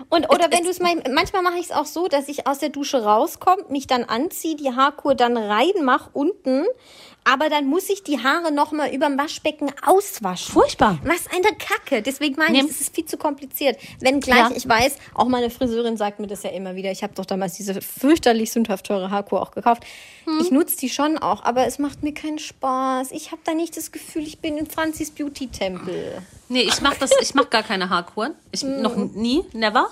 Und 0.09 0.29
oder 0.29 0.51
wenn 0.51 0.63
du 0.63 0.69
es 0.69 0.79
mal, 0.79 0.95
manchmal 1.11 1.43
mache 1.43 1.57
ich 1.57 1.65
es 1.65 1.71
auch 1.71 1.85
so, 1.85 2.07
dass 2.07 2.27
ich 2.27 2.47
aus 2.47 2.59
der 2.59 2.69
Dusche 2.69 3.03
rauskomme, 3.03 3.65
mich 3.69 3.87
dann 3.87 4.03
anziehe, 4.03 4.55
die 4.55 4.71
Haarkur 4.71 5.15
dann 5.15 5.37
reinmache 5.37 6.09
unten, 6.13 6.65
aber 7.25 7.49
dann 7.49 7.67
muss 7.67 7.89
ich 7.89 8.03
die 8.03 8.23
Haare 8.23 8.51
nochmal 8.51 8.93
überm 8.93 9.17
Waschbecken 9.17 9.71
auswaschen. 9.85 10.53
Furchtbar. 10.53 10.99
Was 11.03 11.27
eine 11.31 11.55
Kacke. 11.57 12.01
Deswegen 12.01 12.35
meine 12.35 12.57
ich, 12.57 12.69
es 12.69 12.81
ist 12.81 12.95
viel 12.95 13.05
zu 13.05 13.17
kompliziert. 13.17 13.77
Wenn 13.99 14.19
gleich, 14.19 14.37
Ja. 14.37 14.51
ich 14.55 14.67
weiß, 14.67 14.97
auch 15.13 15.27
meine 15.27 15.49
Friseurin 15.49 15.97
sagt 15.97 16.19
mir 16.19 16.27
das 16.27 16.43
ja 16.43 16.49
immer 16.51 16.75
wieder. 16.75 16.91
Ich 16.91 17.03
habe 17.03 17.13
doch 17.13 17.25
damals 17.25 17.53
diese 17.55 17.81
fürchterlich 17.81 18.51
sündhaft 18.51 18.85
teure 18.87 19.09
Haarkur 19.09 19.41
auch 19.41 19.51
gekauft. 19.51 19.83
Hm. 20.25 20.39
Ich 20.41 20.51
nutze 20.51 20.77
die 20.77 20.89
schon 20.89 21.17
auch, 21.17 21.43
aber 21.43 21.65
es 21.65 21.79
macht 21.79 22.03
mir 22.03 22.13
keinen 22.13 22.39
Spaß. 22.39 23.11
Ich 23.11 23.31
habe 23.31 23.41
da 23.45 23.53
nicht 23.53 23.75
das 23.77 23.91
Gefühl, 23.91 24.23
ich 24.23 24.39
bin 24.39 24.57
in 24.57 24.67
Franzis 24.67 25.11
Beauty 25.11 25.47
Tempel. 25.47 26.21
Nee, 26.49 26.61
ich 26.61 26.81
mach 26.81 26.95
das, 26.95 27.11
ich 27.21 27.33
mach 27.33 27.49
gar 27.49 27.63
keine 27.63 27.89
Haarkuren. 27.89 28.33
Ich 28.51 28.63
noch 28.63 28.95
nie, 28.95 29.43
never. 29.53 29.87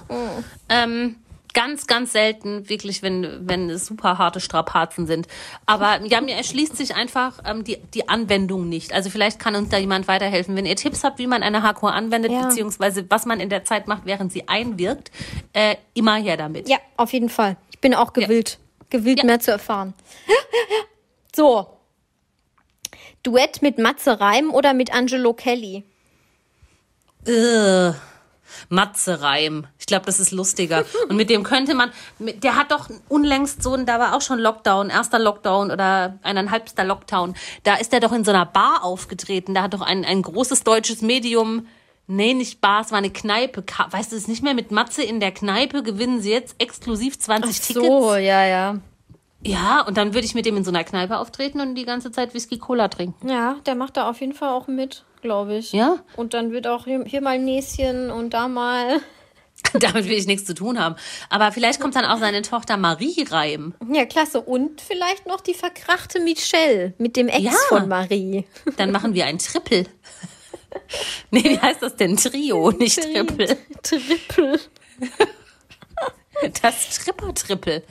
Ähm, 0.69 1.15
ganz, 1.53 1.87
ganz 1.87 2.11
selten, 2.13 2.69
wirklich, 2.69 3.01
wenn, 3.01 3.47
wenn 3.47 3.69
es 3.69 3.85
super 3.85 4.17
harte 4.17 4.39
Strapazen 4.39 5.07
sind. 5.07 5.27
Aber 5.65 5.99
ja, 6.05 6.21
mir 6.21 6.35
erschließt 6.35 6.75
sich 6.77 6.95
einfach 6.95 7.39
ähm, 7.45 7.63
die, 7.63 7.77
die 7.93 8.07
Anwendung 8.09 8.69
nicht. 8.69 8.93
Also 8.93 9.09
vielleicht 9.09 9.39
kann 9.39 9.55
uns 9.55 9.69
da 9.69 9.77
jemand 9.77 10.07
weiterhelfen. 10.07 10.55
Wenn 10.55 10.65
ihr 10.65 10.75
Tipps 10.75 11.03
habt, 11.03 11.19
wie 11.19 11.27
man 11.27 11.43
eine 11.43 11.63
Haarkur 11.63 11.93
anwendet, 11.93 12.31
Ja. 12.31 12.47
beziehungsweise 12.47 13.05
was 13.09 13.25
man 13.25 13.39
in 13.39 13.49
der 13.49 13.63
Zeit 13.65 13.87
macht, 13.87 14.05
während 14.05 14.31
sie 14.31 14.47
einwirkt, 14.47 15.11
äh, 15.53 15.75
immer 15.93 16.15
her 16.15 16.37
damit. 16.37 16.69
Ja, 16.69 16.77
auf 16.97 17.13
jeden 17.13 17.29
Fall. 17.29 17.57
Ich 17.71 17.79
bin 17.79 17.93
auch 17.95 18.13
gewillt, 18.13 18.57
gewillt 18.89 19.19
Ja. 19.19 19.25
mehr 19.25 19.39
zu 19.39 19.51
erfahren. 19.51 19.93
So. 21.35 21.67
Duett 23.23 23.61
mit 23.61 23.77
Matze 23.77 24.19
Reim 24.19 24.51
oder 24.51 24.73
mit 24.73 24.93
Angelo 24.93 25.33
Kelly? 25.33 25.83
Äh, 27.25 27.91
Matze 28.69 29.21
Reim. 29.21 29.67
Ich 29.79 29.85
glaube, 29.85 30.05
das 30.05 30.19
ist 30.19 30.31
lustiger. 30.31 30.85
Und 31.09 31.15
mit 31.15 31.29
dem 31.29 31.43
könnte 31.43 31.73
man, 31.73 31.91
der 32.19 32.55
hat 32.55 32.71
doch 32.71 32.89
unlängst 33.09 33.63
so, 33.63 33.75
da 33.77 33.99
war 33.99 34.15
auch 34.15 34.21
schon 34.21 34.39
Lockdown, 34.39 34.89
erster 34.89 35.19
Lockdown 35.19 35.71
oder 35.71 36.19
eineinhalbster 36.21 36.83
Lockdown. 36.83 37.35
Da 37.63 37.75
ist 37.75 37.93
er 37.93 37.99
doch 37.99 38.11
in 38.11 38.23
so 38.23 38.31
einer 38.31 38.45
Bar 38.45 38.83
aufgetreten. 38.83 39.53
Da 39.53 39.63
hat 39.63 39.73
doch 39.73 39.81
ein, 39.81 40.05
ein 40.05 40.21
großes 40.21 40.63
deutsches 40.63 41.01
Medium, 41.01 41.67
nee, 42.07 42.33
nicht 42.33 42.61
Bar, 42.61 42.81
es 42.81 42.91
war 42.91 42.97
eine 42.97 43.09
Kneipe. 43.09 43.63
Weißt 43.89 44.11
du 44.11 44.15
es 44.15 44.27
nicht 44.27 44.43
mehr? 44.43 44.53
Mit 44.53 44.71
Matze 44.71 45.03
in 45.03 45.19
der 45.19 45.31
Kneipe 45.31 45.83
gewinnen 45.83 46.21
sie 46.21 46.31
jetzt 46.31 46.55
exklusiv 46.59 47.17
20 47.19 47.61
Tickets. 47.61 48.15
ja, 48.19 48.45
ja. 48.45 48.79
Ja, 49.43 49.81
und 49.81 49.97
dann 49.97 50.13
würde 50.13 50.25
ich 50.25 50.35
mit 50.35 50.45
dem 50.45 50.57
in 50.57 50.63
so 50.63 50.69
einer 50.69 50.83
Kneipe 50.83 51.17
auftreten 51.17 51.61
und 51.61 51.75
die 51.75 51.85
ganze 51.85 52.11
Zeit 52.11 52.33
Whisky 52.33 52.59
Cola 52.59 52.89
trinken. 52.89 53.27
Ja, 53.27 53.55
der 53.65 53.75
macht 53.75 53.97
da 53.97 54.07
auf 54.09 54.21
jeden 54.21 54.33
Fall 54.33 54.49
auch 54.49 54.67
mit, 54.67 55.03
glaube 55.21 55.55
ich. 55.55 55.71
Ja? 55.73 55.97
Und 56.15 56.33
dann 56.33 56.51
wird 56.51 56.67
auch 56.67 56.85
hier, 56.85 57.03
hier 57.05 57.21
mal 57.21 57.31
ein 57.31 57.45
Näschen 57.45 58.09
und 58.11 58.31
da 58.33 58.47
mal. 58.47 58.99
Damit 59.79 60.05
will 60.05 60.17
ich 60.17 60.25
nichts 60.27 60.45
zu 60.45 60.55
tun 60.55 60.79
haben. 60.79 60.95
Aber 61.29 61.51
vielleicht 61.51 61.79
kommt 61.79 61.95
dann 61.95 62.05
auch 62.05 62.17
seine 62.17 62.41
Tochter 62.41 62.77
Marie 62.77 63.23
Reim. 63.29 63.75
Ja, 63.91 64.05
klasse. 64.05 64.41
Und 64.41 64.81
vielleicht 64.81 65.27
noch 65.27 65.41
die 65.41 65.53
verkrachte 65.53 66.19
Michelle 66.19 66.93
mit 66.97 67.15
dem 67.15 67.27
Ex 67.27 67.43
Ja. 67.43 67.51
von 67.69 67.87
Marie. 67.87 68.45
Dann 68.77 68.91
machen 68.91 69.13
wir 69.13 69.25
ein 69.25 69.37
Triple. 69.39 69.85
Nee, 71.31 71.43
wie 71.43 71.59
heißt 71.59 71.81
das 71.81 71.97
denn? 71.97 72.15
Trio, 72.15 72.71
nicht 72.71 73.01
Triple. 73.01 73.57
Triple. 73.83 74.57
Das 76.61 76.89
Tripper-Triple. 77.03 77.83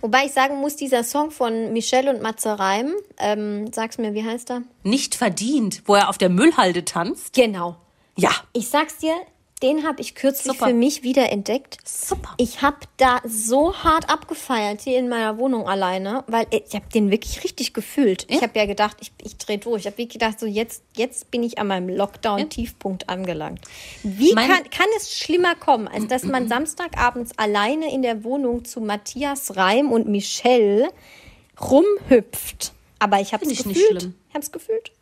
Wobei 0.00 0.24
ich 0.26 0.32
sagen 0.32 0.58
muss, 0.60 0.76
dieser 0.76 1.04
Song 1.04 1.30
von 1.30 1.72
Michelle 1.72 2.10
und 2.10 2.22
Matze 2.22 2.58
Reim, 2.58 2.92
ähm, 3.18 3.72
sag's 3.72 3.98
mir, 3.98 4.14
wie 4.14 4.24
heißt 4.24 4.50
er? 4.50 4.62
Nicht 4.82 5.14
verdient, 5.14 5.82
wo 5.86 5.94
er 5.94 6.08
auf 6.08 6.18
der 6.18 6.28
Müllhalde 6.28 6.84
tanzt. 6.84 7.34
Genau. 7.34 7.76
Ja, 8.16 8.30
Ich 8.52 8.68
sag's 8.68 8.98
dir, 8.98 9.14
den 9.62 9.86
habe 9.86 10.00
ich 10.00 10.14
kürzlich 10.14 10.54
Super. 10.54 10.68
für 10.68 10.74
mich 10.74 11.02
wieder 11.02 11.30
entdeckt. 11.30 11.76
super. 11.84 12.34
Ich 12.36 12.62
habe 12.62 12.78
da 12.96 13.20
so 13.24 13.74
hart 13.74 14.10
abgefeiert 14.10 14.80
hier 14.82 14.98
in 14.98 15.08
meiner 15.08 15.38
Wohnung 15.38 15.68
alleine, 15.68 16.24
weil 16.26 16.46
ich 16.50 16.74
habe 16.74 16.86
den 16.92 17.10
wirklich 17.10 17.44
richtig 17.44 17.72
gefühlt. 17.72 18.26
Ich 18.28 18.42
habe 18.42 18.58
ja 18.58 18.66
gedacht, 18.66 18.96
ich, 19.00 19.12
ich 19.22 19.36
drehe 19.38 19.58
durch. 19.58 19.80
Ich 19.82 19.86
habe 19.86 19.98
wirklich 19.98 20.20
gedacht, 20.20 20.40
so 20.40 20.46
jetzt, 20.46 20.82
jetzt 20.96 21.30
bin 21.30 21.42
ich 21.42 21.58
an 21.58 21.68
meinem 21.68 21.88
Lockdown-Tiefpunkt 21.88 23.08
angelangt. 23.08 23.60
Wie 24.02 24.32
Mein- 24.34 24.48
kann, 24.50 24.70
kann 24.70 24.86
es 24.96 25.16
schlimmer 25.16 25.54
kommen, 25.54 25.86
als 25.88 26.06
dass 26.08 26.24
man 26.24 26.48
Samstagabends 26.48 27.32
alleine 27.38 27.92
in 27.92 28.02
der 28.02 28.24
Wohnung 28.24 28.64
zu 28.64 28.80
Matthias 28.80 29.56
Reim 29.56 29.92
und 29.92 30.08
Michelle 30.08 30.90
rumhüpft? 31.60 32.72
Aber 32.98 33.20
ich 33.20 33.32
habe 33.32 33.44
es 33.44 33.58
gefühlt. 33.64 34.10
Ich 34.28 34.34
habe 34.34 34.44
es 34.44 34.52
gefühlt. 34.52 34.92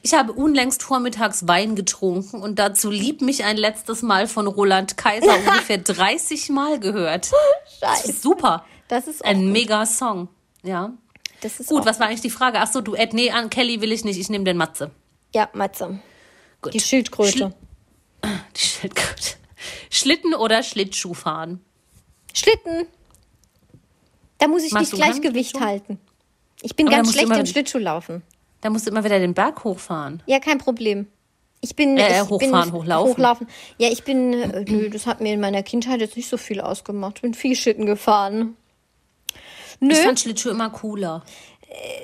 Ich 0.00 0.14
habe 0.14 0.32
unlängst 0.32 0.82
vormittags 0.82 1.46
Wein 1.46 1.76
getrunken 1.76 2.40
und 2.40 2.58
dazu 2.58 2.90
lieb 2.90 3.20
mich 3.20 3.44
ein 3.44 3.56
letztes 3.58 4.00
Mal 4.02 4.26
von 4.26 4.46
Roland 4.46 4.96
Kaiser 4.96 5.34
ungefähr 5.46 5.78
30 5.78 6.48
Mal 6.48 6.80
gehört. 6.80 7.30
Das 7.80 7.98
Scheiße. 8.00 8.10
ist 8.10 8.22
super. 8.22 8.64
Das 8.88 9.06
ist 9.06 9.24
Ein 9.24 9.42
gut. 9.44 9.52
mega 9.52 9.84
Song. 9.86 10.28
Ja. 10.62 10.92
Das 11.42 11.60
ist 11.60 11.68
Gut, 11.68 11.84
was 11.84 11.98
war 12.00 12.06
eigentlich 12.06 12.20
die 12.20 12.30
Frage? 12.30 12.58
Ach 12.60 12.70
so, 12.70 12.80
Duett. 12.80 13.12
Nee, 13.14 13.30
an 13.30 13.50
Kelly 13.50 13.80
will 13.80 13.92
ich 13.92 14.04
nicht. 14.04 14.18
Ich 14.18 14.28
nehme 14.30 14.44
den 14.44 14.56
Matze. 14.56 14.90
Ja, 15.34 15.48
Matze. 15.54 15.98
Gut. 16.62 16.72
Die 16.74 16.80
Schildkröte. 16.80 17.30
Schli- 17.38 17.52
Die 18.56 18.60
Schildkröte. 18.60 19.34
Schlitten 19.90 20.34
oder 20.34 20.62
Schlittschuh 20.62 21.14
fahren? 21.14 21.60
Schlitten. 22.32 22.86
Da 24.38 24.48
muss 24.48 24.62
ich 24.62 24.72
Machst 24.72 24.92
nicht 24.92 25.02
Gleichgewicht 25.02 25.50
Schlittschuh? 25.50 25.66
halten. 25.66 25.98
Ich 26.62 26.76
bin 26.76 26.86
da 26.86 26.92
ganz 26.96 27.12
schlecht 27.12 27.30
im 27.30 27.46
Schlittschuhlaufen. 27.46 28.22
Da 28.62 28.70
musst 28.70 28.86
du 28.86 28.90
immer 28.90 29.04
wieder 29.04 29.18
den 29.18 29.34
Berg 29.34 29.62
hochfahren. 29.64 30.22
Ja, 30.26 30.38
kein 30.40 30.56
Problem. 30.58 31.06
Ich 31.60 31.76
bin 31.76 31.96
Äh, 31.98 32.22
ich 32.22 32.28
hochfahren, 32.30 32.70
bin, 32.70 32.72
hochlaufen. 32.72 33.12
hochlaufen. 33.12 33.46
Ja, 33.78 33.88
ich 33.90 34.02
bin 34.04 34.32
äh, 34.32 34.64
nö, 34.66 34.88
das 34.88 35.06
hat 35.06 35.20
mir 35.20 35.34
in 35.34 35.40
meiner 35.40 35.62
Kindheit 35.62 36.00
jetzt 36.00 36.16
nicht 36.16 36.28
so 36.28 36.36
viel 36.36 36.60
ausgemacht. 36.60 37.16
Ich 37.16 37.22
bin 37.22 37.34
viel 37.34 37.54
Schlitten 37.54 37.86
gefahren. 37.86 38.56
Nö. 39.80 39.92
Ich 39.92 39.98
fand 40.00 40.18
Schlittschuh 40.18 40.50
immer 40.50 40.70
cooler. 40.70 41.22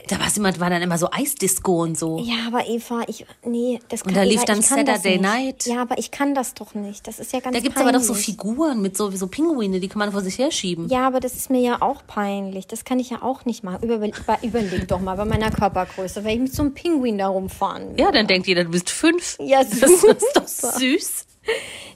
Da 0.09 0.19
war's 0.19 0.37
immer, 0.37 0.59
war 0.59 0.71
dann 0.71 0.81
immer 0.81 0.97
so 0.97 1.11
Eisdisco 1.11 1.83
und 1.83 1.99
so. 1.99 2.19
ja, 2.19 2.47
aber 2.47 2.66
Eva, 2.66 3.03
ich 3.07 3.27
nee, 3.45 3.79
das 3.89 4.03
kann 4.05 4.14
da 4.14 4.23
lief 4.23 4.37
Eva, 4.37 4.45
dann 4.47 4.62
kann 4.62 4.87
das 4.87 5.03
Saturday. 5.03 5.19
Night. 5.19 5.66
Ja, 5.66 5.83
aber 5.83 5.99
ich 5.99 6.11
kann 6.11 6.35
das 6.35 6.55
doch 6.55 6.75
nicht. 6.75 7.07
Das 7.07 7.19
ist 7.19 7.33
ja 7.33 7.41
ganz 7.41 7.55
Da 7.55 7.61
gibt's 7.61 7.79
aber 7.81 7.93
doch 7.93 8.01
so. 8.01 8.14
Figuren 8.14 8.81
mit 8.81 8.97
so, 8.97 9.11
so 9.11 9.27
Pinguine, 9.27 9.81
die 9.81 9.89
kann 9.89 9.99
man 9.99 10.12
vor 10.12 10.23
sich 10.23 10.39
herschieben. 10.39 10.89
Ja, 10.89 11.07
aber 11.07 11.21
das 11.21 11.35
ist 11.35 11.51
mir 11.51 11.61
ja 11.61 11.83
auch 11.83 12.07
peinlich. 12.07 12.66
Das 12.66 12.85
kann 12.85 12.99
ich 12.99 13.11
ja 13.11 13.23
auch 13.23 13.45
nicht 13.45 13.62
machen. 13.62 13.83
Über, 13.83 13.97
über, 13.97 14.39
überleg 14.43 14.89
doch 14.89 15.01
mal 15.01 15.16
bei 15.16 15.25
meiner 15.25 15.51
Körpergröße, 15.51 16.25
wenn 16.25 16.33
ich 16.33 16.41
mit 16.41 16.55
so 16.55 16.62
einem 16.62 16.75
Pinguin 16.75 17.19
da 17.19 17.29
rumfahren. 17.29 17.97
Ja, 17.99 18.11
dann 18.11 18.27
denkt 18.27 18.47
jeder, 18.47 18.64
du 18.64 18.71
bist 18.71 18.91
fünf. 18.91 19.37
Ja, 19.41 19.62
das 19.62 19.83
ist 19.83 20.33
doch 20.35 20.47
süß. 20.47 21.28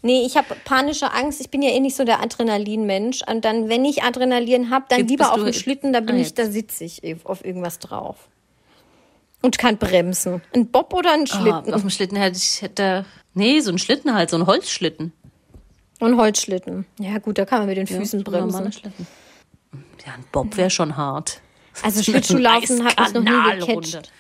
Nee, 0.03 0.25
ich 0.27 0.37
habe 0.37 0.57
panische 0.65 1.13
Angst. 1.13 1.41
Ich 1.41 1.49
bin 1.51 1.63
ja 1.63 1.71
eh 1.71 1.79
nicht 1.81 1.95
so 1.97 2.05
der 2.05 2.21
Adrenalinmensch. 2.21 3.23
Und 3.29 3.45
dann, 3.45 3.69
wenn 3.69 3.85
ich 3.85 4.03
Adrenalin 4.03 4.71
habe, 4.71 4.87
dann 4.89 5.01
Jetzt 5.01 5.11
lieber 5.11 5.33
auf 5.33 5.43
dem 5.45 5.53
Schlitten, 5.53 5.93
da 5.93 6.01
bin 6.01 6.17
Ah, 6.17 6.21
ich, 6.21 6.35
da 6.35 6.47
sitze 6.47 6.85
ich 6.85 7.03
auf 7.25 7.45
irgendwas 7.45 7.79
drauf. 7.79 8.29
Und 9.43 9.59
kann 9.59 9.77
bremsen. 9.79 10.43
Ein 10.55 10.67
Bob 10.69 10.93
oder 10.95 11.13
ein 11.13 11.25
Ah, 11.25 11.27
Schlitten? 11.41 11.75
auf 11.75 11.81
dem 11.83 11.91
Schlitten 11.91 12.17
hätte 12.17 12.37
ich, 12.37 12.63
hätte, 12.63 13.05
nee, 13.35 13.61
so 13.61 13.71
ein 13.71 13.79
Schlitten 13.79 14.13
halt, 14.15 14.31
so 14.31 14.37
ein 14.37 14.47
Holzschlitten. 14.47 15.13
Und 16.01 16.17
Holzschlitten. 16.17 16.85
Ja, 16.99 17.19
gut, 17.19 17.39
da 17.39 17.45
kann 17.45 17.61
man 17.61 17.69
mit 17.69 17.77
den 17.77 17.87
Füßen 17.87 18.21
ein 18.21 18.23
normaler 18.25 18.63
bremsen. 18.63 18.93
Ja, 20.05 20.15
ein 20.15 20.25
Bob 20.33 20.57
wäre 20.57 20.71
schon 20.71 20.97
hart. 20.97 21.41
Also 21.83 22.03
Schlittschuhlaufen 22.05 22.85
hat 22.85 22.99
mich 22.99 23.13
noch 23.15 23.23
nie 23.23 23.61
gecatcht. 23.61 24.11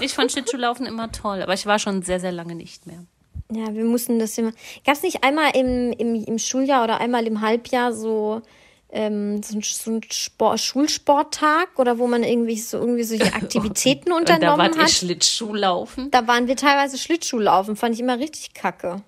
Ich 0.00 0.12
fand 0.12 0.30
Schlittschuhlaufen 0.32 0.84
immer 0.84 1.10
toll, 1.12 1.42
aber 1.42 1.54
ich 1.54 1.64
war 1.64 1.78
schon 1.78 2.02
sehr, 2.02 2.20
sehr 2.20 2.32
lange 2.32 2.54
nicht 2.54 2.86
mehr. 2.86 3.04
Ja, 3.52 3.74
wir 3.74 3.84
mussten 3.84 4.18
das 4.18 4.36
immer. 4.38 4.52
Gab 4.84 4.96
es 4.96 5.02
nicht 5.02 5.24
einmal 5.24 5.56
im, 5.56 5.92
im, 5.92 6.24
im 6.24 6.38
Schuljahr 6.38 6.84
oder 6.84 7.00
einmal 7.00 7.26
im 7.26 7.40
Halbjahr 7.40 7.92
so 7.92 8.42
ähm, 8.90 9.42
so 9.42 9.56
ein, 9.56 9.62
so 9.62 9.90
ein 9.90 10.00
Sport, 10.10 10.60
Schulsporttag 10.60 11.78
oder 11.78 11.98
wo 11.98 12.06
man 12.06 12.22
irgendwie 12.22 12.58
so 12.58 12.78
irgendwie 12.78 13.02
solche 13.02 13.32
Aktivitäten 13.34 14.12
Und 14.12 14.28
da 14.28 14.34
unternommen 14.34 14.74
wart 14.74 14.78
hat. 14.84 14.90
Schlittschuhlaufen. 14.90 16.10
Da 16.10 16.26
waren 16.26 16.46
wir 16.46 16.56
teilweise 16.56 16.98
Schlittschuhlaufen, 16.98 17.76
fand 17.76 17.94
ich 17.94 18.00
immer 18.00 18.18
richtig 18.18 18.54
kacke. 18.54 19.02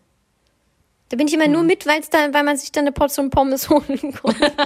Da 1.09 1.17
bin 1.17 1.27
ich 1.27 1.33
immer 1.33 1.49
nur 1.49 1.63
mit, 1.63 1.87
weil's 1.87 2.11
da, 2.11 2.33
weil 2.35 2.45
man 2.45 2.59
sich 2.59 2.71
dann 2.71 2.83
eine 2.83 2.93
Portion 2.93 3.31
Pommes 3.31 3.71
holen 3.71 4.15
konnte. 4.21 4.53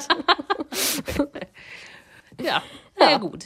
Ja, 2.43 2.61
ja. 2.99 3.19
gut. 3.19 3.45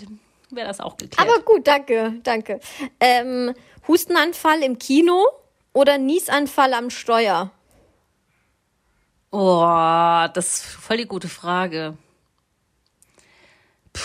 Wäre 0.49 0.69
das 0.69 0.81
auch 0.81 0.97
geklärt. 0.97 1.19
Aber 1.21 1.43
gut, 1.43 1.67
danke, 1.67 2.14
danke. 2.23 2.61
Ähm, 2.99 3.53
Hustenanfall 3.87 4.62
im 4.62 4.79
Kino 4.79 5.27
oder 5.77 5.99
Niesanfall 5.99 6.72
am 6.74 6.89
Steuer? 6.91 7.51
Oh, 9.31 10.27
das 10.33 10.55
ist 10.55 10.64
voll 10.64 10.97
die 10.97 11.07
gute 11.07 11.29
Frage. 11.29 11.97
Puh. 13.93 14.01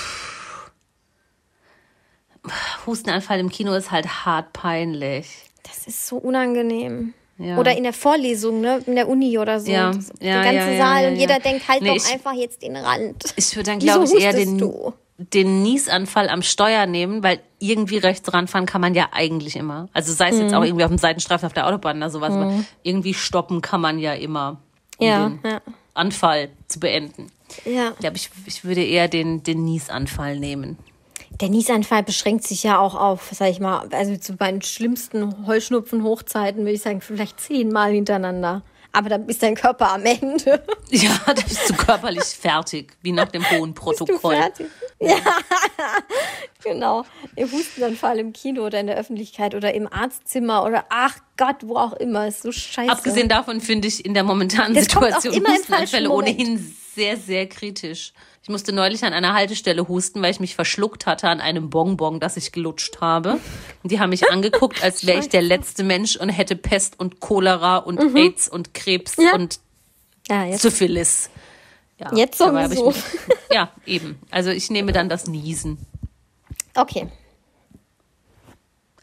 Hustenanfall 2.85 3.39
im 3.39 3.49
Kino 3.49 3.73
ist 3.73 3.91
halt 3.91 4.25
hart 4.25 4.51
peinlich. 4.53 5.27
Das 5.63 5.85
ist 5.87 6.07
so 6.07 6.17
unangenehm. 6.17 7.13
Ja. 7.37 7.57
Oder 7.57 7.75
in 7.77 7.83
der 7.83 7.93
Vorlesung, 7.93 8.61
ne? 8.61 8.83
In 8.85 8.95
der 8.95 9.07
Uni 9.07 9.37
oder 9.37 9.59
so. 9.59 9.71
Ja, 9.71 9.91
Das- 9.91 10.11
ja, 10.19 10.41
der 10.43 10.53
ganze 10.53 10.71
ja, 10.73 10.77
Saal 10.77 11.07
und 11.11 11.15
jeder 11.15 11.39
denkt, 11.39 11.67
halt 11.67 11.81
Nee, 11.81 11.87
doch 11.89 11.95
ich- 11.95 12.11
einfach 12.11 12.33
jetzt 12.33 12.61
den 12.61 12.75
Rand. 12.75 13.23
Ich 13.35 13.55
würde 13.55 13.71
dann, 13.71 13.79
glaube 13.79 14.05
ich, 14.05 14.13
eher 14.13 14.33
den, 14.33 14.57
du? 14.57 14.93
Den 15.33 15.61
Niesanfall 15.63 16.29
am 16.29 16.41
Steuer 16.41 16.85
nehmen, 16.85 17.23
weil 17.23 17.39
irgendwie 17.59 17.97
rechts 17.97 18.33
ranfahren 18.33 18.65
kann 18.65 18.81
man 18.81 18.93
ja 18.95 19.09
eigentlich 19.11 19.55
immer. 19.55 19.87
Also 19.93 20.13
sei 20.13 20.29
es 20.29 20.39
jetzt 20.39 20.51
Mhm. 20.51 20.57
auch 20.57 20.63
irgendwie 20.63 20.83
auf 20.83 20.89
dem 20.91 20.97
Seitenstreifen 20.97 21.45
auf 21.45 21.53
der 21.53 21.67
Autobahn 21.67 21.97
oder 21.97 22.09
sowas, 22.09 22.33
aber 22.33 22.63
irgendwie 22.83 23.13
stoppen 23.13 23.61
kann 23.61 23.81
man 23.81 23.99
ja 23.99 24.13
immer, 24.13 24.57
um 24.97 25.07
Ja, 25.07 25.29
den 25.29 25.39
ja. 25.43 25.61
Anfall 25.93 26.49
zu 26.67 26.79
beenden. 26.79 27.27
Ja. 27.65 27.91
Ich 27.91 27.97
glaube, 27.99 28.15
ich, 28.15 28.29
ich 28.45 28.63
würde 28.63 28.83
eher 28.83 29.07
den, 29.07 29.43
den 29.43 29.63
Niesanfall 29.65 30.39
nehmen. 30.39 30.77
Der 31.39 31.49
Niesanfall 31.49 32.03
beschränkt 32.03 32.45
sich 32.45 32.63
ja 32.63 32.77
auch 32.79 32.95
auf, 32.95 33.29
sag 33.31 33.49
ich 33.49 33.59
mal, 33.59 33.87
also 33.91 34.15
zu 34.17 34.33
meinen 34.39 34.61
schlimmsten 34.61 35.45
Heuschnupfen-Hochzeiten 35.47 36.61
würde 36.61 36.71
ich 36.73 36.81
sagen, 36.81 37.01
vielleicht 37.01 37.39
zehnmal 37.39 37.91
hintereinander. 37.91 38.61
Aber 38.93 39.07
dann 39.09 39.27
ist 39.29 39.41
dein 39.41 39.55
Körper 39.55 39.93
am 39.93 40.03
Ende. 40.05 40.63
Ja, 40.93 41.11
da 41.25 41.31
bist 41.31 41.69
du 41.69 41.73
körperlich 41.73 42.23
fertig, 42.25 42.97
wie 43.01 43.13
nach 43.13 43.29
dem 43.29 43.49
hohen 43.49 43.73
Du 43.73 43.81
Protokoll. 43.81 44.35
fertig. 44.35 44.67
Ja, 45.09 45.17
genau. 46.63 47.03
Im 47.35 47.51
Hustenanfall 47.51 48.19
im 48.19 48.33
Kino 48.33 48.63
oder 48.65 48.79
in 48.79 48.87
der 48.87 48.97
Öffentlichkeit 48.97 49.55
oder 49.55 49.73
im 49.73 49.91
Arztzimmer 49.91 50.63
oder 50.63 50.85
ach 50.89 51.17
Gott, 51.37 51.57
wo 51.61 51.75
auch 51.77 51.93
immer. 51.93 52.27
Ist 52.27 52.43
so 52.43 52.51
scheiße. 52.51 52.91
Abgesehen 52.91 53.27
davon 53.29 53.61
finde 53.61 53.87
ich 53.87 54.05
in 54.05 54.13
der 54.13 54.23
momentanen 54.23 54.73
Das 54.75 54.83
Situation 54.85 55.33
Hustenanfälle 55.45 56.09
ohnehin 56.09 56.75
sehr, 56.93 57.17
sehr 57.17 57.47
kritisch. 57.47 58.13
Ich 58.43 58.49
musste 58.49 58.73
neulich 58.73 59.03
an 59.03 59.13
einer 59.13 59.33
Haltestelle 59.33 59.87
husten, 59.87 60.21
weil 60.21 60.31
ich 60.31 60.39
mich 60.39 60.55
verschluckt 60.55 61.05
hatte 61.05 61.27
an 61.29 61.41
einem 61.41 61.69
Bonbon, 61.69 62.19
das 62.19 62.37
ich 62.37 62.51
gelutscht 62.51 62.99
habe. 63.01 63.39
Und 63.83 63.91
die 63.91 63.99
haben 63.99 64.09
mich 64.09 64.29
angeguckt, 64.29 64.83
als 64.83 65.05
wäre 65.05 65.19
ich 65.19 65.29
der 65.29 65.41
letzte 65.43 65.83
Mensch 65.83 66.15
und 66.15 66.29
hätte 66.29 66.55
Pest 66.55 66.99
und 66.99 67.19
Cholera 67.19 67.77
und 67.77 68.15
AIDS 68.15 68.47
und 68.49 68.73
Krebs 68.73 69.17
Mhm. 69.17 69.23
Ja. 69.23 69.33
und 69.35 69.59
ja, 70.29 70.57
Syphilis. 70.57 71.29
Ja, 72.01 72.11
Jetzt 72.15 72.37
sowieso. 72.37 72.87
mich- 72.87 73.03
Ja, 73.51 73.71
eben. 73.85 74.19
Also 74.31 74.49
ich 74.49 74.69
nehme 74.69 74.91
dann 74.91 75.07
das 75.09 75.27
Niesen. 75.27 75.77
okay. 76.75 77.07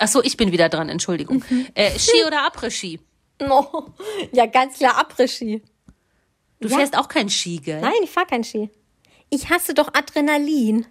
Ach 0.01 0.09
so, 0.09 0.22
ich 0.22 0.36
bin 0.36 0.53
wieder 0.53 0.68
dran, 0.68 0.88
Entschuldigung. 0.88 1.42
Mhm. 1.49 1.66
Äh, 1.74 1.99
Ski 1.99 2.24
oder 2.26 2.46
Après-Ski? 2.46 3.01
No. 3.40 3.92
Ja, 4.32 4.46
ganz 4.46 4.78
klar 4.78 4.96
Après-Ski. 4.99 5.62
Du 6.61 6.68
Ja. 6.68 6.76
fährst 6.78 6.96
auch 6.96 7.09
kein 7.09 7.28
Ski, 7.28 7.59
gell? 7.59 7.80
Nein, 7.80 7.92
ich 8.03 8.11
fahr 8.11 8.26
kein 8.26 8.44
Ski. 8.44 8.70
Ich 9.30 9.51
hasse 9.51 9.74
doch 9.74 9.92
Adrenalin. 9.94 10.86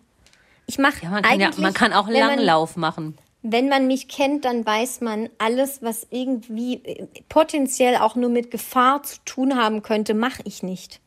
Ich 0.65 0.77
mache 0.77 1.03
Ja, 1.03 1.09
man 1.09 1.23
kann, 1.23 1.39
ja, 1.39 1.47
eigentlich, 1.47 1.61
man 1.63 1.73
kann 1.73 1.93
auch 1.93 2.07
wenn 2.07 2.19
man- 2.19 2.37
Langlauf 2.37 2.75
machen. 2.75 3.17
Wenn 3.43 3.69
man 3.69 3.87
mich 3.87 4.09
kennt, 4.09 4.43
dann 4.45 4.65
weiß 4.65 4.99
man, 5.01 5.29
alles, 5.37 5.81
was 5.81 6.05
irgendwie 6.09 6.83
äh, 6.83 7.07
potenziell 7.29 7.95
auch 7.97 8.15
nur 8.15 8.29
mit 8.29 8.51
Gefahr 8.51 9.03
zu 9.03 9.17
tun 9.23 9.55
haben 9.55 9.83
könnte, 9.83 10.13
mache 10.13 10.41
ich 10.43 10.63
nicht. 10.63 10.99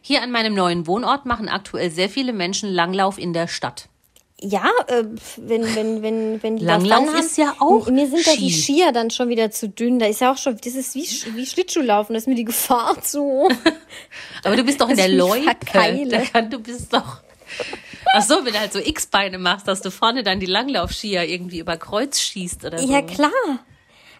Hier 0.00 0.22
an 0.22 0.30
meinem 0.30 0.54
neuen 0.54 0.86
Wohnort 0.86 1.26
machen 1.26 1.48
aktuell 1.48 1.90
sehr 1.90 2.08
viele 2.08 2.32
Menschen 2.32 2.70
Langlauf 2.70 3.18
in 3.18 3.32
der 3.32 3.48
Stadt. 3.48 3.88
Ja, 4.40 4.70
äh, 4.86 5.02
wenn, 5.36 5.74
wenn, 5.74 6.02
wenn, 6.02 6.42
wenn 6.42 6.56
die 6.58 6.64
Langlauf 6.64 7.06
dann 7.06 7.24
ist 7.24 7.36
ja 7.38 7.56
auch 7.58 7.88
Mir 7.88 8.06
sind 8.06 8.24
da 8.24 8.32
die 8.36 8.50
Ski. 8.50 8.74
Skier 8.74 8.92
dann 8.92 9.10
schon 9.10 9.28
wieder 9.30 9.50
zu 9.50 9.68
dünn. 9.68 9.98
Da 9.98 10.06
ist 10.06 10.20
ja 10.20 10.32
auch 10.32 10.38
schon, 10.38 10.56
das 10.56 10.74
ist 10.74 10.94
wie, 10.94 11.08
wie 11.34 11.44
Schlittschuhlaufen, 11.44 12.14
da 12.14 12.18
ist 12.18 12.28
mir 12.28 12.36
die 12.36 12.44
Gefahr 12.44 13.00
zu. 13.02 13.48
Aber 14.44 14.54
du 14.54 14.62
bist 14.62 14.80
doch 14.80 14.88
in 14.88 14.96
der 14.96 15.08
Loipe. 15.08 15.56
kann, 15.66 16.50
du 16.50 16.60
bist 16.60 16.92
doch. 16.92 17.18
Ach 18.14 18.22
so, 18.22 18.44
wenn 18.44 18.52
du 18.52 18.60
halt 18.60 18.72
so 18.72 18.78
X-Beine 18.78 19.38
machst, 19.38 19.66
dass 19.66 19.80
du 19.80 19.90
vorne 19.90 20.22
dann 20.22 20.38
die 20.38 20.46
Langlaufskier 20.46 21.24
irgendwie 21.24 21.58
über 21.58 21.76
Kreuz 21.76 22.20
schießt 22.20 22.64
oder 22.64 22.78
so. 22.78 22.90
Ja, 22.90 23.02
klar. 23.02 23.30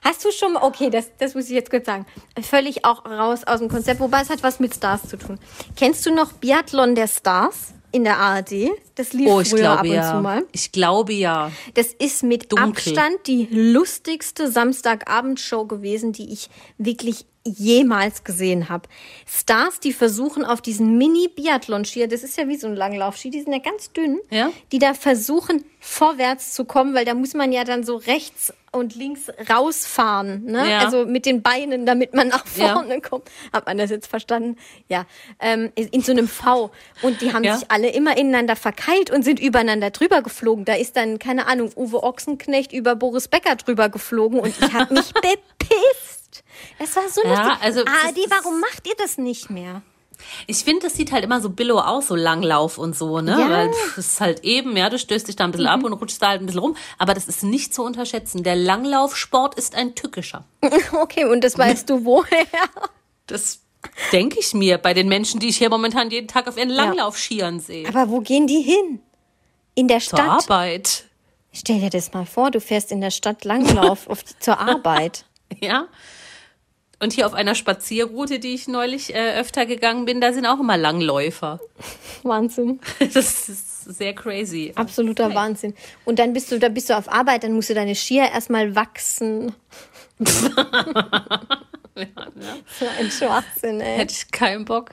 Hast 0.03 0.25
du 0.25 0.31
schon 0.31 0.55
mal, 0.55 0.63
okay, 0.63 0.91
das, 0.91 1.11
das 1.19 1.35
muss 1.35 1.45
ich 1.45 1.51
jetzt 1.51 1.71
kurz 1.71 1.87
sagen, 1.87 2.07
völlig 2.41 2.85
auch 2.85 3.05
raus 3.05 3.45
aus 3.45 3.61
dem 3.61 3.69
Konzept, 3.69 4.01
wobei 4.01 4.23
es 4.23 4.31
hat 4.31 4.43
was 4.43 4.61
mit 4.61 4.75
Stars 4.75 5.09
zu 5.09 5.17
tun. 5.17 5.39
Kennst 5.77 6.05
du 6.07 6.15
noch 6.15 6.33
Biathlon 6.33 6.95
der 6.95 7.09
Stars 7.09 7.75
in 7.93 8.05
der 8.05 8.19
ARD? 8.19 8.71
Das 8.95 9.13
lief 9.13 9.29
Oh, 9.29 9.41
ich 9.41 9.51
früher 9.51 9.71
ab 9.71 9.83
glaube 9.83 9.89
und 9.89 10.03
ja. 10.05 10.11
zu 10.11 10.23
mal. 10.23 10.47
Ich 10.53 10.73
glaube 10.73 11.13
ja. 11.13 11.51
Das 11.75 11.89
ist 11.93 12.23
mit 12.23 12.53
Dunkel. 12.53 12.69
Abstand 12.69 13.27
die 13.27 13.49
lustigste 13.51 14.51
Samstagabendshow 14.51 15.65
gewesen, 15.67 16.13
die 16.13 16.33
ich 16.33 16.51
wirklich 16.77 17.27
jemals 17.45 18.25
gesehen 18.25 18.69
habe. 18.69 18.89
Stars, 19.27 19.81
die 19.81 19.93
versuchen 19.93 20.45
auf 20.45 20.61
diesen 20.61 20.99
Mini-Biathlon-Skier, 20.99 22.07
das 22.09 22.23
ist 22.23 22.37
ja 22.37 22.47
wie 22.49 22.57
so 22.57 22.67
ein 22.67 22.77
Langlaufski, 22.77 23.31
die 23.31 23.41
sind 23.43 23.53
ja 23.53 23.59
ganz 23.59 23.93
dünn, 23.93 24.19
Ja. 24.31 24.51
die 24.73 24.79
da 24.79 24.93
versuchen, 24.95 25.65
vorwärts 25.81 26.53
zu 26.53 26.65
kommen, 26.65 26.95
weil 26.95 27.05
da 27.05 27.15
muss 27.15 27.35
man 27.35 27.53
ja 27.53 27.65
dann 27.65 27.85
so 27.85 27.97
rechts 27.97 28.53
und 28.73 28.95
links 28.97 29.31
rausfahren, 29.49 30.45
ne? 30.45 30.71
Ja. 30.71 30.79
Also 30.81 31.07
mit 31.07 31.25
den 31.25 31.41
Beinen, 31.41 31.87
damit 31.87 32.13
man 32.13 32.29
nach 32.29 32.45
Ja. 32.57 32.75
vorne 32.75 33.01
kommt. 33.01 33.31
Hat 33.53 33.65
man 33.67 33.79
das 33.79 33.89
jetzt 33.91 34.09
verstanden? 34.09 34.57
Ja. 34.89 35.07
Ähm, 35.41 35.73
in 35.75 36.03
so 36.03 36.13
einem 36.13 36.29
V. 36.29 36.71
Und 37.01 37.23
die 37.23 37.33
haben 37.33 37.45
Ja. 37.45 37.57
sich 37.57 37.71
alle 37.71 37.89
immer 37.91 38.19
ineinander 38.19 38.57
verkeilt 38.57 39.11
und 39.11 39.25
sind 39.25 39.41
übereinander 39.41 39.91
drüber 39.91 40.21
geflogen. 40.21 40.67
Da 40.67 40.75
ist 40.75 40.97
dann, 40.97 41.19
keine 41.19 41.47
Ahnung, 41.47 41.71
Uwe 41.77 42.03
Ochsenknecht 42.03 42.73
über 42.73 42.95
Boris 42.95 43.29
Becker 43.29 43.57
drüber 43.57 43.89
geflogen 43.89 44.39
und 44.41 44.49
ich 44.61 44.73
habe 44.75 44.93
mich 44.93 45.13
bepisst. 45.15 46.18
Das 46.79 46.95
war 46.97 47.09
so 47.09 47.23
Ja, 47.25 47.49
lustig. 47.49 47.65
also 47.65 47.85
das 47.85 47.95
ARD, 48.05 48.19
ist- 48.19 48.31
warum 48.31 48.61
macht 48.61 48.87
ihr 48.87 48.95
das 48.99 49.19
nicht 49.19 49.51
mehr? 49.51 49.83
Ich 50.49 50.65
finde, 50.65 50.87
das 50.87 50.95
sieht 50.95 51.13
halt 51.13 51.23
immer 51.23 51.41
so 51.41 51.49
billow 51.49 51.79
aus, 51.79 52.09
so 52.09 52.17
Langlauf 52.17 52.77
und 52.77 52.97
so, 52.97 53.21
ne? 53.21 53.31
Ja. 53.39 53.47
Mhm. 53.47 53.51
Weil 53.51 53.71
es 53.93 53.99
ist 53.99 54.21
halt 54.21 54.43
eben, 54.43 54.77
ja, 54.77 54.91
du 54.91 54.99
stößt 54.99 55.29
dich 55.29 55.37
da 55.37 55.45
ein 55.45 55.53
bisschen 55.53 55.69
ab 55.69 55.85
und 55.85 55.93
rutschst 55.93 56.21
da 56.21 56.29
halt 56.29 56.41
ein 56.43 56.47
bisschen 56.47 56.61
rum. 56.61 56.77
Aber 56.99 57.15
das 57.15 57.29
ist 57.29 57.45
nicht 57.45 57.73
zu 57.73 57.85
unterschätzen. 57.85 58.43
Der 58.43 58.57
Langlaufsport 58.57 59.55
ist 59.55 59.75
ein 59.77 59.95
tückischer. 59.95 60.45
Okay, 60.93 61.25
und 61.25 61.45
das 61.45 61.57
weißt 61.57 61.89
du 61.89 62.05
woher? 62.05 62.47
Das 63.29 63.61
denke 64.11 64.41
ich 64.41 64.55
mir 64.55 64.79
bei 64.79 64.93
den 64.93 65.07
Menschen, 65.09 65.39
die 65.39 65.49
ich 65.51 65.59
hier 65.59 65.71
momentan 65.71 66.11
jeden 66.11 66.27
Tag 66.27 66.49
auf 66.49 66.57
ihren 66.57 66.71
Langlaufskiern 66.71 67.61
sehe. 67.61 67.87
Aber 67.89 68.09
wo 68.11 68.21
gehen 68.21 68.49
die 68.49 68.63
hin? 68.63 69.01
In 69.77 69.87
der 69.87 70.01
Zur 70.01 70.19
Stadt? 70.19 70.29
Arbeit. 70.51 71.05
Stell 71.53 71.79
dir 71.81 71.91
das 71.91 72.13
mal 72.13 72.27
vor, 72.27 72.51
du 72.51 72.61
fährst 72.61 72.91
in 72.91 73.01
der 73.01 73.13
Stadt 73.13 73.45
Langlauf 73.45 74.09
auf, 74.09 74.25
zur 74.41 74.59
Arbeit. 74.59 75.25
Ja. 75.61 75.87
Und 77.01 77.13
hier 77.13 77.27
auf 77.27 77.35
einer 77.35 77.55
Spazierroute, 77.55 78.41
die 78.41 78.55
ich 78.55 78.67
neulich 78.67 79.15
äh, 79.15 79.39
öfter 79.39 79.67
gegangen 79.67 80.05
bin, 80.05 80.21
da 80.21 80.33
sind 80.33 80.47
auch 80.47 80.59
immer 80.59 80.77
Langläufer. 80.77 81.61
Wahnsinn. 82.25 82.81
Das 83.15 83.49
ist 83.49 83.85
sehr 83.85 84.15
crazy. 84.15 84.73
Absoluter 84.75 85.33
Wahnsinn. 85.35 85.75
Und 86.05 86.19
dann 86.19 86.33
bist 86.33 86.51
du, 86.51 86.59
da 86.59 86.69
bist 86.69 86.91
du 86.91 86.97
auf 86.97 87.09
Arbeit, 87.09 87.45
dann 87.45 87.53
musst 87.53 87.71
du 87.71 87.75
deine 87.75 87.95
Skier 87.95 88.29
erstmal 88.31 88.75
wachsen. 88.75 89.55
So 92.79 92.87
ein 92.99 93.11
Schwachsinn, 93.11 93.81
ey. 93.81 93.99
Hätte 93.99 94.15
ich 94.15 94.31
keinen 94.31 94.65
Bock. 94.65 94.91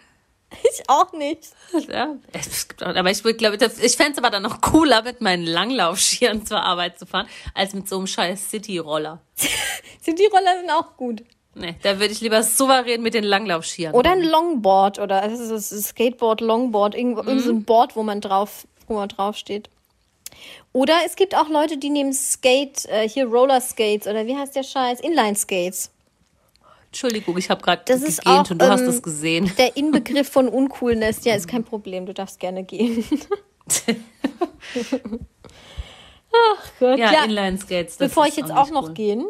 Ich 0.63 0.83
auch 0.87 1.11
nicht. 1.13 1.51
Ja, 1.89 2.15
aber 2.79 3.11
ich 3.11 3.23
würde, 3.23 3.37
glaube 3.37 3.57
ich, 3.57 3.83
ich 3.83 3.97
fände 3.97 4.13
es 4.13 4.17
aber 4.17 4.29
dann 4.29 4.43
noch 4.43 4.61
cooler, 4.61 5.03
mit 5.03 5.21
meinen 5.21 5.45
Langlaufskiern 5.45 6.45
zur 6.45 6.61
Arbeit 6.61 6.97
zu 6.99 7.05
fahren, 7.05 7.27
als 7.53 7.73
mit 7.73 7.89
so 7.89 7.97
einem 7.97 8.07
scheiß 8.07 8.49
City-Roller. 8.49 9.21
City-Roller 10.03 10.59
sind 10.59 10.69
auch 10.69 10.95
gut. 10.95 11.23
Nee, 11.57 11.75
da 11.83 11.99
würde 11.99 12.11
ich 12.11 12.19
lieber 12.19 12.43
souverän 12.43 13.01
mit 13.01 13.13
den 13.13 13.23
Langlaufskiern. 13.23 13.93
Oder 13.93 14.11
ein 14.11 14.21
Longboard 14.21 14.99
oder 14.99 15.21
also 15.21 15.55
es 15.55 15.71
ist 15.71 15.87
Skateboard, 15.87 16.41
Longboard, 16.41 16.95
irgendwo, 16.95 17.21
irgend 17.21 17.43
so 17.43 17.51
ein 17.51 17.63
Board, 17.63 17.95
wo 17.95 18.03
man 18.03 18.19
drauf, 18.19 18.67
wo 18.87 18.95
man 18.95 19.07
drauf 19.07 19.37
steht. 19.37 19.69
Oder 20.73 20.95
es 21.05 21.15
gibt 21.15 21.33
auch 21.33 21.47
Leute, 21.47 21.77
die 21.77 21.89
nehmen 21.89 22.11
Skate, 22.13 22.85
äh, 22.89 23.07
hier 23.07 23.25
Roller 23.27 23.61
Skates 23.61 24.05
oder 24.05 24.25
wie 24.27 24.35
heißt 24.35 24.53
der 24.57 24.63
Scheiß? 24.63 24.99
Inline 24.99 25.37
Skates. 25.37 25.91
Entschuldigung, 26.87 27.37
ich 27.37 27.49
habe 27.49 27.61
gerade 27.61 27.83
Das 27.85 28.01
gegähnt 28.01 28.27
auch 28.27 28.51
und 28.51 28.61
du 28.61 28.67
hast 28.67 28.81
ähm, 28.81 28.89
es 28.89 29.01
gesehen. 29.01 29.51
Der 29.57 29.77
Inbegriff 29.77 30.29
von 30.29 30.49
Uncoolness. 30.49 31.23
Ja, 31.23 31.35
ist 31.35 31.47
kein 31.47 31.63
Problem. 31.63 32.05
Du 32.05 32.13
darfst 32.13 32.39
gerne 32.39 32.63
gehen. 32.65 33.05
Ach 36.33 36.71
Gott. 36.79 36.99
Ja, 36.99 37.13
Ja, 37.13 37.23
Inline-Skates. 37.23 37.95
das 37.97 38.09
bevor 38.09 38.27
ich 38.27 38.35
jetzt 38.35 38.51
auch 38.51 38.69
noch 38.69 38.89
cool. 38.89 38.93
gehen 38.93 39.25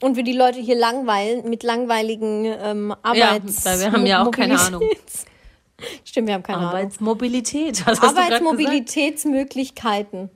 und 0.00 0.16
wir 0.16 0.24
die 0.24 0.32
Leute 0.32 0.60
hier 0.60 0.76
langweilen 0.76 1.48
mit 1.48 1.62
langweiligen 1.62 2.44
ähm, 2.44 2.94
Ja, 3.14 3.30
Arbeits 3.30 3.64
weil 3.64 3.80
wir 3.80 3.92
haben 3.92 4.04
ja 4.06 4.24
auch 4.24 4.30
keine 4.30 4.60
Ahnung. 4.60 4.82
Stimmt, 6.04 6.26
wir 6.26 6.34
haben 6.34 6.42
keine 6.42 6.58
Ahnung. 6.58 6.70
Arbeitsmobilität. 6.70 7.86
Was 7.86 8.00
gesagt? 8.00 8.18
Arbeitsmobilitätsmöglichkeiten. 8.18 10.30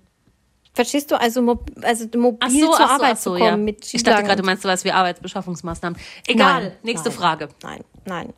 Verstehst 0.74 1.10
du? 1.10 1.20
Also, 1.20 1.42
mo 1.42 1.62
also 1.82 2.06
mobil 2.16 2.38
Ach 2.40 2.48
so, 2.48 2.72
zur 2.72 2.80
ach 2.80 2.92
Arbeit 2.92 3.18
so, 3.18 3.34
zu 3.34 3.38
kommen 3.38 3.44
ja. 3.44 3.58
mit 3.58 3.92
Ich 3.92 4.02
dachte 4.02 4.22
gerade, 4.22 4.40
du 4.40 4.46
meinst 4.46 4.62
sowas 4.62 4.82
wie 4.84 4.92
Arbeitsbeschaffungsmaßnahmen. 4.92 5.98
Egal, 6.26 6.62
Nein, 6.62 6.72
nächste 6.82 7.10
nein, 7.10 7.18
Frage. 7.18 7.48
Nein, 7.62 7.84
nein. 8.06 8.32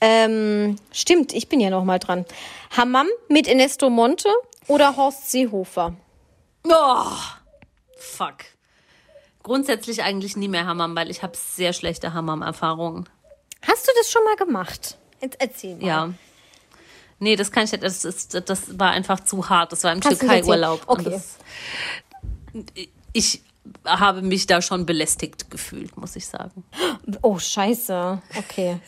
Ähm, 0.00 0.76
stimmt, 0.92 1.32
ich 1.32 1.48
bin 1.48 1.58
ja 1.60 1.70
noch 1.70 1.82
mal 1.84 1.98
dran. 1.98 2.24
Hammam 2.76 3.08
mit 3.28 3.48
Ernesto 3.48 3.90
Monte 3.90 4.28
oder 4.68 4.96
Horst 4.96 5.28
Seehofer? 5.30 5.96
Oh, 6.68 7.06
fuck. 7.96 8.36
Grundsätzlich 9.42 10.02
eigentlich 10.02 10.36
nie 10.36 10.48
mehr 10.48 10.66
Hammam, 10.66 10.94
weil 10.94 11.10
ich 11.10 11.22
habe 11.22 11.36
sehr 11.36 11.72
schlechte 11.72 12.14
Hammam-Erfahrungen. 12.14 13.08
Hast 13.66 13.86
du 13.86 13.92
das 13.98 14.10
schon 14.10 14.24
mal 14.24 14.36
gemacht? 14.36 14.98
Jetzt 15.20 15.40
erzähl 15.40 15.76
mal. 15.76 15.86
Ja. 15.86 16.14
Nee, 17.18 17.36
das 17.36 17.52
kann 17.52 17.64
ich 17.64 17.72
nicht. 17.72 17.84
Das, 17.84 18.04
ist, 18.04 18.34
das 18.48 18.78
war 18.78 18.90
einfach 18.90 19.20
zu 19.20 19.48
hart. 19.48 19.72
Das 19.72 19.84
war 19.84 19.92
im 19.92 20.00
Türkei-Urlaub. 20.00 20.82
Okay. 20.86 21.10
Das, 21.10 21.38
ich 23.12 23.42
habe 23.84 24.22
mich 24.22 24.46
da 24.46 24.60
schon 24.60 24.86
belästigt 24.86 25.50
gefühlt, 25.50 25.96
muss 25.96 26.16
ich 26.16 26.26
sagen. 26.26 26.64
Oh, 27.22 27.38
scheiße. 27.38 28.20
Okay. 28.36 28.78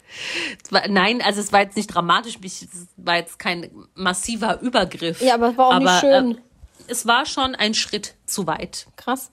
War, 0.71 0.89
nein, 0.89 1.23
also 1.23 1.41
es 1.41 1.53
war 1.53 1.61
jetzt 1.61 1.77
nicht 1.77 1.87
dramatisch, 1.87 2.39
es 2.43 2.67
war 2.97 3.17
jetzt 3.17 3.39
kein 3.39 3.71
massiver 3.95 4.61
Übergriff. 4.61 5.21
Ja, 5.21 5.35
aber 5.35 5.51
es 5.51 5.57
war 5.57 5.69
auch 5.69 5.79
nicht 5.79 6.01
schön. 6.01 6.33
Äh, 6.33 6.41
es 6.89 7.07
war 7.07 7.27
schon 7.27 7.55
ein 7.55 7.75
Schritt 7.75 8.15
zu 8.27 8.47
weit. 8.47 8.89
Krass. 8.97 9.31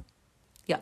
Ja. 0.72 0.80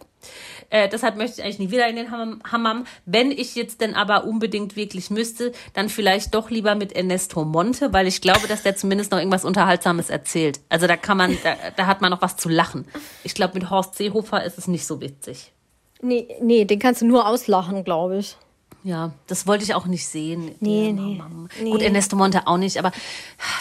Äh, 0.69 0.87
deshalb 0.87 1.17
möchte 1.17 1.39
ich 1.39 1.43
eigentlich 1.43 1.57
nie 1.57 1.71
wieder 1.71 1.87
in 1.87 1.95
den 1.95 2.11
Hammam. 2.11 2.85
Wenn 3.05 3.31
ich 3.31 3.55
jetzt 3.55 3.81
denn 3.81 3.95
aber 3.95 4.25
unbedingt 4.25 4.75
wirklich 4.75 5.09
müsste, 5.09 5.51
dann 5.73 5.89
vielleicht 5.89 6.35
doch 6.35 6.51
lieber 6.51 6.75
mit 6.75 6.91
Ernesto 6.91 7.43
Monte, 7.43 7.91
weil 7.91 8.05
ich 8.05 8.21
glaube, 8.21 8.47
dass 8.47 8.61
der 8.61 8.75
zumindest 8.75 9.11
noch 9.11 9.17
irgendwas 9.17 9.45
Unterhaltsames 9.45 10.11
erzählt. 10.11 10.59
Also 10.69 10.85
da 10.85 10.95
kann 10.95 11.17
man, 11.17 11.35
da, 11.43 11.55
da 11.75 11.87
hat 11.87 12.01
man 12.01 12.11
noch 12.11 12.21
was 12.21 12.37
zu 12.37 12.49
lachen. 12.49 12.85
Ich 13.23 13.33
glaube, 13.33 13.55
mit 13.55 13.71
Horst 13.71 13.95
Seehofer 13.95 14.43
ist 14.43 14.59
es 14.59 14.67
nicht 14.67 14.85
so 14.85 15.01
witzig. 15.01 15.53
Nee, 16.03 16.27
nee, 16.39 16.65
den 16.65 16.77
kannst 16.77 17.01
du 17.01 17.07
nur 17.07 17.27
auslachen, 17.27 17.83
glaube 17.83 18.19
ich. 18.19 18.37
Ja, 18.83 19.11
das 19.27 19.45
wollte 19.45 19.65
ich 19.65 19.73
auch 19.73 19.85
nicht 19.87 20.07
sehen. 20.07 20.55
Nee, 20.61 20.93
nee, 20.93 21.21
nee. 21.61 21.69
Gut, 21.69 21.81
Ernesto 21.81 22.15
Monte 22.15 22.47
auch 22.47 22.57
nicht, 22.57 22.77
aber 22.77 22.91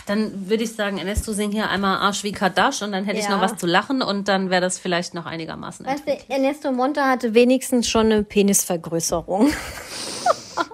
dann 0.06 0.48
würde 0.48 0.62
ich 0.62 0.72
sagen, 0.74 0.98
Ernesto 0.98 1.32
sing 1.32 1.50
hier 1.50 1.68
einmal 1.70 1.98
Arsch 1.98 2.22
wie 2.22 2.30
Kadasch 2.32 2.82
und 2.82 2.92
dann 2.92 3.04
hätte 3.04 3.18
ich 3.18 3.24
Ja. 3.24 3.30
noch 3.32 3.40
was 3.40 3.56
zu 3.56 3.66
lachen 3.66 4.00
und 4.00 4.28
dann 4.28 4.48
wäre 4.48 4.60
das 4.60 4.78
vielleicht 4.78 5.14
noch 5.14 5.26
einigermaßen. 5.26 5.84
Weißt 5.84 6.04
du, 6.06 6.16
Ernesto 6.32 6.70
Monte 6.70 7.04
hatte 7.04 7.34
wenigstens 7.34 7.88
schon 7.88 8.06
eine 8.06 8.22
Penisvergrößerung. 8.22 9.50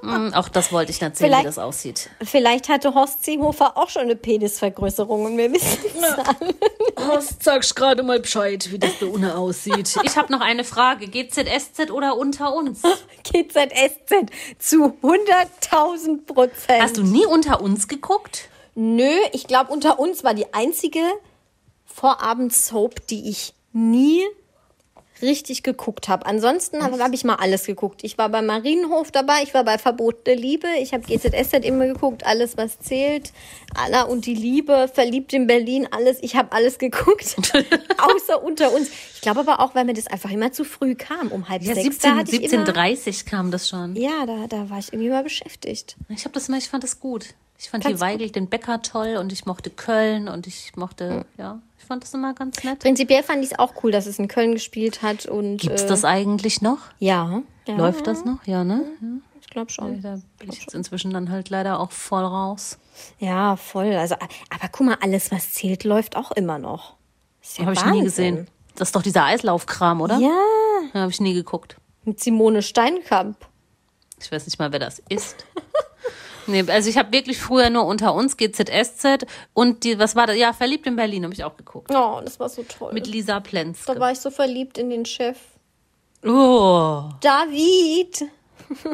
Hm, 0.05 0.35
Auch 0.35 0.49
das 0.49 0.73
wollte 0.73 0.91
ich 0.93 1.01
nicht 1.01 1.17
sehen, 1.17 1.25
wie 1.27 1.29
Vielleicht- 1.31 1.47
das 1.47 1.59
aussieht. 1.59 2.11
Vielleicht 2.23 2.69
hatte 2.69 2.95
Horst 2.95 3.25
Seehofer 3.25 3.77
auch 3.77 3.89
schon 3.89 4.03
eine 4.03 4.17
Penisvergrößerung 4.17 5.25
und 5.25 5.37
wir 5.39 5.53
wissen 5.53 5.79
es 5.97 7.05
Horst, 7.07 7.43
sagst 7.43 7.75
gerade 7.77 8.03
mal 8.03 8.21
Bescheid, 8.21 8.71
wie 8.71 8.79
das 8.79 8.93
da 9.01 9.07
unten 9.07 9.31
aussieht. 9.31 9.95
Ich 10.05 10.17
habe 10.17 10.33
noch 10.33 10.41
eine 10.41 10.65
Frage. 10.65 11.07
GZSZ 11.09 11.91
oder 11.91 12.17
unter 12.17 12.55
uns? 12.55 12.83
GZSZ 13.25 14.31
zu 14.59 14.97
100.000 15.03 16.27
Prozent. 16.27 16.83
Hast 16.83 16.97
du 16.99 17.03
nie 17.03 17.27
unter 17.27 17.61
uns 17.61 17.89
geguckt? 17.89 18.49
Nö, 18.75 19.11
ich 19.33 19.47
glaube, 19.47 19.73
unter 19.73 19.99
uns 19.99 20.25
war 20.25 20.35
die 20.35 20.53
einzige 20.55 21.01
Vorabendsoap, 21.87 23.07
die 23.07 23.29
ich 23.31 23.55
nie 23.73 24.23
richtig 25.23 25.63
geguckt 25.63 26.09
habe. 26.09 26.27
Ansonsten 26.27 26.83
habe 26.83 26.99
hab 26.99 27.13
ich 27.13 27.25
mal 27.25 27.37
alles 27.37 27.65
geguckt. 27.65 28.03
Ich 28.05 28.19
war 28.19 28.29
bei 28.29 28.43
Marienhof 28.43 29.11
dabei, 29.11 29.43
ich 29.43 29.55
war 29.55 29.65
bei 29.65 29.79
Verbotene 29.79 30.37
Liebe, 30.37 30.67
ich 30.81 30.93
habe 30.93 31.05
GZSZ 31.05 31.65
immer 31.65 31.87
geguckt, 31.87 32.27
alles 32.27 32.57
was 32.57 32.79
zählt, 32.81 33.33
Anna 33.75 34.03
und 34.03 34.27
die 34.27 34.35
Liebe, 34.35 34.89
verliebt 34.93 35.33
in 35.33 35.47
Berlin, 35.47 35.89
alles, 35.91 36.19
ich 36.23 36.37
habe 36.37 36.53
alles 36.53 36.79
geguckt, 36.79 37.37
außer 37.99 38.43
unter 38.43 38.73
uns. 38.73 38.89
Ich 39.15 39.21
glaube 39.21 39.41
aber 39.41 39.61
auch, 39.61 39.75
weil 39.75 39.85
mir 39.85 39.95
das 39.95 40.07
einfach 40.07 40.31
immer 40.31 40.53
zu 40.53 40.65
früh 40.65 40.95
kam, 40.95 41.29
um 41.29 41.49
halb 41.49 41.63
Ja, 41.63 41.75
sechs. 41.75 41.99
Da 41.99 42.15
17, 42.15 42.17
hatte 42.17 42.37
ich 42.37 42.53
immer, 42.53 42.65
17.30 42.65 43.27
kam 43.27 43.51
das 43.51 43.69
schon. 43.69 43.97
ja, 43.97 44.27
da, 44.27 44.47
da 44.49 44.69
war 44.71 44.79
ich 44.79 44.93
irgendwie 44.93 45.11
mal 45.11 45.23
beschäftigt. 45.23 45.97
Ich 46.09 46.25
habe 46.25 46.35
das 46.35 46.49
immer, 46.49 46.59
ich 46.59 46.69
fand 46.69 46.85
das 46.85 47.01
gut. 47.01 47.35
Ich 47.57 47.71
fand 47.71 47.85
Ganz 47.85 47.97
die 47.97 48.01
Weigel, 48.01 48.31
den 48.31 48.49
Bäcker 48.49 48.83
toll 48.83 49.17
und 49.17 49.33
ich 49.33 49.47
mochte 49.47 49.71
Köln 49.71 50.29
und 50.29 50.47
ich 50.47 50.73
mochte, 50.77 51.25
ja, 51.39 51.61
ich 51.85 51.89
fand 51.89 52.03
das 52.03 52.15
immer 52.15 52.33
ganz 52.33 52.65
nett. 52.65 52.79
Prinzipiell 52.79 53.23
fand 53.23 53.45
ich 53.45 53.53
es 53.53 53.59
auch 53.59 53.75
cool, 53.83 53.93
dass 53.93 54.07
es 54.07 54.19
in 54.19 54.27
Köln 54.27 54.53
gespielt 54.53 55.03
hat 55.03 55.27
und 55.27 55.59
Gibt's 55.59 55.83
äh, 55.83 55.87
das 55.87 56.05
eigentlich 56.07 56.63
noch? 56.63 56.79
ja, 56.99 57.43
ja, 57.67 57.77
Läuft 57.77 58.07
das 58.07 58.25
noch? 58.25 58.43
Ja, 58.47 58.65
ne? 58.65 58.85
Ja. 59.03 59.09
Ich 59.41 59.49
glaube 59.51 59.71
schon. 59.71 60.01
Da 60.01 60.19
bin 60.39 60.51
ich 60.51 60.61
jetzt 60.61 60.75
inzwischen 60.75 61.13
dann 61.13 61.31
halt 61.31 61.51
leider 61.51 61.79
auch 61.79 61.93
voll 61.93 62.25
raus. 62.25 62.79
Ja, 63.19 63.57
voll. 63.57 63.93
Also, 63.95 64.15
aber 64.15 64.69
guck 64.73 64.87
mal, 64.87 64.97
alles, 65.03 65.31
was 65.31 65.53
zählt, 65.53 65.85
läuft 65.85 66.17
auch 66.17 66.33
immer 66.33 66.59
noch. 66.59 66.95
Ist 67.43 67.59
ja 67.59 67.67
Habe 67.67 67.75
ich 67.75 67.85
nie 67.85 68.03
gesehen. 68.03 68.49
Das 68.77 68.89
ist 68.89 68.97
doch 68.97 69.03
dieser 69.03 69.25
Eislaufkram, 69.25 70.01
oder? 70.01 70.19
Ja, 70.19 70.31
Ja, 70.95 71.01
habe 71.03 71.11
ich 71.11 71.21
nie 71.21 71.35
geguckt. 71.35 71.77
mit 72.05 72.19
Simone 72.21 72.63
Steinkamp. 72.63 73.37
Ich 74.21 74.33
weiß 74.33 74.47
nicht 74.47 74.59
mal, 74.59 74.73
wer 74.73 74.79
das 74.81 75.01
ist. 75.11 75.45
nee, 76.47 76.65
also 76.69 76.89
ich 76.89 76.97
habe 76.99 77.13
wirklich 77.13 77.39
früher 77.39 77.71
nur 77.71 77.85
unter 77.87 78.15
uns 78.15 78.37
GZSZ 78.37 79.27
und 79.53 79.85
die, 79.85 79.99
was 79.99 80.15
war 80.17 80.27
das? 80.27 80.37
Ja, 80.37 80.53
verliebt 80.53 80.87
in 80.87 80.97
Berlin 80.97 81.25
habe 81.25 81.35
ich 81.35 81.45
auch 81.45 81.57
geguckt. 81.57 81.91
Oh, 81.95 82.21
das 82.25 82.39
war 82.41 82.49
so 82.49 82.63
toll. 82.65 82.93
Mit 82.93 83.07
Lisa 83.07 83.35
da 83.35 83.41
Plenske. 83.41 83.99
war 84.01 84.13
ich 84.13 84.19
so 84.21 84.31
verliebt 84.31 84.79
in 84.79 84.91
den 84.91 85.05
Chef. 85.05 85.39
Oh, 86.25 87.05
David! 87.21 88.25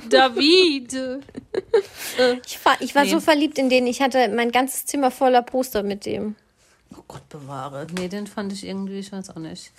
David. 0.09 0.93
Ich 2.47 2.65
war, 2.65 2.77
ich 2.81 2.95
war 2.95 3.05
Nee. 3.05 3.11
so 3.11 3.21
verliebt 3.21 3.57
in 3.59 3.69
den. 3.71 3.87
Ich 3.87 4.03
hatte 4.03 4.29
mein 4.29 4.51
ganzes 4.53 4.85
Zimmer 4.87 5.11
voller 5.11 5.43
Poster 5.43 5.83
mit 5.83 6.05
dem. 6.07 6.35
Oh 6.97 7.03
Gott 7.07 7.29
bewahre. 7.29 7.87
Nee, 7.97 8.09
den 8.09 8.27
fand 8.27 8.53
ich 8.53 8.67
irgendwie, 8.67 8.99
ich 8.99 9.13
weiß 9.13 9.31
auch 9.31 9.37
nicht. 9.37 9.71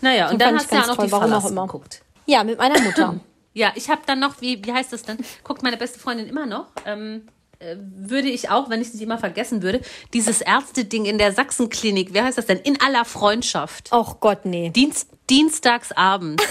Naja, 0.00 0.26
und 0.26 0.32
Den 0.32 0.38
dann 0.40 0.48
fand 0.60 0.60
hast 0.60 0.64
ich 0.64 0.70
du 0.70 0.76
ja 0.76 0.86
noch 0.86 0.96
toll, 0.96 1.04
die 1.06 1.10
Verlassen 1.10 1.48
immer. 1.52 1.66
geguckt. 1.66 2.02
Ja, 2.26 2.44
mit 2.44 2.58
meiner 2.58 2.80
Mutter. 2.80 3.20
Ja, 3.54 3.72
ich 3.74 3.90
habe 3.90 4.02
dann 4.06 4.20
noch, 4.20 4.40
wie, 4.40 4.64
wie 4.64 4.72
heißt 4.72 4.92
das 4.92 5.02
denn? 5.02 5.18
Guckt 5.44 5.62
meine 5.62 5.76
beste 5.76 5.98
Freundin 5.98 6.26
immer 6.26 6.46
noch. 6.46 6.66
Ähm, 6.86 7.28
äh, 7.58 7.76
würde 7.78 8.28
ich 8.28 8.50
auch, 8.50 8.70
wenn 8.70 8.80
ich 8.80 8.88
es 8.88 8.94
nicht 8.94 9.02
immer 9.02 9.18
vergessen 9.18 9.62
würde, 9.62 9.80
dieses 10.12 10.40
Ärzte-Ding 10.40 11.04
in 11.04 11.18
der 11.18 11.32
Sachsenklinik, 11.32 12.12
wie 12.14 12.20
heißt 12.20 12.38
das 12.38 12.46
denn? 12.46 12.58
In 12.58 12.80
aller 12.80 13.04
Freundschaft. 13.04 13.92
Och 13.92 14.20
Gott, 14.20 14.44
nee. 14.44 14.70
Dienst, 14.70 15.08
Dienstagsabend. 15.30 16.42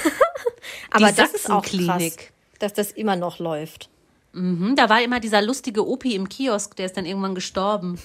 Aber 0.91 1.11
das 1.11 1.33
ist 1.33 1.49
auch 1.49 1.63
krass, 1.63 1.71
Sachsenklinik. 1.71 2.31
dass 2.59 2.73
das 2.73 2.91
immer 2.91 3.15
noch 3.15 3.39
läuft. 3.39 3.89
Mhm, 4.33 4.75
da 4.75 4.89
war 4.89 5.01
immer 5.01 5.19
dieser 5.19 5.41
lustige 5.41 5.85
Opi 5.85 6.15
im 6.15 6.29
Kiosk, 6.29 6.75
der 6.77 6.85
ist 6.85 6.95
dann 6.95 7.05
irgendwann 7.05 7.35
gestorben. 7.35 7.99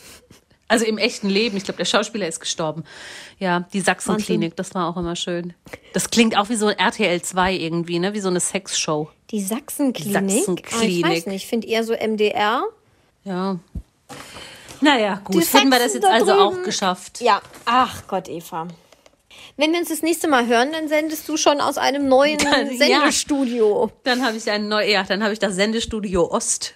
Also 0.69 0.85
im 0.85 0.99
echten 0.99 1.29
Leben. 1.29 1.57
Ich 1.57 1.64
glaube, 1.64 1.79
der 1.79 1.85
Schauspieler 1.85 2.27
ist 2.27 2.41
gestorben. 2.41 2.83
Ja, 3.39 3.61
die 3.73 3.81
Sachsenklinik, 3.81 4.57
das 4.57 4.75
war 4.75 4.89
auch 4.89 4.97
immer 4.97 5.14
schön. 5.14 5.55
Das 5.93 6.11
klingt 6.11 6.37
auch 6.37 6.49
wie 6.49 6.57
so 6.57 6.69
RTL 6.71 7.23
2 7.23 7.53
irgendwie, 7.55 7.99
ne? 8.01 8.14
Wie 8.14 8.21
so 8.21 8.29
eine 8.29 8.41
Sexshow. 8.41 9.09
Die 9.31 9.41
Sachsenklinik? 9.43 10.14
Sachsenklinik. 10.14 10.75
Ah, 10.75 10.85
ich 10.85 11.03
weiß 11.19 11.27
nicht, 11.27 11.45
ich 11.45 11.47
finde 11.49 11.69
eher 11.69 11.85
so 11.85 11.93
MDR. 11.95 12.64
Ja. 13.25 13.59
Naja, 14.81 15.21
gut. 15.25 15.37
Die 15.37 15.47
Hätten 15.57 15.69
wir 15.71 15.79
das 15.79 15.95
jetzt 15.95 16.05
da 16.05 16.09
also 16.11 16.27
drüben. 16.33 16.41
auch 16.41 16.62
geschafft. 16.64 17.21
Ja, 17.21 17.41
ach 17.64 18.03
Gott, 18.09 18.29
Eva. 18.29 18.67
Wenn 19.57 19.73
wir 19.73 19.79
uns 19.81 19.89
das 19.89 20.03
nächste 20.03 20.29
Mal 20.29 20.47
hören, 20.47 20.73
dann 20.73 20.89
sendest 20.89 21.29
du 21.29 21.37
schon 21.37 21.61
aus 21.61 21.79
einem 21.79 22.09
neuen 22.09 22.39
Dann- 22.39 22.71
ja. 22.77 23.01
Sendestudio. 23.01 23.91
Dann 24.05 24.25
habe 24.25 24.37
ich 24.37 24.51
ein 24.51 24.69
neu, 24.69 24.87
ja, 24.91 25.03
dann 25.05 25.23
habe 25.23 25.33
ich 25.33 25.39
das 25.39 25.55
Sendestudio 25.55 26.31
Ost. 26.31 26.75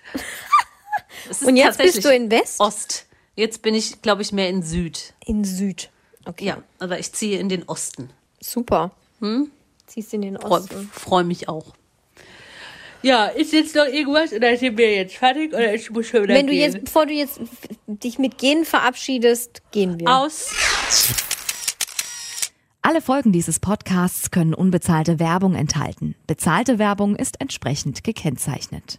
Und 1.45 1.57
jetzt 1.57 1.79
bist 1.79 2.05
du 2.05 2.15
in 2.15 2.31
West? 2.31 2.59
Ost. 2.61 3.07
Jetzt 3.37 3.63
bin 3.63 3.75
ich, 3.75 4.03
glaube 4.03 4.23
ich, 4.23 4.33
mehr 4.33 4.49
in 4.49 4.63
Süd. 4.63 5.15
In 5.25 5.45
Süd. 5.45 5.91
Okay. 6.25 6.45
Ja, 6.47 6.63
aber 6.79 6.99
ich 6.99 7.13
ziehe 7.13 7.39
in 7.39 7.49
den 7.49 7.63
Osten. 7.65 8.11
Super. 8.41 8.91
Ziehst 9.87 10.13
in 10.15 10.23
den 10.23 10.39
Freue 10.39 10.51
Osten. 10.61 10.91
freu 10.93 11.25
mich 11.25 11.49
auch. 11.49 11.75
Ja, 13.03 13.27
ist 13.27 13.53
jetzt 13.55 13.75
noch 13.75 13.87
irgendwas 13.87 14.33
oder 14.33 14.55
sind 14.59 14.77
wir 14.77 14.95
jetzt 14.95 15.17
fertig 15.17 15.55
oder 15.55 15.75
ich 15.75 15.91
muss 15.91 16.07
schon 16.09 16.25
wieder 16.25 16.35
Wenn 16.35 16.47
du 16.47 16.53
gehen? 16.53 16.73
jetzt, 16.73 16.85
bevor 16.85 17.07
du 17.07 17.15
jetzt 17.15 17.41
dich 17.87 18.19
mit 18.19 18.37
Gehen 18.37 18.67
verabschiedest, 18.67 19.63
gehen 19.71 19.99
wir. 19.99 20.07
aus. 20.09 20.51
Alle 22.83 23.01
Folgen 23.01 23.33
dieses 23.33 23.59
Podcasts 23.59 24.31
können 24.31 24.55
unbezahlte 24.55 25.19
Werbung 25.19 25.55
enthalten. 25.55 26.15
Bezahlte 26.27 26.79
Werbung 26.79 27.17
ist 27.17 27.41
entsprechend 27.41 28.05
gekennzeichnet. 28.05 28.99